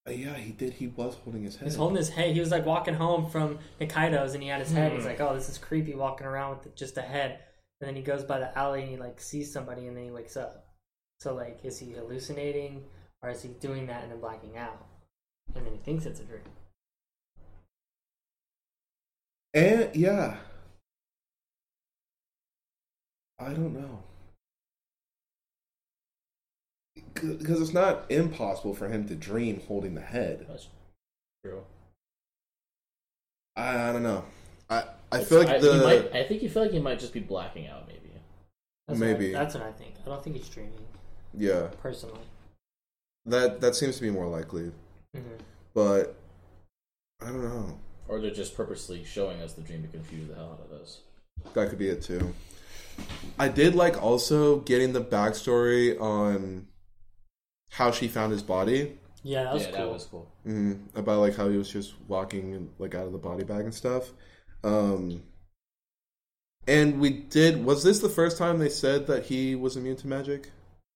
Uh, 0.07 0.11
yeah, 0.11 0.33
he 0.33 0.51
did. 0.51 0.73
He 0.73 0.87
was 0.87 1.13
holding 1.23 1.43
his 1.43 1.57
head. 1.57 1.67
He's 1.67 1.75
holding 1.75 1.97
his 1.97 2.09
head. 2.09 2.33
He 2.33 2.39
was 2.39 2.49
like 2.49 2.65
walking 2.65 2.95
home 2.95 3.29
from 3.29 3.59
Nikaido's 3.79 4.33
and 4.33 4.41
he 4.41 4.49
had 4.49 4.61
his 4.61 4.71
head. 4.71 4.93
He's 4.93 5.03
Hmm. 5.03 5.09
like, 5.09 5.21
oh, 5.21 5.35
this 5.35 5.47
is 5.47 5.59
creepy 5.59 5.93
walking 5.93 6.25
around 6.25 6.57
with 6.57 6.75
just 6.75 6.97
a 6.97 7.03
head. 7.03 7.39
And 7.79 7.87
then 7.87 7.95
he 7.95 8.01
goes 8.01 8.23
by 8.23 8.39
the 8.39 8.57
alley 8.57 8.81
and 8.81 8.89
he 8.89 8.97
like 8.97 9.21
sees 9.21 9.53
somebody 9.53 9.85
and 9.85 9.95
then 9.95 10.05
he 10.05 10.11
wakes 10.11 10.35
up. 10.35 10.65
So 11.19 11.35
like, 11.35 11.59
is 11.63 11.77
he 11.77 11.91
hallucinating 11.91 12.83
or 13.21 13.29
is 13.29 13.43
he 13.43 13.49
doing 13.49 13.85
that 13.87 14.01
and 14.01 14.11
then 14.11 14.19
blacking 14.19 14.57
out? 14.57 14.87
And 15.53 15.63
then 15.63 15.73
he 15.73 15.79
thinks 15.79 16.07
it's 16.07 16.19
a 16.19 16.23
dream. 16.23 16.41
And 19.53 19.95
yeah, 19.95 20.37
I 23.39 23.49
don't 23.49 23.73
know 23.73 23.99
because 27.13 27.61
it's 27.61 27.73
not 27.73 28.05
impossible 28.11 28.73
for 28.75 28.89
him 28.89 29.07
to 29.07 29.15
dream 29.15 29.61
holding 29.67 29.95
the 29.95 30.01
head. 30.01 30.45
That's 30.47 30.67
true. 31.43 31.63
I, 33.55 33.89
I 33.89 33.93
don't 33.93 34.03
know. 34.03 34.23
I 34.69 34.83
I 35.11 35.15
It's- 35.17 35.29
feel 35.29 35.39
like 35.39 35.49
I, 35.49 35.57
the 35.59 35.73
he 35.73 35.79
might, 35.83 36.15
I 36.15 36.23
think 36.23 36.41
you 36.43 36.49
feel 36.49 36.63
like 36.63 36.71
he 36.71 36.79
might 36.79 36.99
just 36.99 37.13
be 37.13 37.19
blacking 37.19 37.67
out. 37.67 37.87
Maybe. 37.87 38.11
That's 38.87 38.99
Maybe. 38.99 39.33
What 39.33 39.41
I, 39.41 39.43
that's 39.43 39.55
what 39.55 39.63
I 39.63 39.71
think. 39.71 39.93
I 40.05 40.09
don't 40.09 40.23
think 40.23 40.35
he's 40.37 40.49
dreaming 40.49 40.73
yeah 41.33 41.67
personally. 41.81 42.21
that 43.25 43.61
that 43.61 43.75
seems 43.75 43.95
to 43.97 44.01
be 44.01 44.09
more 44.09 44.27
likely, 44.27 44.71
hmm 45.15 45.21
but 45.73 46.15
I 47.21 47.25
don't 47.27 47.43
know. 47.43 47.77
Or 48.07 48.19
they're 48.19 48.31
just 48.31 48.55
purposely 48.55 49.03
showing 49.03 49.41
us 49.41 49.53
the 49.53 49.61
dream 49.61 49.81
to 49.83 49.87
confuse 49.89 50.27
the 50.29 50.35
hell 50.35 50.57
out 50.59 50.65
of 50.71 50.81
us. 50.81 51.01
That 51.53 51.69
could 51.69 51.77
be 51.79 51.89
it 51.89 52.01
too. 52.01 52.33
I 53.39 53.47
did 53.49 53.75
like 53.75 54.01
also 54.01 54.59
getting 54.59 54.93
the 54.93 55.01
backstory 55.03 55.99
on 55.99 56.67
how 57.71 57.91
she 57.91 58.07
found 58.07 58.31
his 58.31 58.41
body. 58.43 58.97
Yeah, 59.23 59.43
that 59.43 59.53
was 59.53 59.63
yeah, 59.63 59.71
cool. 59.71 59.79
that 59.79 59.91
was 59.93 60.05
cool. 60.05 60.31
mm, 60.45 60.79
about 60.95 61.19
like 61.19 61.35
how 61.35 61.49
he 61.49 61.57
was 61.57 61.69
just 61.69 61.93
walking 62.07 62.69
like 62.79 62.95
out 62.95 63.05
of 63.05 63.11
the 63.11 63.17
body 63.17 63.43
bag 63.43 63.65
and 63.65 63.73
stuff. 63.73 64.11
Um, 64.63 65.23
and 66.67 66.99
we 66.99 67.09
did. 67.11 67.63
Was 67.63 67.83
this 67.83 67.99
the 67.99 68.09
first 68.09 68.37
time 68.37 68.59
they 68.59 68.69
said 68.69 69.07
that 69.07 69.25
he 69.25 69.55
was 69.55 69.75
immune 69.77 69.97
to 69.97 70.07
magic? 70.07 70.49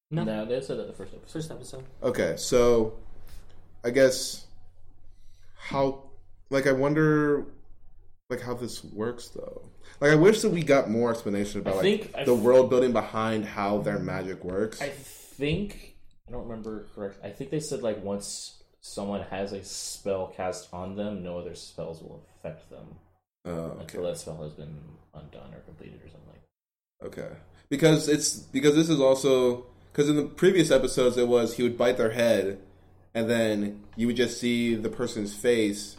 No, 0.10 0.24
No, 0.24 0.46
they 0.46 0.60
said 0.62 0.78
that 0.78 0.88
the 0.88 0.94
first 0.94 1.14
episode. 1.14 1.32
first 1.32 1.52
episode. 1.52 1.84
Okay, 2.04 2.36
so 2.38 2.94
I 3.84 3.90
guess 3.92 4.46
how 5.58 6.04
like 6.50 6.68
I 6.68 6.72
wonder 6.74 7.46
like 8.32 8.42
how 8.42 8.54
this 8.54 8.84
works 8.84 9.28
though. 9.30 9.62
Like 10.00 10.12
I 10.12 10.16
wish 10.16 10.42
that 10.42 10.50
we 10.50 10.64
got 10.64 10.90
more 10.90 11.12
explanation 11.12 11.62
about 11.62 11.76
I 11.76 11.82
like 11.82 12.26
the 12.26 12.34
world 12.34 12.70
building 12.70 12.92
behind 12.94 13.46
how 13.46 13.80
their 13.80 14.00
magic 14.00 14.44
works. 14.44 14.82
I 14.82 14.90
think 14.90 15.96
I 16.28 16.32
don't 16.32 16.44
remember 16.48 16.88
correct. 16.96 17.20
I 17.24 17.30
think 17.30 17.52
they 17.52 17.60
said 17.60 17.84
like 17.84 18.04
once 18.04 18.64
someone 18.80 19.22
has 19.30 19.52
a 19.52 19.64
spell 19.64 20.34
cast 20.36 20.74
on 20.74 20.96
them, 20.96 21.22
no 21.24 21.38
other 21.38 21.54
spells 21.54 22.02
will 22.02 22.26
affect 22.40 22.70
them 22.72 22.96
Oh, 23.46 23.52
okay. 23.52 23.82
until 23.82 24.04
that 24.04 24.18
spell 24.18 24.42
has 24.44 24.54
been 24.54 24.76
undone 25.14 25.54
or 25.54 25.60
completed 25.60 26.00
or 26.04 26.10
something 26.10 26.30
like. 26.30 27.08
Okay. 27.08 27.36
Because 27.70 28.08
it's 28.10 28.38
because 28.38 28.76
this 28.76 28.90
is 28.90 29.00
also 29.00 29.66
because 29.92 30.10
in 30.10 30.16
the 30.16 30.24
previous 30.24 30.72
episodes 30.72 31.18
it 31.18 31.28
was 31.28 31.56
he 31.58 31.64
would 31.64 31.78
bite 31.78 31.98
their 31.98 32.12
head 32.12 32.60
and 33.14 33.30
then 33.30 33.84
you 33.98 34.08
would 34.08 34.16
just 34.16 34.40
see 34.40 34.74
the 34.76 34.90
person's 34.90 35.36
face 35.36 35.98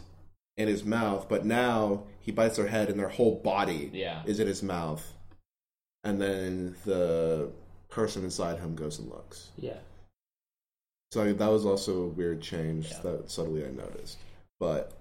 in 0.57 0.67
his 0.67 0.83
mouth, 0.83 1.27
but 1.29 1.45
now 1.45 2.03
he 2.23 2.31
bites 2.31 2.55
their 2.57 2.67
head 2.67 2.89
and 2.89 2.97
their 2.99 3.09
whole 3.09 3.35
body 3.35 3.91
Yeah. 3.93 4.23
is 4.25 4.39
in 4.39 4.47
his 4.47 4.63
mouth. 4.63 5.13
And 6.03 6.19
then 6.19 6.75
the 6.85 7.51
person 7.89 8.23
inside 8.23 8.59
him 8.59 8.75
goes 8.75 8.97
and 8.97 9.09
looks. 9.09 9.51
Yeah. 9.57 9.77
So 11.11 11.31
that 11.31 11.47
was 11.47 11.65
also 11.65 12.01
a 12.03 12.07
weird 12.07 12.41
change 12.41 12.89
Yeah. 12.89 12.99
that 13.01 13.29
subtly 13.29 13.63
I 13.65 13.69
noticed. 13.69 14.17
But 14.59 14.91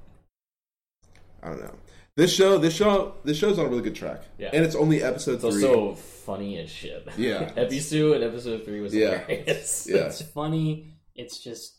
I 1.43 1.49
don't 1.49 1.61
know. 1.63 1.75
This 2.15 2.33
show, 2.33 2.59
this 2.59 2.75
show, 2.75 3.15
this 3.25 3.39
show's 3.39 3.59
on 3.59 3.67
a 3.67 3.69
really 3.69 3.83
good 3.83 3.95
track. 3.95 4.21
Yeah. 4.39 4.51
And 4.53 4.65
it's 4.65 4.75
only 4.75 5.03
episode 5.03 5.43
It's 5.43 5.57
three. 5.57 5.65
also 5.65 5.95
funny 5.95 6.59
as 6.59 6.69
shit. 6.71 7.07
Yeah. 7.17 7.51
episode 7.57 7.97
two 7.97 8.13
and 8.13 8.23
episode 8.25 8.65
three 8.65 8.81
was 8.81 8.95
Yeah. 8.95 9.25
hilarious. 9.25 9.87
Yeah. 9.89 10.07
It's 10.07 10.21
funny. 10.23 10.93
It's 11.15 11.39
just 11.39 11.79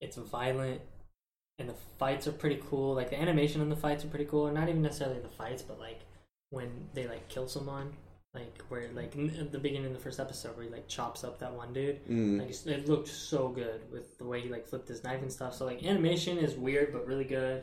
it's 0.00 0.16
violent, 0.16 0.80
and 1.60 1.68
the 1.68 1.74
fights 1.98 2.26
are 2.26 2.32
pretty 2.32 2.60
cool. 2.68 2.94
Like 2.94 3.10
the 3.10 3.20
animation 3.20 3.60
in 3.60 3.68
the 3.68 3.76
fights 3.76 4.04
are 4.04 4.08
pretty 4.08 4.24
cool, 4.24 4.48
or 4.48 4.52
not 4.52 4.68
even 4.68 4.82
necessarily 4.82 5.20
the 5.20 5.28
fights, 5.28 5.62
but 5.62 5.78
like 5.78 6.00
when 6.50 6.88
they 6.94 7.06
like 7.06 7.28
kill 7.28 7.46
someone, 7.46 7.92
like 8.34 8.58
where 8.68 8.88
like 8.94 9.14
in, 9.14 9.30
at 9.38 9.52
the 9.52 9.58
beginning 9.58 9.86
of 9.88 9.92
the 9.92 9.98
first 10.00 10.18
episode 10.18 10.56
where 10.56 10.64
he 10.66 10.70
like 10.72 10.88
chops 10.88 11.22
up 11.22 11.38
that 11.38 11.52
one 11.52 11.72
dude. 11.72 12.04
Mm. 12.08 12.40
Like 12.40 12.50
it 12.66 12.88
looked 12.88 13.08
so 13.08 13.48
good 13.48 13.80
with 13.92 14.18
the 14.18 14.24
way 14.24 14.40
he 14.40 14.48
like 14.48 14.66
flipped 14.66 14.88
his 14.88 15.04
knife 15.04 15.22
and 15.22 15.30
stuff. 15.30 15.54
So 15.54 15.64
like 15.66 15.84
animation 15.84 16.38
is 16.38 16.54
weird 16.54 16.92
but 16.92 17.06
really 17.06 17.24
good. 17.24 17.62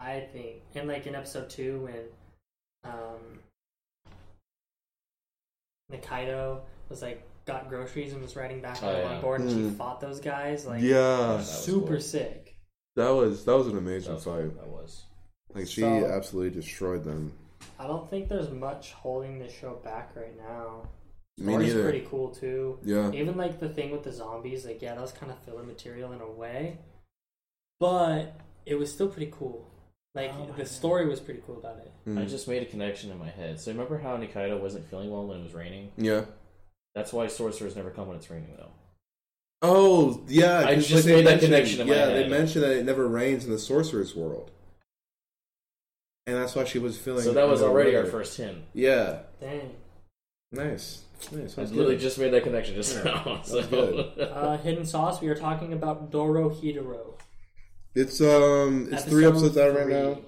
I 0.00 0.20
think, 0.32 0.62
and 0.74 0.86
like 0.88 1.06
in 1.06 1.14
episode 1.14 1.48
two 1.50 1.80
when 1.88 2.92
um 2.92 3.40
Nikaido 5.92 6.60
was 6.88 7.02
like 7.02 7.22
got 7.46 7.68
groceries 7.68 8.12
and 8.12 8.20
was 8.22 8.36
riding 8.36 8.60
back 8.60 8.82
on 8.82 8.90
Oh, 8.90 8.92
the 8.92 9.14
yeah. 9.14 9.20
board 9.20 9.40
and 9.40 9.50
she 9.50 9.56
Mm. 9.56 9.76
fought 9.76 10.00
those 10.00 10.20
guys 10.20 10.66
like 10.66 10.82
yeah, 10.82 11.40
super 11.42 11.94
cool. 11.94 12.00
sick. 12.00 12.47
That 12.98 13.10
was 13.10 13.44
that 13.44 13.56
was 13.56 13.66
an 13.68 13.74
That 13.74 13.78
amazing 13.80 14.14
was, 14.14 14.24
fight. 14.24 14.54
that 14.56 14.68
was. 14.68 15.04
Like 15.54 15.66
she 15.66 15.80
So- 15.80 16.06
absolutely 16.06 16.50
destroyed 16.60 17.04
them. 17.04 17.32
I 17.78 17.86
don't 17.86 18.08
think 18.10 18.28
there's 18.28 18.50
much 18.50 18.92
holding 18.92 19.38
this 19.38 19.52
show 19.52 19.74
back 19.84 20.14
right 20.14 20.36
now. 20.36 20.88
Me 21.38 21.52
Story's 21.52 21.68
neither. 21.74 21.82
pretty 21.88 22.06
cool 22.10 22.30
too. 22.30 22.78
Yeah, 22.82 23.10
Even 23.12 23.36
like 23.36 23.60
the 23.60 23.68
thing 23.68 23.90
with 23.92 24.02
the 24.02 24.12
zombies, 24.12 24.66
like 24.66 24.82
yeah, 24.82 24.94
that 24.94 25.00
was 25.00 25.12
kind 25.12 25.30
of 25.32 25.38
filler 25.40 25.62
material 25.62 26.12
in 26.12 26.20
a 26.20 26.28
way, 26.30 26.78
but 27.80 28.34
it 28.66 28.74
was 28.74 28.92
still 28.92 29.08
pretty 29.08 29.32
cool. 29.36 29.66
Like 30.14 30.32
Oh, 30.34 30.46
the 30.52 30.58
yeah. 30.62 30.64
story 30.64 31.06
was 31.08 31.20
pretty 31.20 31.40
cool 31.46 31.58
about 31.58 31.78
it. 31.78 31.92
Mm. 32.06 32.18
I 32.20 32.24
just 32.24 32.48
made 32.48 32.62
a 32.62 32.66
connection 32.66 33.10
in 33.10 33.18
my 33.18 33.28
head. 33.30 33.60
So 33.60 33.70
remember 33.70 33.98
how 33.98 34.16
Nikaido 34.16 34.60
wasn't 34.60 34.86
feeling 34.90 35.10
well 35.10 35.26
when 35.26 35.38
it 35.38 35.42
was 35.44 35.54
raining? 35.54 35.92
yeah. 35.96 36.24
That's 36.94 37.12
why 37.12 37.28
sorcerers 37.28 37.76
never 37.76 37.90
come 37.90 38.08
when 38.08 38.16
it's 38.16 38.28
raining, 38.28 38.54
though. 38.56 38.72
Oh 39.60 40.22
yeah, 40.28 40.60
I 40.60 40.74
'cause, 40.74 40.86
just 40.86 41.06
they 41.06 41.16
made 41.16 41.26
that 41.26 41.40
connection 41.40 41.80
in 41.80 41.88
my 41.88 41.94
Yeah, 41.94 42.06
they 42.06 42.28
mentioned 42.28 42.62
that 42.64 42.72
it 42.76 42.84
never 42.84 43.08
rains 43.08 43.44
in 43.44 43.50
the 43.50 43.58
sorcerer's 43.58 44.14
world, 44.14 44.50
and 46.26 46.36
that's 46.36 46.54
why 46.54 46.64
she 46.64 46.78
was 46.78 46.96
feeling. 46.96 47.24
So 47.24 47.32
that 47.32 47.48
was 47.48 47.60
under 47.60 47.72
the 47.72 47.80
already 47.80 47.96
our 47.96 48.06
first 48.06 48.36
hint. 48.36 48.58
Yeah, 48.72 49.20
Dang. 49.40 49.74
nice, 50.52 51.02
nice. 51.32 51.58
I 51.58 51.62
That's 51.62 51.72
literally 51.72 51.96
good. 51.96 52.02
just 52.02 52.18
made 52.18 52.32
that 52.34 52.44
connection 52.44 52.76
just 52.76 52.94
Yeah, 52.96 53.02
now. 53.02 53.24
that's 53.24 53.50
So. 53.50 53.62
good. 53.64 54.20
Uh, 54.20 54.58
Hidden 54.58 54.84
Sauce. 54.86 55.20
We 55.20 55.28
are 55.28 55.34
talking 55.34 55.72
about 55.72 56.12
Dorohedoro. 56.12 57.14
It's 57.96 58.20
um, 58.20 58.88
it's 58.92 59.04
three 59.04 59.24
Episode 59.26 59.56
episodes 59.56 59.58
out 59.58 59.74
right 59.76 59.88
now. 59.88 60.18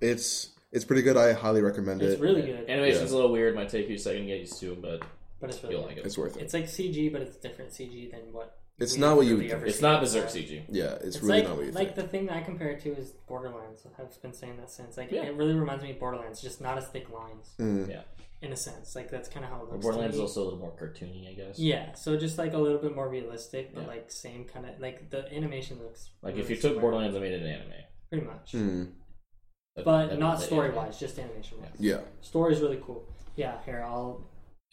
It's 0.00 0.50
it's 0.72 0.86
pretty 0.86 1.02
good. 1.02 1.18
I 1.18 1.34
highly 1.34 1.60
recommend 1.60 2.00
it. 2.00 2.06
It's 2.06 2.14
it. 2.14 2.20
really 2.22 2.40
good, 2.42 2.70
Animation's 2.70 3.10
Yeah. 3.10 3.16
a 3.16 3.18
little 3.18 3.32
weird. 3.32 3.54
Might 3.54 3.68
take 3.68 3.90
you 3.90 3.96
a 3.96 3.98
second 3.98 4.22
to 4.22 4.28
get 4.28 4.40
used 4.40 4.58
to, 4.60 4.74
but 4.80 5.02
but 5.38 5.50
it's 5.50 5.62
really 5.62 5.74
you'll 5.74 5.82
good. 5.82 5.88
like 5.88 5.96
it. 5.98 6.06
It's 6.06 6.16
worth 6.16 6.38
it. 6.38 6.42
It's 6.44 6.54
like 6.54 6.64
CG, 6.64 7.12
but 7.12 7.20
it's 7.20 7.36
different 7.36 7.72
CG 7.72 8.10
than 8.10 8.32
what 8.32 8.56
It's 8.80 8.96
not 8.96 9.16
what 9.16 9.26
you 9.26 9.36
would 9.36 9.46
ever 9.50 9.66
It's 9.66 9.82
not. 9.82 10.00
Berserk 10.00 10.26
CG. 10.28 10.64
Yeah, 10.70 10.94
it's, 10.94 11.16
It's 11.16 11.20
really 11.22 11.40
like 11.40 11.48
not 11.48 11.56
what 11.58 11.66
you 11.66 11.72
like 11.72 11.94
think. 11.94 11.96
the 11.96 12.08
thing 12.08 12.26
that 12.26 12.36
I 12.36 12.40
compare 12.40 12.70
it 12.70 12.80
to 12.82 12.96
is 12.96 13.12
Borderlands. 13.28 13.86
I've 13.98 14.22
been 14.22 14.32
saying 14.32 14.56
that 14.56 14.70
since. 14.70 14.96
Like 14.96 15.10
Yeah. 15.10 15.24
it 15.24 15.34
really 15.36 15.54
reminds 15.54 15.84
me 15.84 15.90
of 15.92 15.98
Borderlands, 16.00 16.40
just 16.40 16.60
not 16.60 16.78
as 16.78 16.86
thick 16.88 17.10
lines 17.10 17.50
Mm. 17.58 17.88
Yeah. 17.90 18.02
in 18.40 18.52
a 18.52 18.56
sense. 18.56 18.96
Like 18.96 19.10
that's 19.10 19.28
kind 19.28 19.44
of 19.44 19.50
how 19.50 19.58
it 19.58 19.64
looks. 19.64 19.72
to 19.74 19.78
Borderlands 19.82 20.14
is 20.16 20.20
me. 20.20 20.22
also 20.26 20.42
a 20.42 20.44
little 20.44 20.58
more 20.58 20.72
cartoony, 20.80 21.28
I 21.30 21.34
guess. 21.34 21.58
Yeah, 21.58 21.92
so 21.92 22.16
just 22.16 22.38
like 22.38 22.54
a 22.54 22.58
little 22.58 22.78
bit 22.78 22.94
more 22.94 23.08
realistic, 23.08 23.74
but 23.74 23.82
Yeah. 23.82 23.86
like 23.88 24.10
same 24.10 24.44
kind 24.46 24.64
of 24.66 24.80
like 24.80 25.10
the 25.10 25.30
animation 25.32 25.78
looks 25.82 26.10
Like 26.22 26.32
really 26.36 26.44
if 26.44 26.48
you 26.50 26.56
took 26.56 26.62
similar, 26.62 26.80
Borderlands 26.80 27.14
and 27.14 27.22
made 27.22 27.34
it 27.34 27.42
an 27.42 27.48
anime, 27.48 27.72
pretty 28.08 28.26
much, 28.26 28.52
Mm. 28.52 28.92
that- 29.76 29.84
but 29.84 30.02
that'd 30.04 30.18
not 30.18 30.36
be 30.36 30.40
the 30.40 30.46
story 30.46 30.68
anime. 30.68 30.76
wise, 30.76 30.98
just 30.98 31.18
animation 31.18 31.60
wise. 31.60 31.68
Yeah. 31.78 32.00
Story's 32.22 32.60
really 32.62 32.80
cool. 32.82 33.04
Yeah, 33.36 33.62
here 33.64 33.82
I'll. 33.86 34.24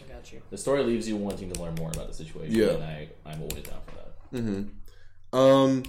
I 0.02 0.08
got 0.14 0.32
you. 0.32 0.42
The 0.50 0.58
story 0.58 0.84
leaves 0.84 1.08
you 1.08 1.16
wanting 1.16 1.52
to 1.52 1.62
learn 1.62 1.76
more 1.76 1.90
about 1.90 2.08
the 2.08 2.14
situation. 2.14 2.54
Yeah. 2.54 2.70
and 2.70 2.84
I 2.84 3.10
I'm 3.26 3.42
always 3.42 3.64
down 3.64 3.80
for 3.86 3.96
that. 3.96 4.34
Mm-hmm. 4.34 5.38
Um. 5.38 5.84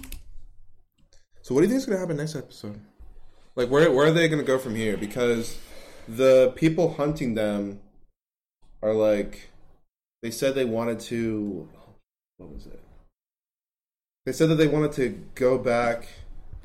So, 1.41 1.55
what 1.55 1.61
do 1.61 1.67
you 1.67 1.69
think 1.69 1.79
is 1.79 1.85
going 1.85 1.95
to 1.95 1.99
happen 1.99 2.17
next 2.17 2.35
episode? 2.35 2.79
Like, 3.55 3.69
where 3.69 3.91
where 3.91 4.07
are 4.07 4.11
they 4.11 4.27
going 4.27 4.41
to 4.41 4.45
go 4.45 4.57
from 4.57 4.75
here? 4.75 4.97
Because 4.97 5.57
the 6.07 6.53
people 6.55 6.93
hunting 6.93 7.35
them 7.35 7.79
are 8.81 8.93
like, 8.93 9.49
they 10.21 10.31
said 10.31 10.55
they 10.55 10.65
wanted 10.65 10.99
to. 11.01 11.67
What 12.37 12.53
was 12.53 12.65
it? 12.67 12.81
They 14.25 14.31
said 14.31 14.49
that 14.49 14.55
they 14.55 14.67
wanted 14.67 14.91
to 14.93 15.09
go 15.35 15.57
back 15.57 16.07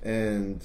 and. 0.03 0.65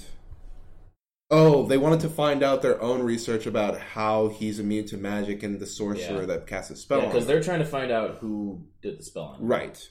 Oh, 1.30 1.66
they 1.66 1.78
wanted 1.78 2.00
to 2.00 2.08
find 2.08 2.42
out 2.42 2.60
their 2.62 2.80
own 2.82 3.02
research 3.02 3.46
about 3.46 3.78
how 3.78 4.28
he's 4.28 4.58
immune 4.58 4.86
to 4.86 4.96
magic 4.96 5.42
and 5.44 5.60
the 5.60 5.66
sorcerer 5.66 6.20
Yeah. 6.20 6.26
that 6.26 6.46
casts 6.48 6.70
a 6.72 6.76
spell. 6.76 6.98
Yeah, 6.98 7.04
on 7.04 7.10
because 7.12 7.24
him. 7.24 7.28
they're 7.28 7.42
trying 7.42 7.60
to 7.60 7.64
find 7.66 7.90
out 7.92 8.16
who 8.18 8.64
did 8.82 8.98
the 8.98 9.02
spell 9.04 9.22
on 9.24 9.40
him. 9.40 9.46
Right. 9.46 9.88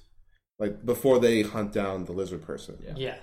Like 0.59 0.85
before 0.85 1.19
they 1.19 1.41
hunt 1.43 1.71
down 1.71 2.03
the 2.05 2.11
lizard 2.11 2.41
person. 2.41 2.77
Yeah. 2.85 2.93
Yeah, 2.97 3.15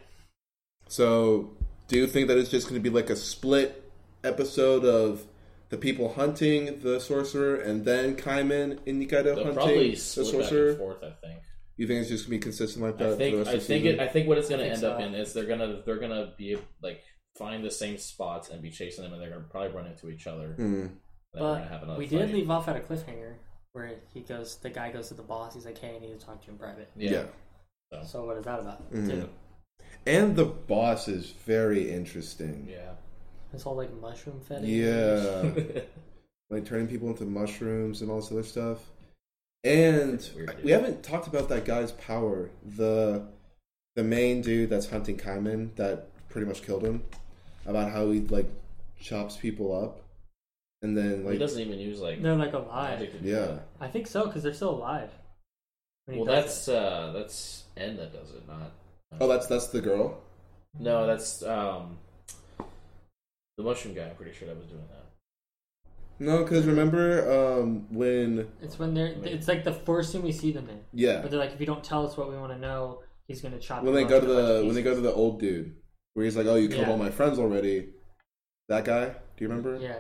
So, 0.89 1.57
do 1.89 1.97
you 1.97 2.07
think 2.07 2.29
that 2.29 2.39
it's 2.39 2.51
just 2.51 2.69
going 2.69 2.81
to 2.83 2.91
be 2.91 2.95
like 2.95 3.11
a 3.11 3.17
split 3.17 3.85
episode 4.25 4.85
of 4.85 5.25
the 5.69 5.77
people 5.77 6.13
hunting 6.15 6.81
the 6.81 7.01
sorcerer 7.01 7.57
and 7.57 7.85
then 7.85 8.17
Kaiman 8.17 8.79
and 8.87 9.03
Nikaido 9.03 9.25
They'll 9.25 9.35
hunting 9.37 9.55
probably 9.55 9.91
the 9.91 9.97
split 9.97 10.27
back 10.27 10.35
and 10.35 10.43
sorcerer? 10.49 10.75
forth. 10.77 11.03
I 11.03 11.11
think. 11.27 11.41
You 11.77 11.87
think 11.87 12.01
it's 12.01 12.09
just 12.09 12.25
going 12.25 12.41
to 12.41 12.47
be 12.47 12.51
consistent 12.51 12.83
like 12.85 12.97
that? 12.99 13.05
I 13.05 13.11
for 13.11 13.17
the 13.17 13.19
think. 13.19 13.37
rest 13.37 13.49
I 13.51 13.53
of 13.53 13.61
the 13.61 13.67
think. 13.67 13.83
season? 13.85 14.01
It, 14.01 14.03
I 14.03 14.09
think 14.09 14.29
what 14.29 14.39
it's 14.39 14.49
going 14.49 14.61
to 14.61 14.67
end 14.71 14.81
think 14.81 14.93
up 14.95 15.01
in 15.01 15.15
is 15.15 15.33
they're 15.35 15.45
gonna 15.45 15.83
they're 15.85 15.99
gonna 15.99 16.33
be 16.39 16.57
like 16.83 17.03
find 17.37 17.65
the 17.65 17.71
same 17.71 17.99
spots 17.99 18.49
and 18.51 18.63
be 18.63 18.71
chasing 18.71 19.05
them, 19.05 19.13
and 19.13 19.21
they're 19.21 19.31
gonna 19.31 19.45
probably 19.51 19.77
run 19.77 19.87
into 19.87 20.09
each 20.09 20.27
other. 20.27 20.55
Hmm. 20.55 20.87
And 21.35 21.45
then 21.45 21.69
have 21.69 21.87
but 21.87 21.99
we 21.99 22.07
fight. 22.07 22.19
did 22.19 22.33
leave 22.33 22.51
off 22.51 22.67
at 22.69 22.77
a 22.77 22.81
cliffhanger 22.81 23.35
where 23.73 23.97
he 24.13 24.21
goes. 24.21 24.57
The 24.57 24.71
guy 24.71 24.91
goes 24.91 25.09
to 25.09 25.15
the 25.15 25.23
boss. 25.23 25.55
He's 25.55 25.67
like, 25.67 25.79
"Hey, 25.79 25.97
I 25.97 25.99
need 25.99 26.19
to 26.19 26.25
talk 26.25 26.41
to 26.41 26.47
you 26.47 26.53
in 26.53 26.59
private." 26.59 26.91
Yeah. 26.97 27.25
Yeah. 27.93 28.05
So 28.05 28.25
what 28.25 28.37
is 28.37 28.45
that 28.45 28.61
about? 28.61 28.79
Hmm. 28.91 29.09
Too? 29.09 29.29
And 30.07 30.37
the 30.37 30.45
boss 30.45 31.09
is 31.09 31.31
very 31.31 31.91
interesting. 31.91 32.67
Yeah. 32.71 32.93
It's 33.53 33.67
all 33.67 33.77
like 33.77 33.93
mushroom 34.01 34.41
fetish. 34.41 34.69
Yeah. 34.69 35.83
like 36.51 36.65
turning 36.65 36.87
people 36.87 37.09
into 37.09 37.25
mushrooms 37.25 38.03
and 38.03 38.11
all 38.11 38.21
this 38.21 38.31
other 38.31 38.43
stuff. 38.43 38.79
And 39.65 40.29
weird, 40.35 40.63
we 40.63 40.71
haven't 40.71 41.03
talked 41.03 41.27
about 41.27 41.49
that 41.49 41.65
guy's 41.65 41.93
power. 41.93 42.51
The 42.65 43.27
the 43.97 44.05
main 44.05 44.43
dude 44.43 44.71
that's 44.71 44.89
hunting 44.89 45.17
Kaiman 45.17 45.75
that 45.77 46.09
pretty 46.29 46.47
much 46.47 46.63
killed 46.63 46.85
him. 46.85 47.03
About 47.67 47.91
how 47.91 48.11
he 48.11 48.21
like 48.21 48.49
chops 49.01 49.37
people 49.37 49.75
up, 49.77 50.01
and 50.83 50.97
then 50.97 51.25
like 51.25 51.25
he 51.25 51.29
like 51.31 51.39
doesn't 51.39 51.61
even 51.61 51.79
use 51.79 52.01
like 52.01 52.23
They're 52.23 52.37
like 52.37 52.53
alive. 52.53 52.99
magic 52.99 53.13
to 53.13 53.19
do 53.19 53.29
yeah. 53.29 53.59
I 53.81 53.89
think 53.89 54.07
so 54.07 54.27
because 54.27 54.43
they're 54.43 54.55
still 54.55 54.71
alive. 54.71 55.11
Well, 56.07 56.25
does 56.25 56.45
that's 56.45 56.69
uh 56.69 57.13
that's 57.13 57.65
N 57.77 57.97
that 57.97 58.13
does 58.13 58.31
it, 58.31 58.47
not. 58.47 58.71
oh 59.21 59.27
that's 59.29 59.47
that's 59.49 59.67
the 59.69 59.81
girl. 59.81 60.21
No, 60.79 61.07
that's 61.07 61.43
um 61.43 61.99
the 63.59 63.65
mushroom 63.65 63.95
guy. 63.95 64.09
I'm 64.09 64.15
pretty 64.17 64.33
sure 64.33 64.47
that 64.47 64.57
was 64.57 64.67
doing 64.67 64.85
that. 64.91 65.05
No, 66.19 66.45
because 66.45 66.67
remember 66.67 67.59
um 67.61 67.93
when. 67.93 68.47
It's 68.63 68.79
when 68.79 68.95
they're. 68.95 69.15
It's 69.25 69.49
like 69.49 69.65
the 69.65 69.73
first 69.73 70.13
thing 70.13 70.23
we 70.23 70.33
see 70.33 70.53
them 70.53 70.69
in. 70.69 70.81
yeah 70.93 71.21
But 71.21 71.31
they're 71.31 71.41
like, 71.41 71.53
if 71.53 71.61
you 71.61 71.67
don't 71.67 71.83
tell 71.85 72.07
us 72.07 72.17
what 72.17 72.31
we 72.31 72.37
want 72.37 72.53
to 72.53 72.59
know, 72.59 73.01
he's 73.27 73.41
gonna 73.41 73.59
chop. 73.59 73.83
when 73.83 73.95
they 73.95 74.05
go 74.05 74.21
to 74.21 74.27
a 74.31 74.35
bunch 74.35 74.39
of 74.39 74.59
the 74.61 74.65
when 74.67 74.75
they 74.75 74.83
go 74.83 74.95
to 74.95 75.01
the 75.01 75.13
old 75.13 75.41
dude 75.41 75.75
where 76.17 76.25
he's 76.25 76.35
like 76.37 76.47
oh 76.47 76.55
you 76.57 76.69
killed 76.69 76.87
Yeah. 76.87 76.91
all 76.91 76.97
my 76.97 77.11
friends 77.11 77.39
already. 77.39 77.89
That 78.69 78.87
guy, 78.87 79.09
do 79.11 79.45
you 79.45 79.49
remember? 79.49 79.77
Yeah. 79.77 79.99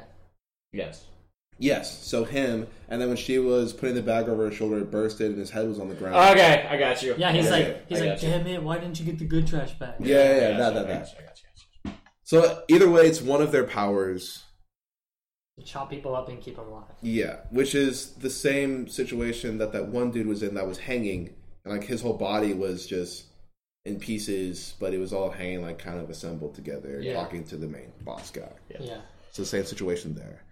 Yes. 0.72 1.04
Yes, 1.58 2.04
so 2.06 2.24
him, 2.24 2.66
and 2.88 3.00
then 3.00 3.08
when 3.08 3.16
she 3.16 3.38
was 3.38 3.72
putting 3.72 3.94
the 3.94 4.02
bag 4.02 4.28
over 4.28 4.44
her 4.46 4.50
shoulder, 4.50 4.78
it 4.78 4.90
bursted 4.90 5.30
and 5.30 5.38
his 5.38 5.50
head 5.50 5.66
was 5.68 5.78
on 5.78 5.88
the 5.88 5.94
ground. 5.94 6.16
Okay, 6.16 6.66
I 6.68 6.76
got 6.76 7.02
you. 7.02 7.14
Yeah, 7.16 7.32
he's 7.32 7.44
Yeah, 7.46 7.50
like, 7.50 7.66
yeah, 7.66 7.74
he's 7.88 7.98
I 7.98 8.00
like, 8.06 8.10
got 8.14 8.22
you. 8.22 8.28
damn 8.30 8.46
it, 8.46 8.62
why 8.62 8.78
didn't 8.78 8.98
you 9.00 9.06
get 9.06 9.18
the 9.18 9.24
good 9.24 9.46
trash 9.46 9.72
bag? 9.78 9.94
Yeah, 10.00 10.16
yeah, 10.16 10.22
yeah, 10.22 10.54
I 10.54 10.58
that, 10.58 10.74
you, 10.74 10.74
that, 10.74 10.76
I 10.76 10.82
that. 10.82 10.88
you, 10.88 10.88
I 10.88 10.96
got 10.96 11.08
you, 11.08 11.18
I 11.18 11.26
got 11.26 11.38
you. 11.84 11.92
So 12.24 12.62
either 12.68 12.90
way, 12.90 13.06
it's 13.06 13.22
one 13.22 13.40
of 13.40 13.52
their 13.52 13.64
powers. 13.64 14.42
To 15.58 15.64
chop 15.64 15.88
people 15.88 16.14
up 16.14 16.28
and 16.28 16.40
keep 16.42 16.56
them 16.56 16.66
alive. 16.68 16.84
Yeah, 17.00 17.36
which 17.50 17.74
is 17.74 18.12
the 18.14 18.28
same 18.30 18.88
situation 18.88 19.56
that 19.58 19.72
that 19.72 19.88
one 19.88 20.10
dude 20.10 20.26
was 20.26 20.42
in 20.42 20.54
that 20.54 20.66
was 20.66 20.78
hanging, 20.78 21.34
and 21.64 21.72
like 21.72 21.84
his 21.84 22.02
whole 22.02 22.18
body 22.18 22.52
was 22.52 22.86
just 22.86 23.25
in 23.86 23.98
pieces, 24.00 24.74
but 24.80 24.92
it 24.92 24.98
was 24.98 25.12
all 25.12 25.30
hanging 25.30 25.62
like 25.62 25.78
kind 25.78 26.00
of 26.00 26.10
assembled 26.10 26.54
together, 26.54 27.00
Yeah. 27.00 27.14
talking 27.14 27.44
to 27.44 27.56
the 27.56 27.68
main 27.68 27.92
boss 28.02 28.30
guy. 28.30 28.52
Yeah. 28.68 28.82
Yeah. 28.82 29.00
It's 29.28 29.36
the 29.38 29.46
same 29.46 29.64
situation 29.64 30.14
there. 30.14 30.42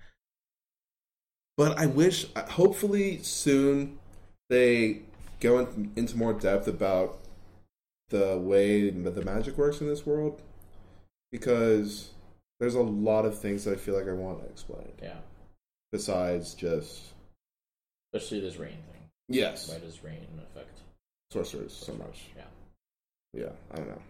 But 1.56 1.78
I 1.78 1.86
wish, 1.86 2.26
uh, 2.34 2.46
hopefully, 2.50 3.18
soon 3.22 3.98
they 4.50 5.02
go 5.40 5.60
in, 5.60 5.92
into 5.96 6.16
more 6.16 6.32
depth 6.32 6.66
about 6.68 7.18
the 8.08 8.38
way 8.38 8.90
the 8.90 9.22
magic 9.24 9.56
works 9.56 9.80
in 9.80 9.86
this 9.88 10.04
world, 10.06 10.40
because 11.32 12.10
there's 12.60 12.74
a 12.74 12.82
lot 12.82 13.24
of 13.24 13.38
things 13.38 13.64
that 13.64 13.72
I 13.72 13.76
feel 13.76 13.96
like 13.96 14.08
I 14.08 14.12
want 14.12 14.40
to 14.42 14.46
explain 14.50 14.92
Yeah. 15.02 15.18
besides 15.92 16.54
just 16.54 17.00
Especially 18.12 18.40
this 18.40 18.56
rain 18.56 18.78
thing. 18.92 19.10
yes, 19.28 19.68
Why 19.68 19.78
does 19.78 20.02
rain 20.04 20.26
affect? 20.38 20.78
sorcerers 21.32 21.72
so 21.72 21.94
much. 21.94 22.26
Yeah. 22.36 22.44
Yeah, 23.34 23.50
I 23.72 23.76
don't 23.76 23.88
know. 23.88 24.02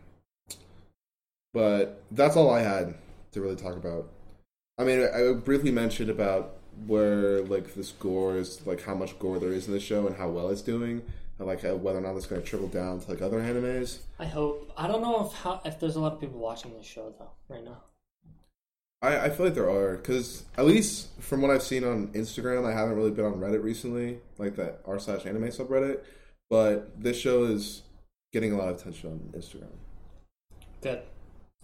But 1.53 2.03
that's 2.11 2.37
all 2.37 2.51
I 2.51 2.61
had 2.61 2.95
to 3.33 3.41
really 3.41 3.57
talk 3.57 3.77
about. 3.77 4.09
I 4.79 4.85
mean, 4.85 5.09
I 5.15 5.33
briefly 5.33 5.71
mentioned 5.71 6.11
about 6.11 6.57
where 6.87 7.43
like 7.43 7.75
this 7.75 7.93
gore 7.93 8.37
is, 8.37 8.67
like 8.67 8.83
how 8.83 8.95
much 8.95 9.19
gore 9.19 9.39
there 9.39 9.53
is 9.53 9.67
in 9.67 9.73
the 9.73 9.81
show 9.81 10.07
and 10.07 10.17
how 10.17 10.29
well 10.29 10.51
it's 10.51 10.63
doing, 10.63 11.03
and 11.39 11.47
like 11.47 11.65
uh, 11.65 11.77
whether 11.77 11.99
or 11.99 12.03
not 12.03 12.17
it's 12.17 12.27
going 12.27 12.43
to 12.43 12.47
trickle 12.47 12.69
down 12.69 13.01
to 13.01 13.11
like 13.11 13.23
other 13.23 13.41
animes. 13.41 13.99
I 14.19 14.27
hope. 14.27 14.73
I 14.77 14.89
don't 14.89 15.01
know 15.01 15.27
if 15.27 15.33
how 15.33 15.61
if 15.65 15.79
there's 15.79 15.97
a 15.97 16.01
lot 16.01 16.15
of 16.15 16.21
people 16.21 16.41
watching 16.41 16.77
this 16.77 16.87
show 16.87 17.15
though 17.19 17.31
right 17.49 17.65
now. 17.65 17.83
I, 19.01 19.27
I 19.27 19.31
feel 19.31 19.47
like 19.47 19.55
there 19.55 19.71
are 19.71 19.97
because 19.97 20.45
at 20.59 20.65
least 20.65 21.09
from 21.21 21.41
what 21.41 21.51
I've 21.51 21.63
seen 21.63 21.85
on 21.85 22.09
Instagram, 22.09 22.65
I 22.67 22.73
haven't 22.73 22.97
really 22.97 23.11
been 23.13 23.27
on 23.27 23.35
Reddit 23.35 23.63
recently, 23.63 24.19
like 24.39 24.57
that 24.57 24.81
r 24.85 24.99
slash 24.99 25.25
anime 25.25 25.45
subreddit. 25.45 26.01
But 26.51 27.01
this 27.01 27.17
show 27.17 27.45
is 27.45 27.83
getting 28.35 28.53
a 28.53 28.59
lot 28.59 28.69
of 28.69 28.79
attention 28.79 29.13
on 29.13 29.41
Instagram. 29.41 29.71
Good. 30.83 31.01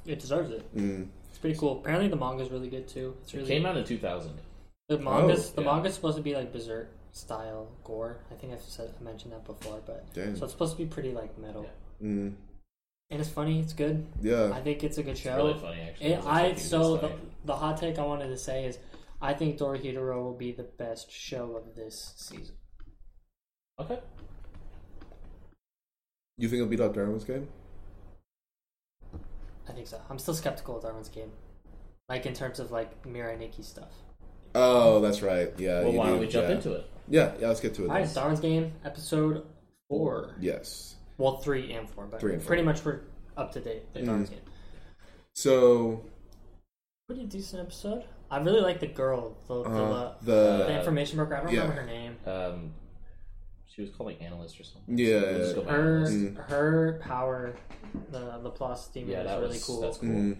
It 0.07 0.19
deserves 0.21 0.51
it. 0.51 0.75
Mm. 0.75 1.09
It's 1.29 1.39
pretty 1.39 1.59
cool. 1.59 1.81
Apparently 1.81 2.09
the 2.09 2.17
manga's 2.17 2.49
really 2.51 2.69
good 2.71 2.89
too. 2.89 3.17
It's 3.25 3.35
It 3.35 3.47
came 3.47 3.67
out 3.67 3.77
in 3.77 3.85
2000. 3.85 4.33
the 4.89 4.99
manga's 4.99 5.51
Oh, 5.51 5.57
the 5.57 5.63
yeah. 5.63 5.73
manga's 5.75 5.95
supposed 5.95 6.17
to 6.17 6.23
be 6.23 6.35
like 6.35 6.53
berserk 6.53 6.89
style 7.13 7.69
gore. 7.85 8.21
I 8.31 8.35
think 8.37 8.53
I've 8.55 8.63
said 8.63 8.91
I 8.99 9.03
mentioned 9.03 9.33
that 9.33 9.45
before, 9.45 9.81
but 9.85 10.07
Damn. 10.15 10.37
so 10.37 10.45
it's 10.45 10.53
supposed 10.55 10.73
to 10.77 10.79
be 10.79 10.87
pretty 10.89 11.13
like 11.13 11.37
metal. 11.39 11.65
Yeah. 12.01 12.07
Mm. 12.07 12.35
And 13.11 13.21
it's 13.21 13.29
funny. 13.29 13.59
It's 13.59 13.73
good. 13.73 14.07
Yeah. 14.23 14.53
I 14.55 14.61
think 14.63 14.85
it's 14.85 14.97
a 14.99 15.03
good 15.03 15.11
It's 15.13 15.21
show. 15.21 15.37
really 15.37 15.59
funny, 15.59 15.81
actually. 15.81 16.13
It, 16.13 16.25
I 16.25 16.55
so 16.55 16.97
the, 16.97 17.11
the 17.45 17.57
hot 17.57 17.77
take 17.79 17.99
I 17.99 18.07
wanted 18.07 18.29
to 18.29 18.39
say 18.39 18.65
is 18.67 18.79
I 19.21 19.35
think 19.35 19.59
Dorohedoro 19.59 20.23
will 20.23 20.37
be 20.37 20.53
the 20.53 20.63
best 20.63 21.11
show 21.11 21.57
of 21.57 21.75
this 21.75 22.15
season. 22.17 22.55
Okay. 23.81 23.99
You 26.41 26.49
think 26.49 26.61
it'll 26.61 26.71
beat 26.71 26.81
out 26.81 26.95
Darwin's 26.95 27.25
game? 27.25 27.47
I 29.69 29.73
think 29.73 29.87
so. 29.87 30.01
I'm 30.09 30.19
still 30.19 30.33
skeptical 30.33 30.79
of 30.79 30.83
Darwin's 30.83 31.11
game, 31.11 31.31
like 32.09 32.25
in 32.25 32.33
terms 32.33 32.59
of 32.59 32.71
like 32.71 33.05
Mirai 33.05 33.39
Nikki 33.39 33.62
stuff. 33.62 33.91
Oh, 34.55 35.01
that's 35.01 35.21
right. 35.21 35.53
Yeah. 35.59 35.83
Well, 35.83 35.93
why 35.93 36.07
do, 36.07 36.11
don't 36.12 36.21
we 36.21 36.29
jump 36.29 36.49
yeah. 36.49 36.55
into 36.55 36.73
it? 36.73 36.91
Yeah, 37.09 37.33
yeah. 37.39 37.49
Let's 37.49 37.61
get 37.61 37.75
to 37.75 37.85
it. 37.85 37.89
All 37.89 37.95
right. 37.95 38.15
Darwin's 38.15 38.41
game 38.41 38.73
episode 38.87 39.45
four. 39.91 40.35
Yes. 40.41 40.97
Well, 41.19 41.37
three 41.37 41.73
and 41.75 41.89
four, 41.91 42.07
but 42.07 42.21
Three 42.21 42.33
and 42.33 42.43
four. 42.43 42.47
pretty 42.49 42.62
much 42.62 42.83
we're 42.87 43.01
up 43.37 43.53
to 43.53 43.61
date. 43.61 43.93
The 43.93 44.01
Darwin's 44.01 44.31
Mm. 44.31 44.33
game. 44.33 44.41
So 45.35 46.05
Pretty 47.07 47.27
decent 47.27 47.61
episode. 47.61 48.05
I 48.31 48.39
really 48.39 48.61
like 48.62 48.81
the 48.81 48.87
girl, 48.87 49.37
the 49.47 49.61
uh, 49.61 50.15
the, 50.23 50.33
the 50.33 50.65
the 50.69 50.79
information 50.79 51.17
broker. 51.19 51.37
I 51.37 51.41
don't 51.43 51.53
yeah. 51.53 51.61
remember 51.62 51.83
her 51.83 51.87
name. 51.87 52.17
Um, 52.27 52.73
she 53.81 53.86
was 53.89 53.97
called 53.97 54.09
like 54.11 54.20
analyst 54.23 54.61
or 54.61 54.65
something. 54.65 54.98
Yeah, 54.98 55.20
We'll 55.20 55.39
just 55.55 55.69
Her 55.69 55.97
analyst. 55.97 56.12
Mm. 56.15 56.48
her 56.48 57.01
power, 57.02 57.55
the 58.11 58.39
Laplace 58.39 58.89
demon 58.93 59.11
Yeah, 59.12 59.23
is 59.23 59.31
really 59.40 59.48
was 59.48 59.65
cool. 59.65 59.81
That's 59.81 59.97
cool. 59.98 60.09
mm, 60.09 60.36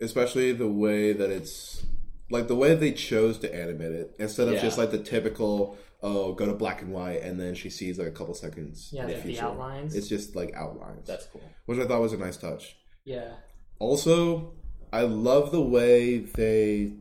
especially 0.00 0.52
the 0.52 0.68
way 0.68 1.12
that 1.12 1.30
it's 1.30 1.84
like 2.30 2.48
the 2.48 2.54
way 2.56 2.74
they 2.74 2.92
chose 2.92 3.38
to 3.38 3.54
animate 3.54 3.92
it 3.92 4.16
instead 4.18 4.48
of 4.48 4.54
Yeah. 4.54 4.60
just 4.62 4.78
like 4.78 4.90
the 4.90 4.98
typical 4.98 5.76
oh 6.02 6.32
go 6.32 6.46
to 6.46 6.52
black 6.54 6.82
and 6.82 6.92
white 6.92 7.22
and 7.22 7.40
then 7.40 7.54
she 7.54 7.70
sees 7.70 7.98
like 7.98 8.08
a 8.08 8.10
couple 8.10 8.34
seconds 8.34 8.90
Yeah, 8.92 9.06
the 9.06 9.14
the 9.14 9.40
outlines. 9.40 9.94
It's 9.94 10.08
just 10.08 10.34
like 10.36 10.52
outlines, 10.54 11.06
That's 11.06 11.26
cool. 11.26 11.42
which 11.66 11.78
I 11.78 11.86
thought 11.86 12.00
was 12.00 12.12
a 12.12 12.16
nice 12.18 12.36
touch. 12.36 12.76
Yeah. 13.04 13.34
Also, 13.78 14.52
I 14.92 15.02
love 15.02 15.50
the 15.52 15.60
way 15.62 16.18
they 16.18 16.92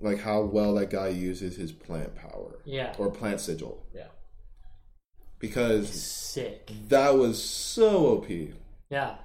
like 0.00 0.20
how 0.20 0.42
well 0.42 0.74
that 0.74 0.90
guy 0.90 1.08
uses 1.08 1.56
his 1.56 1.72
plant 1.72 2.14
power 2.14 2.58
Yeah. 2.64 2.94
or 2.98 3.10
plant 3.10 3.40
sigil 3.40 3.86
Yeah. 3.94 4.06
Because 5.42 5.90
Sick. 5.90 6.70
that 6.88 7.18
was 7.18 7.42
so 7.42 8.06
OP. 8.16 8.28
Yeah. 8.88 9.16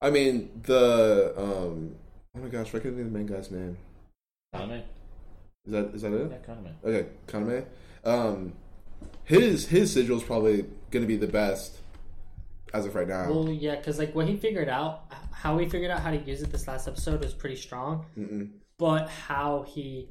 I 0.00 0.10
mean 0.10 0.62
the 0.64 1.32
um 1.36 1.94
oh 2.36 2.40
my 2.40 2.48
gosh, 2.48 2.68
I 2.68 2.80
can't 2.80 2.96
think 2.96 3.06
of 3.06 3.12
the 3.12 3.18
main 3.18 3.26
guy's 3.26 3.50
name. 3.50 3.76
Kaname. 4.54 4.82
Is 5.66 5.72
that 5.72 5.94
is 5.94 6.02
that 6.02 6.12
it? 6.12 6.32
Yeah, 6.32 6.54
Kaname. 6.54 6.72
Okay, 6.84 7.08
Kaname. 7.28 7.64
Um, 8.04 8.54
his 9.24 9.66
his 9.66 9.92
sigil 9.92 10.16
is 10.16 10.22
probably 10.22 10.62
going 10.90 11.02
to 11.02 11.06
be 11.06 11.16
the 11.16 11.26
best 11.26 11.78
as 12.72 12.86
of 12.86 12.94
right 12.94 13.08
now. 13.08 13.30
Well, 13.30 13.50
yeah, 13.50 13.76
because 13.76 13.98
like 13.98 14.14
what 14.14 14.26
he 14.26 14.36
figured 14.36 14.68
out, 14.68 15.12
how 15.32 15.58
he 15.58 15.68
figured 15.68 15.90
out 15.90 16.00
how 16.00 16.10
to 16.10 16.18
use 16.18 16.42
it 16.42 16.50
this 16.50 16.66
last 16.66 16.88
episode 16.88 17.20
was 17.20 17.34
pretty 17.34 17.56
strong. 17.56 18.06
Mm-mm. 18.18 18.50
But 18.78 19.08
how 19.08 19.64
he 19.68 20.08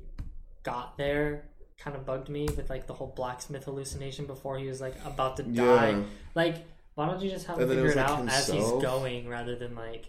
got 0.63 0.97
there 0.97 1.45
kind 1.77 1.95
of 1.95 2.05
bugged 2.05 2.29
me 2.29 2.47
with 2.55 2.69
like 2.69 2.87
the 2.87 2.93
whole 2.93 3.13
blacksmith 3.15 3.65
hallucination 3.65 4.25
before 4.25 4.57
he 4.57 4.67
was 4.67 4.81
like 4.81 4.95
about 5.05 5.37
to 5.37 5.43
die. 5.43 5.89
Yeah. 5.91 6.03
Like, 6.33 6.55
why 6.95 7.07
don't 7.07 7.21
you 7.21 7.29
just 7.29 7.45
have 7.47 7.57
him 7.57 7.63
And 7.63 7.71
then 7.71 7.77
it 7.79 7.81
figure 7.87 8.01
it, 8.01 8.03
like, 8.03 8.09
out 8.19 8.29
as 8.29 8.47
he's 8.47 8.63
going 8.71 9.27
rather 9.27 9.55
than 9.55 9.75
like 9.75 10.05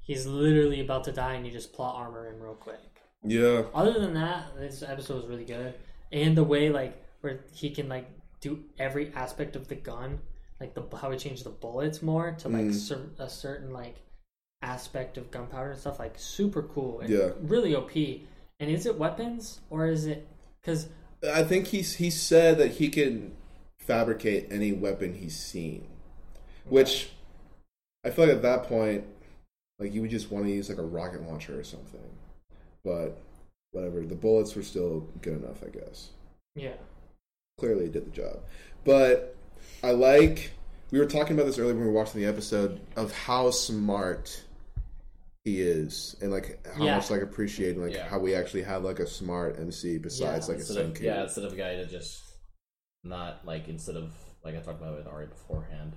he's 0.00 0.26
literally 0.26 0.80
about 0.80 1.04
to 1.04 1.12
die 1.12 1.34
and 1.34 1.46
you 1.46 1.52
just 1.52 1.72
plot 1.72 1.94
armor 1.96 2.26
him 2.28 2.40
real 2.40 2.54
quick. 2.54 2.78
Yeah, 3.26 3.62
Other 3.74 3.94
than 3.98 4.12
that, 4.14 4.44
this 4.58 4.82
episode 4.82 5.16
was 5.16 5.26
really 5.26 5.46
good, 5.46 5.72
and 6.12 6.36
the 6.36 6.44
way 6.44 6.68
like 6.68 7.00
where 7.22 7.40
he 7.54 7.70
can 7.70 7.88
like 7.88 8.06
do 8.42 8.62
every 8.78 9.10
aspect 9.14 9.56
of 9.56 9.68
the 9.68 9.76
gun, 9.76 10.18
like 10.60 10.74
the 10.74 10.82
how 10.96 11.10
he 11.10 11.16
changed 11.16 11.44
the 11.44 11.50
bullets 11.50 12.02
more 12.02 12.32
to 12.40 12.48
like 12.50 12.66
Mm. 12.66 12.74
cer- 12.74 13.10
a 13.18 13.30
certain 13.30 13.72
like 13.72 13.96
aspect 14.60 15.16
of 15.16 15.30
gunpowder 15.30 15.70
and 15.70 15.80
stuff, 15.80 15.98
like 15.98 16.14
super 16.18 16.62
cool. 16.64 17.00
And 17.00 17.08
Yeah. 17.10 17.30
really 17.40 17.74
OP. 17.74 18.26
And 18.60 18.70
is 18.70 18.84
it 18.86 18.98
weapons 18.98 19.60
or 19.70 19.86
is 19.86 20.06
it 20.06 20.26
because 20.60 20.88
I 21.32 21.44
think 21.44 21.68
he's 21.68 21.96
he 21.96 22.10
said 22.10 22.58
that 22.58 22.72
he 22.72 22.88
can 22.88 23.32
fabricate 23.78 24.48
any 24.50 24.72
weapon 24.72 25.14
he's 25.14 25.36
seen, 25.36 25.86
which 26.64 27.10
I 28.04 28.10
feel 28.10 28.26
like 28.26 28.36
at 28.36 28.42
that 28.42 28.64
point, 28.64 29.04
like 29.78 29.92
you 29.92 30.02
would 30.02 30.10
just 30.10 30.30
want 30.30 30.46
to 30.46 30.50
use 30.52 30.68
like 30.68 30.78
a 30.78 30.82
rocket 30.82 31.22
launcher 31.26 31.58
or 31.58 31.64
something. 31.64 32.00
But 32.84 33.20
whatever, 33.72 34.00
the 34.02 34.14
bullets 34.14 34.54
were 34.54 34.62
still 34.62 35.08
good 35.22 35.42
enough, 35.42 35.62
I 35.64 35.70
guess. 35.70 36.10
yeah 36.54 36.74
clearly 37.58 37.88
did 37.88 38.06
the 38.06 38.10
job. 38.10 38.40
But 38.84 39.36
I 39.82 39.92
like 39.92 40.52
we 40.90 40.98
were 40.98 41.06
talking 41.06 41.34
about 41.34 41.46
this 41.46 41.58
earlier 41.58 41.74
when 41.74 41.84
we 41.84 41.88
were 41.88 41.92
watching 41.92 42.20
the 42.20 42.26
episode 42.26 42.80
of 42.96 43.12
how 43.12 43.50
smart 43.50 44.42
he 45.44 45.60
is 45.60 46.16
and 46.22 46.32
like 46.32 46.66
how 46.66 46.82
Yeah. 46.84 46.96
much 46.96 47.10
like 47.10 47.20
appreciating 47.22 47.82
like 47.82 47.92
Yeah. 47.92 48.08
how 48.08 48.18
we 48.18 48.34
actually 48.34 48.62
have 48.62 48.82
like 48.82 48.98
a 48.98 49.06
smart 49.06 49.58
MC 49.58 49.98
besides 49.98 50.46
Yeah. 50.48 50.54
like 50.54 50.56
a 50.56 50.60
Instead 50.60 50.74
Sun 50.74 50.84
of, 50.86 51.00
yeah, 51.00 51.22
instead 51.24 51.44
of 51.44 51.52
a 51.52 51.56
guy 51.56 51.76
to 51.76 51.86
just 51.86 52.22
not 53.04 53.44
like 53.44 53.68
instead 53.68 53.96
of 53.96 54.12
like 54.42 54.54
I 54.56 54.60
talked 54.60 54.80
about 54.80 54.96
with 54.96 55.06
Ari 55.06 55.26
beforehand, 55.26 55.96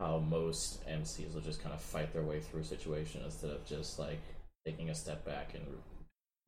how 0.00 0.18
most 0.18 0.84
MCs 0.86 1.32
will 1.34 1.40
just 1.40 1.62
kind 1.62 1.74
of 1.74 1.80
fight 1.80 2.12
their 2.12 2.22
way 2.24 2.40
through 2.40 2.60
a 2.60 2.64
situation 2.64 3.22
instead 3.24 3.50
of 3.50 3.64
just 3.64 3.98
like 4.00 4.18
taking 4.66 4.90
a 4.90 4.94
step 4.94 5.24
back 5.24 5.54
and 5.54 5.64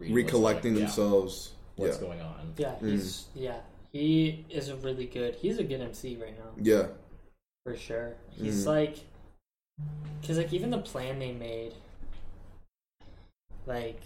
reading 0.00 0.14
what's 0.16 0.24
Recollecting 0.24 0.72
going- 0.74 0.82
yeah, 0.82 0.86
themselves. 0.86 1.52
what's 1.76 1.96
yeah. 1.96 2.02
going 2.02 2.20
on. 2.20 2.52
yeah 2.56 2.76
he's 2.80 3.26
yeah 3.36 3.60
he 3.92 4.44
is 4.50 4.68
a 4.68 4.76
really 4.76 5.06
good 5.06 5.36
he's 5.36 5.58
a 5.58 5.64
good 5.64 5.80
MC 5.80 6.16
right 6.16 6.36
now 6.36 6.50
Yeah. 6.60 6.88
for 7.64 7.76
sure. 7.76 8.16
He's 8.30 8.64
Mhm. 8.64 8.66
like 8.66 8.96
because 10.20 10.36
like 10.36 10.52
even 10.52 10.70
the 10.70 10.78
plan 10.78 11.20
they 11.20 11.30
made, 11.32 11.74
like 13.68 14.00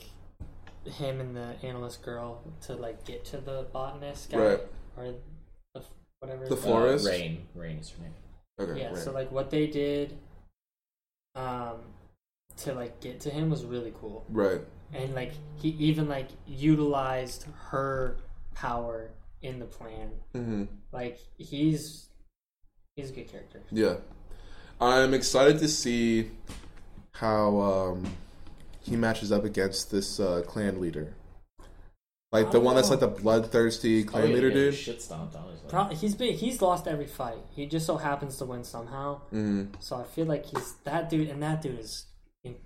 him 0.85 1.21
and 1.21 1.37
the 1.37 1.55
analyst 1.63 2.03
girl 2.03 2.43
to 2.63 2.75
like 2.75 3.05
get 3.05 3.25
to 3.27 3.39
the 3.39 3.67
botanist 3.73 4.31
guy 4.31 4.39
Right. 4.39 4.61
or 4.97 5.15
the, 5.75 5.83
whatever. 6.21 6.47
The 6.49 6.57
his 6.57 6.63
Uh. 6.65 7.07
Rain, 7.07 7.47
Rain 7.55 7.79
is 7.79 7.91
her 7.91 8.03
name. 8.03 8.13
Okay. 8.61 8.81
yeah 8.81 8.89
right. 8.89 8.97
so 8.99 9.13
like 9.13 9.31
what 9.33 9.51
they 9.51 9.67
did 9.67 10.19
um 11.35 11.77
to 12.59 12.75
like 12.75 13.01
get 13.01 13.19
to 13.21 13.31
him 13.31 13.49
was 13.49 13.65
really 13.65 13.93
cool 13.99 14.25
right. 14.29 14.61
and 14.93 15.15
like 15.15 15.33
he 15.57 15.71
even 15.71 16.07
like 16.09 16.29
utilized 16.47 17.47
her 17.71 18.19
power 18.55 19.11
in 19.41 19.59
the 19.59 19.65
plan 19.65 20.11
hmm 20.35 20.65
like 20.93 21.19
he's 21.39 22.09
he's 22.97 23.09
a 23.11 23.13
good 23.15 23.31
character 23.31 23.63
Yeah. 23.71 23.97
I'm 24.81 25.15
excited 25.15 25.59
to 25.61 25.69
see 25.69 26.31
how 27.13 27.59
um 27.61 28.05
he 28.83 28.97
matches 28.97 29.31
up 29.33 29.45
against 29.45 29.91
this 29.91 30.19
uh, 30.21 30.43
clan 30.47 30.81
leader. 30.81 31.15
Like 32.33 32.51
the 32.51 32.61
one 32.61 32.77
that's 32.77 32.89
like 32.89 33.01
the 33.01 33.09
bloodthirsty 33.09 34.05
clan 34.05 34.23
Oh, 34.25 34.27
yeah, 34.27 34.35
leader 34.35 34.49
yeah, 34.49 34.55
dude. 34.55 34.75
Shit 34.75 35.03
stomped 35.03 35.37
on. 35.37 35.45
He's 35.51 35.61
like, 35.61 35.69
Pro- 35.69 35.97
he's 35.97 36.15
been 36.15 36.35
he's 36.35 36.63
lost 36.63 36.89
every 36.89 37.07
fight 37.07 37.37
he 37.55 37.67
just 37.67 37.85
so 37.87 37.97
happens 37.99 38.37
to 38.39 38.45
win 38.47 38.65
somehow 38.65 39.21
hmm 39.31 39.65
so 39.81 39.97
i 39.97 40.05
feel 40.05 40.27
like 40.27 40.45
he's 40.47 40.75
that 40.85 41.09
dude 41.11 41.29
and 41.31 41.43
that 41.43 41.61
dude 41.63 41.79
is 41.79 42.07
inc- 42.47 42.57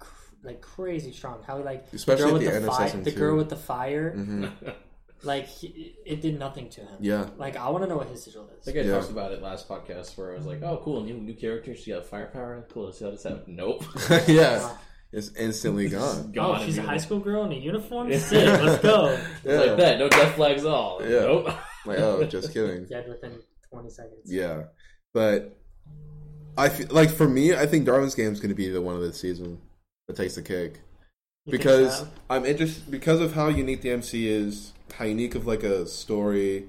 like 0.43 0.61
crazy 0.61 1.13
strong 1.13 1.41
how 1.47 1.59
he 1.59 1.65
like 1.65 1.85
Especially 1.93 2.25
the 2.25 2.29
girl 2.29 2.29
at 2.29 2.33
with 2.35 2.55
the 2.55 2.61
the, 2.61 2.67
fi- 2.73 3.01
the 3.01 3.11
girl 3.13 3.37
with 3.37 3.49
the 3.49 3.57
fire 3.57 4.11
hmm 4.13 4.47
like 5.23 5.47
he, 5.47 5.95
it 6.05 6.21
did 6.21 6.39
nothing 6.39 6.69
to 6.71 6.81
him 6.81 6.97
Yeah. 7.01 7.29
like 7.37 7.57
i 7.57 7.69
want 7.69 7.83
to 7.85 7.89
know 7.89 7.97
what 7.97 8.09
his 8.09 8.23
sigil 8.25 8.49
I 8.53 8.59
is 8.59 8.65
think 8.65 8.77
I 8.79 8.81
Yeah. 8.83 8.99
talked 8.99 9.11
about 9.11 9.33
it 9.33 9.43
last 9.43 9.69
podcast 9.69 10.17
where 10.19 10.33
I 10.33 10.37
was 10.37 10.47
like, 10.47 10.63
"Oh, 10.63 10.81
cool, 10.85 11.03
new 11.03 11.15
new 11.15 11.35
character. 11.35 11.75
She 11.77 11.91
got 11.91 12.07
firepower. 12.07 12.65
Cool. 12.73 12.87
Let's 12.87 12.99
See 12.99 13.05
how 13.05 13.11
this 13.13 13.23
happen? 13.25 13.43
Nope. 13.57 13.85
yeah. 14.29 14.77
It's 15.13 15.31
instantly 15.35 15.89
gone. 15.89 16.33
Gone 16.33 16.61
oh 16.61 16.65
she's 16.65 16.79
a 16.79 16.83
high 16.83 16.97
school 16.99 17.21
girl 17.21 17.45
in 17.45 17.53
a 17.53 17.57
uniform 17.57 18.13
sick 18.19 18.47
let's 18.47 18.83
go 18.83 19.19
Yeah. 19.45 19.61
Like 19.61 19.77
that. 19.79 19.99
No 19.99 20.09
death 20.09 20.35
flags 20.35 20.65
at 20.65 20.71
all. 20.71 21.01
Yeah. 21.03 21.21
Nope. 21.21 21.47
Like, 21.87 21.99
oh, 21.99 22.25
just 22.25 22.53
kidding. 22.53 22.85
dead 22.87 23.09
within 23.09 23.39
20 23.71 23.91
seconds 23.91 24.33
Yeah. 24.33 24.65
But 25.15 25.57
I 26.59 26.69
feel 26.69 26.89
like 26.91 27.11
for 27.11 27.29
me, 27.29 27.55
I 27.55 27.67
think 27.67 27.87
Darwin's 27.87 28.15
game 28.15 28.33
is 28.33 28.41
going 28.41 28.51
to 28.51 28.55
be 28.55 28.69
the 28.69 28.83
one 28.83 28.95
of 28.97 29.03
this 29.03 29.21
season 29.21 29.59
that 30.09 30.17
takes 30.17 30.35
the 30.35 30.43
cake. 30.43 30.81
You 31.45 31.53
because 31.53 32.01
so? 32.01 32.09
I'm 32.29 32.45
interested 32.45 32.91
because 32.91 33.21
of 33.21 33.35
how 33.35 33.49
unique 33.49 33.83
the 33.83 33.91
MC 33.91 34.27
is, 34.29 34.73
how 34.95 35.05
unique 35.05 35.35
of 35.35 35.47
like 35.47 35.63
a 35.63 35.87
story 35.87 36.69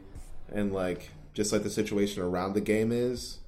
and 0.51 0.72
like 0.73 1.09
just 1.34 1.51
like 1.51 1.64
the 1.64 1.69
situation 1.69 2.22
around 2.22 2.53
the 2.53 2.61
game 2.61 2.91
is. 2.91 3.39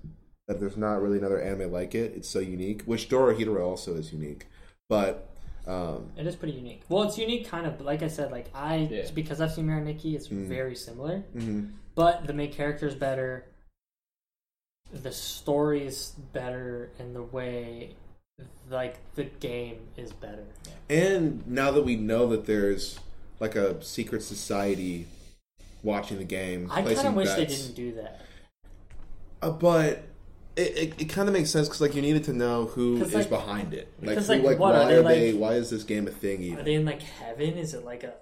That 0.47 0.59
there's 0.59 0.77
not 0.77 0.99
really 0.99 1.19
another 1.19 1.39
anime 1.39 1.71
like 1.71 1.93
it. 1.93 2.13
It's 2.15 2.27
so 2.27 2.39
unique. 2.39 2.81
Which 2.85 3.07
Dora 3.07 3.35
Dorohedoro 3.35 3.63
also 3.63 3.93
is 3.93 4.11
unique, 4.11 4.47
but 4.89 5.29
um, 5.67 6.09
It 6.17 6.25
is 6.25 6.35
pretty 6.35 6.55
unique. 6.55 6.81
Well, 6.89 7.03
it's 7.03 7.17
unique, 7.17 7.47
kind 7.47 7.65
of. 7.67 7.77
But 7.77 7.85
like 7.85 8.01
I 8.01 8.07
said, 8.07 8.31
like 8.31 8.47
I 8.55 8.87
Yeah. 8.91 9.05
because 9.13 9.39
I've 9.39 9.53
seen 9.53 9.67
Mirai 9.67 9.83
Nikki, 9.83 10.15
it's 10.15 10.27
Mm. 10.27 10.47
very 10.47 10.75
similar. 10.75 11.23
mhm. 11.35 11.71
But 11.95 12.25
the 12.27 12.33
main 12.33 12.51
character 12.51 12.87
is 12.87 12.95
better. 12.95 13.45
The 14.91 15.11
story 15.11 15.85
is 15.85 16.13
better, 16.33 16.89
and 16.97 17.15
the 17.15 17.21
way, 17.21 17.91
like 18.69 18.95
the 19.15 19.25
game 19.25 19.77
is 19.95 20.11
better. 20.11 20.43
and 20.89 21.45
now 21.45 21.69
that 21.69 21.83
we 21.83 21.95
know 21.95 22.25
that 22.27 22.45
there's 22.47 22.99
like 23.39 23.55
a 23.55 23.81
secret 23.83 24.23
society 24.23 25.05
watching 25.83 26.17
the 26.17 26.23
game, 26.23 26.67
I 26.71 26.75
kind 26.75 26.85
placing 26.87 27.05
of 27.07 27.13
wish 27.15 27.29
they 27.35 27.45
didn't 27.45 27.75
do 27.75 27.91
that. 27.93 28.21
Uh, 29.41 29.51
but 29.51 30.03
it, 30.59 30.77
it, 30.77 31.01
it 31.01 31.05
kind 31.05 31.27
of 31.29 31.33
makes 31.33 31.49
sense 31.49 31.67
because 31.67 31.81
like 31.81 31.95
you 31.95 32.01
needed 32.01 32.23
to 32.25 32.33
know 32.33 32.65
who 32.65 32.99
'Cause, 32.99 33.09
is 33.09 33.13
like- 33.15 33.29
behind 33.29 33.73
it. 33.73 33.87
Like, 33.99 34.09
because, 34.09 34.27
who, 34.27 34.33
like, 34.33 34.43
like, 34.43 34.59
what, 34.59 34.75
are 34.75 34.79
why 34.83 34.87
they, 34.91 34.97
are 34.97 35.03
they? 35.03 35.31
like- 35.33 35.41
Why 35.41 35.53
is 35.55 35.69
this 35.69 35.83
game 35.83 36.07
a 36.07 36.11
thing? 36.11 36.57
Are 36.57 36.63
they 36.63 36.73
in 36.75 36.85
like 36.85 37.01
heaven? 37.01 37.57
Is 37.57 37.73
it 37.73 37.83
like 37.85 38.03
a 38.03 38.13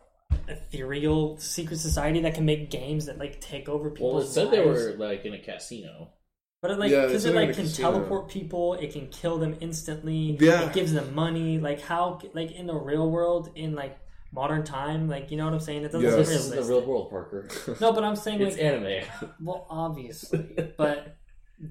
ethereal 0.47 1.37
secret 1.37 1.77
society 1.79 2.21
that 2.21 2.35
can 2.35 2.45
make 2.45 2.69
games 2.69 3.05
that 3.05 3.17
like 3.17 3.39
take 3.41 3.67
over 3.69 3.89
people's 3.89 4.13
Well, 4.13 4.23
it 4.23 4.27
said 4.27 4.43
lives? 4.65 4.85
they 4.85 4.91
were 4.97 5.09
like 5.09 5.25
in 5.25 5.33
a 5.33 5.39
casino. 5.39 6.09
But 6.61 6.71
it 6.71 6.79
like 6.79 6.91
Yeah, 6.91 7.05
because 7.05 7.21
said 7.23 7.31
it 7.31 7.33
they're 7.33 7.41
like 7.45 7.51
a 7.51 7.53
can 7.53 7.63
casino. 7.65 7.91
teleport 7.91 8.29
people, 8.29 8.73
it 8.75 8.91
can 8.93 9.07
kill 9.07 9.37
them 9.37 9.55
instantly. 9.59 10.37
Yeah. 10.39 10.67
it 10.67 10.73
gives 10.73 10.91
them 10.93 11.13
money. 11.13 11.59
Like 11.59 11.81
how, 11.81 12.19
like 12.33 12.51
in 12.51 12.65
the 12.67 12.75
real 12.75 13.09
world, 13.11 13.51
in 13.55 13.75
like 13.75 13.97
modern 14.31 14.63
time, 14.63 15.07
like 15.07 15.29
you 15.31 15.37
know 15.37 15.45
what 15.45 15.53
I'm 15.53 15.59
saying? 15.59 15.83
It 15.83 15.91
doesn't 15.91 16.01
Yeah. 16.01 16.09
seem 16.11 16.19
This 16.19 16.29
is 16.29 16.49
the 16.49 16.55
realistic. 16.55 16.77
real 16.77 16.85
world, 16.87 17.09
Parker. 17.09 17.47
No, 17.79 17.93
but 17.93 18.03
I'm 18.03 18.15
saying 18.15 18.41
it's 18.41 18.55
like, 18.57 18.65
anime. 18.65 19.03
well, 19.41 19.67
obviously, 19.69 20.73
but 20.77 21.15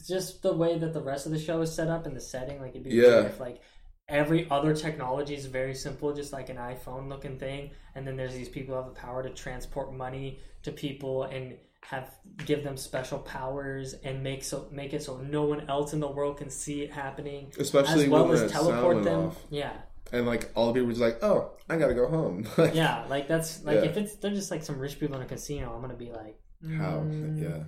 just 0.07 0.43
the 0.43 0.53
way 0.53 0.79
that 0.79 0.93
the 0.93 1.01
rest 1.01 1.27
of 1.27 1.33
the 1.33 1.39
show 1.39 1.61
is 1.61 1.73
set 1.73 1.89
up 1.89 2.07
and 2.07 2.17
the 2.17 2.21
setting, 2.21 2.61
like 2.61 2.71
it'd 2.71 2.85
be 2.85 2.91
Yeah. 2.91 3.23
if 3.23 3.39
like 3.41 3.61
every 4.09 4.49
other 4.51 4.75
technology 4.75 5.35
is 5.35 5.47
very 5.47 5.75
simple, 5.75 6.13
just 6.15 6.33
like 6.33 6.49
an 6.49 6.57
iPhone 6.57 7.09
looking 7.09 7.39
thing, 7.39 7.71
and 7.95 8.07
then 8.07 8.17
there's 8.17 8.35
these 8.35 8.49
people 8.49 8.75
who 8.75 8.83
have 8.83 8.95
the 8.95 9.01
power 9.01 9.23
to 9.23 9.31
transport 9.31 9.93
money 9.95 10.41
to 10.63 10.73
people 10.73 11.25
and 11.25 11.57
have 11.83 12.11
give 12.45 12.65
them 12.65 12.77
special 12.77 13.19
powers 13.21 13.95
and 14.03 14.21
make 14.23 14.43
so 14.43 14.67
make 14.73 14.93
it 14.93 15.03
so 15.05 15.19
no 15.19 15.45
one 15.45 15.69
else 15.69 15.93
in 15.93 16.01
the 16.01 16.09
world 16.09 16.37
can 16.37 16.51
see 16.51 16.83
it 16.83 16.91
happening 16.91 17.53
Especially 17.61 18.05
as 18.05 18.11
well 18.11 18.27
when 18.27 18.37
as 18.39 18.51
teleport 18.51 19.05
them 19.05 19.27
off. 19.27 19.37
yeah 19.51 19.73
and 20.11 20.27
like 20.27 20.51
all 20.57 20.67
the 20.69 20.73
people 20.73 20.87
were 20.87 20.93
just 20.93 21.01
like, 21.03 21.23
"Oh, 21.23 21.53
I 21.69 21.77
gotta 21.77 21.95
go 21.95 22.09
home." 22.09 22.45
Like, 22.59 22.75
Yeah, 22.75 23.05
like 23.09 23.29
that's 23.29 23.63
like 23.65 23.77
Yeah. 23.77 23.91
if 23.91 23.97
it's 23.97 24.17
they're 24.17 24.33
just 24.33 24.51
like 24.51 24.65
some 24.65 24.79
rich 24.81 24.99
people 24.99 25.15
in 25.17 25.23
a 25.23 25.27
casino, 25.27 25.73
I'm 25.75 25.81
gonna 25.81 25.95
be 25.95 26.11
like, 26.11 26.41
How? 26.77 27.03
mm. 27.07 27.41
Yeah, 27.43 27.65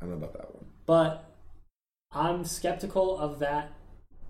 I 0.00 0.04
don't 0.04 0.10
know 0.10 0.16
about 0.16 0.32
that 0.34 0.54
one. 0.54 0.64
But 0.86 1.24
I'm 2.12 2.44
skeptical 2.44 3.18
of 3.18 3.38
that 3.40 3.72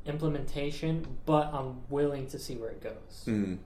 implementation, 0.07 1.07
but 1.27 1.53
I'm 1.53 1.81
willing 1.91 2.27
to 2.29 2.39
see 2.39 2.57
where 2.57 2.71
it 2.71 2.83
goes 2.83 3.25
Mm. 3.27 3.59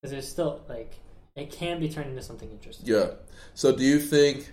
because 0.00 0.10
there's 0.12 0.28
still 0.28 0.62
like 0.68 0.94
it 1.36 1.50
can 1.50 1.80
be 1.80 1.88
turned 1.88 2.10
into 2.10 2.22
something 2.22 2.50
interesting. 2.50 2.86
Yeah. 2.86 3.10
So, 3.54 3.74
do 3.74 3.82
you 3.82 3.98
think 3.98 4.52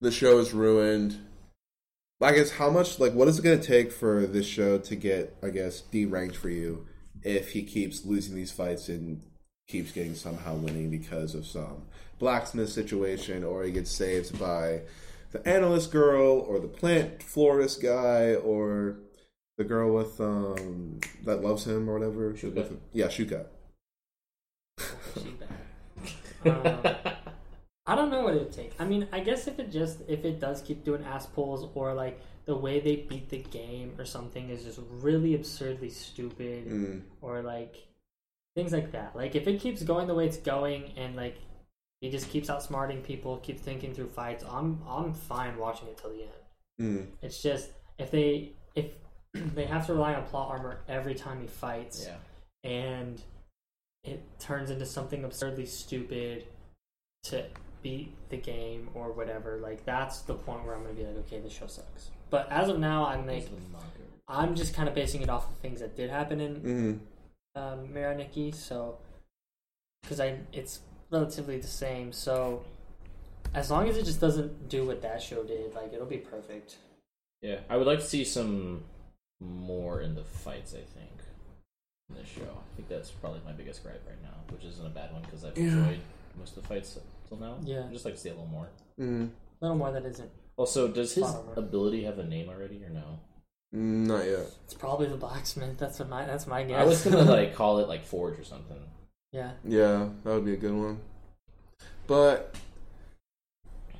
the 0.00 0.10
show 0.10 0.38
is 0.38 0.54
ruined? 0.54 1.18
I 2.22 2.32
guess 2.32 2.50
how 2.52 2.70
much 2.70 2.98
like 2.98 3.12
what 3.12 3.28
is 3.28 3.38
it 3.38 3.42
going 3.42 3.60
to 3.60 3.66
take 3.66 3.92
for 3.92 4.26
this 4.26 4.46
show 4.46 4.78
to 4.78 4.96
get 4.96 5.36
I 5.42 5.50
guess 5.50 5.82
deranked 5.92 6.36
for 6.36 6.48
you 6.48 6.86
if 7.22 7.50
he 7.52 7.62
keeps 7.62 8.06
losing 8.06 8.34
these 8.34 8.52
fights 8.52 8.88
and 8.88 9.22
keeps 9.68 9.92
getting 9.92 10.14
somehow 10.14 10.54
winning 10.54 10.88
because 10.90 11.34
of 11.34 11.44
some 11.44 11.82
blacksmith 12.18 12.70
situation 12.70 13.44
or 13.44 13.64
he 13.64 13.72
gets 13.72 13.90
saved 13.90 14.38
by 14.38 14.80
the 15.32 15.46
analyst 15.48 15.90
girl 15.92 16.38
or 16.40 16.58
the 16.58 16.68
plant 16.68 17.22
florist 17.22 17.82
guy 17.82 18.34
or 18.34 18.96
the 19.58 19.64
girl 19.64 19.92
with 19.94 20.20
um 20.20 21.00
that 21.24 21.42
loves 21.42 21.66
him 21.66 21.88
or 21.88 21.94
whatever. 21.98 22.32
Shuka. 22.32 22.54
With- 22.54 22.80
yeah, 22.92 23.06
Shuka. 23.06 23.46
She 25.22 25.30
bad. 25.30 25.48
Um, 26.44 26.94
I 27.88 27.94
don't 27.96 28.10
know 28.10 28.22
what 28.22 28.34
it 28.34 28.38
would 28.38 28.52
take. 28.52 28.72
I 28.78 28.84
mean, 28.84 29.08
I 29.12 29.18
guess 29.20 29.46
if 29.48 29.58
it 29.58 29.72
just 29.72 30.00
if 30.06 30.24
it 30.24 30.38
does 30.38 30.60
keep 30.62 30.84
doing 30.84 31.02
ass 31.04 31.26
pulls 31.26 31.68
or 31.74 31.92
like 31.94 32.20
the 32.44 32.54
way 32.56 32.78
they 32.78 32.96
beat 32.96 33.30
the 33.30 33.38
game 33.38 33.94
or 33.98 34.04
something 34.04 34.50
is 34.50 34.62
just 34.62 34.78
really 35.00 35.34
absurdly 35.34 35.90
stupid 35.90 36.68
Mm. 36.68 37.00
or 37.20 37.42
like 37.42 37.86
things 38.54 38.72
like 38.72 38.92
that. 38.92 39.16
Like 39.16 39.34
if 39.34 39.48
it 39.48 39.60
keeps 39.60 39.82
going 39.82 40.06
the 40.06 40.14
way 40.14 40.26
it's 40.26 40.36
going 40.36 40.92
and 40.96 41.16
like 41.16 41.36
he 42.00 42.10
just 42.10 42.30
keeps 42.30 42.48
outsmarting 42.48 43.02
people, 43.02 43.38
keeps 43.38 43.62
thinking 43.62 43.94
through 43.94 44.08
fights, 44.08 44.44
I'm 44.48 44.80
I'm 44.88 45.12
fine 45.14 45.56
watching 45.58 45.88
it 45.88 45.98
till 45.98 46.10
the 46.10 46.22
end. 46.22 46.30
Mm. 46.80 47.06
It's 47.22 47.42
just 47.42 47.70
if 47.98 48.10
they 48.10 48.52
if 48.74 48.86
they 49.32 49.64
have 49.64 49.86
to 49.86 49.94
rely 49.94 50.14
on 50.14 50.24
plot 50.24 50.50
armor 50.50 50.80
every 50.88 51.14
time 51.14 51.40
he 51.40 51.46
fights 51.46 52.06
yeah. 52.06 52.70
and 52.70 53.20
it 54.04 54.22
turns 54.38 54.70
into 54.70 54.86
something 54.86 55.24
absurdly 55.24 55.66
stupid 55.66 56.44
to 57.24 57.44
beat 57.82 58.12
the 58.28 58.36
game 58.36 58.88
or 58.94 59.12
whatever, 59.12 59.58
like 59.58 59.84
that's 59.84 60.20
the 60.22 60.34
point 60.34 60.64
where 60.64 60.74
I'm 60.74 60.82
gonna 60.82 60.94
be 60.94 61.04
like, 61.04 61.16
okay, 61.18 61.40
this 61.40 61.52
show 61.52 61.66
sucks. 61.66 62.10
But 62.30 62.50
as 62.50 62.68
of 62.68 62.78
now, 62.78 63.06
I'm 63.06 63.26
like, 63.26 63.48
I'm 64.28 64.54
just 64.54 64.74
kind 64.74 64.88
of 64.88 64.94
basing 64.94 65.22
it 65.22 65.28
off 65.28 65.48
of 65.48 65.56
things 65.58 65.80
that 65.80 65.96
did 65.96 66.10
happen 66.10 66.40
in 66.40 66.60
Mm. 67.56 67.60
um, 67.60 67.88
Mirai 67.88 68.16
Nikki, 68.16 68.52
so 68.52 68.98
because 70.02 70.20
I 70.20 70.38
it's 70.52 70.80
relatively 71.10 71.58
the 71.58 71.66
same. 71.66 72.12
So 72.12 72.64
as 73.54 73.70
long 73.70 73.88
as 73.88 73.96
it 73.96 74.04
just 74.04 74.20
doesn't 74.20 74.68
do 74.68 74.84
what 74.86 75.02
that 75.02 75.22
show 75.22 75.42
did, 75.44 75.74
like 75.74 75.92
it'll 75.92 76.06
be 76.06 76.18
perfect. 76.18 76.76
Yeah, 77.42 77.60
I 77.68 77.76
would 77.76 77.86
like 77.86 78.00
to 78.00 78.04
see 78.06 78.24
some 78.24 78.82
more 79.40 80.00
in 80.00 80.14
the 80.14 80.24
fights. 80.24 80.72
I 80.72 80.78
think 80.78 81.10
in 82.08 82.16
this 82.16 82.28
show. 82.28 82.42
I 82.42 82.76
think 82.76 82.88
that's 82.88 83.10
probably 83.10 83.40
my 83.44 83.52
biggest 83.52 83.82
gripe 83.82 84.02
right 84.06 84.22
now, 84.22 84.36
which 84.54 84.64
isn't 84.64 84.86
a 84.86 84.90
bad 84.90 85.12
one 85.12 85.22
because 85.22 85.44
I've 85.44 85.56
Yeah. 85.56 85.64
enjoyed 85.64 86.00
most 86.38 86.56
of 86.56 86.62
the 86.62 86.68
fights 86.68 86.98
till 87.28 87.38
now. 87.38 87.58
Yeah. 87.62 87.84
I'd 87.84 87.92
just 87.92 88.04
like 88.04 88.14
to 88.14 88.20
see 88.20 88.28
a 88.28 88.32
little 88.32 88.46
more. 88.48 88.68
Mm. 88.98 89.28
A 89.60 89.64
little 89.64 89.76
more 89.76 89.92
that 89.92 90.04
isn't. 90.04 90.30
Also, 90.56 90.88
does 90.88 91.12
his 91.14 91.24
Plot 91.24 91.36
armor. 91.36 91.52
ability 91.56 92.04
have 92.04 92.18
a 92.18 92.24
name 92.24 92.48
already 92.48 92.82
or 92.84 92.88
no? 92.90 93.18
Mm, 93.74 94.06
Not 94.06 94.24
yet. 94.24 94.46
It's 94.64 94.74
probably 94.74 95.06
the 95.08 95.16
blacksmith. 95.16 95.76
That's 95.78 95.98
what 95.98 96.08
my 96.08 96.24
that's 96.24 96.46
my 96.46 96.62
guess. 96.62 96.80
I 96.80 96.84
was 96.84 97.02
gonna 97.04 97.24
like 97.24 97.54
call 97.60 97.78
it 97.80 97.88
like 97.88 98.04
Forge 98.04 98.38
or 98.38 98.44
something. 98.44 98.78
Yeah. 99.32 99.52
Yeah, 99.64 100.08
that 100.24 100.30
would 100.34 100.44
be 100.44 100.54
a 100.54 100.56
good 100.56 100.74
one. 100.74 101.00
But 102.06 102.54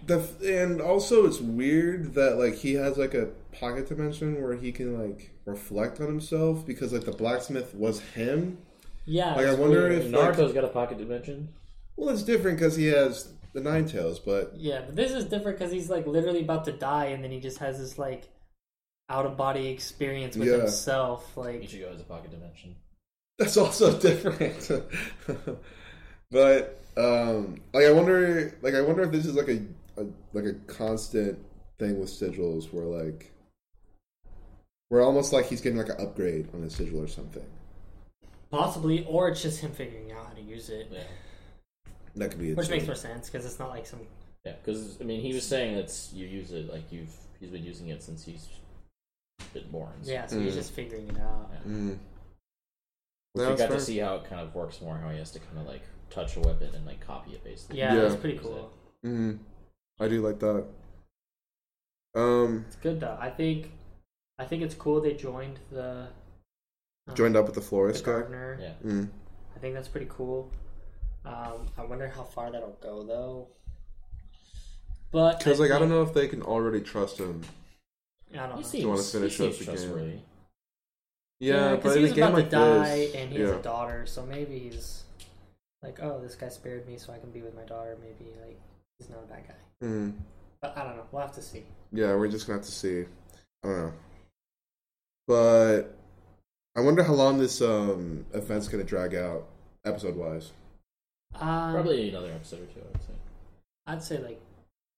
the 0.07 0.25
and 0.45 0.81
also 0.81 1.27
it's 1.27 1.41
weird 1.41 2.15
that 2.15 2.37
like 2.39 2.55
he 2.55 2.75
has 2.75 2.97
like 2.97 3.15
a 3.15 3.27
pocket 3.53 3.89
dimension 3.89 4.41
where 4.41 4.55
he 4.55 4.71
can 4.73 4.99
like 4.99 5.33
reflect 5.45 6.01
on 6.01 6.07
himself 6.07 6.65
because 6.67 6.93
like 6.93 7.05
the 7.05 7.13
blacksmith 7.13 7.75
was 7.75 8.01
him. 8.01 8.59
Yeah. 9.05 9.35
Like, 9.35 9.47
I 9.47 9.55
wonder 9.55 9.89
weird. 9.89 9.93
if- 9.93 10.13
like- 10.13 10.37
Naruto's 10.37 10.53
got 10.53 10.65
a 10.65 10.69
pocket 10.69 10.99
dimension. 10.99 11.49
Well, 11.97 12.11
it's 12.11 12.23
different 12.23 12.59
because 12.59 12.77
he 12.77 12.87
has 12.87 13.33
the 13.55 13.61
nine 13.61 13.87
tails, 13.87 14.19
but 14.19 14.53
Yeah, 14.57 14.83
but 14.85 14.95
this 14.97 15.13
is 15.13 15.25
different 15.25 15.59
because 15.59 15.73
he's 15.73 15.89
like 15.89 16.07
literally 16.07 16.43
about 16.43 16.65
to 16.67 16.73
die, 16.73 17.07
and 17.07 17.25
then 17.25 17.31
he 17.31 17.41
just 17.41 17.59
has 17.59 17.79
this 17.79 17.99
like 17.99 18.29
out 19.09 19.25
of 19.27 19.37
body 19.37 19.69
experience 19.69 20.37
with 20.37 20.49
Yeah. 20.49 20.59
himself. 20.59 21.37
Like, 21.37 21.63
Ichigo 21.63 21.91
has 21.91 22.01
a 22.01 22.05
pocket 22.05 22.33
dimension. 22.33 22.77
That's 23.39 23.57
also 23.57 23.99
different. 23.99 24.71
but 26.31 26.81
um 26.97 27.61
like 27.73 27.85
I 27.85 27.93
wonder 27.93 28.57
like 28.63 28.75
I 28.75 28.81
wonder 28.81 29.03
if 29.03 29.13
this 29.13 29.27
is 29.27 29.35
like 29.35 29.49
a, 29.49 29.61
a 30.01 30.07
like 30.33 30.45
a 30.45 30.55
constant 30.67 31.39
thing 31.79 31.99
with 32.01 32.09
sigils 32.09 32.73
where 32.73 32.85
like 32.85 33.33
where 34.89 35.03
almost 35.03 35.33
like 35.33 35.47
he's 35.47 35.61
getting 35.61 35.79
like 35.79 35.89
an 35.89 35.97
upgrade 36.01 36.49
on 36.55 36.63
his 36.63 36.75
sigil 36.75 37.01
or 37.03 37.09
something. 37.09 37.45
possibly, 38.51 39.05
or 39.07 39.29
it's 39.29 39.43
just 39.43 39.61
him 39.61 39.73
figuring 39.73 40.13
out 40.13 40.27
how 40.29 40.33
to 40.33 40.41
use 40.41 40.69
it, 40.71 40.87
Yeah, 40.93 41.03
That 42.15 42.31
could 42.31 42.39
be 42.41 42.55
which 42.55 42.69
too. 42.69 42.75
makes 42.75 42.87
more 42.87 42.95
sense 42.95 43.29
because 43.29 43.45
it's 43.45 43.59
not 43.59 43.71
like 43.71 43.85
some. 43.85 43.99
yeah. 44.45 44.53
Because 44.65 44.99
I 45.01 45.05
mean, 45.05 45.21
he 45.21 45.35
was 45.35 45.45
saying 45.45 45.75
that 45.77 45.93
you 46.15 46.27
use 46.27 46.53
it 46.53 46.73
like 46.73 46.91
you've 46.93 47.11
he's 47.41 47.51
been 47.51 47.65
using 47.65 47.89
it 47.89 48.01
since 48.03 48.25
he's 48.25 48.47
been 49.53 49.69
born. 49.71 49.93
so- 50.03 50.11
Yeah, 50.13 50.27
so 50.27 50.39
he's 50.41 50.53
Mm. 50.55 50.57
just 50.57 50.73
figuring 50.73 51.09
it 51.09 51.19
out. 51.21 51.51
Yeah. 51.53 51.71
Mm. 51.73 51.99
We 53.37 53.43
No, 53.43 53.53
it's 53.53 53.61
got 53.61 53.71
to 53.71 53.81
see 53.81 53.99
how 53.99 54.17
it 54.17 54.25
kind 54.25 54.41
of 54.41 54.55
works 54.55 54.81
more. 54.81 54.97
How 54.97 55.11
he 55.11 55.19
has 55.19 55.31
to 55.33 55.39
kind 55.39 55.59
of 55.59 55.67
like 55.67 55.83
touch 56.11 56.37
a 56.37 56.41
weapon 56.41 56.75
and 56.75 56.87
like 56.87 57.01
copy 57.07 57.33
it 57.33 57.45
basically. 57.45 57.79
Yeah, 57.79 57.95
Yeah. 57.95 58.01
that's 58.03 58.17
pretty 58.17 58.39
cool. 58.39 58.73
Mm. 59.05 59.39
I 60.01 60.09
do 60.09 60.21
like 60.23 60.39
that. 60.41 60.65
Um, 62.15 62.65
It's 62.67 62.77
good 62.77 63.01
though. 63.01 63.17
I 63.21 63.31
think, 63.31 63.73
I 64.39 64.45
think 64.45 64.63
it's 64.63 64.75
cool 64.75 65.01
they 65.01 65.13
joined 65.15 65.59
the. 65.71 66.09
um, 67.09 67.15
joined 67.15 67.37
up 67.37 67.45
with 67.47 67.55
the 67.55 67.61
the 67.61 67.67
florist 67.67 68.05
guy. 68.05 68.13
gardener. 68.13 68.59
Yeah. 68.61 68.73
Mm. 68.91 69.09
I 69.55 69.59
think 69.59 69.75
that's 69.75 69.89
pretty 69.89 70.09
cool. 70.11 70.51
Um, 71.25 71.67
I 71.77 71.85
wonder 71.85 72.09
how 72.09 72.23
far 72.23 72.51
that'll 72.51 72.79
go 72.81 73.03
though. 73.05 73.49
But 75.11 75.39
Because 75.39 75.61
like 75.61 75.71
I 75.71 75.79
don't 75.79 75.89
know 75.89 76.03
if 76.03 76.15
they 76.15 76.29
can 76.29 76.43
already 76.43 76.81
trust 76.81 77.19
him. 77.19 77.43
I 78.33 78.47
don't 78.47 78.57
He 78.57 78.63
know. 78.63 78.69
seems, 78.69 78.85
wanna 78.87 79.03
finish 79.03 79.37
he 79.39 79.47
up 79.49 79.53
seems 79.55 79.67
the 79.67 79.89
game? 79.89 80.23
Trustworthy. 81.41 81.69
Yeah, 81.69 81.77
because 81.77 81.93
but 81.93 81.99
in 81.99 82.03
he's 82.03 82.13
a 82.13 82.15
game 82.15 82.25
about 82.25 82.35
like 82.35 82.45
to 82.45 82.51
die 82.51 82.97
this, 82.97 83.15
and 83.15 83.33
he 83.33 83.39
yeah. 83.39 83.47
has 83.47 83.57
a 83.57 83.63
daughter, 83.63 84.07
so 84.07 84.25
maybe 84.27 84.59
he's 84.59 85.05
like, 85.83 85.99
oh, 86.03 86.21
this 86.21 86.35
guy 86.35 86.49
spared 86.49 86.87
me 86.87 86.99
so 86.99 87.13
I 87.13 87.19
can 87.19 87.31
be 87.31 87.43
with 87.43 87.55
my 87.55 87.65
daughter. 87.65 87.97
Maybe 88.01 88.31
like 88.47 88.59
he's 88.99 89.09
not 89.09 89.21
a 89.25 89.27
bad 89.27 89.45
guy. 89.49 89.87
Mm. 89.87 90.15
But 90.61 90.77
I 90.77 90.85
don't 90.85 90.97
know. 90.97 91.07
We'll 91.13 91.23
have 91.23 91.35
to 91.35 91.43
see. 91.43 91.65
Yeah, 91.93 92.15
we're 92.15 92.29
just 92.29 92.47
gonna 92.47 92.59
have 92.59 92.67
to 92.67 92.73
see. 92.73 93.05
I 93.65 93.69
don't 93.69 93.79
know. 93.79 93.93
But 95.29 95.83
I 96.77 96.81
wonder 96.81 97.03
how 97.03 97.15
long 97.15 97.39
this 97.39 97.61
um 97.61 98.27
event's 98.33 98.69
gonna 98.69 98.85
drag 98.85 99.15
out, 99.15 99.47
episode 99.85 100.17
wise. 100.17 100.53
Um, 101.35 101.73
Probably 101.75 102.09
another 102.09 102.33
episode 102.33 102.63
or 102.63 102.67
two. 102.67 102.81
I 102.81 102.93
would 102.93 103.03
say. 103.03 103.13
I'd 103.87 104.03
say 104.03 104.19
like, 104.19 104.41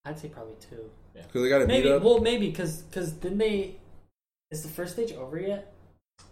I'd 0.05 0.19
say 0.19 0.28
probably 0.28 0.55
two. 0.60 0.90
Because 1.15 1.43
they 1.43 1.48
got 1.48 1.59
to 1.59 1.66
meet 1.66 1.85
Maybe. 1.85 1.90
up. 1.90 2.02
Well, 2.02 2.20
maybe 2.20 2.48
because 2.48 2.82
because 2.82 3.12
didn't 3.12 3.39
they? 3.39 3.77
Is 4.51 4.62
the 4.62 4.69
first 4.69 4.93
stage 4.94 5.12
over 5.12 5.39
yet? 5.39 5.73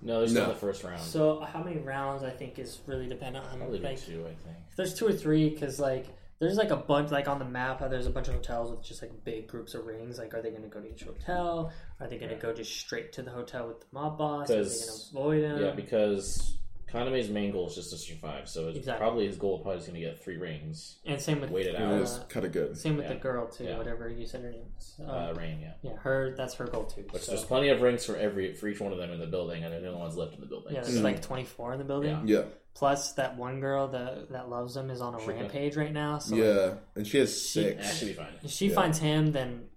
No, 0.02 0.18
there's 0.18 0.30
still 0.32 0.48
the 0.48 0.54
first 0.54 0.84
round. 0.84 1.00
So 1.00 1.40
how 1.40 1.62
many 1.62 1.78
rounds 1.78 2.22
I 2.22 2.30
think 2.30 2.58
is 2.58 2.78
really 2.86 3.08
dependent 3.08 3.44
on 3.46 3.58
Probably 3.58 3.78
like 3.80 4.00
two, 4.00 4.22
I 4.24 4.34
think. 4.44 4.56
there's 4.76 4.94
two 4.94 5.06
or 5.06 5.12
three 5.12 5.48
because 5.50 5.80
like 5.80 6.06
there's 6.38 6.56
like 6.56 6.70
a 6.70 6.76
bunch 6.76 7.10
like 7.10 7.28
on 7.28 7.38
the 7.38 7.44
map 7.46 7.80
how 7.80 7.88
there's 7.88 8.06
a 8.06 8.10
bunch 8.10 8.28
of 8.28 8.34
hotels 8.34 8.70
with 8.70 8.84
just 8.84 9.00
like 9.02 9.10
big 9.24 9.48
groups 9.48 9.74
of 9.74 9.86
rings 9.86 10.18
like 10.18 10.34
are 10.34 10.42
they 10.42 10.50
going 10.50 10.62
to 10.62 10.68
go 10.68 10.80
to 10.80 10.88
each 10.88 11.02
hotel? 11.04 11.72
Are 12.00 12.06
they 12.06 12.18
going 12.18 12.30
to 12.30 12.36
go 12.36 12.52
just 12.52 12.78
straight 12.78 13.12
to 13.14 13.22
the 13.22 13.30
hotel 13.30 13.68
with 13.68 13.80
the 13.80 13.86
mob 13.92 14.18
boss? 14.18 14.50
Are 14.50 14.54
they 14.54 14.62
going 14.62 14.68
to 14.68 14.70
'Cause- 14.76 15.10
avoid 15.12 15.42
him 15.44 15.62
Yeah, 15.62 15.70
because 15.72 16.56
Kaname's 16.90 17.28
main 17.28 17.50
goal 17.50 17.66
is 17.66 17.74
just 17.74 17.90
to 17.90 17.96
survive. 17.96 18.48
So 18.48 18.68
it's 18.68 18.78
Exactly. 18.78 19.00
probably 19.04 19.26
his 19.26 19.36
goal 19.36 19.58
probably 19.58 19.80
is 19.80 19.86
going 19.86 20.00
to 20.00 20.06
get 20.06 20.22
three 20.22 20.36
rings. 20.36 20.98
and 21.04 21.20
same 21.20 21.40
with 21.40 21.50
Wait 21.50 21.66
it 21.66 21.74
It 21.74 21.80
out. 21.82 22.00
was 22.00 22.18
uh, 22.20 22.24
kind 22.28 22.46
of 22.46 22.52
good. 22.52 22.76
same 22.78 22.96
with 22.96 23.06
Yeah. 23.06 23.14
the 23.14 23.18
girl 23.20 23.48
too 23.48 23.64
Yeah. 23.64 23.76
whatever 23.78 24.08
you 24.08 24.24
said 24.24 24.42
her 24.42 24.50
name 24.52 24.66
was 24.74 24.94
uh, 25.00 25.10
Uh, 25.10 25.34
Rain, 25.36 25.58
yeah. 25.60 25.72
yeah 25.82 25.96
her 25.98 26.34
that's 26.36 26.54
her 26.54 26.66
goal 26.66 26.84
too 26.84 27.04
Which 27.10 27.22
so- 27.24 27.32
there's 27.32 27.44
plenty 27.44 27.68
of 27.70 27.80
rings 27.82 28.04
for 28.06 28.16
every 28.16 28.54
for 28.54 28.68
each 28.68 28.80
one 28.80 28.92
of 28.92 28.98
them 28.98 29.10
in 29.10 29.18
the 29.18 29.26
building, 29.26 29.64
and 29.64 29.72
they're 29.72 29.80
the 29.80 29.88
only 29.88 30.00
ones 30.00 30.16
left 30.16 30.34
in 30.34 30.40
the 30.40 30.46
building. 30.46 30.74
yeah 30.74 30.82
so- 30.82 30.92
there's 30.92 31.02
like 31.02 31.20
24 31.22 31.72
in 31.72 31.78
the 31.78 31.84
building 31.84 32.20
Yeah. 32.24 32.38
Yeah, 32.38 32.44
plus 32.74 33.12
that 33.14 33.36
one 33.36 33.58
girl 33.60 33.88
that 33.88 34.30
that 34.30 34.48
loves 34.48 34.76
him 34.76 34.88
is 34.90 35.00
on 35.00 35.14
a 35.16 35.20
Sure. 35.20 35.34
rampage 35.34 35.76
right 35.76 35.92
now 35.92 36.18
so 36.18 36.36
like, 36.36 36.44
yeah, 36.44 36.74
and 36.94 37.06
she 37.06 37.18
has 37.18 37.36
She- 37.50 37.62
Yeah, 37.62 37.82
six. 37.82 37.96
should 37.98 38.08
be 38.08 38.14
fine. 38.14 38.32
if 38.44 38.50
she 38.50 38.68
Yeah. 38.68 38.74
finds 38.76 38.98
him 38.98 39.32
then 39.32 39.68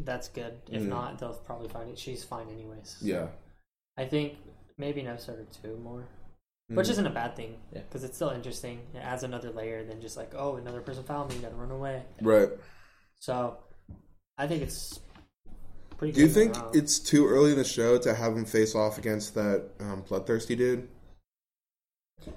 that's 0.00 0.28
good 0.28 0.60
if 0.70 0.82
Mhm. 0.82 0.88
not 0.88 1.18
they'll 1.18 1.32
probably 1.34 1.68
find 1.68 1.88
it 1.90 1.98
she's 1.98 2.22
fine 2.22 2.48
anyways 2.50 2.96
So 3.00 3.06
Yeah, 3.06 3.28
I 3.96 4.04
think 4.06 4.36
maybe 4.76 5.00
an 5.00 5.06
episode 5.06 5.38
or 5.38 5.46
two 5.62 5.76
more 5.78 6.04
which 6.68 6.86
Mhm. 6.86 6.90
isn't 6.90 7.06
a 7.06 7.10
bad 7.10 7.36
thing 7.36 7.60
Yeah. 7.72 7.82
because 7.82 8.04
it's 8.04 8.16
still 8.16 8.30
interesting. 8.30 8.80
It 8.94 8.98
adds 8.98 9.22
another 9.22 9.50
layer 9.50 9.84
than 9.84 10.00
just 10.00 10.16
like, 10.16 10.34
oh, 10.34 10.56
another 10.56 10.80
person 10.80 11.04
found 11.04 11.30
me, 11.30 11.38
gotta 11.38 11.54
run 11.54 11.70
away. 11.70 12.04
right. 12.22 12.48
So, 13.20 13.58
I 14.38 14.46
think 14.46 14.62
it's 14.62 15.00
pretty. 15.96 16.12
Do 16.12 16.20
you 16.20 16.28
think 16.28 16.54
it's 16.72 16.98
too 16.98 17.26
early 17.26 17.52
in 17.52 17.58
the 17.58 17.64
show 17.64 17.98
to 17.98 18.14
have 18.14 18.36
him 18.36 18.44
face 18.44 18.74
off 18.74 18.98
against 18.98 19.34
that 19.34 19.70
um, 19.80 20.02
bloodthirsty 20.02 20.56
dude? 20.56 20.88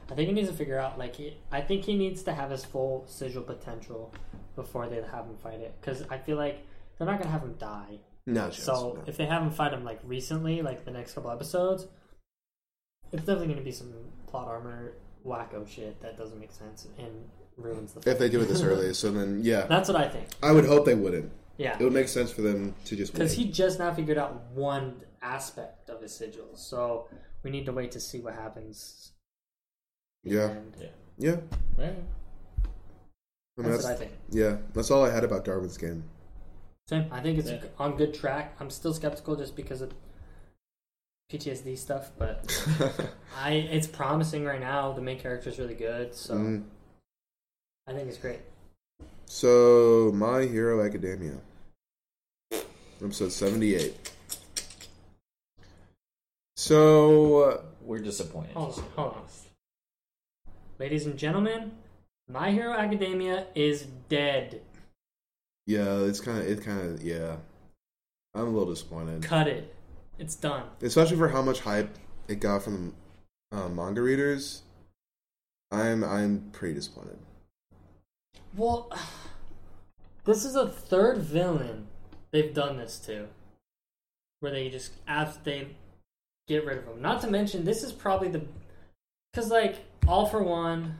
I 0.10 0.16
think 0.16 0.28
he 0.28 0.34
needs 0.34 0.50
to 0.50 0.56
figure 0.56 0.78
out 0.80 0.98
like 1.00 1.16
he, 1.16 1.38
I 1.52 1.62
think 1.62 1.86
he 1.86 1.96
needs 1.98 2.24
to 2.24 2.34
have 2.34 2.52
his 2.52 2.66
full 2.66 3.06
sigil 3.08 3.44
potential 3.44 4.14
before 4.56 4.88
they 4.90 4.98
have 4.98 5.26
him 5.26 5.38
fight 5.38 5.62
it 5.62 5.76
because 5.80 6.02
I 6.10 6.18
feel 6.18 6.36
like 6.38 6.66
they're 6.98 7.08
not 7.08 7.20
gonna 7.20 7.32
have 7.32 7.44
him 7.44 7.56
die. 7.58 8.00
No 8.26 8.44
chance. 8.50 8.64
So 8.64 8.94
no. 8.98 9.04
if 9.08 9.16
they 9.18 9.26
have 9.26 9.42
him 9.44 9.52
fight 9.52 9.74
him 9.74 9.86
like 9.86 10.00
recently, 10.04 10.62
like 10.62 10.84
the 10.84 10.92
next 10.92 11.14
couple 11.14 11.32
episodes, 11.32 11.88
it's 13.14 13.24
definitely 13.24 13.48
gonna 13.48 13.62
be 13.62 13.72
some 13.72 13.94
plot 14.38 14.48
armor 14.48 14.94
wacko 15.26 15.68
shit 15.68 16.00
that 16.02 16.18
doesn't 16.18 16.40
make 16.40 16.52
sense 16.52 16.88
and 16.98 17.12
ruins 17.58 17.94
the. 17.94 18.10
if 18.10 18.20
they 18.20 18.30
do 18.30 18.40
it 18.42 18.46
this 18.46 18.62
early, 18.72 18.94
so 18.94 19.12
then 19.12 19.42
yeah, 19.44 19.66
That's 19.66 19.90
what 19.90 19.98
I 19.98 20.08
think. 20.08 20.28
I 20.44 20.52
would 20.52 20.66
hope 20.66 20.86
they 20.86 20.96
wouldn't. 20.96 21.32
Yeah, 21.58 21.76
It 21.80 21.84
would 21.84 21.94
make 21.94 22.08
sense 22.08 22.32
for 22.32 22.44
them 22.44 22.76
to 22.86 22.96
just 22.96 23.14
because 23.14 23.34
he 23.34 23.46
just 23.52 23.80
now 23.80 23.92
figured 23.92 24.18
out 24.20 24.52
one 24.54 25.02
aspect 25.24 25.90
of 25.90 26.02
his 26.02 26.16
sigil, 26.16 26.50
so 26.54 27.08
we 27.44 27.50
need 27.50 27.66
to 27.66 27.72
wait 27.72 27.92
to 27.94 28.00
see 28.00 28.20
what 28.20 28.36
happens. 28.36 29.12
Yeah. 30.24 30.50
And 30.50 30.74
yeah, 30.80 30.88
Yeah. 31.18 31.38
I 31.80 33.62
mean, 33.62 33.72
that's 33.72 33.78
that's, 33.78 33.84
what 33.86 33.94
I 33.94 33.96
think. 33.96 34.12
yeah, 34.30 34.58
that's 34.74 34.92
all 34.92 35.04
I 35.04 35.10
had 35.10 35.24
about 35.24 35.46
Darwin's 35.46 35.78
game. 35.80 36.04
Same. 36.88 37.08
I 37.12 37.22
think 37.22 37.40
it's 37.40 37.50
Yeah. 37.50 37.64
on 37.80 37.98
good 37.98 38.14
track. 38.14 38.56
I'm 38.60 38.70
still 38.70 38.94
skeptical 38.94 39.36
just 39.36 39.56
because 39.56 39.82
of 39.82 39.94
PTSD 41.32 41.78
stuff, 41.78 42.12
but 42.18 42.46
I 43.38 43.52
it's 43.52 43.88
promising 43.88 44.46
right 44.46 44.60
now. 44.62 44.94
The 44.94 45.02
main 45.02 45.20
character 45.20 45.50
is 45.50 45.60
really 45.60 45.76
good, 45.76 46.16
so 46.16 46.36
Mm. 46.36 46.64
I 47.88 47.94
think 47.94 48.08
it's 48.10 48.18
great. 48.18 48.40
So, 49.26 50.12
My 50.14 50.44
Hero 50.44 50.86
Academia, 50.86 51.36
episode 53.04 53.32
seventy-eight. 53.34 54.12
So, 56.56 57.44
uh, 57.44 57.62
We're 57.84 58.00
disappointed. 58.00 58.54
Hold 58.54 58.78
on, 58.80 58.84
hold 58.96 59.14
on. 59.16 59.22
Ladies 60.80 61.06
and 61.06 61.18
gentlemen, 61.18 61.72
My 62.30 62.52
Hero 62.52 62.74
Academia 62.74 63.48
is 63.56 63.84
dead. 64.10 64.62
yeah, 65.66 66.00
it's 66.06 66.20
kind 66.22 66.40
of, 66.40 66.48
it 66.48 66.64
kind 66.64 66.82
of, 66.96 67.04
yeah. 67.04 67.36
I'm 68.34 68.44
a 68.48 68.50
little 68.50 68.74
disappointed, 68.74 69.24
Cut 69.24 69.48
it. 69.48 69.74
It's 70.20 70.36
done. 70.36 70.64
especially 70.82 71.18
for 71.18 71.28
how 71.30 71.42
much 71.42 71.60
hype 71.62 71.96
it 72.28 72.40
got 72.40 72.64
from 72.64 72.94
uh, 73.52 73.70
manga 73.70 74.02
readers. 74.02 74.64
I'm, 75.72 76.04
I'm 76.04 76.50
pretty 76.54 76.74
disappointed. 76.76 77.18
Well, 78.56 78.92
this 80.26 80.44
is 80.46 80.56
a 80.56 80.68
third 80.68 81.20
villain 81.20 81.88
they've 82.32 82.54
done 82.54 82.78
this 82.78 82.98
to, 83.00 83.28
where 84.40 84.52
they 84.52 84.70
just 84.70 84.94
after 85.08 85.40
they 85.44 85.68
get 86.48 86.66
rid 86.66 86.78
of 86.80 86.86
him. 86.86 87.02
Not 87.02 87.22
to 87.22 87.30
mention, 87.30 87.64
this 87.66 87.84
is 87.84 87.92
probably 87.92 88.30
the 88.30 88.42
because 89.34 89.50
like 89.52 89.78
All 90.08 90.26
for 90.26 90.42
One. 90.42 90.98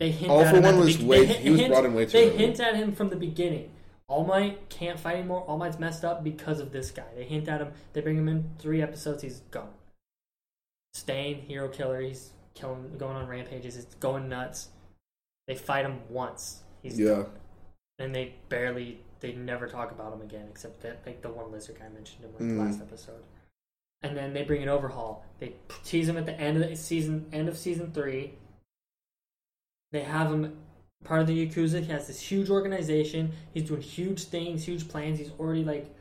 They 0.00 0.10
hint 0.12 0.30
All 0.30 0.42
at 0.42 0.54
for 0.54 0.60
One 0.60 0.78
was 0.78 0.96
be- 0.96 1.04
way- 1.04 1.26
they 1.26 1.32
he 1.34 1.50
was 1.50 1.62
brought 1.62 1.84
in 1.84 1.92
way 1.94 2.06
too 2.06 2.12
They 2.12 2.28
early. 2.28 2.38
hint 2.38 2.60
at 2.60 2.74
him 2.76 2.92
from 2.94 3.08
the 3.10 3.16
beginning. 3.16 3.70
All 4.08 4.24
Might 4.24 4.68
can't 4.70 4.98
fight 4.98 5.16
anymore. 5.16 5.42
All 5.42 5.58
Might's 5.58 5.78
messed 5.78 6.04
up 6.04 6.24
because 6.24 6.60
of 6.60 6.72
this 6.72 6.90
guy. 6.90 7.04
They 7.14 7.24
hint 7.24 7.46
at 7.48 7.60
him. 7.60 7.72
They 7.92 8.00
bring 8.00 8.16
him 8.16 8.28
in 8.28 8.50
three 8.58 8.80
episodes. 8.80 9.22
He's 9.22 9.40
gone. 9.50 9.68
Stain, 10.94 11.42
hero 11.42 11.68
killer. 11.68 12.00
He's 12.00 12.30
killing, 12.54 12.96
going 12.98 13.16
on 13.16 13.28
rampages. 13.28 13.76
It's 13.76 13.94
going 13.96 14.28
nuts. 14.28 14.68
They 15.46 15.54
fight 15.54 15.84
him 15.84 16.00
once. 16.08 16.62
He's 16.82 16.98
Yeah, 16.98 17.08
done. 17.14 17.26
And 17.98 18.14
they 18.14 18.34
barely, 18.48 19.00
they 19.20 19.32
never 19.32 19.66
talk 19.66 19.90
about 19.90 20.12
him 20.14 20.22
again, 20.22 20.46
except 20.50 20.80
that 20.82 21.02
like 21.04 21.20
the 21.20 21.30
one 21.30 21.52
lizard 21.52 21.78
guy 21.78 21.88
mentioned 21.88 22.24
him 22.24 22.32
like 22.32 22.42
Mm. 22.42 22.56
the 22.56 22.64
last 22.64 22.80
episode. 22.80 23.24
And 24.02 24.16
then 24.16 24.32
they 24.32 24.44
bring 24.44 24.62
an 24.62 24.68
overhaul. 24.68 25.24
They 25.38 25.54
tease 25.84 26.08
him 26.08 26.16
at 26.16 26.24
the 26.24 26.38
end 26.40 26.62
of 26.62 26.68
the 26.68 26.76
season, 26.76 27.28
end 27.32 27.48
of 27.48 27.58
season 27.58 27.92
three. 27.92 28.34
They 29.90 30.02
have 30.02 30.32
him 30.32 30.56
part 31.04 31.20
of 31.20 31.26
the 31.26 31.46
Yakuza. 31.46 31.82
He 31.84 31.92
has 31.92 32.06
this 32.06 32.20
huge 32.20 32.50
organization. 32.50 33.32
He's 33.54 33.64
doing 33.64 33.82
huge 33.82 34.24
things, 34.24 34.64
huge 34.64 34.88
plans. 34.88 35.18
He's 35.18 35.30
already 35.38 35.64
like 35.64 35.94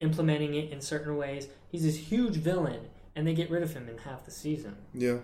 implementing 0.00 0.54
it 0.54 0.70
in 0.70 0.80
certain 0.80 1.16
ways. 1.16 1.48
He's 1.70 1.82
this 1.82 1.96
huge 1.96 2.36
villain, 2.36 2.80
and 3.14 3.26
they 3.26 3.34
get 3.34 3.50
rid 3.50 3.62
of 3.62 3.72
him 3.74 3.88
in 3.88 3.98
half 3.98 4.24
the 4.24 4.30
season. 4.30 4.76
yeah. 4.94 5.18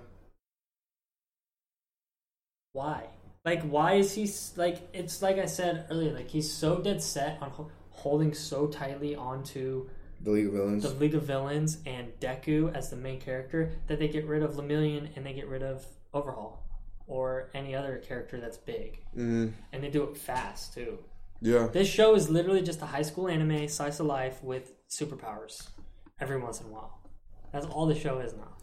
Why? 2.72 3.04
Like, 3.44 3.62
why 3.62 3.94
is 3.94 4.12
he 4.14 4.28
like? 4.56 4.88
It's 4.92 5.22
like 5.22 5.38
I 5.38 5.46
said 5.46 5.86
earlier. 5.90 6.12
Like 6.12 6.28
he's 6.28 6.52
so 6.52 6.78
dead 6.78 7.02
set 7.02 7.38
on 7.40 7.50
ho- 7.50 7.70
holding 7.90 8.34
so 8.34 8.66
tightly 8.66 9.16
onto 9.16 9.88
The 10.20 10.30
League 10.30 10.46
of 10.48 10.52
Villains. 10.52 10.82
the 10.82 10.90
League 10.90 11.14
of 11.14 11.22
Villains 11.22 11.78
and 11.86 12.12
Deku 12.20 12.74
as 12.74 12.90
the 12.90 12.96
main 12.96 13.18
character 13.20 13.72
that 13.86 13.98
they 13.98 14.08
get 14.08 14.26
rid 14.26 14.42
of 14.42 14.54
Lemillion 14.56 15.08
and 15.16 15.24
they 15.24 15.32
get 15.32 15.48
rid 15.48 15.62
of 15.62 15.86
Overhaul 16.12 16.65
or 17.06 17.50
any 17.54 17.74
other 17.74 17.98
character 17.98 18.40
that's 18.40 18.56
big, 18.58 18.98
Mm, 19.16 19.52
and 19.72 19.82
they 19.82 19.88
do 19.90 20.04
it 20.04 20.16
fast 20.16 20.74
too. 20.74 20.98
yeah, 21.40 21.66
This 21.68 21.88
show 21.88 22.14
is 22.14 22.28
literally 22.28 22.62
just 22.62 22.82
a 22.82 22.86
high 22.86 23.02
school 23.02 23.28
anime 23.28 23.68
slice 23.68 24.00
of 24.00 24.06
life 24.06 24.42
with 24.42 24.72
superpowers 24.90 25.68
every 26.20 26.38
once 26.38 26.60
in 26.60 26.66
a 26.66 26.70
while. 26.70 27.00
That's 27.52 27.66
all 27.66 27.86
the 27.86 27.94
show 27.98 28.18
is 28.18 28.32
now. 28.34 28.56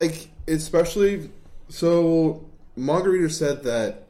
like 0.00 0.28
especially 0.48 1.30
so. 1.68 2.48
Margarita 2.74 3.28
said 3.28 3.62
that 3.64 4.06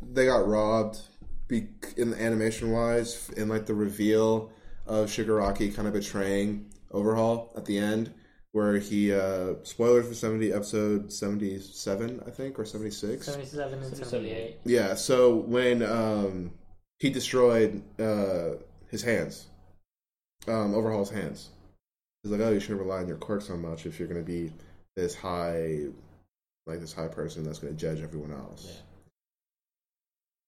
they 0.00 0.26
got 0.26 0.46
robbed 0.46 1.00
be, 1.48 1.66
in 1.96 2.10
the 2.12 2.22
animation 2.22 2.70
wise 2.70 3.28
in 3.36 3.48
like 3.48 3.66
the 3.66 3.74
reveal 3.74 4.52
of 4.86 5.08
Shigaraki 5.08 5.74
kind 5.74 5.88
of 5.88 5.94
betraying 5.94 6.66
Overhaul 6.92 7.52
at 7.56 7.64
the 7.64 7.78
end, 7.78 8.12
where 8.52 8.78
he 8.78 9.12
uh 9.12 9.54
spoiler 9.62 10.02
for 10.02 10.14
seventy 10.14 10.52
episode 10.52 11.12
seventy 11.12 11.58
seven 11.60 12.22
I 12.26 12.30
think 12.30 12.58
or 12.58 12.64
seventy 12.64 12.90
six. 12.90 13.26
Seventy-seven 13.26 13.82
and 13.82 13.96
78. 13.96 14.58
Yeah, 14.64 14.94
so 14.94 15.36
when 15.36 15.82
um, 15.82 16.52
he 16.98 17.10
destroyed 17.10 17.82
uh, 18.00 18.56
his 18.90 19.02
hands, 19.02 19.46
um, 20.48 20.74
Overhaul's 20.74 21.10
hands, 21.10 21.50
he's 22.22 22.32
like, 22.32 22.40
"Oh, 22.40 22.50
you 22.50 22.60
shouldn't 22.60 22.80
rely 22.80 22.98
on 22.98 23.08
your 23.08 23.16
quirks 23.16 23.46
so 23.46 23.56
much 23.56 23.86
if 23.86 23.98
you're 23.98 24.08
going 24.08 24.24
to 24.24 24.26
be 24.26 24.52
this 24.96 25.14
high, 25.14 25.86
like 26.66 26.80
this 26.80 26.92
high 26.92 27.08
person 27.08 27.44
that's 27.44 27.58
going 27.58 27.74
to 27.74 27.80
judge 27.80 28.02
everyone 28.02 28.32
else." 28.32 28.66
Yeah. 28.66 28.89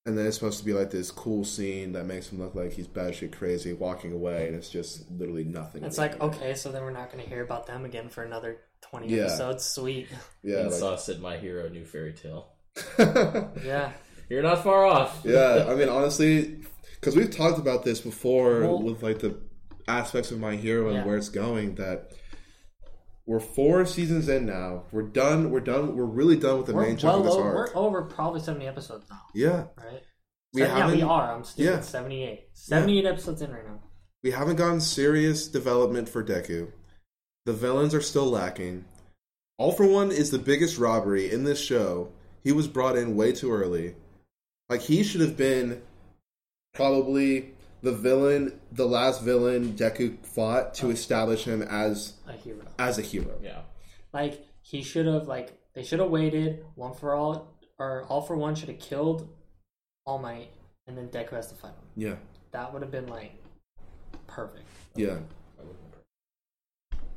And 0.04 0.18
then 0.18 0.26
it's 0.26 0.36
supposed 0.36 0.58
to 0.58 0.64
be 0.64 0.72
like 0.72 0.90
this 0.90 1.12
cool 1.12 1.44
scene 1.44 1.92
that 1.92 2.06
makes 2.06 2.32
him 2.32 2.40
look 2.40 2.56
like 2.56 2.72
he's 2.72 2.88
batshit 2.88 3.32
crazy, 3.32 3.72
walking 3.72 4.12
away, 4.12 4.48
and 4.48 4.56
it's 4.56 4.68
just 4.68 5.08
literally 5.12 5.44
nothing. 5.44 5.84
It's 5.84 5.96
like 5.98 6.20
okay, 6.20 6.54
so 6.54 6.72
then 6.72 6.82
we're 6.82 6.90
not 6.90 7.12
going 7.12 7.22
to 7.22 7.30
hear 7.30 7.42
about 7.44 7.66
them 7.68 7.84
again 7.84 8.08
for 8.08 8.24
another 8.24 8.56
twenty 8.80 9.08
Yeah. 9.14 9.22
episodes. 9.26 9.64
Sweet. 9.64 10.08
yeah, 10.42 10.56
and 10.58 10.70
like, 10.70 10.80
Sauce 10.80 11.06
said, 11.06 11.20
"My 11.20 11.36
hero, 11.36 11.68
new 11.68 11.84
fairy 11.84 12.14
tale." 12.14 12.48
Yeah. 13.64 13.92
You're 14.28 14.42
not 14.42 14.64
far 14.64 14.86
off. 14.86 15.20
yeah. 15.24 15.66
I 15.68 15.74
mean, 15.74 15.88
honestly, 15.88 16.60
because 16.94 17.14
we've 17.14 17.30
talked 17.30 17.58
about 17.58 17.84
this 17.84 18.00
before 18.00 18.60
Well- 18.62 18.82
with 18.82 19.02
like 19.04 19.20
the 19.20 19.36
aspects 19.86 20.30
of 20.32 20.40
my 20.40 20.56
hero 20.56 20.88
and 20.88 20.96
Yeah. 20.98 21.04
where 21.06 21.16
it's 21.16 21.28
going. 21.28 21.74
That 21.76 22.12
we're 23.26 23.40
four 23.40 23.84
seasons 23.86 24.28
in 24.28 24.46
now. 24.46 24.84
We're 24.92 25.02
done. 25.02 25.50
We're 25.50 25.60
done. 25.60 25.94
We're 25.96 26.04
really 26.04 26.36
done 26.36 26.58
with 26.58 26.66
the 26.66 26.74
We're 26.74 26.82
main 26.88 26.96
chunk 26.96 27.12
well 27.12 27.18
of 27.20 27.24
this 27.26 27.34
over, 27.34 27.56
arc. 27.58 27.74
we're 27.74 27.80
over 27.82 28.02
probably 28.02 28.40
seventy 28.40 28.66
episodes 28.66 29.06
now, 29.10 29.20
Yeah, 29.34 29.64
right? 29.76 30.02
we 30.52 30.62
So- 30.62 30.66
yeah, 30.66 30.90
we 30.92 31.02
are. 31.02 31.34
I'm 31.36 31.44
stupid. 31.44 31.70
yeah. 31.70 31.80
Seventy-eight. 31.80 32.48
Seventy-eight 32.54 33.06
episodes 33.06 33.42
in 33.42 33.52
right 33.52 33.66
now. 33.66 33.80
We 34.24 34.30
haven't 34.32 34.56
gotten 34.56 34.80
serious 34.80 35.46
development 35.48 36.08
for 36.08 36.22
Deku. 36.22 36.70
The 37.46 37.52
villains 37.52 37.94
are 37.94 38.00
still 38.00 38.26
lacking. 38.30 38.84
All 39.58 39.72
for 39.72 39.86
One 39.86 40.10
is 40.12 40.30
the 40.30 40.38
biggest 40.38 40.78
robbery 40.78 41.30
in 41.30 41.44
this 41.44 41.60
show. 41.60 42.12
He 42.44 42.52
was 42.52 42.66
brought 42.68 42.96
in 42.96 43.16
way 43.16 43.32
too 43.32 43.52
early. 43.52 43.94
Like 44.68 44.80
he 44.82 45.02
should 45.04 45.20
have 45.20 45.36
been 45.36 45.82
probably 46.74 47.54
the 47.82 47.92
villain, 47.92 48.60
the 48.70 48.86
last 48.86 49.22
villain 49.22 49.72
Deku 49.74 50.24
fought 50.24 50.74
to 50.74 50.90
establish 50.90 51.44
him 51.44 51.62
as 51.62 52.14
A 52.28 52.32
hero. 52.32 52.62
as 52.78 52.98
a 52.98 53.02
hero. 53.02 53.38
Yeah. 53.42 53.62
Like 54.12 54.46
he 54.62 54.82
should 54.82 55.06
have 55.06 55.26
like 55.28 55.58
they 55.74 55.82
should 55.82 55.98
have 56.00 56.10
waited 56.10 56.64
one 56.74 56.94
for 56.94 57.14
all 57.14 57.48
or 57.78 58.04
all 58.08 58.22
for 58.22 58.36
one 58.36 58.54
should 58.54 58.68
have 58.68 58.78
killed 58.78 59.28
All 60.06 60.18
Might 60.18 60.50
and 60.86 60.96
then 60.96 61.08
Deku 61.08 61.30
has 61.32 61.48
to 61.48 61.54
fight 61.54 61.70
him. 61.72 61.86
Yeah, 61.96 62.14
That 62.52 62.72
would 62.72 62.82
have 62.82 62.90
been 62.90 63.06
like 63.08 63.32
perfect. 64.26 64.64
yeah. 64.96 65.18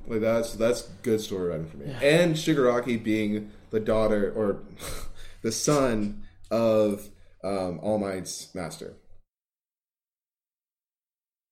Like 0.07 0.21
that's 0.21 0.53
that's 0.53 0.83
good 1.03 1.19
story 1.21 1.49
writing 1.49 1.65
for 1.67 1.77
me. 1.77 1.91
And 2.01 2.35
Shigaraki 2.35 3.01
being 3.03 3.51
the 3.71 3.79
daughter 3.79 4.31
or 4.35 4.59
the 5.41 5.51
son 5.51 6.23
of 6.51 7.09
um, 7.43 7.79
All 7.81 7.97
Might's 7.97 8.53
master. 8.53 8.93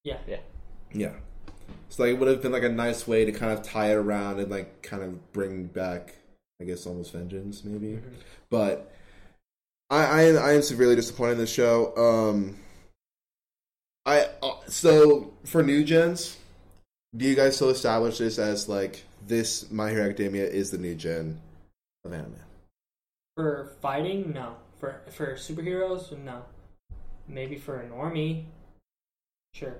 Yeah. 0.03 0.17
Yeah. 0.27 0.39
Yeah. 0.93 1.13
So 1.89 2.03
like 2.03 2.13
it 2.13 2.19
would 2.19 2.27
have 2.27 2.41
been 2.41 2.51
like 2.51 2.63
a 2.63 2.69
nice 2.69 3.07
way 3.07 3.25
to 3.25 3.31
kind 3.31 3.51
of 3.51 3.63
tie 3.63 3.91
it 3.91 3.95
around 3.95 4.39
and 4.39 4.49
like 4.49 4.81
kind 4.81 5.03
of 5.03 5.31
bring 5.33 5.65
back 5.65 6.15
I 6.61 6.65
guess 6.65 6.85
almost 6.85 7.13
vengeance 7.13 7.63
maybe. 7.63 7.99
But 8.49 8.91
I 9.89 10.05
I 10.05 10.21
am, 10.23 10.37
I 10.37 10.51
am 10.53 10.61
severely 10.61 10.95
disappointed 10.95 11.33
in 11.33 11.37
this 11.39 11.53
show. 11.53 11.95
Um 11.95 12.57
I 14.05 14.27
uh, 14.41 14.55
so 14.67 15.33
for 15.45 15.63
new 15.63 15.83
gens, 15.83 16.37
do 17.15 17.25
you 17.25 17.35
guys 17.35 17.55
still 17.55 17.69
establish 17.69 18.17
this 18.17 18.37
as 18.37 18.67
like 18.67 19.03
this 19.25 19.71
My 19.71 19.91
Hero 19.91 20.05
Academia 20.05 20.45
is 20.45 20.71
the 20.71 20.77
new 20.77 20.95
gen? 20.95 21.39
of 22.05 22.13
anime. 22.13 22.35
For 23.35 23.71
fighting, 23.81 24.33
no. 24.33 24.57
For 24.79 25.01
for 25.09 25.35
superheroes, 25.35 26.17
no. 26.17 26.43
Maybe 27.27 27.55
for 27.55 27.79
a 27.79 27.87
normie, 27.87 28.43
sure. 29.53 29.77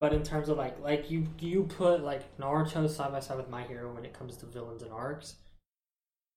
But 0.00 0.14
in 0.14 0.22
terms 0.22 0.48
of 0.48 0.56
like 0.56 0.80
like 0.80 1.10
you 1.10 1.26
you 1.38 1.64
put 1.64 2.02
like 2.02 2.36
Naruto 2.38 2.88
side 2.88 3.12
by 3.12 3.20
side 3.20 3.36
with 3.36 3.50
My 3.50 3.62
Hero 3.64 3.92
when 3.94 4.04
it 4.04 4.14
comes 4.14 4.36
to 4.38 4.46
villains 4.46 4.82
and 4.82 4.90
arcs, 4.92 5.34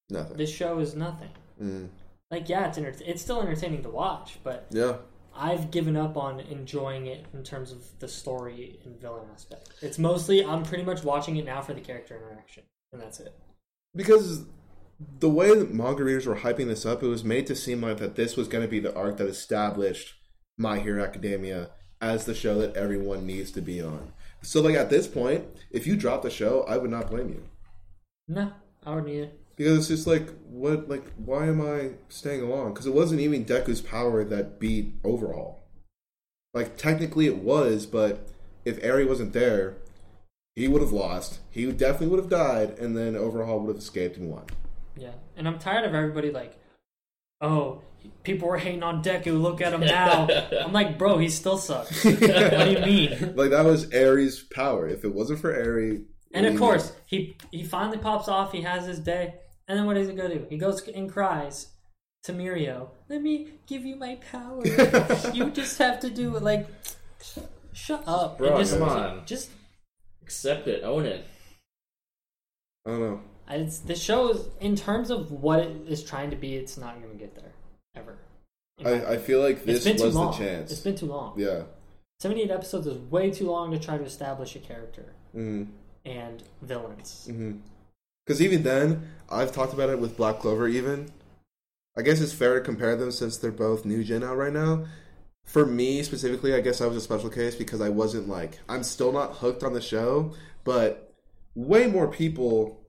Nothing. 0.09 0.37
this 0.37 0.49
show 0.53 0.79
is 0.79 0.95
nothing. 0.95 1.29
Mm. 1.61 1.87
Like 2.29 2.49
yeah, 2.49 2.67
it's 2.67 2.77
enter- 2.77 2.93
it's 3.05 3.21
still 3.21 3.41
entertaining 3.41 3.83
to 3.83 3.89
watch, 3.89 4.39
but 4.43 4.67
Yeah. 4.71 4.97
I've 5.35 5.71
given 5.71 5.95
up 5.97 6.15
on 6.15 6.41
enjoying 6.41 7.07
it 7.07 7.25
in 7.33 7.43
terms 7.43 7.71
of 7.71 7.83
the 7.99 8.07
story 8.07 8.79
and 8.85 8.99
villain 8.99 9.27
aspect. 9.33 9.69
It's 9.81 9.97
mostly 9.97 10.43
I'm 10.45 10.63
pretty 10.63 10.83
much 10.83 11.03
watching 11.03 11.37
it 11.37 11.45
now 11.45 11.61
for 11.61 11.73
the 11.73 11.81
character 11.81 12.15
interaction, 12.17 12.63
and 12.91 13.01
that's 13.01 13.19
it. 13.19 13.33
Because 13.95 14.43
the 15.19 15.29
way 15.29 15.57
that 15.57 15.73
manga 15.73 16.03
readers 16.03 16.25
were 16.27 16.35
hyping 16.35 16.67
this 16.67 16.85
up, 16.85 17.01
it 17.01 17.07
was 17.07 17.23
made 17.23 17.47
to 17.47 17.55
seem 17.55 17.81
like 17.81 17.97
that 17.97 18.15
this 18.15 18.35
was 18.35 18.47
going 18.47 18.63
to 18.63 18.67
be 18.69 18.79
the 18.79 18.93
arc 18.95 19.17
that 19.17 19.27
established 19.27 20.13
My 20.57 20.79
Hero 20.79 21.03
Academia 21.03 21.71
as 22.03 22.25
the 22.25 22.35
show 22.35 22.59
that 22.59 22.75
everyone 22.75 23.25
needs 23.25 23.49
to 23.51 23.61
be 23.61 23.81
on. 23.81 24.11
So, 24.41 24.61
like 24.61 24.75
at 24.75 24.89
this 24.89 25.07
point, 25.07 25.45
if 25.71 25.87
you 25.87 25.95
drop 25.95 26.21
the 26.21 26.29
show, 26.29 26.63
I 26.67 26.77
would 26.77 26.91
not 26.91 27.09
blame 27.09 27.29
you 27.29 27.43
No, 28.27 28.51
I 28.85 28.93
would 28.95 29.05
need 29.05 29.19
it. 29.19 29.39
because 29.55 29.77
it's 29.77 29.87
just 29.87 30.05
like, 30.07 30.27
what, 30.49 30.89
like, 30.89 31.05
why 31.17 31.47
am 31.47 31.61
I 31.61 31.91
staying 32.09 32.41
along? 32.41 32.73
Because 32.73 32.85
it 32.85 32.93
wasn't 32.93 33.21
even 33.21 33.45
Deku's 33.45 33.79
power 33.81 34.23
that 34.25 34.59
beat 34.59 34.93
Overhaul. 35.03 35.63
Like 36.53 36.75
technically, 36.77 37.25
it 37.25 37.37
was, 37.37 37.85
but 37.85 38.27
if 38.65 38.77
Eri 38.83 39.05
wasn't 39.05 39.31
there, 39.33 39.77
he 40.55 40.67
would 40.67 40.81
have 40.81 40.91
lost. 40.91 41.39
He 41.49 41.71
definitely 41.71 42.07
would 42.07 42.19
have 42.19 42.29
died, 42.29 42.77
and 42.79 42.95
then 42.97 43.15
Overhaul 43.15 43.59
would 43.61 43.73
have 43.75 43.81
escaped 43.81 44.17
and 44.17 44.29
won. 44.29 44.45
Yeah, 44.95 45.13
and 45.37 45.47
I'm 45.47 45.57
tired 45.57 45.85
of 45.85 45.95
everybody 45.95 46.31
like, 46.31 46.59
oh, 47.43 47.81
people 48.23 48.47
were 48.47 48.57
hating 48.57 48.81
on 48.81 49.03
Deku. 49.03 49.39
Look 49.39 49.61
at 49.61 49.73
him 49.73 49.81
now. 49.81 50.27
I'm 50.63 50.73
like, 50.73 50.97
bro, 50.97 51.19
he 51.19 51.29
still 51.29 51.57
sucks. 51.57 52.03
what 52.05 52.19
do 52.19 52.71
you 52.71 52.79
mean? 52.79 53.35
like 53.35 53.51
that 53.51 53.65
was 53.65 53.89
Eri's 53.91 54.41
power. 54.41 54.87
If 54.87 55.03
it 55.03 55.13
wasn't 55.13 55.39
for 55.39 55.53
Eri's, 55.53 56.01
And 56.33 56.45
of 56.45 56.57
course, 56.57 56.93
he 57.05 57.37
he 57.51 57.63
finally 57.63 57.99
pops 57.99 58.27
off. 58.27 58.51
He 58.51 58.61
has 58.61 58.87
his 58.87 58.99
day, 58.99 59.35
and 59.67 59.77
then 59.77 59.85
what 59.85 59.93
does 59.95 60.07
he 60.07 60.15
go 60.15 60.27
do? 60.27 60.47
He 60.49 60.57
goes 60.57 60.87
and 60.87 61.11
cries 61.11 61.67
to 62.23 62.33
Mirio. 62.33 62.89
Let 63.09 63.21
me 63.21 63.49
give 63.67 63.85
you 63.85 63.97
my 63.97 64.17
power. 64.31 64.65
you 65.33 65.51
just 65.51 65.77
have 65.77 65.99
to 65.99 66.09
do 66.09 66.35
it. 66.37 66.41
Like, 66.41 66.67
sh- 67.21 67.39
shut 67.73 68.03
up. 68.07 68.37
Bro, 68.37 68.57
just, 68.57 68.79
come 68.79 68.89
on. 68.89 69.25
Just 69.25 69.49
Accept 70.23 70.69
it, 70.69 70.83
own 70.83 71.05
it. 71.05 71.25
I 72.87 72.91
don't 72.91 72.99
know. 73.01 73.21
It's 73.49 73.79
the 73.79 73.95
show 73.95 74.29
is 74.31 74.47
in 74.59 74.75
terms 74.75 75.09
of 75.09 75.31
what 75.31 75.59
it 75.59 75.75
is 75.87 76.03
trying 76.03 76.29
to 76.31 76.35
be. 76.35 76.55
It's 76.55 76.77
not 76.77 76.99
going 77.01 77.11
to 77.11 77.17
get 77.19 77.35
there 77.35 77.51
ever. 77.95 78.17
I, 78.83 79.13
I 79.13 79.17
feel 79.17 79.41
like 79.41 79.63
this 79.65 79.85
was 79.85 80.13
the 80.13 80.31
chance. 80.31 80.71
It's 80.71 80.81
been 80.81 80.95
too 80.95 81.05
long. 81.07 81.33
yeah. 81.37 81.63
78 82.19 82.51
episodes 82.51 82.87
is 82.87 82.97
way 83.11 83.29
too 83.31 83.47
long 83.49 83.71
to 83.71 83.79
try 83.79 83.97
to 83.97 84.03
establish 84.03 84.55
a 84.55 84.59
character 84.59 85.13
Mm-hmm. 85.35 85.71
and 86.05 86.43
villains. 86.61 87.27
Because 88.25 88.41
even 88.41 88.63
then, 88.63 89.09
I've 89.29 89.51
talked 89.51 89.73
about 89.73 89.89
it 89.89 89.99
with 89.99 90.15
Black 90.15 90.39
Clover. 90.39 90.67
Even 90.67 91.11
I 91.97 92.01
guess 92.01 92.21
it's 92.21 92.31
fair 92.33 92.55
to 92.55 92.61
compare 92.61 92.95
them 92.95 93.11
since 93.11 93.37
they're 93.37 93.51
both 93.51 93.83
new 93.85 94.03
gen 94.03 94.23
out 94.23 94.37
right 94.37 94.53
now. 94.53 94.85
For 95.45 95.65
me 95.65 96.01
specifically, 96.03 96.53
I 96.55 96.61
guess 96.61 96.79
I 96.81 96.87
was 96.87 96.95
a 96.97 97.01
special 97.01 97.29
case 97.29 97.55
because 97.55 97.81
I 97.81 97.89
wasn't 97.89 98.29
like 98.29 98.59
I'm 98.69 98.83
still 98.83 99.11
not 99.11 99.33
hooked 99.37 99.63
on 99.63 99.73
the 99.73 99.81
show, 99.81 100.33
but 100.63 101.13
way 101.55 101.87
more 101.87 102.07
people. 102.07 102.79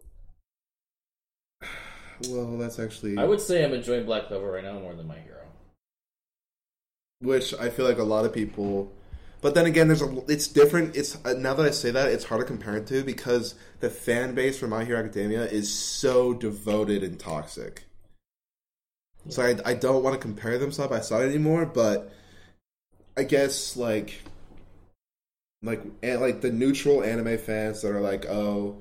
Well, 2.28 2.56
that's 2.58 2.78
actually 2.78 3.18
I 3.18 3.24
would 3.24 3.40
say 3.40 3.64
I'm 3.64 3.72
enjoying 3.72 4.04
Black 4.06 4.28
Clover 4.28 4.50
right 4.50 4.64
now 4.64 4.74
more 4.78 4.94
than 4.94 5.06
My 5.06 5.18
Hero. 5.18 5.38
which 7.20 7.54
I 7.54 7.70
feel 7.70 7.86
like 7.86 7.98
a 7.98 8.04
lot 8.04 8.24
of 8.24 8.32
people. 8.32 8.92
But 9.40 9.54
then 9.54 9.66
again, 9.66 9.88
there's 9.88 10.02
a 10.02 10.22
it's 10.26 10.48
different. 10.48 10.96
It's 10.96 11.18
uh, 11.24 11.34
now 11.34 11.54
that 11.54 11.66
I 11.66 11.70
say 11.70 11.90
that, 11.90 12.10
it's 12.10 12.24
hard 12.24 12.40
to 12.40 12.46
compare 12.46 12.76
it 12.76 12.86
to 12.86 13.02
because 13.04 13.54
the 13.80 13.90
fan 13.90 14.34
base 14.34 14.58
for 14.58 14.66
My 14.66 14.84
Hero 14.84 14.98
Academia 15.00 15.44
is 15.44 15.72
so 15.72 16.32
devoted 16.32 17.02
and 17.02 17.18
toxic. 17.18 17.84
So 19.28 19.42
I, 19.42 19.56
I 19.64 19.74
don't 19.74 20.02
want 20.02 20.14
to 20.14 20.20
compare 20.20 20.58
them 20.58 20.72
side 20.72 20.90
by 20.90 21.00
side 21.00 21.28
anymore. 21.28 21.66
But 21.66 22.12
I 23.16 23.24
guess 23.24 23.76
like 23.76 24.22
like 25.62 25.82
and 26.02 26.20
like 26.20 26.40
the 26.40 26.52
neutral 26.52 27.02
anime 27.02 27.38
fans 27.38 27.82
that 27.82 27.90
are 27.90 28.00
like, 28.00 28.26
oh, 28.26 28.76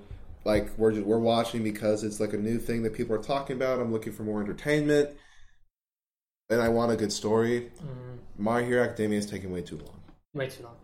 like 0.45 0.69
we're 0.77 0.91
just, 0.91 1.05
we're 1.05 1.19
watching 1.19 1.63
because 1.63 2.03
it's 2.03 2.19
like 2.19 2.33
a 2.33 2.37
new 2.37 2.57
thing 2.59 2.83
that 2.83 2.93
people 2.93 3.15
are 3.15 3.21
talking 3.23 3.55
about. 3.55 3.79
I'm 3.79 3.91
looking 3.91 4.13
for 4.13 4.23
more 4.23 4.41
entertainment, 4.41 5.09
and 6.49 6.61
I 6.61 6.69
want 6.69 6.91
a 6.91 6.95
good 6.95 7.11
story. 7.13 7.71
Mm, 7.81 8.17
My 8.37 8.63
Hero 8.63 8.83
Academia 8.83 9.19
is 9.19 9.25
taking 9.25 9.51
way 9.51 9.61
too 9.61 9.77
long. 9.77 10.01
way 10.33 10.47
too 10.49 10.63
long. 10.63 10.75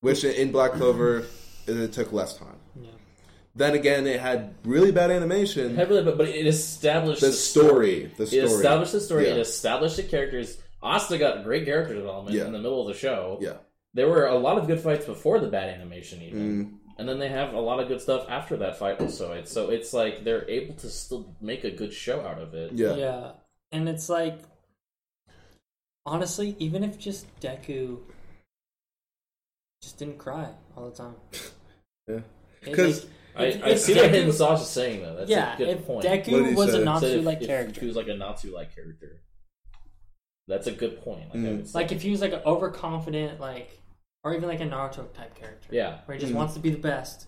Which 0.00 0.22
in 0.24 0.52
Black 0.52 0.72
Clover, 0.72 1.24
it 1.66 1.92
took 1.92 2.12
less 2.12 2.36
time. 2.36 2.56
Yeah. 2.80 2.90
Then 3.56 3.74
again, 3.74 4.06
it 4.06 4.20
had 4.20 4.54
really 4.64 4.92
bad 4.92 5.10
animation. 5.10 5.74
Heavily, 5.76 6.02
but, 6.02 6.18
but 6.18 6.28
it 6.28 6.46
established 6.46 7.20
The 7.22 7.32
story, 7.32 8.10
the 8.16 8.24
It 8.24 8.26
story. 8.28 8.42
established 8.44 8.92
the 8.92 9.00
story. 9.00 9.26
Yeah. 9.26 9.34
It 9.34 9.38
established 9.38 9.96
the 9.96 10.02
characters. 10.02 10.58
Asta 10.82 11.16
got 11.16 11.42
great 11.44 11.64
character 11.64 11.94
development 11.94 12.36
Yeah. 12.36 12.44
in 12.46 12.52
the 12.52 12.58
middle 12.58 12.82
of 12.86 12.88
the 12.92 12.98
show. 13.00 13.38
Yeah. 13.40 13.54
There 13.94 14.08
were 14.08 14.26
a 14.26 14.34
lot 14.34 14.58
of 14.58 14.66
good 14.66 14.80
fights 14.80 15.06
before 15.06 15.38
the 15.40 15.46
bad 15.48 15.70
animation, 15.70 16.20
even, 16.20 16.66
Mm, 16.66 16.83
and 16.98 17.08
then 17.08 17.18
they 17.18 17.28
have 17.28 17.54
a 17.54 17.60
lot 17.60 17.80
of 17.80 17.88
good 17.88 18.00
stuff 18.00 18.26
after 18.28 18.56
that 18.58 18.78
fight. 18.78 19.00
Also, 19.00 19.32
it's 19.32 19.52
so 19.52 19.70
it's 19.70 19.92
like 19.92 20.24
they're 20.24 20.48
able 20.48 20.74
to 20.76 20.88
still 20.88 21.34
make 21.40 21.64
a 21.64 21.70
good 21.70 21.92
show 21.92 22.20
out 22.20 22.38
of 22.40 22.54
it. 22.54 22.72
yeah. 22.72 22.94
Yeah. 22.96 23.30
And 23.72 23.88
it's 23.88 24.08
like, 24.08 24.38
honestly, 26.06 26.54
even 26.58 26.84
if 26.84 26.98
just 26.98 27.26
Deku 27.40 27.98
just 29.82 29.98
didn't 29.98 30.18
cry 30.18 30.48
all 30.76 30.90
the 30.90 30.96
time. 30.96 31.14
Yeah. 32.06 32.20
'Cause- 32.74 33.06
I, 33.34 33.44
if- 33.46 33.64
I 33.64 33.68
if 33.70 33.80
see 33.80 33.94
what 33.94 34.04
Deku- 34.04 34.10
Hidden 34.10 34.32
Sauce 34.32 34.62
is 34.62 34.68
saying 34.68 35.02
though. 35.02 35.16
That's 35.16 35.30
yeah, 35.30 35.54
a 35.54 35.56
good 35.58 35.68
if 35.68 35.86
point. 35.86 36.04
Deku 36.04 36.54
was 36.54 36.70
say? 36.70 36.78
a 36.82 36.84
Said 36.84 36.84
Said 36.84 36.84
Natsu 36.84 37.06
if- 37.18 37.24
like 37.24 37.40
character. 37.40 37.80
He 37.80 37.86
was 37.86 37.96
like 37.96 38.08
a 38.08 38.14
Natsu 38.16 38.54
like 38.54 38.74
character. 38.74 39.22
That's 40.46 40.66
a 40.66 40.72
good 40.72 41.00
point. 41.02 41.30
Like, 41.30 41.38
Mm. 41.42 41.74
Like 41.74 41.90
if 41.92 42.02
he 42.02 42.10
was 42.10 42.20
like 42.20 42.34
an 42.34 42.42
overconfident, 42.44 43.40
like, 43.40 43.70
or 44.24 44.34
even 44.34 44.48
like 44.48 44.60
a 44.60 44.64
Naruto 44.64 45.12
type 45.12 45.34
character. 45.34 45.68
yeah, 45.70 45.98
Where 46.06 46.16
he 46.16 46.20
just 46.20 46.32
Mm. 46.32 46.36
wants 46.36 46.54
to 46.54 46.60
be 46.60 46.70
the 46.70 46.78
best. 46.78 47.26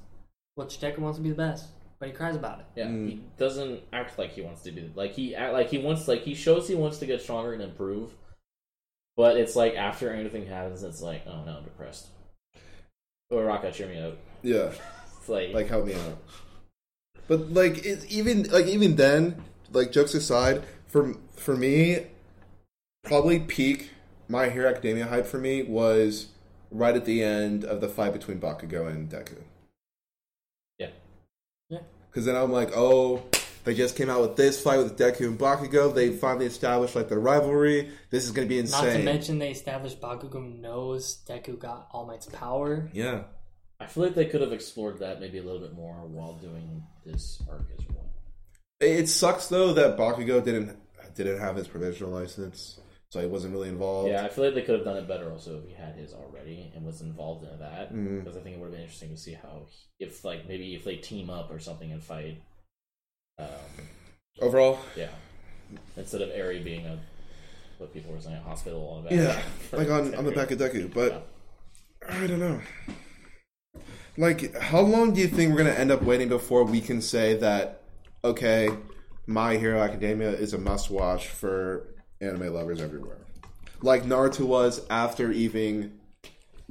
Which 0.55 0.81
Deku 0.81 0.99
wants 0.99 1.19
to 1.19 1.23
be 1.23 1.29
the 1.29 1.35
best, 1.37 1.67
but 1.99 2.09
he 2.09 2.15
cries 2.15 2.35
about 2.35 2.61
it. 2.61 2.67
yeah. 2.77 2.87
Mm. 2.87 3.09
He 3.11 3.21
doesn't 3.37 3.83
act 3.93 4.19
like 4.19 4.31
he 4.33 4.41
wants 4.43 4.63
to 4.63 4.73
be 4.73 4.91
like 4.95 5.13
he 5.13 5.35
act 5.37 5.53
like 5.53 5.69
he 5.69 5.79
wants 5.79 6.09
like 6.09 6.23
he 6.23 6.35
shows 6.35 6.67
he 6.67 6.75
wants 6.75 6.99
to 6.99 7.07
get 7.07 7.21
stronger 7.21 7.53
and 7.53 7.63
improve. 7.63 8.15
But 9.17 9.37
it's 9.37 9.55
like 9.57 9.75
after 9.77 10.11
anything 10.13 10.47
happens, 10.47 10.83
it's 10.83 11.01
like, 11.03 11.23
oh 11.27 11.45
no, 11.45 11.59
I'm 11.59 11.65
depressed. 11.65 12.09
Or 13.31 13.45
Raka, 13.45 13.73
cheer 13.73 13.89
me 13.89 14.01
up. 14.01 14.17
Yeah. 14.43 14.73
It's 15.19 15.29
like, 15.29 15.53
Like 15.53 15.67
help 15.69 15.87
me 15.87 15.95
out. 15.95 16.19
But 17.29 17.51
like 17.53 17.85
it's 17.85 18.07
even 18.09 18.45
like 18.45 18.67
even 18.67 18.95
then, 18.97 19.43
like 19.73 19.91
jokes 19.93 20.15
aside, 20.15 20.63
for 20.87 21.15
for 21.35 21.57
me, 21.57 22.07
probably 23.03 23.41
peak 23.41 23.91
My 24.29 24.49
Hero 24.49 24.71
Academia 24.71 25.07
hype 25.07 25.27
for 25.27 25.39
me 25.39 25.63
was 25.65 26.29
right 26.71 26.95
at 26.95 27.05
the 27.05 27.23
end 27.23 27.65
of 27.65 27.81
the 27.81 27.89
fight 27.89 28.13
between 28.13 28.41
Bakugo 28.41 28.89
and 28.89 29.09
Deku. 29.11 29.37
yeah, 30.79 30.89
Yeah. 31.69 31.81
Because 32.11 32.25
then 32.25 32.37
I'm 32.37 32.53
like, 32.53 32.71
oh, 32.75 33.23
they 33.65 33.75
just 33.75 33.97
came 33.97 34.09
out 34.09 34.21
with 34.21 34.37
this 34.37 34.61
fight 34.63 34.79
with 34.79 34.97
Deku 34.97 35.27
and 35.27 35.39
Bakugo. 35.39 35.95
They 35.95 36.11
finally 36.11 36.47
established 36.47 36.95
like 36.95 37.09
the 37.09 37.19
rivalry. 37.19 37.91
This 38.11 38.25
is 38.25 38.31
gonna 38.31 38.47
be 38.47 38.59
insane. 38.59 38.85
Not 38.85 38.93
to 38.93 39.03
mention 39.03 39.39
they 39.39 39.51
established 39.51 40.01
Bakugo 40.01 40.61
knows 40.61 41.19
Deku 41.29 41.59
got 41.59 41.89
All 41.93 42.07
Might's 42.07 42.27
power. 42.27 42.89
yeah. 42.93 43.25
I 43.79 43.85
feel 43.85 44.05
like 44.05 44.15
they 44.15 44.25
could 44.25 44.41
have 44.41 44.53
explored 44.55 45.01
that 45.01 45.21
maybe 45.21 45.37
a 45.37 45.43
little 45.43 45.61
bit 45.61 45.75
more 45.75 45.97
while 46.07 46.33
doing 46.35 46.83
this 47.05 47.43
arc 47.51 47.67
as 47.79 47.85
well. 47.89 48.07
It 48.81 49.09
sucks 49.09 49.49
though 49.49 49.75
that 49.75 49.99
Bakugo 49.99 50.43
didn't 50.43 50.79
didn't 51.15 51.41
have 51.41 51.57
his 51.57 51.69
provisional 51.69 52.13
license, 52.13 52.79
so 53.11 53.21
he 53.21 53.27
wasn't 53.27 53.53
really 53.55 53.69
involved. 53.69 54.11
Yeah, 54.11 54.25
I 54.25 54.29
feel 54.29 54.45
like 54.45 54.55
they 54.55 54.63
could 54.63 54.75
have 54.77 54.85
done 54.85 54.97
it 54.97 55.07
better 55.09 55.31
also 55.31 55.59
if 55.59 55.69
he 55.69 55.75
had 55.75 55.95
his 55.95 56.13
already 56.13 56.73
and 56.75 56.85
was 56.85 57.01
involved 57.01 57.45
in 57.51 57.59
that. 57.61 57.93
Mhm. 57.93 58.25
Because 58.25 58.37
I 58.37 58.41
think 58.41 58.57
it 58.57 58.59
would 58.59 58.67
have 58.67 58.73
been 58.73 58.83
interesting 58.83 59.11
to 59.11 59.17
see 59.17 59.35
how 59.35 59.67
he- 59.71 60.05
if 60.05 60.25
like 60.25 60.47
maybe 60.49 60.75
if 60.75 60.85
they 60.85 60.97
team 60.97 61.31
up 61.31 61.51
or 61.51 61.59
something 61.59 61.91
and 61.93 62.03
fight. 62.03 62.43
Um, 63.39 63.47
Overall, 64.41 64.79
yeah, 64.97 65.09
instead 65.97 66.21
of 66.23 66.31
Eri 66.31 66.63
being 66.63 66.85
a 66.87 66.99
what 67.79 67.93
people 67.93 68.13
were 68.13 68.21
saying 68.21 68.37
a 68.37 68.41
hospital 68.41 69.03
the 69.03 69.11
back. 69.11 69.19
yeah, 69.19 69.43
like 69.79 69.91
on 69.91 70.15
on 70.15 70.25
the 70.25 70.33
back 70.33 70.51
of 70.51 70.59
Deku, 70.59 70.93
but 70.93 71.27
I 72.09 72.27
don't 72.27 72.41
know. 72.41 72.61
Like, 74.19 74.55
how 74.57 74.81
long 74.81 75.13
do 75.13 75.21
you 75.21 75.29
think 75.29 75.53
we're 75.53 75.59
gonna 75.59 75.71
end 75.75 75.91
up 75.91 76.03
waiting 76.03 76.29
before 76.29 76.65
we 76.65 76.81
can 76.81 77.01
say 77.03 77.37
that? 77.37 77.83
Okay, 78.25 78.71
My 79.27 79.57
Hero 79.57 79.81
Academia 79.81 80.31
is 80.31 80.55
a 80.55 80.59
must-watch 80.59 81.29
for 81.29 81.95
anime 82.21 82.53
lovers 82.55 82.81
everywhere, 82.81 83.19
like 83.83 84.05
Naruto 84.05 84.47
was 84.47 84.85
after 84.91 85.31
even 85.33 85.99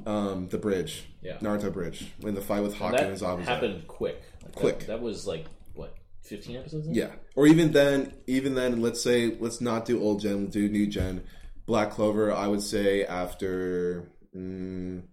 um, 0.06 0.48
the 0.50 0.58
bridge, 0.58 1.06
Yeah. 1.22 1.38
Naruto 1.38 1.72
Bridge, 1.72 2.12
when 2.22 2.36
the 2.36 2.42
fight 2.42 2.62
with 2.64 2.74
And 2.74 2.82
Haku 2.82 3.00
and 3.02 3.18
that 3.18 3.26
Zabuza. 3.26 3.46
happened 3.46 3.88
quick. 3.88 4.22
Like, 4.44 4.56
Quick. 4.56 4.88
That, 4.88 5.02
was 5.02 5.26
like 5.26 5.46
what 5.74 5.96
fifteen 6.24 6.56
episodes. 6.58 6.88
In? 6.88 6.94
Yeah, 6.94 7.12
or 7.36 7.48
even 7.48 7.72
then, 7.72 8.14
even 8.28 8.56
then, 8.56 8.82
let's 8.82 9.02
say 9.02 9.36
let's 9.40 9.62
not 9.62 9.86
do 9.86 10.02
old 10.02 10.22
gen, 10.22 10.48
do 10.48 10.68
new 10.70 10.88
gen. 10.88 11.24
Black 11.66 11.92
Clover, 11.92 12.32
I 12.34 12.48
would 12.48 12.62
say 12.62 13.04
after. 13.06 14.12
Mm, 14.36 15.04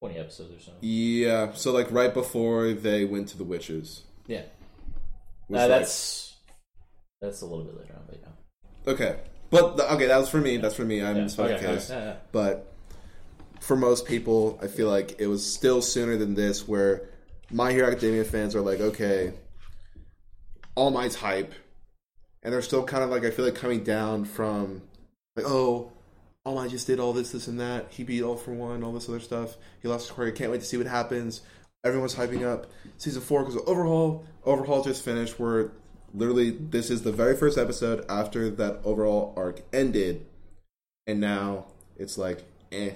twenty 0.00 0.16
episodes 0.16 0.54
or 0.54 0.60
so. 0.60 0.72
yeah, 0.80 1.52
so 1.54 1.72
like 1.72 1.90
right 1.90 2.14
before 2.14 2.72
they 2.72 3.04
went 3.04 3.28
to 3.30 3.36
the 3.36 3.42
witches. 3.44 4.04
Yeah, 4.28 4.38
uh, 4.40 4.42
like- 5.48 5.68
that's 5.68 6.36
that's 7.20 7.40
a 7.42 7.46
little 7.46 7.64
bit 7.64 7.76
later 7.76 7.94
on, 7.94 8.02
but 8.08 8.20
yeah. 8.22 8.92
okay. 8.92 9.16
But 9.50 9.76
the, 9.76 9.92
okay, 9.94 10.06
that 10.06 10.18
was 10.18 10.28
for 10.28 10.38
me. 10.40 10.58
That's 10.58 10.74
for 10.74 10.84
me. 10.84 11.02
I'm 11.02 11.16
Yeah, 11.16 11.26
special 11.28 11.56
okay, 11.56 11.74
yeah, 11.88 11.98
yeah. 12.04 12.14
But 12.32 12.72
for 13.60 13.76
most 13.76 14.06
people, 14.06 14.58
I 14.62 14.66
feel 14.66 14.88
like 14.88 15.16
it 15.18 15.26
was 15.26 15.44
still 15.44 15.82
sooner 15.82 16.16
than 16.16 16.34
this, 16.34 16.68
where 16.68 17.08
My 17.50 17.72
Hero 17.72 17.90
Academia 17.90 18.24
fans 18.24 18.54
are 18.54 18.60
like, 18.60 18.80
okay, 18.80 19.32
All 20.74 20.90
Might's 20.90 21.16
hype, 21.16 21.54
and 22.42 22.52
they're 22.52 22.62
still 22.62 22.84
kind 22.84 23.02
of 23.02 23.10
like 23.10 23.24
I 23.24 23.30
feel 23.30 23.44
like 23.44 23.54
coming 23.54 23.84
down 23.84 24.24
from 24.24 24.82
like, 25.36 25.46
oh, 25.46 25.92
All 26.44 26.56
Might 26.56 26.70
just 26.70 26.86
did 26.86 27.00
all 27.00 27.12
this, 27.12 27.32
this, 27.32 27.46
and 27.46 27.60
that. 27.60 27.86
He 27.90 28.04
beat 28.04 28.22
All 28.22 28.36
for 28.36 28.52
One, 28.52 28.82
all 28.82 28.92
this 28.92 29.08
other 29.08 29.20
stuff. 29.20 29.56
He 29.80 29.88
lost 29.88 30.08
his 30.08 30.16
career. 30.16 30.30
Can't 30.32 30.50
wait 30.50 30.60
to 30.60 30.66
see 30.66 30.76
what 30.76 30.86
happens. 30.86 31.42
Everyone's 31.84 32.14
hyping 32.14 32.44
up 32.44 32.66
season 32.98 33.22
four 33.22 33.44
because 33.44 33.60
Overhaul. 33.66 34.24
Overhaul 34.44 34.82
just 34.82 35.04
finished. 35.04 35.38
Where 35.38 35.70
literally 36.14 36.50
this 36.50 36.90
is 36.90 37.02
the 37.02 37.12
very 37.12 37.36
first 37.36 37.58
episode 37.58 38.04
after 38.08 38.50
that 38.50 38.80
Overhaul 38.84 39.32
arc 39.36 39.62
ended, 39.72 40.26
and 41.06 41.20
now 41.20 41.66
it's 41.96 42.16
like, 42.18 42.44
eh. 42.72 42.92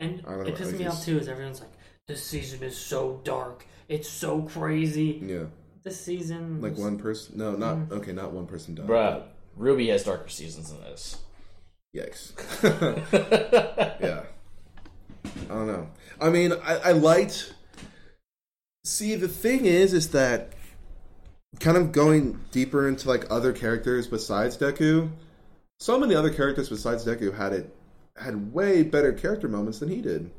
And 0.00 0.22
I 0.26 0.30
don't 0.30 0.40
know, 0.40 0.46
it 0.46 0.56
pisses 0.56 0.66
like 0.72 0.78
me 0.80 0.86
off 0.86 1.04
too 1.04 1.18
is 1.18 1.28
everyone's 1.28 1.60
like, 1.60 1.70
this 2.08 2.22
season 2.22 2.62
is 2.62 2.76
so 2.76 3.20
dark. 3.24 3.66
It's 3.88 4.08
so 4.08 4.42
crazy. 4.42 5.20
Yeah, 5.24 5.44
This 5.84 6.00
season, 6.00 6.60
like 6.60 6.72
was- 6.72 6.80
one 6.80 6.98
person. 6.98 7.38
No, 7.38 7.52
not 7.56 7.76
Mm. 7.76 7.92
okay. 7.92 8.12
Not 8.12 8.32
one 8.32 8.46
person 8.46 8.74
died. 8.74 8.86
Bruh, 8.86 9.22
RWBY 9.58 9.88
has 9.92 10.04
darker 10.04 10.28
seasons 10.28 10.70
than 10.72 10.80
this. 10.82 11.18
Yikes. 11.96 12.32
yeah. 14.00 14.24
I 15.24 15.54
don't 15.54 15.66
know. 15.66 15.88
I 16.20 16.28
mean, 16.30 16.52
I, 16.52 16.76
I 16.76 16.92
liked. 16.92 17.54
See, 18.84 19.14
the 19.16 19.28
thing 19.28 19.64
is, 19.64 19.92
is 19.94 20.10
that 20.10 20.52
kind 21.60 21.76
of 21.76 21.92
going 21.92 22.38
deeper 22.50 22.88
into 22.88 23.08
like 23.08 23.26
other 23.30 23.52
characters 23.52 24.06
besides 24.06 24.56
Deku. 24.56 25.10
So 25.78 25.98
many 25.98 26.14
other 26.14 26.30
characters 26.30 26.68
besides 26.68 27.04
Deku 27.04 27.36
had 27.36 27.52
it 27.52 27.74
had 28.16 28.52
way 28.52 28.82
better 28.82 29.12
character 29.12 29.48
moments 29.48 29.78
than 29.78 29.88
he 29.90 30.00
did. 30.00 30.30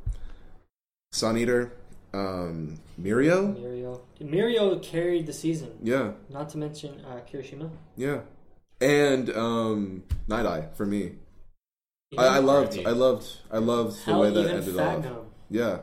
Sun 1.11 1.38
Eater, 1.38 1.72
um, 2.14 2.80
Mirio, 2.99 3.56
Mirio. 3.56 4.02
Mirio 4.22 4.81
carried 4.81 5.26
the 5.27 5.34
season. 5.34 5.72
yeah, 5.84 6.11
Not 6.30 6.49
to 6.49 6.57
mention 6.57 7.02
uh, 7.06 7.19
Kirishima. 7.31 7.69
yeah, 7.95 8.22
and 8.81 9.30
um, 9.30 10.03
Nighteye 10.27 10.73
for 10.76 10.85
me. 10.85 11.14
Even- 12.11 12.23
I, 12.26 12.38
I 12.38 12.39
loved, 12.39 12.80
I 12.85 12.91
loved, 12.91 13.27
I 13.52 13.57
loved 13.60 13.98
the 14.06 14.11
Hell, 14.11 14.22
way 14.22 14.30
that 14.31 14.39
even 14.39 14.56
ended 14.57 14.76
Fat 14.76 14.98
off. 14.98 15.03
Gum. 15.03 15.26
Yeah, 15.49 15.80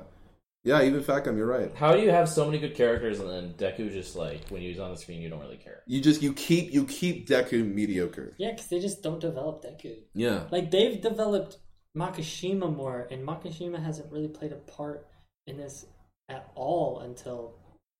yeah, 0.64 0.82
even 0.82 1.02
Fat 1.02 1.26
you're 1.26 1.46
right. 1.46 1.70
How 1.74 1.92
do 1.94 2.00
you 2.00 2.10
have 2.10 2.26
so 2.28 2.46
many 2.46 2.58
good 2.58 2.74
characters 2.74 3.20
and 3.20 3.28
then 3.28 3.52
Deku 3.52 3.92
just 3.92 4.16
like 4.16 4.48
when 4.48 4.62
he's 4.62 4.78
on 4.78 4.90
the 4.90 4.96
screen 4.96 5.20
you 5.20 5.28
don't 5.28 5.40
really 5.40 5.58
care? 5.58 5.82
You 5.86 6.00
just 6.00 6.22
you 6.22 6.32
keep 6.32 6.72
you 6.72 6.86
keep 6.86 7.28
Deku 7.28 7.70
mediocre. 7.70 8.34
Yeah, 8.38 8.52
because 8.52 8.68
they 8.68 8.80
just 8.80 9.02
don't 9.02 9.20
develop 9.20 9.62
Deku. 9.62 9.94
Yeah, 10.14 10.44
Like 10.50 10.70
they've 10.70 11.00
developed 11.00 11.58
Makishima 11.96 12.74
more, 12.74 13.06
and 13.10 13.26
Makishima 13.26 13.84
hasn't 13.84 14.10
really 14.10 14.28
played 14.28 14.52
a 14.52 14.56
part 14.56 15.06
in 15.46 15.58
this 15.58 15.84
at 16.30 16.50
all 16.54 17.00
until 17.00 17.54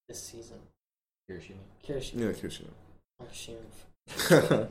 this 0.08 0.22
season. 0.22 0.58
Hiroshima. 1.28 1.60
Kirishima, 1.86 2.20
yeah, 2.20 2.32
Kirishima. 2.32 2.70
Makishima. 3.22 3.56
Go 4.28 4.68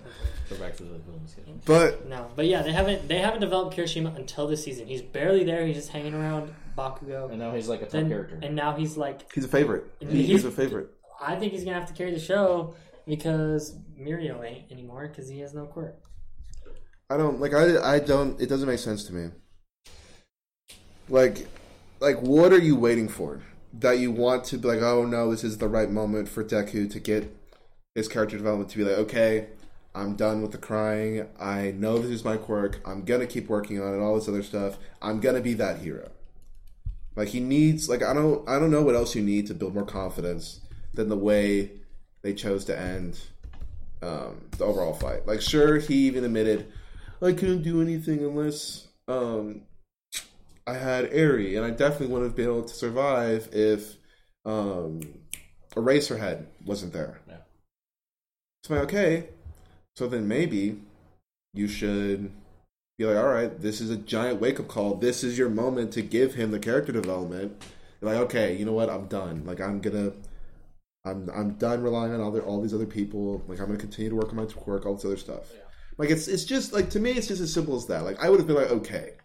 back 0.60 0.76
to 0.78 0.84
the 0.84 1.00
villain 1.00 1.28
schedule. 1.28 1.60
but 1.66 2.08
No, 2.08 2.30
but 2.36 2.46
yeah, 2.46 2.62
they 2.62 2.72
haven't 2.72 3.08
they 3.08 3.20
haven't 3.20 3.40
developed 3.42 3.76
Kirishima 3.76 4.16
until 4.16 4.48
this 4.48 4.64
season. 4.64 4.88
He's 4.88 5.02
barely 5.02 5.44
there. 5.44 5.66
He's 5.66 5.76
just 5.78 5.90
hanging 5.90 6.14
around 6.14 6.54
Bakugo. 6.78 7.30
And 7.30 7.40
now 7.40 7.54
he's 7.54 7.68
like 7.68 7.80
a 7.82 7.86
top 7.86 7.92
Then, 7.94 8.10
character. 8.10 8.40
and 8.42 8.56
now 8.56 8.76
he's 8.76 8.96
like, 8.98 9.32
he's 9.34 9.46
a 9.46 9.48
favorite. 9.48 9.86
He- 10.00 10.08
he's- 10.08 10.28
He's 10.28 10.46
a 10.46 10.52
favorite. 10.52 10.90
I 11.22 11.36
think 11.36 11.54
he's 11.54 11.64
gonna 11.64 11.80
have 11.80 11.88
to 11.88 11.94
carry 11.94 12.12
the 12.12 12.20
show 12.20 12.76
because 13.08 13.76
Mirio 14.00 14.44
ain't 14.46 14.72
anymore 14.72 15.08
because 15.08 15.30
he 15.30 15.40
has 15.40 15.54
no 15.54 15.66
quirk. 15.66 15.96
I 17.10 17.18
don't 17.18 17.40
like. 17.40 17.54
I 17.54 17.96
I 17.96 18.00
don't. 18.00 18.40
It 18.42 18.48
doesn't 18.50 18.68
make 18.68 18.80
sense 18.80 19.04
to 19.06 19.14
me. 19.14 19.30
Like, 21.10 21.48
like 22.00 22.20
what 22.22 22.52
are 22.54 22.60
you 22.60 22.76
waiting 22.76 23.08
for? 23.08 23.42
That 23.74 24.00
you 24.00 24.12
want 24.12 24.44
to 24.46 24.58
be 24.58 24.68
like, 24.68 24.82
oh 24.82 25.06
no, 25.06 25.32
this 25.32 25.44
is 25.44 25.58
the 25.58 25.68
right 25.68 25.90
moment 25.90 26.28
for 26.30 26.44
Deku 26.44 26.92
to 26.92 27.00
get 27.00 27.36
his 27.96 28.08
character 28.08 28.38
development 28.38 28.70
to 28.72 28.78
be 28.78 28.84
like, 28.84 28.98
okay, 28.98 29.48
I'm 29.96 30.16
done 30.16 30.42
with 30.42 30.52
the 30.52 30.58
crying. 30.58 31.28
I 31.40 31.72
know 31.72 32.00
this 32.00 32.12
is 32.12 32.26
my 32.26 32.38
quirk. 32.38 32.82
I'm 32.86 33.04
gonna 33.04 33.28
keep 33.28 33.48
working 33.48 33.82
on 33.82 33.94
it. 33.94 34.02
All 34.02 34.16
this 34.16 34.28
other 34.28 34.44
stuff. 34.44 34.78
I'm 35.02 35.20
gonna 35.20 35.42
be 35.42 35.54
that 35.56 35.80
hero. 35.80 36.10
Like 37.16 37.30
he 37.30 37.40
needs. 37.40 37.88
Like 37.90 38.02
I 38.02 38.14
don't. 38.14 38.48
I 38.50 38.58
don't 38.60 38.72
know 38.72 38.82
what 38.82 38.96
else 38.96 39.16
you 39.16 39.22
need 39.22 39.48
to 39.48 39.54
build 39.54 39.76
more 39.76 39.86
confidence 39.86 40.62
than 40.94 41.10
the 41.10 41.18
way 41.18 41.72
they 42.24 42.34
chose 42.34 42.66
to 42.66 42.80
end 42.80 43.20
um, 44.02 44.46
the 44.58 44.66
Overhaul 44.66 44.94
fight. 44.94 45.28
Like, 45.28 45.42
sure, 45.42 45.78
he 45.78 46.08
even 46.08 46.24
admitted 46.24 46.72
I 47.22 47.32
couldn't 47.34 47.62
do 47.62 47.82
anything 47.82 48.20
unless 48.20 48.88
um, 49.08 49.62
I 50.68 50.74
had 50.74 51.10
Eri, 51.12 51.56
and 51.56 51.66
I 51.66 51.70
definitely 51.70 52.08
wouldn't 52.08 52.32
have 52.32 52.36
been 52.36 52.48
able 52.48 52.64
to 52.64 52.74
survive 52.74 53.50
if 53.54 53.96
um, 54.46 55.02
Eraserhead 55.76 56.46
wasn't 56.66 56.94
there. 56.94 57.20
Yeah. 58.64 58.68
So 58.68 58.76
I'm 58.76 58.80
like, 58.82 58.94
okay, 58.94 59.30
so 59.96 60.08
then 60.08 60.28
maybe 60.28 60.80
you 61.54 61.68
should 61.68 62.32
be 62.98 63.06
like, 63.06 63.18
all 63.18 63.32
right, 63.32 63.62
this 63.62 63.82
is 63.82 63.90
a 63.90 63.98
giant 63.98 64.42
wake 64.42 64.60
up 64.60 64.68
call. 64.68 64.96
This 64.96 65.24
is 65.24 65.38
your 65.38 65.50
moment 65.50 65.92
to 65.94 66.02
give 66.02 66.36
him 66.36 66.52
the 66.52 66.60
character 66.60 66.92
development. 66.92 67.64
You're 68.02 68.12
like, 68.12 68.22
okay, 68.26 68.56
you 68.56 68.66
know 68.66 68.74
what? 68.74 68.90
I'm 68.90 69.08
done. 69.08 69.44
Like, 69.46 69.62
I'm 69.62 69.80
gonna. 69.82 70.14
I'm 71.06 71.30
I'm 71.36 71.56
done 71.56 71.84
relying 71.84 72.14
on 72.14 72.22
other 72.22 72.42
all 72.42 72.62
these 72.62 72.74
other 72.74 72.86
people. 72.86 73.44
Like 73.50 73.60
I'm 73.60 73.66
gonna 73.66 73.78
continue 73.78 74.10
to 74.10 74.16
work 74.16 74.30
on 74.30 74.38
my 74.38 74.48
work, 74.66 74.86
all 74.86 74.94
this 74.96 75.04
other 75.04 75.18
stuff. 75.18 75.52
Like 75.98 76.10
it's 76.10 76.30
it's 76.30 76.46
just 76.46 76.72
like 76.72 76.90
to 76.92 77.00
me, 77.02 77.12
it's 77.12 77.28
just 77.28 77.42
as 77.42 77.54
simple 77.54 77.76
as 77.76 77.88
that. 77.88 78.06
Like 78.06 78.24
I 78.24 78.30
would 78.30 78.40
have 78.40 78.48
been 78.48 78.56
like, 78.56 78.72
okay, 78.72 79.16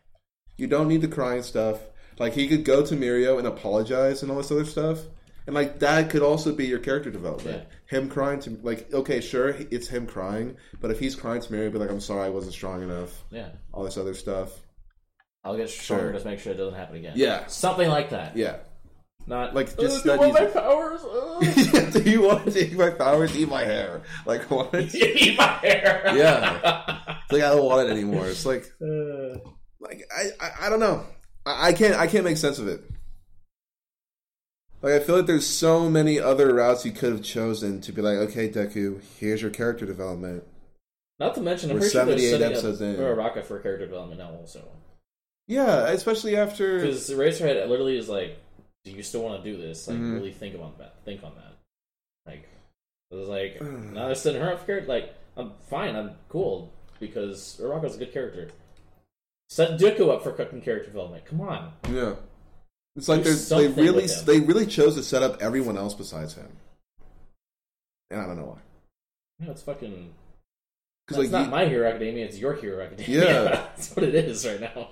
you 0.56 0.66
don't 0.66 0.88
need 0.88 1.02
the 1.02 1.08
crying 1.08 1.44
stuff. 1.44 1.78
Like 2.18 2.32
he 2.32 2.48
could 2.48 2.64
go 2.64 2.84
to 2.84 2.96
Mirio 2.96 3.38
and 3.38 3.46
apologize 3.46 4.22
and 4.22 4.30
all 4.32 4.38
this 4.38 4.50
other 4.50 4.64
stuff, 4.64 5.02
and 5.48 5.54
like 5.54 5.78
that 5.80 6.10
could 6.10 6.22
also 6.22 6.54
be 6.54 6.66
your 6.66 6.78
character 6.78 7.10
development. 7.10 7.64
Him 7.86 8.08
crying 8.08 8.38
to 8.40 8.50
like, 8.62 8.92
okay, 8.92 9.20
sure, 9.20 9.48
it's 9.48 9.88
him 9.88 10.06
crying, 10.06 10.56
but 10.80 10.90
if 10.92 11.00
he's 11.00 11.16
crying 11.16 11.40
to 11.40 11.48
Mirio, 11.48 11.72
be 11.72 11.78
like, 11.78 11.90
I'm 11.90 12.00
sorry, 12.00 12.26
I 12.26 12.28
wasn't 12.28 12.52
strong 12.54 12.82
enough. 12.82 13.24
yeah. 13.30 13.48
All 13.72 13.82
this 13.82 13.96
other 13.96 14.14
stuff. 14.14 14.50
I'll 15.42 15.56
get 15.56 15.70
stronger 15.70 16.04
Sure. 16.04 16.12
just 16.12 16.26
make 16.26 16.38
sure 16.38 16.52
it 16.52 16.56
doesn't 16.56 16.74
happen 16.78 16.96
again. 16.96 17.14
Yeah. 17.16 17.46
Something 17.46 17.88
like 17.88 18.10
that. 18.10 18.36
Yeah. 18.36 18.56
Not 19.26 19.54
Like, 19.54 19.68
"Oh, 19.78 19.82
just 19.82 20.04
do 20.04 20.12
you 20.12 20.18
want 20.18 20.34
my 20.34 20.46
powers? 20.46 21.00
Oh. 21.04 21.90
Do 21.92 22.02
you 22.10 22.22
want 22.22 22.44
to 22.44 22.50
take 22.50 22.72
my 22.72 22.90
powers? 22.90 23.36
Eat 23.36 23.48
my 23.48 23.62
hair. 23.64 24.02
Like 24.26 24.42
what? 24.50 24.74
Eat 24.94 25.36
my 25.38 25.44
hair. 25.62 26.02
Yeah. 26.14 26.56
It's 27.24 27.32
like 27.32 27.42
I 27.42 27.50
don't 27.54 27.64
want 27.64 27.88
it 27.88 27.90
anymore. 27.92 28.26
It's 28.26 28.44
like 28.46 28.70
Uh, 28.82 29.38
like 29.80 30.02
I, 30.14 30.30
I, 30.40 30.66
I 30.66 30.68
don't 30.70 30.80
know. 30.80 31.04
I, 31.46 31.68
I 31.68 31.72
can't 31.72 31.94
I 31.94 32.06
can't 32.06 32.24
make 32.24 32.36
sense 32.36 32.58
of 32.58 32.68
it. 32.68 32.82
Like 34.80 34.92
I 34.94 35.00
feel 35.00 35.16
like 35.16 35.26
there's 35.26 35.46
so 35.46 35.88
many 35.90 36.20
other 36.20 36.54
routes 36.54 36.84
you 36.86 36.92
could 36.92 37.12
have 37.12 37.22
chosen 37.22 37.80
to 37.80 37.92
be 37.92 38.00
like, 38.02 38.16
okay, 38.30 38.48
Deku, 38.48 39.00
here's 39.18 39.42
your 39.42 39.50
character 39.50 39.84
development. 39.86 40.44
not 41.18 41.34
to 41.34 41.40
mention, 41.40 41.70
I'm 41.70 41.76
We're 41.76 41.80
pretty 41.80 41.92
sure 41.92 42.04
they're 42.04 42.18
78 42.18 42.30
setting 42.30 42.52
episodes 42.52 42.80
up 42.82 42.86
in. 42.88 42.96
Uraraka 42.96 43.44
for 43.44 43.58
character 43.58 43.86
development 43.86 44.20
now 44.20 44.30
also. 44.36 44.62
Yeah, 45.48 45.88
especially 45.88 46.36
after 46.36 46.76
Because 46.80 47.08
Eraserhead 47.10 47.68
literally 47.68 47.96
is 47.98 48.08
like, 48.08 48.38
do 48.84 48.92
you 48.92 49.02
still 49.02 49.22
want 49.22 49.42
to 49.42 49.50
do 49.50 49.60
this? 49.60 49.88
Like, 49.88 49.96
Mhm. 49.96 50.14
really 50.14 50.32
think 50.32 50.54
about 50.54 50.78
that. 50.78 50.94
Think 51.04 51.24
on 51.24 51.32
that. 51.34 51.54
Like, 52.30 52.46
it 53.10 53.14
was 53.16 53.28
like, 53.28 53.60
now 53.60 54.06
they're 54.06 54.14
setting 54.14 54.40
her 54.40 54.52
up 54.52 54.60
for 54.60 54.66
character. 54.66 54.88
Like, 54.88 55.14
I'm 55.36 55.52
fine. 55.68 55.96
I'm 55.96 56.12
cool 56.28 56.70
because 57.00 57.58
Uraraka's 57.60 57.96
a 57.96 57.98
good 57.98 58.12
character. 58.12 58.48
Set 59.48 59.78
Deku 59.80 60.10
up 60.14 60.22
for 60.22 60.32
cooking 60.32 60.60
character 60.60 60.86
development. 60.90 61.24
Come 61.24 61.40
on. 61.40 61.72
yeah. 61.90 62.14
It's 62.98 63.08
like 63.08 63.22
Do 63.22 63.30
there's, 63.30 63.48
they 63.48 63.68
really 63.68 64.06
they 64.24 64.40
really 64.40 64.66
chose 64.66 64.96
to 64.96 65.02
set 65.02 65.22
up 65.22 65.40
everyone 65.40 65.78
else 65.78 65.94
besides 65.94 66.34
him. 66.34 66.48
And 68.10 68.20
I 68.20 68.26
don't 68.26 68.36
know 68.36 68.44
why. 68.56 69.46
No, 69.46 69.52
it's 69.52 69.62
fucking. 69.62 70.12
Because 71.06 71.24
It's 71.24 71.32
like 71.32 71.40
not 71.40 71.44
you- 71.46 71.50
my 71.50 71.66
Hero 71.66 71.88
Academia. 71.88 72.24
It's 72.24 72.38
your 72.38 72.54
Hero 72.54 72.84
Academia. 72.84 73.24
Yeah. 73.24 73.44
that's 73.50 73.94
what 73.94 74.04
it 74.04 74.14
is 74.14 74.44
right 74.44 74.60
now. 74.60 74.88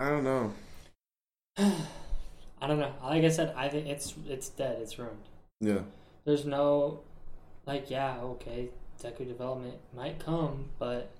I 0.00 0.10
don't 0.10 0.24
know. 0.24 0.52
I 1.58 2.66
don't 2.66 2.78
know. 2.80 2.92
Like 3.02 3.24
I 3.24 3.28
said, 3.28 3.54
I 3.56 3.68
think 3.68 3.86
it's 3.86 4.14
it's 4.28 4.48
dead. 4.48 4.78
It's 4.82 4.98
ruined. 4.98 5.16
Yeah. 5.60 5.80
There's 6.24 6.44
no, 6.44 7.00
like, 7.66 7.88
yeah, 7.90 8.18
okay, 8.20 8.68
Deku 9.02 9.26
development 9.26 9.74
might 9.94 10.18
come, 10.24 10.66
but 10.78 11.10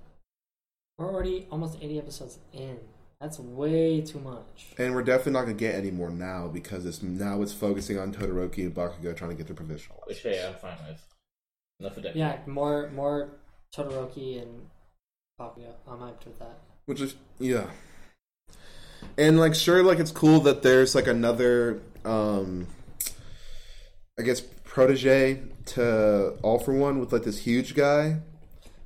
we're 0.98 1.12
already 1.12 1.46
almost 1.50 1.78
80 1.80 1.98
episodes 1.98 2.38
in. 2.52 2.78
That's 3.22 3.38
way 3.38 4.00
too 4.00 4.18
much. 4.18 4.74
And 4.78 4.96
we're 4.96 5.04
definitely 5.04 5.34
not 5.34 5.42
gonna 5.42 5.54
get 5.54 5.76
any 5.76 5.92
more 5.92 6.10
now 6.10 6.48
because 6.48 6.84
it's 6.84 7.04
now 7.04 7.40
it's 7.40 7.52
focusing 7.52 7.96
on 7.96 8.12
Todoroki 8.12 8.64
and 8.64 8.74
Bakugo 8.74 9.16
trying 9.16 9.30
to 9.30 9.36
get 9.36 9.46
their 9.46 9.54
provisional. 9.54 10.02
Which 10.06 10.22
hey, 10.22 10.44
I'm 10.44 10.54
fine 10.54 10.76
with. 10.88 11.00
Enough 11.78 11.96
of 11.98 12.02
that. 12.02 12.16
Yeah, 12.16 12.38
more 12.46 12.90
more 12.90 13.30
Todoroki 13.72 14.42
and 14.42 14.66
Bakugo. 15.40 15.72
I'm 15.86 15.98
hyped 15.98 16.24
with 16.24 16.40
that. 16.40 16.58
Which 16.86 17.00
is 17.00 17.14
yeah. 17.38 17.66
And 19.16 19.38
like 19.38 19.54
sure 19.54 19.84
like 19.84 20.00
it's 20.00 20.10
cool 20.10 20.40
that 20.40 20.62
there's 20.62 20.96
like 20.96 21.06
another 21.06 21.80
um 22.04 22.66
I 24.18 24.22
guess 24.22 24.40
protege 24.40 25.42
to 25.66 26.30
All 26.42 26.58
for 26.58 26.74
One 26.74 26.98
with 26.98 27.12
like 27.12 27.22
this 27.22 27.38
huge 27.38 27.76
guy. 27.76 28.16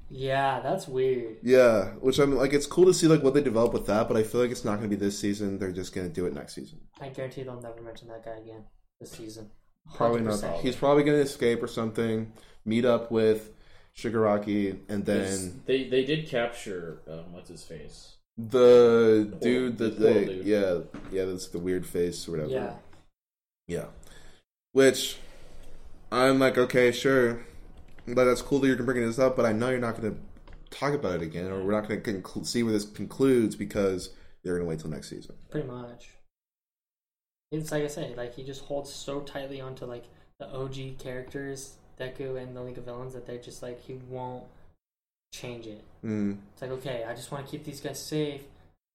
Yeah, 0.08 0.60
that's 0.60 0.86
weird. 0.86 1.38
Yeah, 1.42 1.90
which 2.00 2.18
I'm 2.18 2.34
like 2.36 2.52
it's 2.52 2.66
cool 2.66 2.84
to 2.86 2.94
see 2.94 3.08
like 3.08 3.22
what 3.22 3.34
they 3.34 3.42
develop 3.42 3.72
with 3.72 3.86
that, 3.86 4.06
but 4.08 4.16
I 4.16 4.22
feel 4.22 4.40
like 4.40 4.50
it's 4.50 4.64
not 4.64 4.76
gonna 4.76 4.88
be 4.88 4.96
this 4.96 5.18
season. 5.18 5.58
They're 5.58 5.72
just 5.72 5.94
gonna 5.94 6.08
do 6.08 6.26
it 6.26 6.34
next 6.34 6.54
season. 6.54 6.78
I 7.00 7.08
guarantee 7.08 7.42
they'll 7.42 7.60
never 7.60 7.82
mention 7.82 8.08
that 8.08 8.24
guy 8.24 8.36
again 8.36 8.64
this 9.00 9.10
season. 9.10 9.50
Probably 9.94 10.20
not. 10.20 10.42
He's 10.60 10.76
probably 10.76 11.02
gonna 11.04 11.18
escape 11.18 11.62
or 11.62 11.66
something, 11.66 12.32
meet 12.64 12.84
up 12.84 13.10
with 13.10 13.50
Shigaraki, 13.96 14.78
and 14.88 15.04
Because 15.04 15.50
then 15.52 15.62
they 15.66 15.88
they 15.88 16.04
did 16.04 16.28
capture 16.28 17.00
um, 17.10 17.32
what's 17.32 17.48
his 17.48 17.64
face. 17.64 18.16
the 18.38 19.26
The 19.30 19.36
dude 19.40 19.78
horrible- 19.78 19.78
that 19.78 19.98
they 20.00 20.24
dude. 20.26 20.46
yeah 20.46 20.78
yeah 21.10 21.24
that's 21.24 21.48
the 21.48 21.58
weird 21.58 21.84
face 21.86 22.28
or 22.28 22.32
whatever. 22.32 22.50
Yeah, 22.50 22.74
Yeah. 23.66 23.86
Which 24.72 25.16
I'm 26.12 26.38
like, 26.38 26.56
okay, 26.58 26.92
sure. 26.92 27.44
But 28.08 28.24
that's 28.24 28.42
cool 28.42 28.60
that 28.60 28.66
you're 28.68 28.76
bringing 28.76 29.06
this 29.06 29.18
up, 29.18 29.36
but 29.36 29.44
I 29.46 29.52
know 29.52 29.70
you're 29.70 29.78
not 29.78 30.00
going 30.00 30.14
to 30.14 30.20
talk 30.76 30.94
about 30.94 31.16
it 31.16 31.22
again, 31.22 31.50
or 31.50 31.62
we're 31.64 31.72
not 31.72 31.88
going 31.88 32.02
to 32.02 32.12
conclu- 32.12 32.46
see 32.46 32.62
where 32.62 32.72
this 32.72 32.84
concludes 32.84 33.56
because 33.56 34.10
they're 34.42 34.54
going 34.54 34.64
to 34.64 34.68
wait 34.68 34.80
till 34.80 34.90
next 34.90 35.10
season. 35.10 35.34
pretty 35.50 35.66
much. 35.66 36.10
It's 37.52 37.70
like 37.70 37.84
I 37.84 37.86
say, 37.86 38.14
like 38.16 38.34
he 38.34 38.42
just 38.42 38.62
holds 38.64 38.92
so 38.92 39.20
tightly 39.20 39.60
onto 39.60 39.84
like 39.86 40.04
the 40.40 40.48
OG 40.52 40.98
characters, 40.98 41.76
Deku 41.98 42.40
and 42.42 42.56
the 42.56 42.62
League 42.62 42.78
of 42.78 42.84
Villains, 42.84 43.14
that 43.14 43.24
they're 43.26 43.38
just 43.38 43.62
like 43.62 43.80
he 43.80 43.94
won't 44.08 44.44
change 45.32 45.66
it. 45.66 45.84
Mm. 46.04 46.38
It's 46.52 46.62
like 46.62 46.72
okay, 46.72 47.04
I 47.08 47.14
just 47.14 47.30
want 47.30 47.44
to 47.46 47.50
keep 47.50 47.64
these 47.64 47.80
guys 47.80 48.00
safe, 48.00 48.42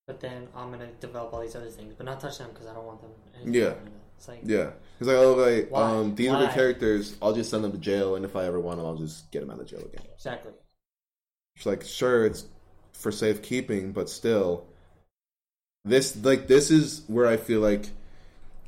but 0.05 0.19
then 0.19 0.49
I'm 0.53 0.69
gonna 0.69 0.89
develop 0.99 1.33
all 1.33 1.41
these 1.41 1.55
other 1.55 1.69
things, 1.69 1.93
but 1.95 2.05
not 2.05 2.19
touch 2.19 2.39
them 2.39 2.49
because 2.53 2.67
I 2.67 2.73
don't 2.73 2.85
want 2.85 3.01
them. 3.01 3.11
Yeah. 3.45 3.45
to 3.45 3.51
do 3.51 3.59
with 3.61 3.87
it. 3.87 3.93
It's 4.17 4.27
like 4.27 4.39
Yeah. 4.43 4.71
He's 5.01 5.07
like, 5.07 5.17
oh, 5.17 5.65
Why? 5.69 5.81
um, 5.81 6.13
these 6.13 6.29
are 6.29 6.39
the 6.39 6.45
Why? 6.45 6.53
characters. 6.53 7.15
I'll 7.23 7.33
just 7.33 7.49
send 7.49 7.63
them 7.63 7.71
to 7.71 7.79
jail, 7.79 8.15
and 8.17 8.23
if 8.23 8.35
I 8.35 8.45
ever 8.45 8.59
want 8.59 8.77
them, 8.77 8.85
I'll 8.85 8.93
just 8.95 9.31
get 9.31 9.39
them 9.39 9.49
out 9.49 9.59
of 9.59 9.65
jail 9.65 9.79
again. 9.79 10.05
exactly. 10.13 10.51
It's 11.55 11.65
like, 11.65 11.81
sure, 11.81 12.27
it's 12.27 12.45
for 12.93 13.11
safekeeping, 13.11 13.93
but 13.93 14.11
still, 14.11 14.67
this 15.83 16.15
like 16.23 16.45
this 16.45 16.69
is 16.69 17.01
where 17.07 17.25
I 17.25 17.37
feel 17.37 17.61
like 17.61 17.89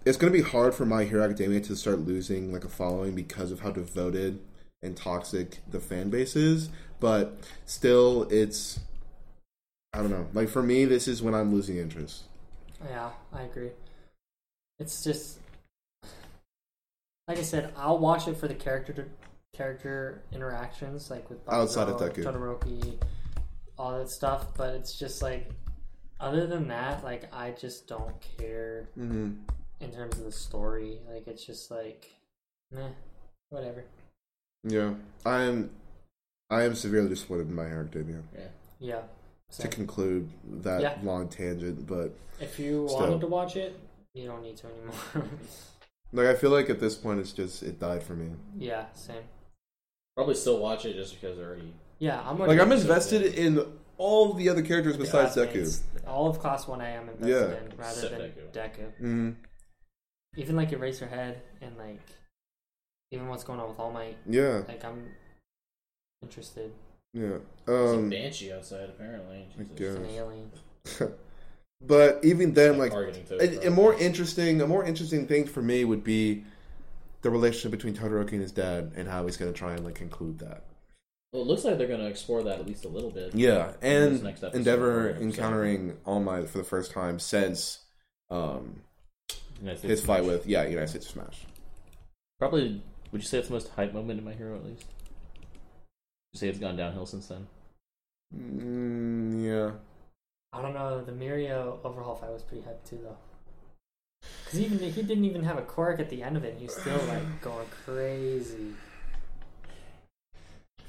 it's 0.05 0.17
going 0.17 0.33
to 0.33 0.35
be 0.35 0.43
hard 0.43 0.73
for 0.73 0.87
My 0.87 1.03
Hero 1.03 1.23
Academia 1.23 1.61
to 1.61 1.75
start 1.75 1.99
losing 1.99 2.51
like 2.51 2.65
a 2.65 2.69
following 2.69 3.13
because 3.13 3.51
of 3.51 3.59
how 3.59 3.69
devoted 3.69 4.39
and 4.81 4.97
toxic 4.97 5.59
the 5.69 5.79
fan 5.79 6.09
base 6.09 6.35
is. 6.35 6.69
But 6.99 7.37
still, 7.67 8.23
it's 8.31 8.79
I 9.93 9.99
don't 9.99 10.09
know. 10.09 10.25
Like 10.33 10.49
for 10.49 10.63
me, 10.63 10.85
this 10.85 11.07
is 11.07 11.21
when 11.21 11.35
I'm 11.35 11.53
losing 11.53 11.77
interest. 11.77 12.23
Yeah, 12.83 13.11
I 13.31 13.43
agree. 13.43 13.69
It's 14.79 15.03
just 15.03 15.37
like 17.27 17.37
I 17.39 17.41
said, 17.43 17.73
I'll 17.77 17.99
watch 17.99 18.27
it 18.27 18.37
for 18.37 18.47
the 18.47 18.55
character 18.55 18.93
to 18.93 19.05
character 19.53 20.23
interactions, 20.31 21.09
like 21.09 21.29
with 21.29 21.39
Outside 21.49 21.89
of 21.89 21.99
Bakugo, 21.99 22.15
Deku. 22.15 22.23
Todoroki, 22.25 22.95
all 23.77 23.97
that 23.97 24.09
stuff. 24.09 24.47
But 24.57 24.75
it's 24.75 24.97
just 24.97 25.21
like, 25.21 25.49
other 26.19 26.47
than 26.47 26.67
that, 26.69 27.03
like 27.03 27.33
I 27.33 27.51
just 27.51 27.87
don't 27.87 28.15
care 28.37 28.89
Mm-hmm. 28.97 29.31
in 29.81 29.91
terms 29.91 30.17
of 30.17 30.25
the 30.25 30.31
story. 30.31 30.99
Like 31.09 31.27
it's 31.27 31.45
just 31.45 31.71
like, 31.71 32.11
meh, 32.71 32.89
whatever. 33.49 33.83
Yeah, 34.63 34.93
I 35.25 35.41
am. 35.43 35.69
I 36.49 36.63
am 36.63 36.75
severely 36.75 37.09
disappointed 37.09 37.47
in 37.47 37.55
My 37.55 37.65
Hero 37.67 37.81
Academia. 37.85 38.21
Yeah. 38.79 39.01
To 39.59 39.67
conclude 39.67 40.29
that 40.61 40.81
Yeah. 40.81 40.97
long 41.03 41.27
tangent, 41.27 41.85
but 41.87 42.11
if 42.39 42.59
you 42.59 42.87
Still. 42.87 42.99
wanted 43.01 43.21
to 43.21 43.27
watch 43.27 43.55
it, 43.55 43.79
you 44.13 44.25
don't 44.27 44.41
need 44.43 44.57
to 44.57 44.67
anymore. 44.67 45.29
like 46.13 46.27
I 46.27 46.35
feel 46.35 46.51
like 46.51 46.69
at 46.69 46.79
this 46.79 46.95
point, 46.95 47.19
it's 47.19 47.31
just 47.33 47.63
it 47.63 47.79
died 47.79 48.03
for 48.03 48.13
me. 48.13 48.29
yeah, 48.57 48.85
same. 48.93 49.23
Probably 50.15 50.35
still 50.35 50.59
watch 50.59 50.85
it 50.85 50.93
just 50.93 51.19
because 51.19 51.37
already. 51.39 51.73
Yeah, 51.99 52.21
I'm 52.25 52.37
Like 52.39 52.59
I'm 52.59 52.71
invested 52.71 53.21
in 53.33 53.65
all 53.97 54.33
the 54.33 54.49
other 54.49 54.61
characters 54.61 54.95
besides 54.97 55.35
Deku. 55.35 55.79
All 56.07 56.27
of 56.29 56.39
class 56.39 56.67
one 56.67 56.81
I 56.81 56.89
am 56.89 57.09
invested 57.09 57.27
Yeah. 57.29 57.57
in 57.71 57.77
rather 57.77 58.01
Except 58.07 58.17
than 58.17 58.31
Deku. 58.51 58.51
Deku. 58.53 59.01
Mm, 59.01 59.35
Even 60.37 60.55
like 60.55 60.69
Eraserhead 60.71 61.37
and 61.61 61.77
like 61.77 62.01
even 63.11 63.27
what's 63.27 63.43
going 63.43 63.59
on 63.59 63.69
with 63.69 63.79
All 63.79 63.91
Might. 63.91 64.17
yeah, 64.27 64.63
Like 64.67 64.83
I'm 64.83 65.11
interested. 66.21 66.71
yeah. 67.13 67.37
There's 67.65 67.91
a 67.91 67.95
Um, 67.95 68.09
banshee 68.09 68.51
outside 68.51 68.89
apparently. 68.89 69.47
I 69.59 69.63
Jesus. 69.63 69.77
guess. 69.77 69.87
It's 69.95 69.97
an 69.97 70.09
alien. 70.09 70.51
but 71.85 72.23
even 72.23 72.53
then, 72.53 72.77
like 72.77 72.93
a, 72.93 73.67
a 73.67 73.71
more 73.71 73.93
interesting, 73.95 74.61
a 74.61 74.67
more 74.67 74.83
interesting 74.83 75.27
thing 75.27 75.45
for 75.45 75.61
me 75.61 75.85
would 75.85 76.03
be 76.03 76.45
the 77.21 77.29
relationship 77.29 77.71
between 77.71 77.95
Todoroki 77.95 78.33
and 78.33 78.41
his 78.41 78.51
dad, 78.51 78.91
and 78.95 79.07
how 79.07 79.25
he's 79.25 79.37
going 79.37 79.51
to 79.51 79.57
try 79.57 79.73
and 79.73 79.83
like 79.83 79.95
conclude 79.95 80.39
that. 80.39 80.63
Well, 81.31 81.41
it 81.41 81.47
looks 81.47 81.63
like 81.63 81.79
they're 81.79 81.87
going 81.87 81.99
to 81.99 82.07
explore 82.07 82.43
that 82.43 82.59
at 82.59 82.67
least 82.67 82.85
a 82.85 82.89
little 82.89 83.09
bit. 83.09 83.33
Yeah, 83.33 83.73
and 83.81 84.23
Endeavor 84.53 85.17
encountering 85.19 85.97
All 86.05 86.19
Might 86.19 86.47
for 86.47 86.59
the 86.59 86.63
first 86.63 86.91
time 86.91 87.19
since 87.19 87.79
um, 88.29 88.81
his 89.61 90.01
fight 90.01 90.23
Smash. 90.23 90.27
with 90.27 90.47
yeah 90.47 90.63
United 90.63 90.89
States 90.89 91.07
Smash. 91.07 91.45
Probably, 92.37 92.83
would 93.11 93.21
you 93.21 93.27
say 93.27 93.39
it's 93.39 93.47
the 93.47 93.53
most 93.53 93.69
hype 93.69 93.93
moment 93.93 94.19
in 94.19 94.25
My 94.25 94.33
Hero 94.33 94.55
at 94.55 94.63
least? 94.63 94.85
Would 94.85 96.33
you 96.33 96.39
say 96.39 96.49
it's 96.49 96.59
gone 96.59 96.75
downhill 96.75 97.05
since 97.05 97.27
then? 97.27 97.47
Mm, 98.35 99.43
yeah, 99.45 99.71
I 100.53 100.61
don't 100.61 100.73
know. 100.73 101.03
The 101.03 101.11
Mirio 101.11 101.79
overhaul 101.83 102.15
fight 102.15 102.31
was 102.31 102.43
pretty 102.43 102.63
hype 102.63 102.83
too, 102.85 102.99
though. 103.03 103.17
Because 104.45 104.59
even 104.61 104.77
he 104.79 105.01
didn't 105.01 105.25
even 105.25 105.43
have 105.43 105.57
a 105.57 105.63
quirk 105.63 105.99
at 105.99 106.09
the 106.09 106.21
end 106.23 106.37
of 106.37 106.43
it. 106.45 106.51
and 106.51 106.59
He 106.59 106.65
was 106.67 106.75
still 106.75 106.97
like 107.07 107.41
going 107.41 107.67
crazy. 107.85 108.73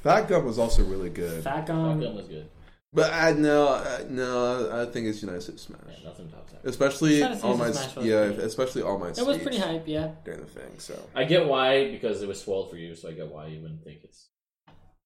Fat 0.03 0.29
Gum 0.29 0.45
was 0.45 0.59
also 0.59 0.85
really 0.85 1.09
good, 1.11 1.43
Fat 1.43 1.69
Um, 1.71 1.99
Gum. 2.01 2.15
was 2.15 2.29
good. 2.29 2.47
but 2.93 3.11
I 3.13 3.33
no 3.33 3.69
uh, 3.69 4.05
no 4.11 4.83
I 4.87 4.91
think 4.93 5.07
it's 5.07 5.23
United 5.23 5.41
States 5.41 5.63
Smash, 5.63 5.81
Yeah, 5.89 6.09
nothing 6.11 6.29
tops 6.29 6.53
that. 6.53 6.61
especially 6.67 7.15
United 7.15 7.37
States 7.37 7.45
All 7.45 7.57
Might's 7.57 7.79
Smash 7.81 7.97
was 7.97 8.05
yeah 8.07 8.27
pretty- 8.27 8.43
especially 8.43 8.83
All 8.83 8.99
Might's 8.99 9.19
It 9.19 9.27
was 9.27 9.37
speech 9.37 9.47
pretty 9.49 9.59
hype, 9.61 9.89
yeah. 9.89 10.11
during 10.27 10.41
the 10.41 10.47
thing. 10.47 10.79
So 10.79 11.03
I 11.15 11.25
get 11.25 11.47
why 11.49 11.91
because 11.91 12.21
it 12.23 12.29
was 12.29 12.39
spoiled 12.39 12.69
for 12.71 12.77
you, 12.77 12.95
so 12.95 13.09
I 13.09 13.13
get 13.13 13.29
why 13.29 13.47
you 13.47 13.63
wouldn't 13.63 13.83
think 13.83 14.01
it's 14.05 14.29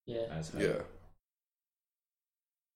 Yeah. 0.05 0.23
as 0.31 0.49
hype. 0.49 0.61
yeah, 0.61 0.81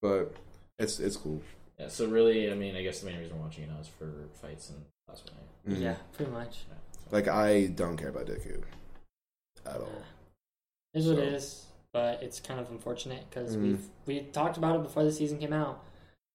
but 0.00 0.34
it's 0.78 0.98
it's 1.00 1.18
cool. 1.18 1.42
Yeah, 1.78 1.88
so 1.88 2.06
really, 2.06 2.50
I 2.50 2.54
mean, 2.54 2.76
I 2.76 2.82
guess 2.82 3.00
the 3.00 3.06
main 3.06 3.18
reason 3.18 3.36
we're 3.36 3.44
watching 3.44 3.64
it 3.64 3.70
now 3.70 3.80
is 3.80 3.88
for 3.88 4.28
fights 4.40 4.70
and 4.70 4.84
last 5.08 5.30
one. 5.64 5.74
Mhm. 5.76 5.80
Yeah, 5.82 5.96
pretty 6.12 6.30
much. 6.30 6.66
Like 7.10 7.28
I 7.28 7.66
don't 7.66 7.96
care 7.96 8.08
about 8.08 8.26
Deku 8.26 8.62
at 9.66 9.80
all. 9.80 9.88
Yeah. 9.92 10.98
Is 11.00 11.08
what 11.08 11.18
it 11.18 11.32
is, 11.34 11.66
but 11.92 12.22
it's 12.22 12.38
kind 12.40 12.60
of 12.60 12.70
unfortunate 12.70 13.28
because 13.28 13.56
Mhm. 13.56 13.62
we've 13.62 13.88
we 14.06 14.20
talked 14.30 14.56
about 14.56 14.76
it 14.76 14.82
before 14.82 15.04
the 15.04 15.12
season 15.12 15.38
came 15.38 15.52
out, 15.52 15.82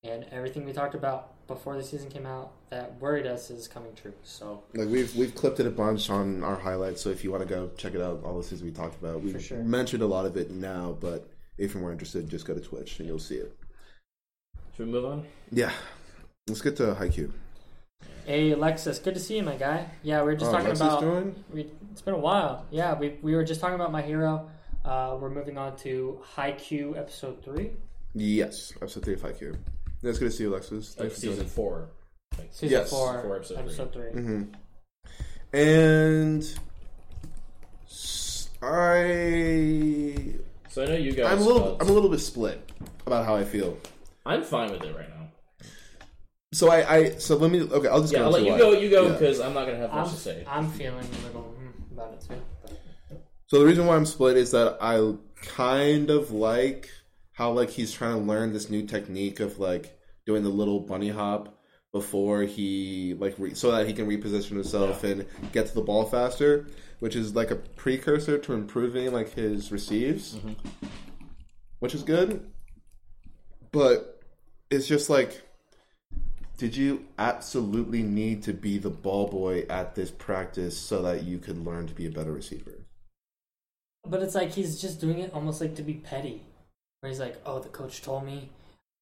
and 0.04 0.26
everything 0.32 0.66
we 0.66 0.74
talked 0.74 0.96
about 0.96 1.48
before 1.48 1.76
the 1.78 1.84
season 1.84 2.10
came 2.10 2.26
out 2.26 2.52
that 2.70 3.00
worried 3.00 3.26
us 3.26 3.50
is 3.50 3.68
coming 3.68 3.96
true. 3.96 4.14
So 4.24 4.64
Like 4.74 4.90
we've 4.90 5.16
we've 5.16 5.34
clipped 5.34 5.60
it 5.62 5.66
a 5.66 5.72
bunch 5.72 6.10
on 6.10 6.44
our 6.44 6.58
highlights, 6.58 7.02
so 7.02 7.10
if 7.10 7.24
you 7.24 7.32
want 7.32 7.48
to 7.48 7.50
go 7.50 7.70
check 7.78 7.96
it 7.96 8.02
out, 8.02 8.24
all 8.24 8.38
the 8.38 8.44
things 8.44 8.62
we 8.62 8.72
talked 8.72 8.96
about, 9.00 9.22
we 9.22 9.40
sure. 9.40 9.64
mentioned 9.64 10.04
a 10.04 10.08
lot 10.08 10.26
of 10.26 10.36
it 10.38 10.52
now. 10.52 10.98
But 11.00 11.28
if 11.58 11.74
you're 11.74 11.82
more 11.82 11.92
interested, 11.92 12.28
just 12.30 12.46
go 12.46 12.54
to 12.54 12.62
Twitch 12.62 13.00
and 13.00 13.08
you'll 13.08 13.20
see 13.20 13.36
it. 13.36 13.56
Should 14.80 14.86
we 14.88 14.94
move 14.94 15.04
on? 15.04 15.26
Yeah, 15.52 15.74
let's 16.48 16.62
get 16.62 16.78
to 16.78 16.96
Haikyuu. 16.96 17.32
hey 18.26 18.52
Alexis, 18.52 18.98
good 19.00 19.14
to 19.14 19.20
see 19.20 19.36
you, 19.36 19.44
my 19.44 19.56
guy. 19.58 19.86
Yeah, 20.04 20.20
we 20.22 20.28
were 20.28 20.36
just 20.36 20.46
Oh, 20.52 20.54
talking 20.54 20.68
Alexis 20.68 20.88
about. 20.88 21.02
joined? 21.02 21.44
We, 21.54 21.68
it's 21.92 22.02
been 22.02 22.14
a 22.14 22.18
while. 22.18 22.66
Yeah, 22.72 22.98
we 22.98 23.18
we 23.22 23.36
were 23.36 23.44
just 23.44 23.60
talking 23.60 23.76
about 23.76 23.92
my 23.92 24.02
hero. 24.02 24.50
Uh, 24.86 25.18
we're 25.20 25.32
moving 25.32 25.58
on 25.58 25.76
to 25.80 26.22
Haikyuu 26.38 26.98
episode 26.98 27.44
three. 27.44 27.72
Yes, 28.16 28.72
episode 28.78 29.04
three 29.04 29.16
of 29.16 29.22
Haikyuu. 29.22 29.58
Yeah, 30.02 30.10
it's 30.12 30.18
good 30.20 30.32
to 30.32 30.38
see 30.38 30.44
you, 30.44 30.54
Alexis. 30.54 30.92
Like 30.98 31.10
Thanks 31.10 31.16
for 31.16 31.20
season 31.20 31.36
joining. 31.36 31.50
four. 31.50 31.90
Like, 32.38 32.48
Season 32.54 32.70
Yes. 32.80 32.90
four, 32.90 33.22
Four, 33.22 33.36
episode 33.36 33.58
episode, 33.60 33.92
three. 33.94 34.12
hmm 34.12 34.44
And 35.52 36.42
s- 37.86 38.48
I 38.62 40.36
So 40.70 40.84
I 40.84 40.86
know 40.86 40.94
you 40.96 41.12
guys. 41.12 41.34
I'm 41.34 41.40
a 41.40 41.44
little 41.44 41.62
felt- 41.64 41.82
I'm 41.82 41.90
a 41.90 41.92
little 41.92 42.10
bit 42.10 42.20
split 42.22 42.72
about 43.06 43.26
how 43.26 43.36
I 43.36 43.44
feel. 43.44 43.78
I'm 44.30 44.44
fine 44.44 44.72
with 44.72 44.84
it 44.84 44.96
right 44.96 45.10
now. 45.10 45.32
So 46.54 46.72
I, 46.72 46.96
I 46.96 47.10
so 47.18 47.36
let 47.36 47.52
me 47.52 47.62
okay. 47.62 47.88
I'll 47.88 48.02
just 48.02 48.14
Yeah, 48.14 48.20
go 48.20 48.26
I'll 48.26 48.32
let 48.32 48.44
you 48.44 48.52
why. 48.52 48.58
go. 48.60 48.72
You 48.74 48.90
go 48.90 49.08
Yeah. 49.08 49.14
because 49.14 49.40
I'm 49.40 49.54
not 49.54 49.66
gonna 49.66 49.78
have 49.80 49.92
much 49.94 50.08
I'm, 50.08 50.14
to 50.14 50.20
say. 50.20 50.46
I'm 50.48 50.70
feeling 50.70 51.06
a 51.06 51.26
little 51.28 51.56
mm, 51.60 51.92
about 51.92 52.14
it 52.14 52.22
too. 52.22 52.42
But 52.64 52.78
So 53.48 53.60
the 53.60 53.66
reason 53.66 53.86
why 53.88 53.96
I'm 53.96 54.06
split 54.06 54.38
is 54.38 54.52
that 54.52 54.78
I 54.80 55.14
kind 55.42 56.10
of 56.12 56.32
like 56.32 56.90
how 57.34 57.52
like 57.52 57.70
he's 57.72 57.92
trying 57.92 58.14
to 58.16 58.22
learn 58.22 58.54
this 58.54 58.70
new 58.70 58.86
technique 58.86 59.40
of 59.40 59.58
like 59.60 59.98
doing 60.26 60.44
the 60.44 60.50
little 60.50 60.80
bunny 60.80 61.10
hop 61.10 61.56
before 61.92 62.44
he 62.44 63.16
like 63.18 63.34
re- 63.40 63.56
so 63.56 63.72
that 63.72 63.88
he 63.88 63.94
can 63.94 64.08
reposition 64.08 64.52
himself 64.52 65.04
and 65.04 65.26
get 65.54 65.66
to 65.68 65.74
the 65.74 65.82
ball 65.82 66.06
faster, 66.06 66.68
which 67.00 67.16
is 67.16 67.36
like 67.36 67.50
a 67.50 67.56
precursor 67.56 68.38
to 68.38 68.54
improving 68.54 69.12
like 69.12 69.34
his 69.34 69.72
receives, 69.72 70.38
which 71.80 71.96
is 71.96 72.04
good. 72.04 72.48
But 73.72 74.19
it's 74.70 74.88
just 74.88 75.10
like, 75.10 75.42
did 76.58 76.76
you 76.76 77.06
absolutely 77.18 78.04
need 78.04 78.44
to 78.44 78.54
be 78.54 78.78
the 78.78 78.90
ball 78.90 79.28
boy 79.28 79.66
at 79.70 79.96
this 79.96 80.12
practice 80.12 80.78
so 80.78 81.02
that 81.04 81.24
you 81.24 81.40
could 81.40 81.64
learn 81.66 81.88
to 81.88 81.94
be 81.94 82.06
a 82.06 82.12
better 82.12 82.32
receiver? 82.32 82.74
But 84.06 84.22
it's 84.22 84.36
like 84.36 84.52
he's 84.52 84.80
just 84.82 85.00
doing 85.00 85.20
it 85.20 85.34
almost 85.34 85.62
like 85.62 85.76
to 85.76 85.82
be 85.82 85.94
petty. 85.96 86.44
Where 87.00 87.10
he's 87.10 87.20
like, 87.20 87.38
oh, 87.46 87.60
the 87.60 87.70
coach 87.70 88.02
told 88.02 88.26
me 88.26 88.50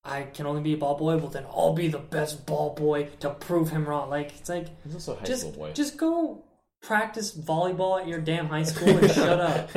I 0.04 0.24
can 0.24 0.46
only 0.46 0.62
be 0.62 0.74
a 0.74 0.78
ball 0.78 0.96
boy, 0.96 1.18
well, 1.18 1.28
then 1.28 1.46
I'll 1.50 1.74
be 1.74 1.88
the 1.88 1.98
best 1.98 2.46
ball 2.46 2.74
boy 2.76 3.10
to 3.20 3.32
prove 3.32 3.70
him 3.72 3.86
wrong. 3.86 4.10
Like, 4.10 4.34
it's 4.38 4.50
like, 4.50 4.68
He's 4.84 4.94
also 4.94 5.16
high 5.16 5.26
just, 5.26 5.42
school 5.42 5.52
boy. 5.54 5.74
just 5.74 5.98
go 5.98 6.44
practice 6.82 7.36
volleyball 7.36 8.00
at 8.00 8.08
your 8.08 8.22
damn 8.22 8.48
high 8.48 8.64
school 8.64 8.90
and 8.90 9.12
shut 9.12 9.40
up. 9.40 9.74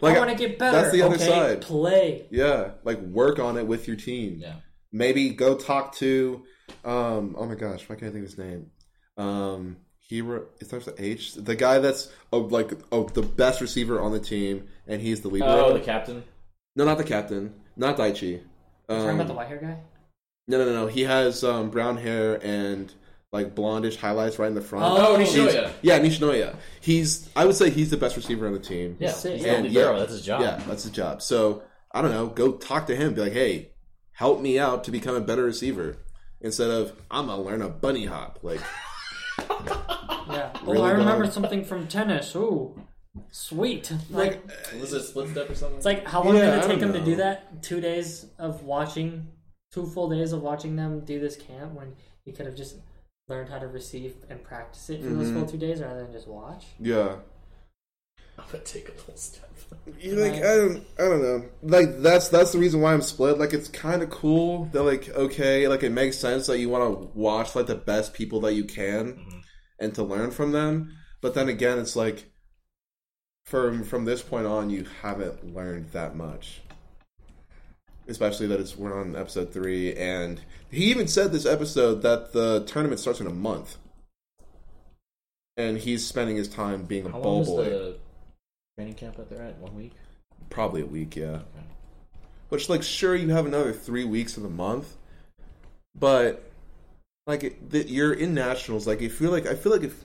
Like, 0.00 0.16
I 0.16 0.18
want 0.18 0.30
to 0.30 0.36
get 0.36 0.58
better. 0.58 0.80
that's 0.80 0.92
the 0.92 1.02
other 1.02 1.16
okay? 1.16 1.26
side. 1.26 1.60
Play. 1.62 2.26
Yeah, 2.30 2.70
like 2.84 3.00
work 3.00 3.38
on 3.40 3.58
it 3.58 3.66
with 3.66 3.88
your 3.88 3.96
team. 3.96 4.38
yeah. 4.40 4.54
Maybe 4.92 5.30
go 5.30 5.54
talk 5.56 5.94
to, 5.96 6.42
um, 6.84 7.34
oh 7.38 7.46
my 7.46 7.54
gosh, 7.54 7.88
why 7.88 7.96
can't 7.96 8.10
I 8.10 8.12
think 8.12 8.24
of 8.24 8.30
his 8.30 8.38
name? 8.38 8.70
Um, 9.16 9.76
he 9.98 10.22
re- 10.22 10.46
it 10.60 10.66
starts 10.66 10.86
with 10.86 10.98
H. 11.00 11.34
The 11.34 11.54
guy 11.54 11.78
that's 11.80 12.10
oh, 12.32 12.38
like 12.38 12.70
oh 12.92 13.04
the 13.08 13.22
best 13.22 13.60
receiver 13.60 14.00
on 14.00 14.12
the 14.12 14.20
team, 14.20 14.68
and 14.86 15.02
he's 15.02 15.20
the 15.20 15.28
leader. 15.28 15.44
Oh, 15.46 15.74
the 15.74 15.80
captain. 15.80 16.24
no, 16.76 16.84
not 16.84 16.96
the 16.98 17.04
captain, 17.04 17.54
not 17.76 17.96
Daichi. 17.98 18.40
Um, 18.88 19.00
Talking 19.00 19.14
about 19.16 19.26
the 19.26 19.34
white 19.34 19.48
hair 19.48 19.58
guy? 19.58 19.76
no, 20.46 20.58
no, 20.58 20.64
no, 20.64 20.72
no. 20.72 20.86
He 20.86 21.02
has 21.02 21.44
um, 21.44 21.68
brown 21.68 21.98
hair 21.98 22.40
and 22.42 22.90
like 23.32 23.54
blondish 23.54 23.96
highlights 23.96 24.38
right 24.38 24.46
in 24.48 24.54
the 24.54 24.62
front. 24.62 24.84
Oh, 24.86 25.18
Nishinoya. 25.18 25.72
Yeah, 25.82 25.98
Nishinoya. 26.00 26.56
He's 26.80 27.28
I 27.36 27.44
would 27.44 27.56
say 27.56 27.68
he's 27.68 27.90
the 27.90 27.98
best 27.98 28.16
receiver 28.16 28.46
on 28.46 28.54
the 28.54 28.58
team. 28.58 28.96
Yeah, 28.98 29.10
sick. 29.12 29.34
he's 29.36 29.44
Yeah. 29.44 29.56
the 29.56 29.62
libero. 29.68 29.92
Yeah. 29.92 29.98
That's 29.98 30.12
his 30.12 30.22
job. 30.22 30.40
Yeah, 30.40 30.62
that's 30.66 30.84
his 30.84 30.92
job. 30.92 31.20
So 31.20 31.62
I 31.92 32.00
don't 32.00 32.12
know. 32.12 32.28
Go 32.28 32.52
talk 32.52 32.86
to 32.86 32.96
him. 32.96 33.12
Be 33.12 33.20
like, 33.20 33.32
hey, 33.32 33.72
help 34.18 34.40
me 34.40 34.58
out 34.58 34.84
to 34.84 34.90
become 34.90 35.14
a 35.16 35.20
better 35.20 35.44
receiver. 35.44 35.96
Instead 36.40 36.70
of 36.70 36.92
I'm 37.10 37.26
gonna 37.26 37.42
learn 37.42 37.62
a 37.62 37.68
bunny 37.68 38.04
hop. 38.06 38.40
Like, 38.42 38.60
Yeah. 40.30 40.50
Really 40.62 40.78
oh, 40.78 40.82
I 40.84 40.90
remember 40.90 41.24
gone. 41.24 41.32
something 41.32 41.64
from 41.64 41.88
tennis. 41.88 42.34
Ooh, 42.36 42.78
sweet. 43.30 43.90
Like, 44.10 44.42
like 44.46 44.80
Was 44.80 44.92
it 44.92 45.02
split 45.04 45.30
step 45.30 45.48
or 45.50 45.54
something? 45.54 45.76
it's 45.78 45.86
like 45.86 46.06
how 46.06 46.22
long 46.22 46.36
Yeah, 46.36 46.50
did 46.56 46.64
it 46.64 46.66
take 46.66 46.80
don't 46.80 46.94
him 46.94 47.04
to 47.04 47.04
do 47.04 47.16
that? 47.16 47.62
Two 47.62 47.80
days 47.80 48.26
of 48.38 48.62
watching, 48.62 49.28
two 49.72 49.86
full 49.86 50.08
days 50.10 50.32
of 50.32 50.42
watching 50.42 50.76
them 50.76 51.00
do 51.04 51.18
this 51.18 51.36
camp 51.36 51.72
when 51.72 51.94
he 52.24 52.32
could 52.32 52.46
have 52.46 52.54
just 52.56 52.76
learned 53.28 53.48
how 53.50 53.58
to 53.58 53.66
receive 53.68 54.16
and 54.28 54.42
practice 54.42 54.88
it 54.90 55.02
for 55.02 55.08
those 55.10 55.28
Mhm. 55.28 55.34
full 55.40 55.46
two 55.46 55.58
days 55.58 55.80
rather 55.80 56.02
than 56.02 56.12
just 56.12 56.28
watch. 56.28 56.66
yeah. 56.78 57.16
I'm 58.38 58.44
gonna 58.52 58.64
take 58.64 58.88
a 58.88 58.92
little 58.92 59.16
step. 59.16 59.44
You 60.00 60.14
like 60.16 60.34
I 60.34 60.56
don't 60.56 60.84
I 60.98 61.02
don't 61.02 61.22
know. 61.22 61.44
Like 61.62 62.00
that's 62.00 62.28
that's 62.28 62.52
the 62.52 62.58
reason 62.58 62.80
why 62.80 62.92
I'm 62.94 63.02
split. 63.02 63.38
Like 63.38 63.52
it's 63.52 63.68
kind 63.68 64.02
of 64.02 64.10
cool 64.10 64.64
that 64.72 64.82
like 64.82 65.08
okay, 65.10 65.66
like 65.68 65.82
it 65.82 65.90
makes 65.92 66.16
sense 66.18 66.46
that 66.46 66.58
you 66.58 66.68
want 66.68 66.84
to 66.84 67.18
watch 67.18 67.54
like 67.54 67.66
the 67.66 67.74
best 67.74 68.14
people 68.14 68.40
that 68.42 68.54
you 68.54 68.64
can 68.64 69.14
Mhm. 69.14 69.42
and 69.80 69.94
to 69.94 70.02
learn 70.02 70.30
from 70.30 70.52
them. 70.52 70.96
But 71.20 71.34
then 71.34 71.48
again, 71.48 71.78
it's 71.78 71.96
like 71.96 72.30
from 73.46 73.82
from 73.82 74.04
this 74.04 74.22
point 74.22 74.46
on, 74.46 74.70
you 74.70 74.86
haven't 75.02 75.54
learned 75.54 75.90
that 75.92 76.14
much. 76.16 76.60
Especially 78.06 78.46
that 78.46 78.60
it's 78.60 78.76
we're 78.76 78.98
on 78.98 79.16
episode 79.16 79.52
three, 79.52 79.94
and 79.94 80.40
he 80.70 80.84
even 80.84 81.08
said 81.08 81.30
this 81.30 81.44
episode 81.44 82.02
that 82.02 82.32
the 82.32 82.64
tournament 82.66 83.00
starts 83.00 83.20
in 83.20 83.26
a 83.26 83.30
month, 83.30 83.76
and 85.56 85.76
he's 85.78 86.06
spending 86.06 86.36
his 86.36 86.48
time 86.48 86.84
being 86.84 87.04
a 87.06 87.10
How 87.10 87.18
long 87.18 87.44
ball 87.44 87.56
boy. 87.56 87.64
the 87.64 87.96
training 88.78 88.94
camp 88.94 89.16
that 89.16 89.28
they're 89.28 89.42
at? 89.42 89.58
One 89.58 89.74
week. 89.74 89.92
Probably 90.50 90.82
a 90.82 90.86
week, 90.86 91.16
yeah. 91.16 91.24
Okay. 91.26 91.66
Which, 92.48 92.68
like, 92.68 92.84
sure, 92.84 93.16
you 93.16 93.28
have 93.30 93.44
another 93.44 93.72
three 93.72 94.04
weeks 94.04 94.36
of 94.36 94.44
the 94.44 94.48
month, 94.48 94.96
but 95.98 96.48
like, 97.26 97.42
it, 97.42 97.70
the, 97.70 97.86
you're 97.88 98.12
in 98.12 98.34
nationals. 98.34 98.86
Like, 98.86 98.98
if 98.98 99.02
you 99.02 99.10
feel 99.10 99.30
like 99.32 99.46
I 99.46 99.54
feel 99.54 99.72
like 99.72 99.82
if 99.82 100.04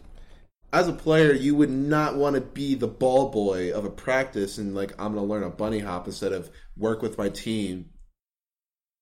as 0.74 0.88
a 0.88 0.94
player, 0.94 1.34
you 1.34 1.54
would 1.54 1.70
not 1.70 2.16
want 2.16 2.34
to 2.34 2.42
be 2.42 2.74
the 2.74 2.88
ball 2.88 3.30
boy 3.30 3.72
of 3.72 3.86
a 3.86 3.92
practice 3.92 4.58
and 4.58 4.74
like 4.74 4.92
I'm 5.00 5.14
gonna 5.14 5.24
learn 5.24 5.44
a 5.44 5.50
bunny 5.52 5.80
hop 5.80 6.08
instead 6.08 6.34
of 6.34 6.50
work 6.76 7.04
with 7.04 7.16
my 7.16 7.30
team. 7.30 7.92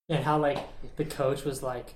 And 0.10 0.22
how 0.22 0.38
like 0.38 0.60
the 0.98 1.06
coach 1.06 1.46
was 1.46 1.64
like, 1.64 1.96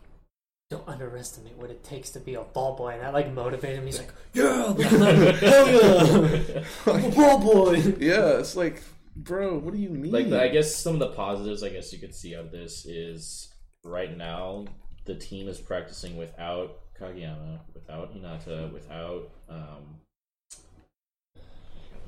"Don't 0.77 0.87
underestimate 0.87 1.57
what 1.57 1.69
it 1.69 1.83
takes 1.83 2.09
to 2.11 2.19
be 2.19 2.35
a 2.35 2.41
ball 2.41 2.75
boy," 2.75 2.89
and 2.93 3.01
that 3.01 3.13
like 3.13 3.31
motivated 3.33 3.79
him. 3.79 3.85
He's 3.85 3.99
like, 3.99 4.11
"Yeah, 4.33 4.73
hell 4.81 5.69
yeah, 5.69 6.63
I'm 6.85 7.05
a 7.05 7.09
ball 7.15 7.39
boy." 7.39 7.75
Yeah, 7.99 8.39
it's 8.39 8.55
like, 8.55 8.83
bro, 9.15 9.57
what 9.57 9.73
do 9.73 9.79
you 9.79 9.89
mean? 9.89 10.11
like 10.11 10.31
I 10.31 10.49
guess 10.49 10.75
some 10.75 10.93
of 10.93 10.99
the 10.99 11.09
positives 11.09 11.63
I 11.63 11.69
guess 11.69 11.91
you 11.93 11.99
could 11.99 12.13
see 12.13 12.35
out 12.35 12.45
of 12.45 12.51
this 12.51 12.85
is 12.85 13.53
right 13.83 14.15
now 14.15 14.65
the 15.05 15.15
team 15.15 15.47
is 15.47 15.59
practicing 15.59 16.17
without 16.17 16.79
Kageyama, 16.99 17.59
without 17.73 18.15
Hinata, 18.15 18.71
without 18.73 19.29
um, 19.49 19.99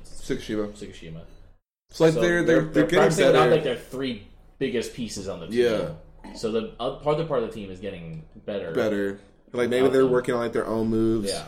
Tsukishima. 0.04 0.68
Tsukishima. 0.72 1.22
It's 1.90 2.00
like 2.00 2.12
So 2.12 2.20
they're 2.20 2.42
they're 2.44 2.62
they're, 2.62 2.82
getting 2.84 2.98
practicing 2.98 3.24
better. 3.26 3.38
without 3.38 3.50
like 3.50 3.64
their 3.64 3.76
three 3.76 4.28
biggest 4.58 4.94
pieces 4.94 5.28
on 5.28 5.40
the 5.40 5.46
team. 5.46 5.58
Yeah. 5.58 5.90
So 6.34 6.52
the 6.52 6.74
other 6.78 6.96
part, 7.02 7.26
part 7.28 7.42
of 7.42 7.48
the 7.48 7.54
team 7.54 7.70
is 7.70 7.80
getting 7.80 8.24
better. 8.46 8.72
better. 8.72 9.20
Like 9.52 9.70
maybe 9.70 9.88
they're 9.88 10.06
working 10.06 10.34
on 10.34 10.40
like 10.40 10.52
their 10.52 10.66
own 10.66 10.88
moves. 10.88 11.30
Yeah. 11.30 11.44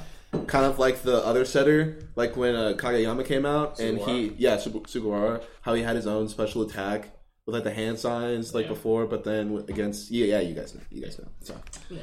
kind 0.47 0.65
of 0.65 0.79
like 0.79 1.03
the 1.03 1.25
other 1.25 1.45
setter, 1.45 1.99
like 2.17 2.37
when 2.37 2.55
uh, 2.55 2.73
Kageyama 2.77 3.25
came 3.27 3.45
out 3.45 3.79
and 3.81 3.99
he, 3.99 4.31
Sugawara? 4.31 4.35
yeah, 4.39 4.57
Su- 4.59 4.71
Sugawara, 4.87 5.43
how 5.63 5.75
he 5.75 5.83
had 5.83 5.97
his 5.97 6.07
own 6.07 6.29
special 6.29 6.63
attack 6.63 7.11
with 7.47 7.55
like 7.55 7.65
the 7.65 7.73
hand 7.75 7.99
signs 7.99 8.55
like 8.55 8.65
Yeah. 8.67 8.71
before, 8.71 9.07
but 9.07 9.25
then 9.25 9.65
against, 9.69 10.11
yeah, 10.11 10.27
yeah, 10.27 10.41
you 10.41 10.55
guys 10.55 10.73
know, 10.75 10.81
you 10.91 11.03
guys 11.03 11.19
know, 11.19 11.27
so 11.41 11.55
Yeah. 11.91 12.01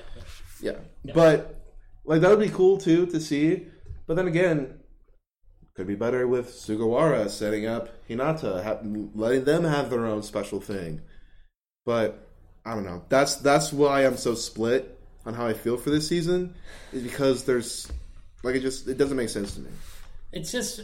yeah. 0.61 1.13
but 1.13 1.55
like 2.05 2.19
that 2.21 2.29
would 2.29 2.39
be 2.39 2.49
cool 2.49 2.77
too 2.77 3.05
to 3.07 3.19
see, 3.19 3.67
but 4.07 4.15
then 4.15 4.27
again, 4.27 4.79
could 5.75 5.87
be 5.87 5.95
better 5.95 6.27
with 6.27 6.49
Sugawara 6.49 7.29
setting 7.29 7.65
up 7.65 7.89
Hinata, 8.09 8.61
ha- 8.63 8.79
letting 9.15 9.45
them 9.45 9.63
have 9.63 9.89
their 9.89 10.05
own 10.05 10.21
special 10.21 10.59
thing, 10.59 11.01
but 11.85 12.26
I 12.67 12.75
don't 12.75 12.83
know. 12.83 13.01
That's 13.07 13.37
that's 13.37 13.71
why 13.71 14.05
I'm 14.05 14.17
so 14.17 14.35
split 14.35 14.99
on 15.25 15.33
how 15.33 15.47
I 15.47 15.53
feel 15.53 15.77
for 15.77 15.89
this 15.89 16.05
season, 16.05 16.53
is 16.91 17.01
because 17.01 17.45
there's 17.45 17.89
like 18.43 18.55
it 18.55 18.59
just 18.59 18.89
it 18.89 18.97
doesn't 18.97 19.15
make 19.15 19.29
sense 19.29 19.53
to 19.55 19.61
me. 19.61 19.69
It's 20.33 20.51
just, 20.51 20.81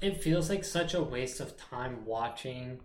it 0.00 0.20
feels 0.20 0.50
like 0.50 0.64
such 0.64 0.92
a 0.94 1.00
waste 1.00 1.38
of 1.38 1.56
time 1.56 2.04
watching 2.04 2.80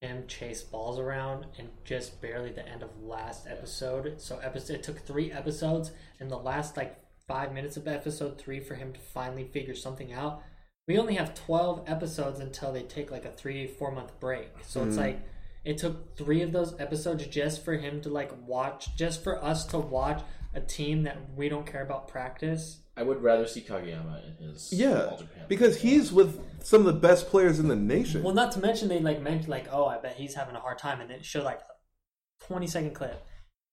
him 0.00 0.26
chase 0.26 0.62
balls 0.62 0.98
around 0.98 1.44
and 1.58 1.68
just 1.84 2.22
barely 2.22 2.52
the 2.52 2.66
end 2.66 2.82
of 2.82 3.02
last 3.02 3.46
episode. 3.46 4.18
So 4.18 4.38
episode 4.38 4.76
it 4.76 4.82
took 4.82 5.00
three 5.00 5.30
episodes 5.30 5.90
and 6.20 6.30
the 6.30 6.38
last 6.38 6.74
like 6.74 6.96
five 7.26 7.52
minutes 7.52 7.76
of 7.76 7.86
episode 7.86 8.38
three 8.38 8.60
for 8.60 8.76
him 8.76 8.94
to 8.94 9.00
finally 9.00 9.44
figure 9.44 9.74
something 9.74 10.14
out. 10.14 10.42
We 10.86 10.96
only 10.96 11.16
have 11.16 11.34
twelve 11.34 11.84
episodes 11.86 12.40
until 12.40 12.72
they 12.72 12.84
take 12.84 13.10
like 13.10 13.26
a 13.26 13.30
three 13.30 13.66
four 13.66 13.92
month 13.92 14.18
break. 14.20 14.48
So 14.66 14.82
it's 14.84 14.96
mm. 14.96 15.00
like 15.00 15.20
it 15.68 15.76
took 15.76 16.16
three 16.16 16.40
of 16.40 16.50
those 16.52 16.74
episodes 16.80 17.26
just 17.26 17.62
for 17.64 17.74
him 17.74 18.00
to 18.00 18.08
like 18.08 18.32
watch, 18.46 18.96
just 18.96 19.22
for 19.22 19.42
us 19.44 19.66
to 19.66 19.78
watch 19.78 20.22
a 20.54 20.60
team 20.60 21.02
that 21.02 21.18
we 21.36 21.48
don't 21.50 21.66
care 21.66 21.82
about 21.82 22.08
practice. 22.08 22.80
I 22.96 23.02
would 23.02 23.22
rather 23.22 23.46
see 23.46 23.60
Kageyama 23.60 24.40
in 24.40 24.48
his 24.48 24.72
Yeah, 24.72 25.04
All 25.04 25.18
Japan. 25.18 25.44
because 25.46 25.80
he's 25.82 26.10
with 26.10 26.40
some 26.64 26.80
of 26.80 26.86
the 26.86 26.98
best 26.98 27.28
players 27.28 27.58
in 27.60 27.68
the 27.68 27.76
nation. 27.76 28.22
Well, 28.22 28.34
not 28.34 28.50
to 28.52 28.60
mention 28.60 28.88
they 28.88 28.98
like 29.00 29.20
mentioned 29.20 29.50
like, 29.50 29.66
oh, 29.70 29.84
I 29.86 29.98
bet 29.98 30.16
he's 30.16 30.34
having 30.34 30.56
a 30.56 30.60
hard 30.60 30.78
time, 30.78 31.00
and 31.02 31.10
then 31.10 31.18
it 31.18 31.24
showed 31.26 31.44
like 31.44 31.60
a 31.60 32.44
twenty 32.46 32.66
second 32.66 32.94
clip, 32.94 33.22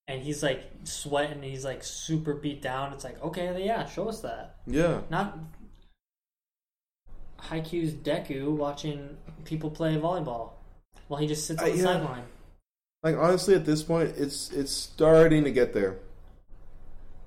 and 0.06 0.22
he's 0.22 0.42
like 0.42 0.64
sweating, 0.84 1.36
and 1.36 1.44
he's 1.44 1.64
like 1.64 1.82
super 1.82 2.34
beat 2.34 2.60
down. 2.60 2.92
It's 2.92 3.04
like, 3.04 3.20
okay, 3.22 3.64
yeah, 3.64 3.86
show 3.86 4.06
us 4.10 4.20
that. 4.20 4.56
yeah, 4.66 5.00
Not 5.08 5.38
Haikyuu's 7.48 7.94
Deku 7.94 8.54
watching 8.54 9.16
people 9.44 9.70
play 9.70 9.96
volleyball 9.96 10.52
while 11.08 11.20
he 11.20 11.26
just 11.26 11.46
sits 11.46 11.60
on 11.62 11.68
Uh, 11.68 11.72
the 11.72 11.76
yeah. 11.78 11.84
sideline. 11.84 12.24
like 13.02 13.16
honestly, 13.16 13.54
at 13.54 13.64
this 13.64 13.82
point, 13.82 14.14
it's 14.16 14.50
it's 14.52 14.72
starting 14.72 15.44
to 15.44 15.50
get 15.52 15.72
there. 15.74 15.98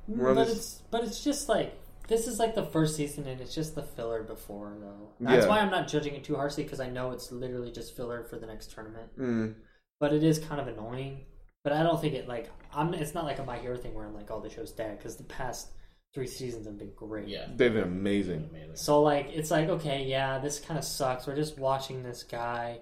We're 0.08 0.34
But 0.34 0.46
this- 0.46 0.58
it's 0.58 0.82
but 0.92 1.04
it's 1.04 1.24
just 1.24 1.48
like 1.50 1.74
this 2.08 2.28
is 2.28 2.40
like 2.40 2.56
the 2.56 2.66
first 2.66 2.96
season, 2.96 3.28
and 3.28 3.40
it's 3.40 3.54
just 3.54 3.76
the 3.76 3.84
filler 3.84 4.24
before 4.24 4.76
though. 4.82 5.10
That's 5.20 5.44
Yeah. 5.46 5.50
why 5.50 5.60
I'm 5.60 5.70
not 5.70 5.88
judging 5.88 6.16
it 6.16 6.24
too 6.24 6.36
harshly 6.36 6.64
because 6.64 6.80
I 6.80 6.90
know 6.90 7.12
it's 7.12 7.32
literally 7.32 7.72
just 7.72 7.96
filler 7.96 8.24
for 8.24 8.38
the 8.38 8.48
next 8.48 8.72
tournament. 8.72 9.10
Mm. 9.18 9.56
but 10.00 10.14
it 10.14 10.24
is 10.24 10.40
kind 10.40 10.62
of 10.62 10.68
annoying. 10.70 11.26
But 11.62 11.74
I 11.74 11.84
don't 11.84 12.00
think 12.00 12.14
it 12.14 12.26
like 12.28 12.50
I'm. 12.74 12.94
It's 12.94 13.14
not 13.14 13.26
like 13.26 13.38
a 13.40 13.44
My 13.44 13.58
Hero 13.58 13.76
thing 13.78 13.94
where 13.94 14.06
I'm 14.06 14.16
like, 14.16 14.32
oh, 14.32 14.40
the 14.40 14.50
show's 14.50 14.72
dead 14.72 14.98
because 14.98 15.18
the 15.18 15.26
past 15.26 15.68
three 16.14 16.26
seasons 16.26 16.66
have 16.66 16.78
been 16.80 16.94
great. 16.96 17.28
yeah, 17.28 17.48
They've 17.56 17.74
been 17.74 17.84
amazing. 17.84 18.48
amazing. 18.50 18.76
So 18.78 19.02
like, 19.04 19.28
it's 19.34 19.52
like 19.52 19.68
okay, 19.70 20.06
yeah, 20.06 20.40
this 20.40 20.60
kind 20.60 20.78
of 20.78 20.86
sucks. 20.86 21.28
We're 21.28 21.36
just 21.36 21.60
watching 21.60 22.02
this 22.02 22.24
guy. 22.24 22.80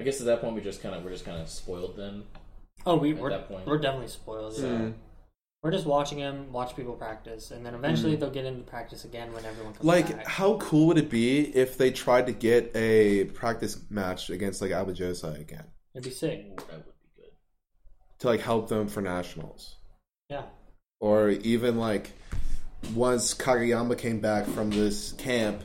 I 0.00 0.04
guess 0.04 0.20
at 0.20 0.26
that 0.26 0.40
point 0.40 0.54
we 0.54 0.60
just 0.60 0.82
kind 0.82 0.94
of 0.94 1.04
we're 1.04 1.10
just 1.10 1.24
kind 1.24 1.40
of 1.40 1.48
spoiled 1.48 1.96
then. 1.96 2.22
Oh, 2.86 2.96
we 2.96 3.12
At 3.12 3.18
we're, 3.18 3.30
that 3.30 3.48
point. 3.48 3.66
we're 3.66 3.78
definitely 3.78 4.08
spoiled. 4.08 4.54
Yeah. 4.56 4.64
Mm. 4.64 4.94
We're 5.62 5.72
just 5.72 5.86
watching 5.86 6.18
him 6.18 6.52
watch 6.52 6.76
people 6.76 6.92
practice, 6.94 7.50
and 7.50 7.66
then 7.66 7.74
eventually 7.74 8.14
they'll 8.14 8.30
get 8.30 8.44
into 8.44 8.62
practice 8.62 9.04
again 9.04 9.32
when 9.32 9.44
everyone 9.44 9.72
comes 9.72 9.84
Mm. 9.84 9.88
Like, 9.88 10.16
back. 10.16 10.26
how 10.28 10.56
cool 10.58 10.86
would 10.86 10.98
it 10.98 11.10
be 11.10 11.40
if 11.56 11.76
they 11.76 11.90
tried 11.90 12.26
to 12.26 12.32
get 12.32 12.70
a 12.76 13.24
practice 13.24 13.76
match 13.90 14.30
against 14.30 14.62
like 14.62 14.70
Aoba 14.70 14.96
Johsai 14.96 15.40
again 15.40 15.64
It'd 15.94 16.04
be 16.04 16.10
sick. 16.10 16.46
Ooh, 16.46 16.54
that 16.56 16.76
would 16.76 16.84
be 17.16 17.22
good. 17.22 17.30
to 18.20 18.26
like 18.28 18.40
help 18.40 18.68
them 18.68 18.86
for 18.86 19.00
nationals, 19.02 19.74
Yeah. 20.30 20.42
or 21.00 21.30
even 21.30 21.76
like 21.76 22.12
once 22.94 23.34
Kageyama 23.34 23.98
came 23.98 24.20
back 24.20 24.46
from 24.46 24.70
this 24.70 25.10
camp, 25.12 25.62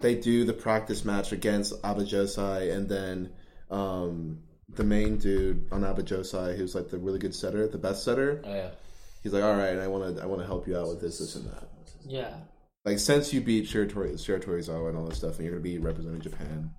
they 0.00 0.14
do 0.14 0.44
the 0.44 0.52
practice 0.52 1.06
match 1.06 1.32
against 1.32 1.72
Aoba 1.80 2.06
Johsai, 2.06 2.70
and 2.70 2.86
then 2.90 3.30
um, 3.72 4.38
the 4.68 4.84
main 4.84 5.18
dude 5.18 5.66
on 5.72 5.82
Aoba 5.82 6.00
Johsai, 6.02 6.56
who's 6.56 6.74
like 6.74 6.88
the 6.90 6.98
really 6.98 7.18
good 7.18 7.34
setter, 7.34 7.66
the 7.66 7.78
best 7.78 8.04
setter, 8.04 8.40
Oh 8.44 8.54
yeah. 8.54 8.70
he's 9.22 9.32
like, 9.32 9.42
"All 9.42 9.56
right, 9.56 9.78
I 9.78 9.86
want 9.88 10.16
to, 10.16 10.22
I 10.22 10.26
want 10.26 10.40
to 10.40 10.46
help 10.46 10.66
you 10.68 10.76
out 10.78 10.88
with 10.88 11.00
this, 11.00 11.18
this, 11.18 11.34
and 11.36 11.46
that." 11.46 11.68
Yeah. 12.04 12.34
like 12.84 12.98
since 12.98 13.32
you 13.32 13.40
beat 13.40 13.66
Shiratori, 13.66 14.14
Shiratorizawa 14.14 14.88
and 14.88 14.98
all 14.98 15.04
this 15.06 15.18
stuff, 15.18 15.36
and 15.36 15.44
you're 15.44 15.52
gonna 15.52 15.62
be 15.62 15.78
representing 15.78 16.20
Japan, 16.20 16.70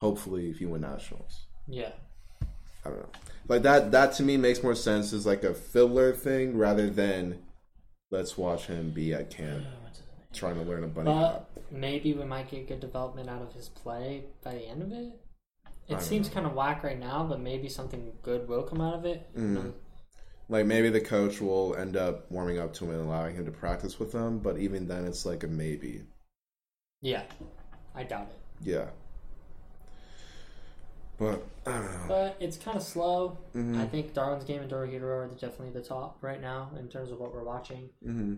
hopefully 0.00 0.50
if 0.50 0.60
you 0.60 0.68
win 0.68 0.82
nationals. 0.82 1.46
Yeah. 1.66 1.92
I 2.84 2.90
don't 2.90 2.98
know. 3.00 3.08
Like 3.48 3.62
that 3.62 3.90
that 3.92 4.12
to 4.14 4.22
me 4.22 4.36
makes 4.36 4.62
more 4.62 4.74
sense 4.74 5.12
as 5.12 5.26
like 5.26 5.42
a 5.44 5.54
filler 5.54 6.12
thing 6.12 6.56
rather 6.56 6.88
than 6.90 7.42
let's 8.10 8.36
watch 8.38 8.66
him 8.66 8.90
be 8.90 9.12
at 9.14 9.30
camp 9.30 9.64
trying 10.32 10.54
to 10.56 10.62
learn 10.62 10.84
a 10.84 10.88
bunny 10.88 11.10
hop. 11.10 11.50
Maybe 11.70 12.12
we 12.12 12.24
might 12.24 12.48
get 12.50 12.68
good 12.68 12.80
development 12.80 13.28
out 13.28 13.42
of 13.42 13.52
his 13.54 13.68
play 13.68 14.24
by 14.44 14.52
the 14.54 14.68
end 14.68 14.82
of 14.82 14.92
it. 14.92 15.12
It 15.88 15.92
don't 15.92 16.02
seems 16.02 16.28
kind 16.28 16.46
of 16.46 16.54
whack 16.54 16.82
right 16.82 16.98
now, 16.98 17.24
but 17.28 17.40
maybe 17.40 17.68
something 17.68 18.12
good 18.22 18.48
will 18.48 18.62
come 18.64 18.80
out 18.80 18.94
of 18.94 19.04
it. 19.04 19.28
Mm. 19.36 19.72
Like 20.48 20.66
maybe 20.66 20.90
the 20.90 21.00
coach 21.00 21.40
will 21.40 21.74
end 21.76 21.96
up 21.96 22.30
warming 22.30 22.58
up 22.58 22.72
to 22.74 22.84
him 22.84 22.90
and 22.90 23.00
allowing 23.00 23.36
him 23.36 23.44
to 23.46 23.52
practice 23.52 23.98
with 23.98 24.12
them, 24.12 24.38
but 24.38 24.58
even 24.58 24.86
then 24.88 25.04
it's 25.04 25.24
like 25.26 25.42
a 25.44 25.48
maybe. 25.48 26.02
Yeah. 27.02 27.22
I 27.94 28.02
doubt 28.04 28.28
it. 28.30 28.66
Yeah. 28.68 28.86
But 31.18 31.42
I 31.66 31.72
don't 31.72 31.84
know. 31.84 32.04
But 32.08 32.36
it's 32.40 32.56
kind 32.58 32.76
of 32.76 32.82
slow. 32.82 33.38
Mhm. 33.54 33.78
I 33.80 33.86
think 33.86 34.12
Darwin's 34.12 34.44
Game 34.44 34.60
and 34.60 34.70
Dorohedoro 34.70 35.24
are 35.24 35.28
definitely 35.28 35.70
the 35.70 35.80
top 35.86 36.18
right 36.22 36.40
now 36.40 36.70
in 36.78 36.88
terms 36.88 37.10
of 37.10 37.18
what 37.18 37.32
we're 37.32 37.44
watching. 37.44 37.90
hmm 38.02 38.34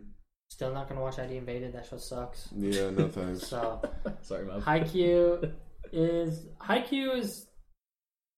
Still 0.50 0.72
not 0.72 0.88
gonna 0.88 1.02
watch 1.02 1.18
ID 1.18 1.36
Invaded. 1.36 1.72
That 1.74 1.86
show 1.86 1.98
sucks. 1.98 2.48
Yeah, 2.56 2.90
no 2.90 3.08
thanks. 3.18 3.46
So 3.46 3.82
Sorry, 4.22 4.44
Mom. 4.46 4.62
Haikyuu 4.62 5.52
is 5.92 6.46
Haikyuu 6.60 7.18
is. 7.18 7.46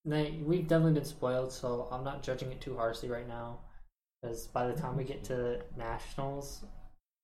Like, 0.07 0.33
we've 0.43 0.67
definitely 0.67 0.95
been 0.95 1.05
spoiled, 1.05 1.53
so 1.53 1.87
I'm 1.93 2.03
not 2.05 2.23
judging 2.23 2.51
it 2.51 2.61
too 2.63 2.75
harshly 2.77 3.11
right 3.11 3.29
now. 3.29 3.59
Because 4.23 4.47
by 4.47 4.67
the 4.67 4.73
time 4.73 4.97
we 4.97 5.05
get 5.05 5.25
to 5.25 5.61
nationals, 5.77 6.65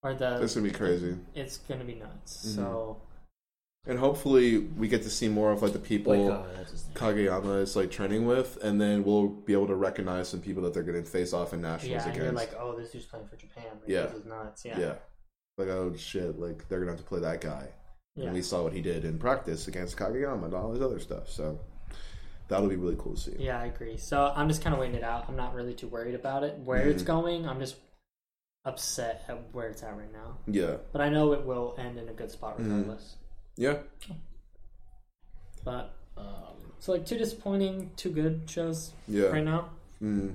or 0.02 0.12
the 0.14 0.38
This 0.38 0.54
would 0.56 0.64
be 0.64 0.70
crazy. 0.70 1.16
it's 1.34 1.56
gonna 1.58 1.84
be 1.84 1.94
nuts. 1.94 2.46
Mhm. 2.46 2.54
So 2.54 3.02
And 3.88 3.98
hopefully 4.00 4.58
we 4.58 4.88
get 4.88 5.04
to 5.04 5.10
see 5.10 5.28
more 5.28 5.52
of 5.52 5.62
like 5.62 5.72
the 5.72 5.78
people 5.78 6.12
Wait, 6.12 6.26
God, 6.28 6.48
that's 6.56 6.72
his 6.72 6.84
name. 6.86 6.94
Kageyama 6.96 7.60
is 7.62 7.76
like 7.76 7.90
training 7.90 8.26
with, 8.26 8.56
and 8.62 8.80
then 8.80 9.04
we'll 9.04 9.28
be 9.28 9.52
able 9.52 9.68
to 9.68 9.76
recognize 9.76 10.28
some 10.28 10.40
people 10.40 10.62
that 10.64 10.74
they're 10.74 10.82
going 10.82 11.02
to 11.02 11.08
face 11.08 11.32
off 11.32 11.52
in 11.54 11.60
nationals 11.62 12.02
yeah, 12.04 12.08
and 12.08 12.10
against. 12.16 12.24
you're 12.24 12.32
like, 12.32 12.54
oh, 12.58 12.76
this 12.76 12.90
dude's 12.90 13.06
playing 13.06 13.28
for 13.28 13.36
Japan. 13.36 13.64
Like, 13.80 13.88
Yeah. 13.88 14.06
this 14.06 14.16
is 14.16 14.24
nuts. 14.26 14.64
yeah. 14.64 14.78
Yeah, 14.78 14.94
like 15.56 15.68
oh 15.68 15.94
shit, 15.96 16.36
like 16.38 16.68
they're 16.68 16.80
going 16.80 16.88
to 16.88 16.94
have 16.96 17.00
to 17.00 17.06
play 17.08 17.20
that 17.20 17.40
guy. 17.40 17.68
Yeah. 18.16 18.24
And 18.26 18.32
we 18.34 18.42
saw 18.42 18.62
what 18.62 18.72
he 18.72 18.80
did 18.80 19.04
in 19.04 19.18
practice 19.18 19.68
against 19.68 19.96
Kageyama 19.96 20.46
and 20.46 20.54
all 20.54 20.72
his 20.72 20.80
other 20.82 20.98
stuff. 20.98 21.28
So 21.30 21.58
that'll 22.48 22.68
be 22.68 22.76
really 22.76 22.96
cool 22.98 23.14
to 23.14 23.20
see. 23.20 23.36
Yeah, 23.38 23.60
I 23.60 23.66
agree. 23.66 23.96
So 23.98 24.32
I'm 24.34 24.48
just 24.48 24.62
kind 24.62 24.74
of 24.74 24.80
waiting 24.80 24.96
it 24.96 25.04
out. 25.04 25.26
I'm 25.28 25.36
not 25.36 25.54
really 25.54 25.74
too 25.74 25.88
worried 25.88 26.14
about 26.14 26.42
it. 26.42 26.58
Where 26.64 26.88
it's 26.88 27.02
Mhm. 27.02 27.06
going, 27.06 27.48
I'm 27.48 27.60
just 27.60 27.76
upset 28.64 29.24
at 29.28 29.38
where 29.52 29.68
it's 29.68 29.82
at 29.82 29.96
right 29.96 30.12
now. 30.12 30.38
Yeah, 30.48 30.76
But 30.92 31.00
I 31.00 31.08
know 31.08 31.32
it 31.32 31.44
will 31.44 31.74
end 31.78 31.98
in 31.98 32.08
a 32.08 32.12
good 32.12 32.30
spot 32.32 32.58
Mhm. 32.58 32.64
regardless. 32.64 33.16
yeah. 33.56 33.78
But 35.64 35.92
Um, 36.16 36.72
so 36.78 36.92
like 36.92 37.04
two 37.04 37.18
disappointing, 37.18 37.90
two 37.96 38.10
good 38.10 38.42
shows 38.48 38.92
yeah. 39.06 39.26
right 39.26 39.44
now. 39.44 39.68
Mm. 40.02 40.34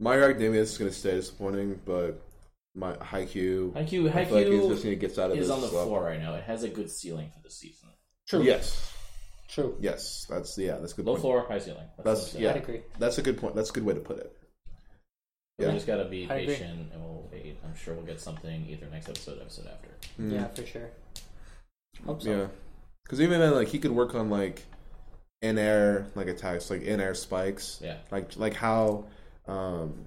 My 0.00 0.20
Academia 0.20 0.60
is 0.60 0.76
going 0.76 0.90
to 0.90 0.96
stay 0.96 1.12
disappointing, 1.12 1.80
but 1.84 2.20
my 2.74 2.92
Haikyuu, 2.94 3.72
Haikyuu, 3.72 4.14
I 4.14 4.24
feel 4.24 4.34
like 4.36 4.46
it's 4.46 4.66
just 4.66 4.82
Haikyuu 4.82 4.82
going 4.82 4.82
to 4.82 4.96
get 4.96 5.18
out 5.18 5.30
of 5.32 5.38
is 5.38 5.48
this 5.48 5.50
on 5.54 5.60
the 5.60 5.66
level. 5.66 5.84
floor 5.86 6.04
right 6.04 6.20
now. 6.20 6.34
It 6.34 6.44
has 6.44 6.62
a 6.62 6.68
good 6.68 6.90
ceiling 6.90 7.30
for 7.34 7.42
the 7.42 7.50
season. 7.50 7.88
True. 8.28 8.42
Yes, 8.42 8.92
True. 9.48 9.76
yes. 9.80 10.26
That's 10.30 10.56
yeah. 10.56 10.76
That's 10.78 10.92
a 10.92 10.96
good. 10.96 11.06
Low 11.06 11.12
point. 11.14 11.22
floor, 11.22 11.46
high 11.48 11.58
ceiling. 11.58 11.86
That's- 11.98 12.32
what 12.34 12.42
yeah. 12.42 12.50
I'd 12.50 12.56
agree. 12.56 12.82
That's 12.98 13.18
a 13.18 13.22
good 13.22 13.38
point. 13.38 13.56
That's 13.56 13.70
a 13.70 13.72
good 13.72 13.84
way 13.84 13.94
to 13.94 14.00
put 14.00 14.18
it. 14.18 14.36
We 15.58 15.66
just 15.66 15.86
gotta 15.86 16.06
be 16.06 16.26
I 16.30 16.36
agree. 16.36 16.54
patient 16.54 16.90
and 16.94 17.02
we'll 17.02 17.28
wait. 17.30 17.58
I'm 17.62 17.76
sure 17.76 17.92
we'll 17.94 18.06
get 18.06 18.18
something 18.18 18.66
either 18.70 18.86
next 18.90 19.10
episode, 19.10 19.40
episode 19.42 19.66
after. 19.66 19.88
Mm. 20.18 20.32
Yeah, 20.32 20.46
for 20.48 20.64
sure. 20.64 20.88
Hope 22.06 22.22
so. 22.22 22.30
Yeah, 22.30 22.46
because 23.04 23.20
even 23.20 23.40
then, 23.40 23.52
like 23.54 23.68
he 23.68 23.78
could 23.78 23.90
work 23.90 24.14
on 24.14 24.30
like 24.30 24.64
in 25.42 25.58
air 25.58 26.06
like 26.14 26.28
attacks, 26.28 26.70
like 26.70 26.80
in 26.82 26.98
air 26.98 27.14
spikes, 27.14 27.78
Yeah. 27.82 27.96
like 28.10 28.36
like 28.38 28.54
how 28.54 29.04
um 29.48 30.06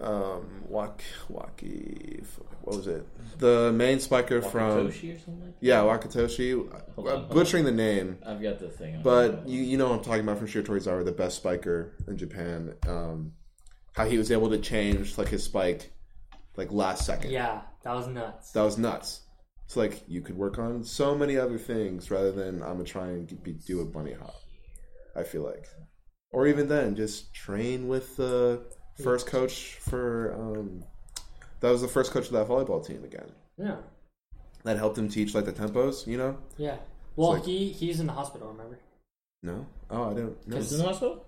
um 0.00 0.62
Wak 0.68 1.02
Waki 1.28 2.22
what 2.62 2.76
was 2.76 2.86
it? 2.86 3.06
The 3.38 3.72
main 3.72 3.98
spiker 3.98 4.42
from 4.42 4.88
Wakatoshi 4.88 5.16
or 5.16 5.18
something 5.18 5.40
like 5.40 5.60
that? 5.60 5.66
yeah 5.66 5.80
Wakatoshi. 5.80 6.52
Hold 6.94 7.08
I'm 7.08 7.16
on, 7.24 7.28
butchering 7.28 7.64
the 7.64 7.72
name, 7.72 8.18
I've 8.26 8.42
got 8.42 8.58
the 8.58 8.68
thing. 8.68 9.00
but 9.02 9.48
you 9.48 9.60
you 9.62 9.76
know 9.78 9.88
what 9.88 9.98
I'm 9.98 10.04
talking 10.04 10.20
about 10.22 10.38
from 10.38 10.46
Shiratorizawa, 10.48 11.04
the 11.04 11.12
best 11.12 11.36
spiker 11.38 11.94
in 12.06 12.16
Japan. 12.18 12.74
Um, 12.86 13.32
how 13.92 14.04
he 14.04 14.18
was 14.18 14.30
able 14.30 14.50
to 14.50 14.58
change 14.58 15.18
like 15.18 15.28
his 15.28 15.42
spike 15.42 15.92
like 16.56 16.70
last 16.72 17.04
second. 17.06 17.30
Yeah, 17.30 17.62
that 17.82 17.94
was 17.94 18.06
nuts. 18.06 18.52
That 18.52 18.62
was 18.62 18.78
nuts. 18.78 19.22
It's 19.64 19.76
like 19.76 20.02
you 20.06 20.20
could 20.20 20.36
work 20.36 20.58
on 20.58 20.84
so 20.84 21.14
many 21.14 21.36
other 21.36 21.58
things 21.58 22.10
rather 22.10 22.32
than 22.32 22.62
I'm 22.62 22.72
gonna 22.78 22.84
try 22.84 23.08
and 23.08 23.42
be, 23.42 23.52
do 23.54 23.80
a 23.80 23.84
bunny 23.84 24.12
hop. 24.12 24.34
I 25.16 25.22
feel 25.24 25.42
like, 25.42 25.66
or 26.30 26.46
even 26.46 26.68
then, 26.68 26.94
just 26.96 27.34
train 27.34 27.88
with 27.88 28.16
the 28.16 28.62
first 29.02 29.26
coach 29.26 29.78
for. 29.80 30.34
Um, 30.34 30.84
that 31.60 31.70
was 31.70 31.82
the 31.82 31.88
first 31.88 32.12
coach 32.12 32.26
of 32.26 32.32
that 32.32 32.46
volleyball 32.46 32.84
team 32.84 33.04
again. 33.04 33.30
Yeah. 33.56 33.76
That 34.64 34.76
helped 34.76 34.98
him 34.98 35.08
teach 35.08 35.34
like 35.34 35.44
the 35.44 35.52
tempos. 35.52 36.06
You 36.06 36.18
know? 36.18 36.38
Yeah. 36.56 36.76
Well, 37.16 37.34
like- 37.34 37.44
he 37.44 37.70
he's 37.70 38.00
in 38.00 38.06
the 38.06 38.12
hospital. 38.12 38.48
Remember 38.48 38.78
No. 39.42 39.66
Oh, 39.90 40.10
I 40.10 40.14
didn't. 40.14 40.46
No. 40.46 40.56
Is 40.56 40.72
in 40.72 40.78
the 40.78 40.84
hospital? 40.84 41.24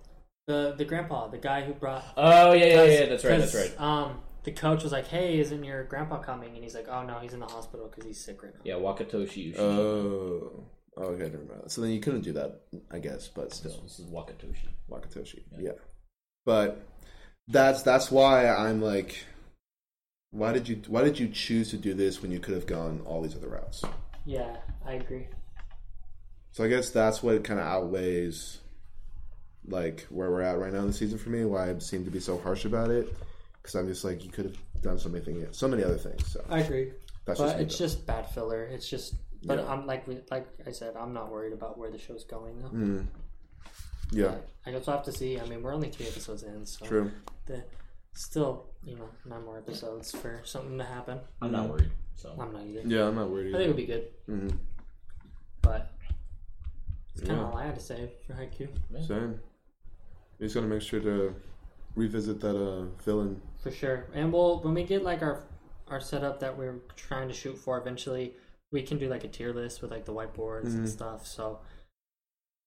the 0.47 0.73
the 0.77 0.85
grandpa, 0.85 1.27
the 1.27 1.37
guy 1.37 1.61
who 1.63 1.73
brought. 1.73 2.03
Oh 2.17 2.53
yeah, 2.53 2.65
yeah, 2.65 2.83
yeah. 2.83 3.05
That's 3.07 3.23
right. 3.23 3.39
That's 3.39 3.55
right. 3.55 3.79
Um, 3.79 4.19
the 4.43 4.51
coach 4.51 4.83
was 4.83 4.91
like, 4.91 5.07
"Hey, 5.07 5.39
isn't 5.39 5.63
your 5.63 5.83
grandpa 5.83 6.19
coming?" 6.19 6.53
And 6.55 6.63
he's 6.63 6.75
like, 6.75 6.87
"Oh 6.89 7.03
no, 7.03 7.19
he's 7.19 7.33
in 7.33 7.39
the 7.39 7.45
hospital 7.45 7.87
because 7.87 8.05
he's 8.05 8.19
sick 8.23 8.41
right 8.43 8.53
now." 8.53 8.61
Yeah, 8.63 8.75
Wakatoshi. 8.75 9.55
Ushida. 9.55 9.59
Oh. 9.59 10.63
Oh, 10.97 11.03
okay, 11.03 11.23
never 11.23 11.45
mind. 11.45 11.71
So 11.71 11.81
then 11.81 11.91
you 11.91 12.01
couldn't 12.01 12.21
do 12.21 12.33
that, 12.33 12.63
I 12.91 12.99
guess, 12.99 13.29
but 13.29 13.49
this, 13.49 13.59
still. 13.59 13.81
this 13.81 13.99
is 13.99 14.07
Wakatoshi. 14.07 14.67
Wakatoshi. 14.89 15.43
Yeah. 15.51 15.57
Yeah. 15.59 15.71
But 16.45 16.85
that's 17.51 17.81
that's 17.83 18.09
why 18.09 18.47
I'm 18.47 18.81
like 18.81 19.25
why 20.31 20.53
did 20.53 20.67
you 20.67 20.81
why 20.87 21.03
did 21.03 21.19
you 21.19 21.27
choose 21.27 21.69
to 21.71 21.77
do 21.77 21.93
this 21.93 22.21
when 22.21 22.31
you 22.31 22.39
could 22.39 22.53
have 22.53 22.65
gone 22.65 23.01
all 23.05 23.21
these 23.21 23.35
other 23.35 23.49
routes? 23.49 23.83
Yeah, 24.25 24.55
I 24.85 24.93
agree. 24.93 25.27
So 26.53 26.63
I 26.63 26.67
guess 26.67 26.89
that's 26.89 27.21
what 27.21 27.43
kind 27.43 27.59
of 27.59 27.65
outweighs 27.65 28.59
like 29.67 30.07
where 30.09 30.31
we're 30.31 30.41
at 30.41 30.57
right 30.57 30.73
now 30.73 30.79
in 30.79 30.87
the 30.87 30.93
season 30.93 31.17
for 31.17 31.29
me, 31.29 31.45
why 31.45 31.69
I 31.69 31.77
seem 31.79 32.05
to 32.05 32.11
be 32.11 32.19
so 32.19 32.37
harsh 32.39 32.65
about 32.65 32.89
it 32.89 33.13
cuz 33.63 33.75
I'm 33.75 33.87
just 33.87 34.03
like 34.03 34.23
you 34.23 34.31
could 34.31 34.45
have 34.45 34.81
done 34.81 34.97
so 34.97 35.09
many 35.09 35.23
things, 35.23 35.57
so 35.57 35.67
many 35.67 35.83
other 35.83 35.97
things. 35.97 36.25
So 36.31 36.43
I 36.49 36.59
agree. 36.59 36.93
that's 37.25 37.39
but 37.39 37.47
just 37.47 37.59
it's 37.59 37.77
though. 37.77 37.85
just 37.85 38.05
bad 38.05 38.29
filler. 38.29 38.63
It's 38.63 38.89
just. 38.89 39.13
But 39.43 39.57
Yeah. 39.59 39.71
I'm 39.71 39.85
like 39.87 40.05
like 40.29 40.47
I 40.65 40.71
said, 40.71 40.95
I'm 40.95 41.13
not 41.13 41.31
worried 41.31 41.53
about 41.53 41.77
where 41.77 41.91
the 41.91 41.97
show's 41.97 42.23
going 42.23 42.61
though. 42.61 42.69
Mm. 42.69 43.07
Yeah, 44.11 44.27
But 44.31 44.47
I 44.65 44.71
guess 44.71 44.87
we'll 44.87 44.95
have 44.97 45.05
to 45.05 45.11
see. 45.11 45.39
I 45.39 45.45
mean, 45.45 45.61
we're 45.63 45.73
only 45.73 45.89
three 45.89 46.07
episodes 46.07 46.43
in, 46.43 46.65
so 46.65 46.85
true. 46.85 47.11
the, 47.45 47.63
still, 48.13 48.65
you 48.83 48.95
know, 48.97 49.07
nine 49.25 49.45
more 49.45 49.57
episodes 49.57 50.11
for 50.11 50.41
something 50.43 50.77
to 50.77 50.83
happen. 50.83 51.19
I'm 51.41 51.51
not 51.51 51.69
worried. 51.69 51.91
So 52.15 52.35
I'm 52.39 52.51
not 52.53 52.63
either. 52.65 52.81
Yeah, 52.85 53.07
I'm 53.07 53.15
not 53.15 53.29
worried. 53.29 53.55
I 53.55 53.59
think 53.59 53.69
it'll 53.69 53.77
be 53.77 53.85
good, 53.85 54.07
mm 54.29 54.51
but 55.61 55.91
it's 57.13 57.21
kind 57.21 57.33
of 57.33 57.37
Yeah. 57.37 57.51
all 57.51 57.57
I 57.57 57.65
had 57.65 57.75
to 57.75 57.81
say 57.81 58.11
for 58.25 58.33
Haikyuu. 58.33 58.67
Same. 59.07 59.39
You 60.39 60.45
just 60.45 60.55
got 60.55 60.61
to 60.61 60.67
make 60.67 60.81
sure 60.81 60.99
to 60.99 61.35
revisit 61.95 62.39
that 62.41 62.55
uh 62.57 62.85
villain. 63.03 63.39
For 63.61 63.69
sure. 63.71 64.07
And 64.13 64.33
we'll 64.33 64.59
when 64.61 64.73
we 64.73 64.83
get 64.83 65.03
like 65.03 65.21
our 65.21 65.43
our 65.87 65.99
setup 66.01 66.39
that 66.39 66.57
we're 66.57 66.79
trying 66.95 67.27
to 67.27 67.33
shoot 67.33 67.57
for 67.57 67.77
eventually, 67.77 68.33
we 68.71 68.81
can 68.81 68.97
do 68.97 69.07
like 69.07 69.23
a 69.23 69.27
tier 69.27 69.53
list 69.53 69.81
with 69.83 69.91
like 69.91 70.05
the 70.05 70.13
whiteboards 70.13 70.69
Mhm. 70.69 70.77
and 70.77 70.89
stuff. 70.89 71.27
So 71.27 71.59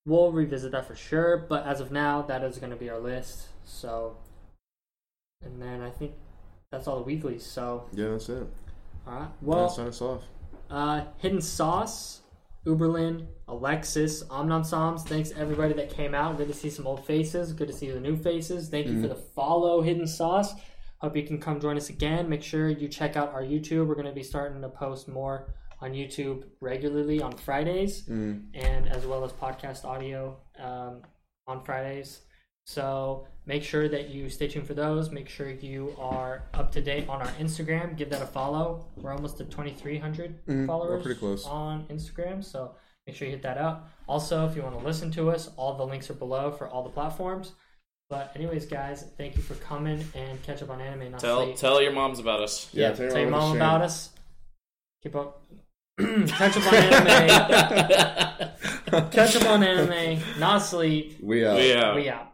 we'll 0.07 0.33
revisit 0.33 0.73
that 0.73 0.87
for 0.87 0.95
sure. 0.95 1.47
But 1.49 1.67
as 1.67 1.81
of 1.81 1.91
now, 1.91 2.23
that 2.23 2.43
is 2.45 2.59
going 2.59 2.71
to 2.71 2.77
be 2.77 2.91
our 2.91 2.99
list. 3.01 3.49
So, 3.65 4.17
and 5.43 5.61
then 5.61 5.81
I 5.83 5.91
think 5.91 6.13
that's 6.71 6.87
all 6.87 6.97
the 6.97 7.03
weeklies. 7.05 7.45
So, 7.45 7.89
Yeah, 7.93 8.09
that's 8.11 8.29
it. 8.29 8.47
all 9.07 9.15
right. 9.21 9.29
Well, 9.43 9.63
yeah, 9.63 9.69
sign 9.69 9.87
us 9.89 10.01
off. 10.03 10.23
uh, 10.71 11.05
Hidden 11.19 11.41
Sauce, 11.41 12.21
Uberlin, 12.67 13.27
Alexis, 13.49 14.25
Omnom 14.25 14.63
Soms. 14.65 15.03
Thanks 15.07 15.33
everybody 15.37 15.75
that 15.75 15.91
came 15.91 16.15
out. 16.15 16.37
Good 16.39 16.49
to 16.49 16.55
see 16.55 16.71
some 16.71 16.87
old 16.87 17.05
faces. 17.07 17.53
Good 17.53 17.69
to 17.69 17.75
see 17.75 17.91
the 17.91 18.01
new 18.01 18.17
faces. 18.17 18.69
Thank 18.69 18.87
you 18.87 19.01
for 19.03 19.09
the 19.09 19.15
follow, 19.15 19.83
Hidden 19.83 20.07
Sauce. 20.07 20.53
Hope 20.99 21.17
you 21.17 21.23
can 21.25 21.39
come 21.39 21.61
join 21.61 21.77
us 21.77 21.91
again. 21.91 22.29
Make 22.31 22.43
sure 22.43 22.71
you 22.71 22.89
check 22.89 23.17
out 23.17 23.33
our 23.35 23.43
YouTube. 23.43 23.87
We're 23.87 23.95
going 23.95 24.07
to 24.07 24.13
be 24.13 24.23
starting 24.23 24.63
to 24.63 24.69
post 24.71 25.07
more 25.09 25.53
on 25.85 25.93
YouTube 25.93 26.45
regularly 26.61 27.21
on 27.21 27.33
Fridays, 27.37 27.95
Mm. 28.09 28.47
and 28.55 28.89
as 28.89 29.07
well 29.07 29.23
as 29.25 29.33
podcast 29.33 29.85
audio 29.85 30.37
um, 30.59 31.03
on 31.47 31.63
Fridays. 31.65 32.23
So 32.67 33.27
make 33.45 33.63
sure 33.63 33.87
that 33.89 34.09
you 34.09 34.31
stay 34.31 34.49
tuned 34.49 34.67
for 34.67 34.73
those. 34.75 35.11
Make 35.11 35.29
sure 35.29 35.51
you 35.51 35.95
are 35.99 36.45
up 36.55 36.73
to 36.73 36.81
date 36.81 37.07
on 37.09 37.21
our 37.21 37.33
Instagram. 37.45 37.97
Give 37.97 38.09
that 38.11 38.23
a 38.23 38.27
follow. 38.27 38.87
We're 38.97 39.13
almost 39.13 39.39
at 39.43 39.51
2,300 39.51 40.47
Mhm, 40.47 40.61
we're 40.61 40.67
followers 40.67 41.03
pretty 41.03 41.21
close. 41.21 41.45
on 41.47 41.87
Instagram. 41.89 42.43
So 42.43 42.75
make 43.07 43.15
sure 43.17 43.27
you 43.29 43.33
hit 43.35 43.43
that 43.43 43.59
up. 43.59 43.91
Also, 44.09 44.47
if 44.49 44.57
you 44.57 44.63
want 44.63 44.79
to 44.79 44.85
listen 44.85 45.11
to 45.13 45.31
us, 45.31 45.51
all 45.57 45.75
the 45.77 45.85
links 45.87 46.09
are 46.09 46.15
below 46.15 46.51
for 46.51 46.67
all 46.69 46.83
the 46.83 46.89
platforms. 46.99 47.53
But 48.09 48.33
anyways, 48.35 48.65
guys, 48.67 49.05
thank 49.19 49.37
you 49.37 49.43
for 49.43 49.55
coming 49.57 50.03
and 50.15 50.43
catch 50.43 50.63
up 50.63 50.71
on 50.71 50.81
anime. 50.81 51.11
Not 51.11 51.21
Tell 51.21 51.45
sleep. 51.45 51.57
tell 51.57 51.83
your 51.83 51.93
moms 51.93 52.19
about 52.19 52.41
us. 52.41 52.73
yeah, 52.73 52.93
tell 52.93 53.11
tell 53.11 53.19
your 53.21 53.31
mom 53.31 53.49
mom 53.49 53.57
about 53.57 53.83
us. 53.83 54.11
Keep 55.03 55.17
up. 55.17 55.43
catch 56.27 56.57
up 56.57 56.67
on 56.67 56.75
anime. 56.75 58.49
catch 59.11 59.37
up 59.37 59.49
on 59.49 59.63
anime. 59.63 60.21
Not 60.39 60.59
sleep. 60.59 61.19
We 61.23 61.45
uh, 61.45 61.57
yeah. 61.57 61.95
We 61.95 62.09
out. 62.09 62.23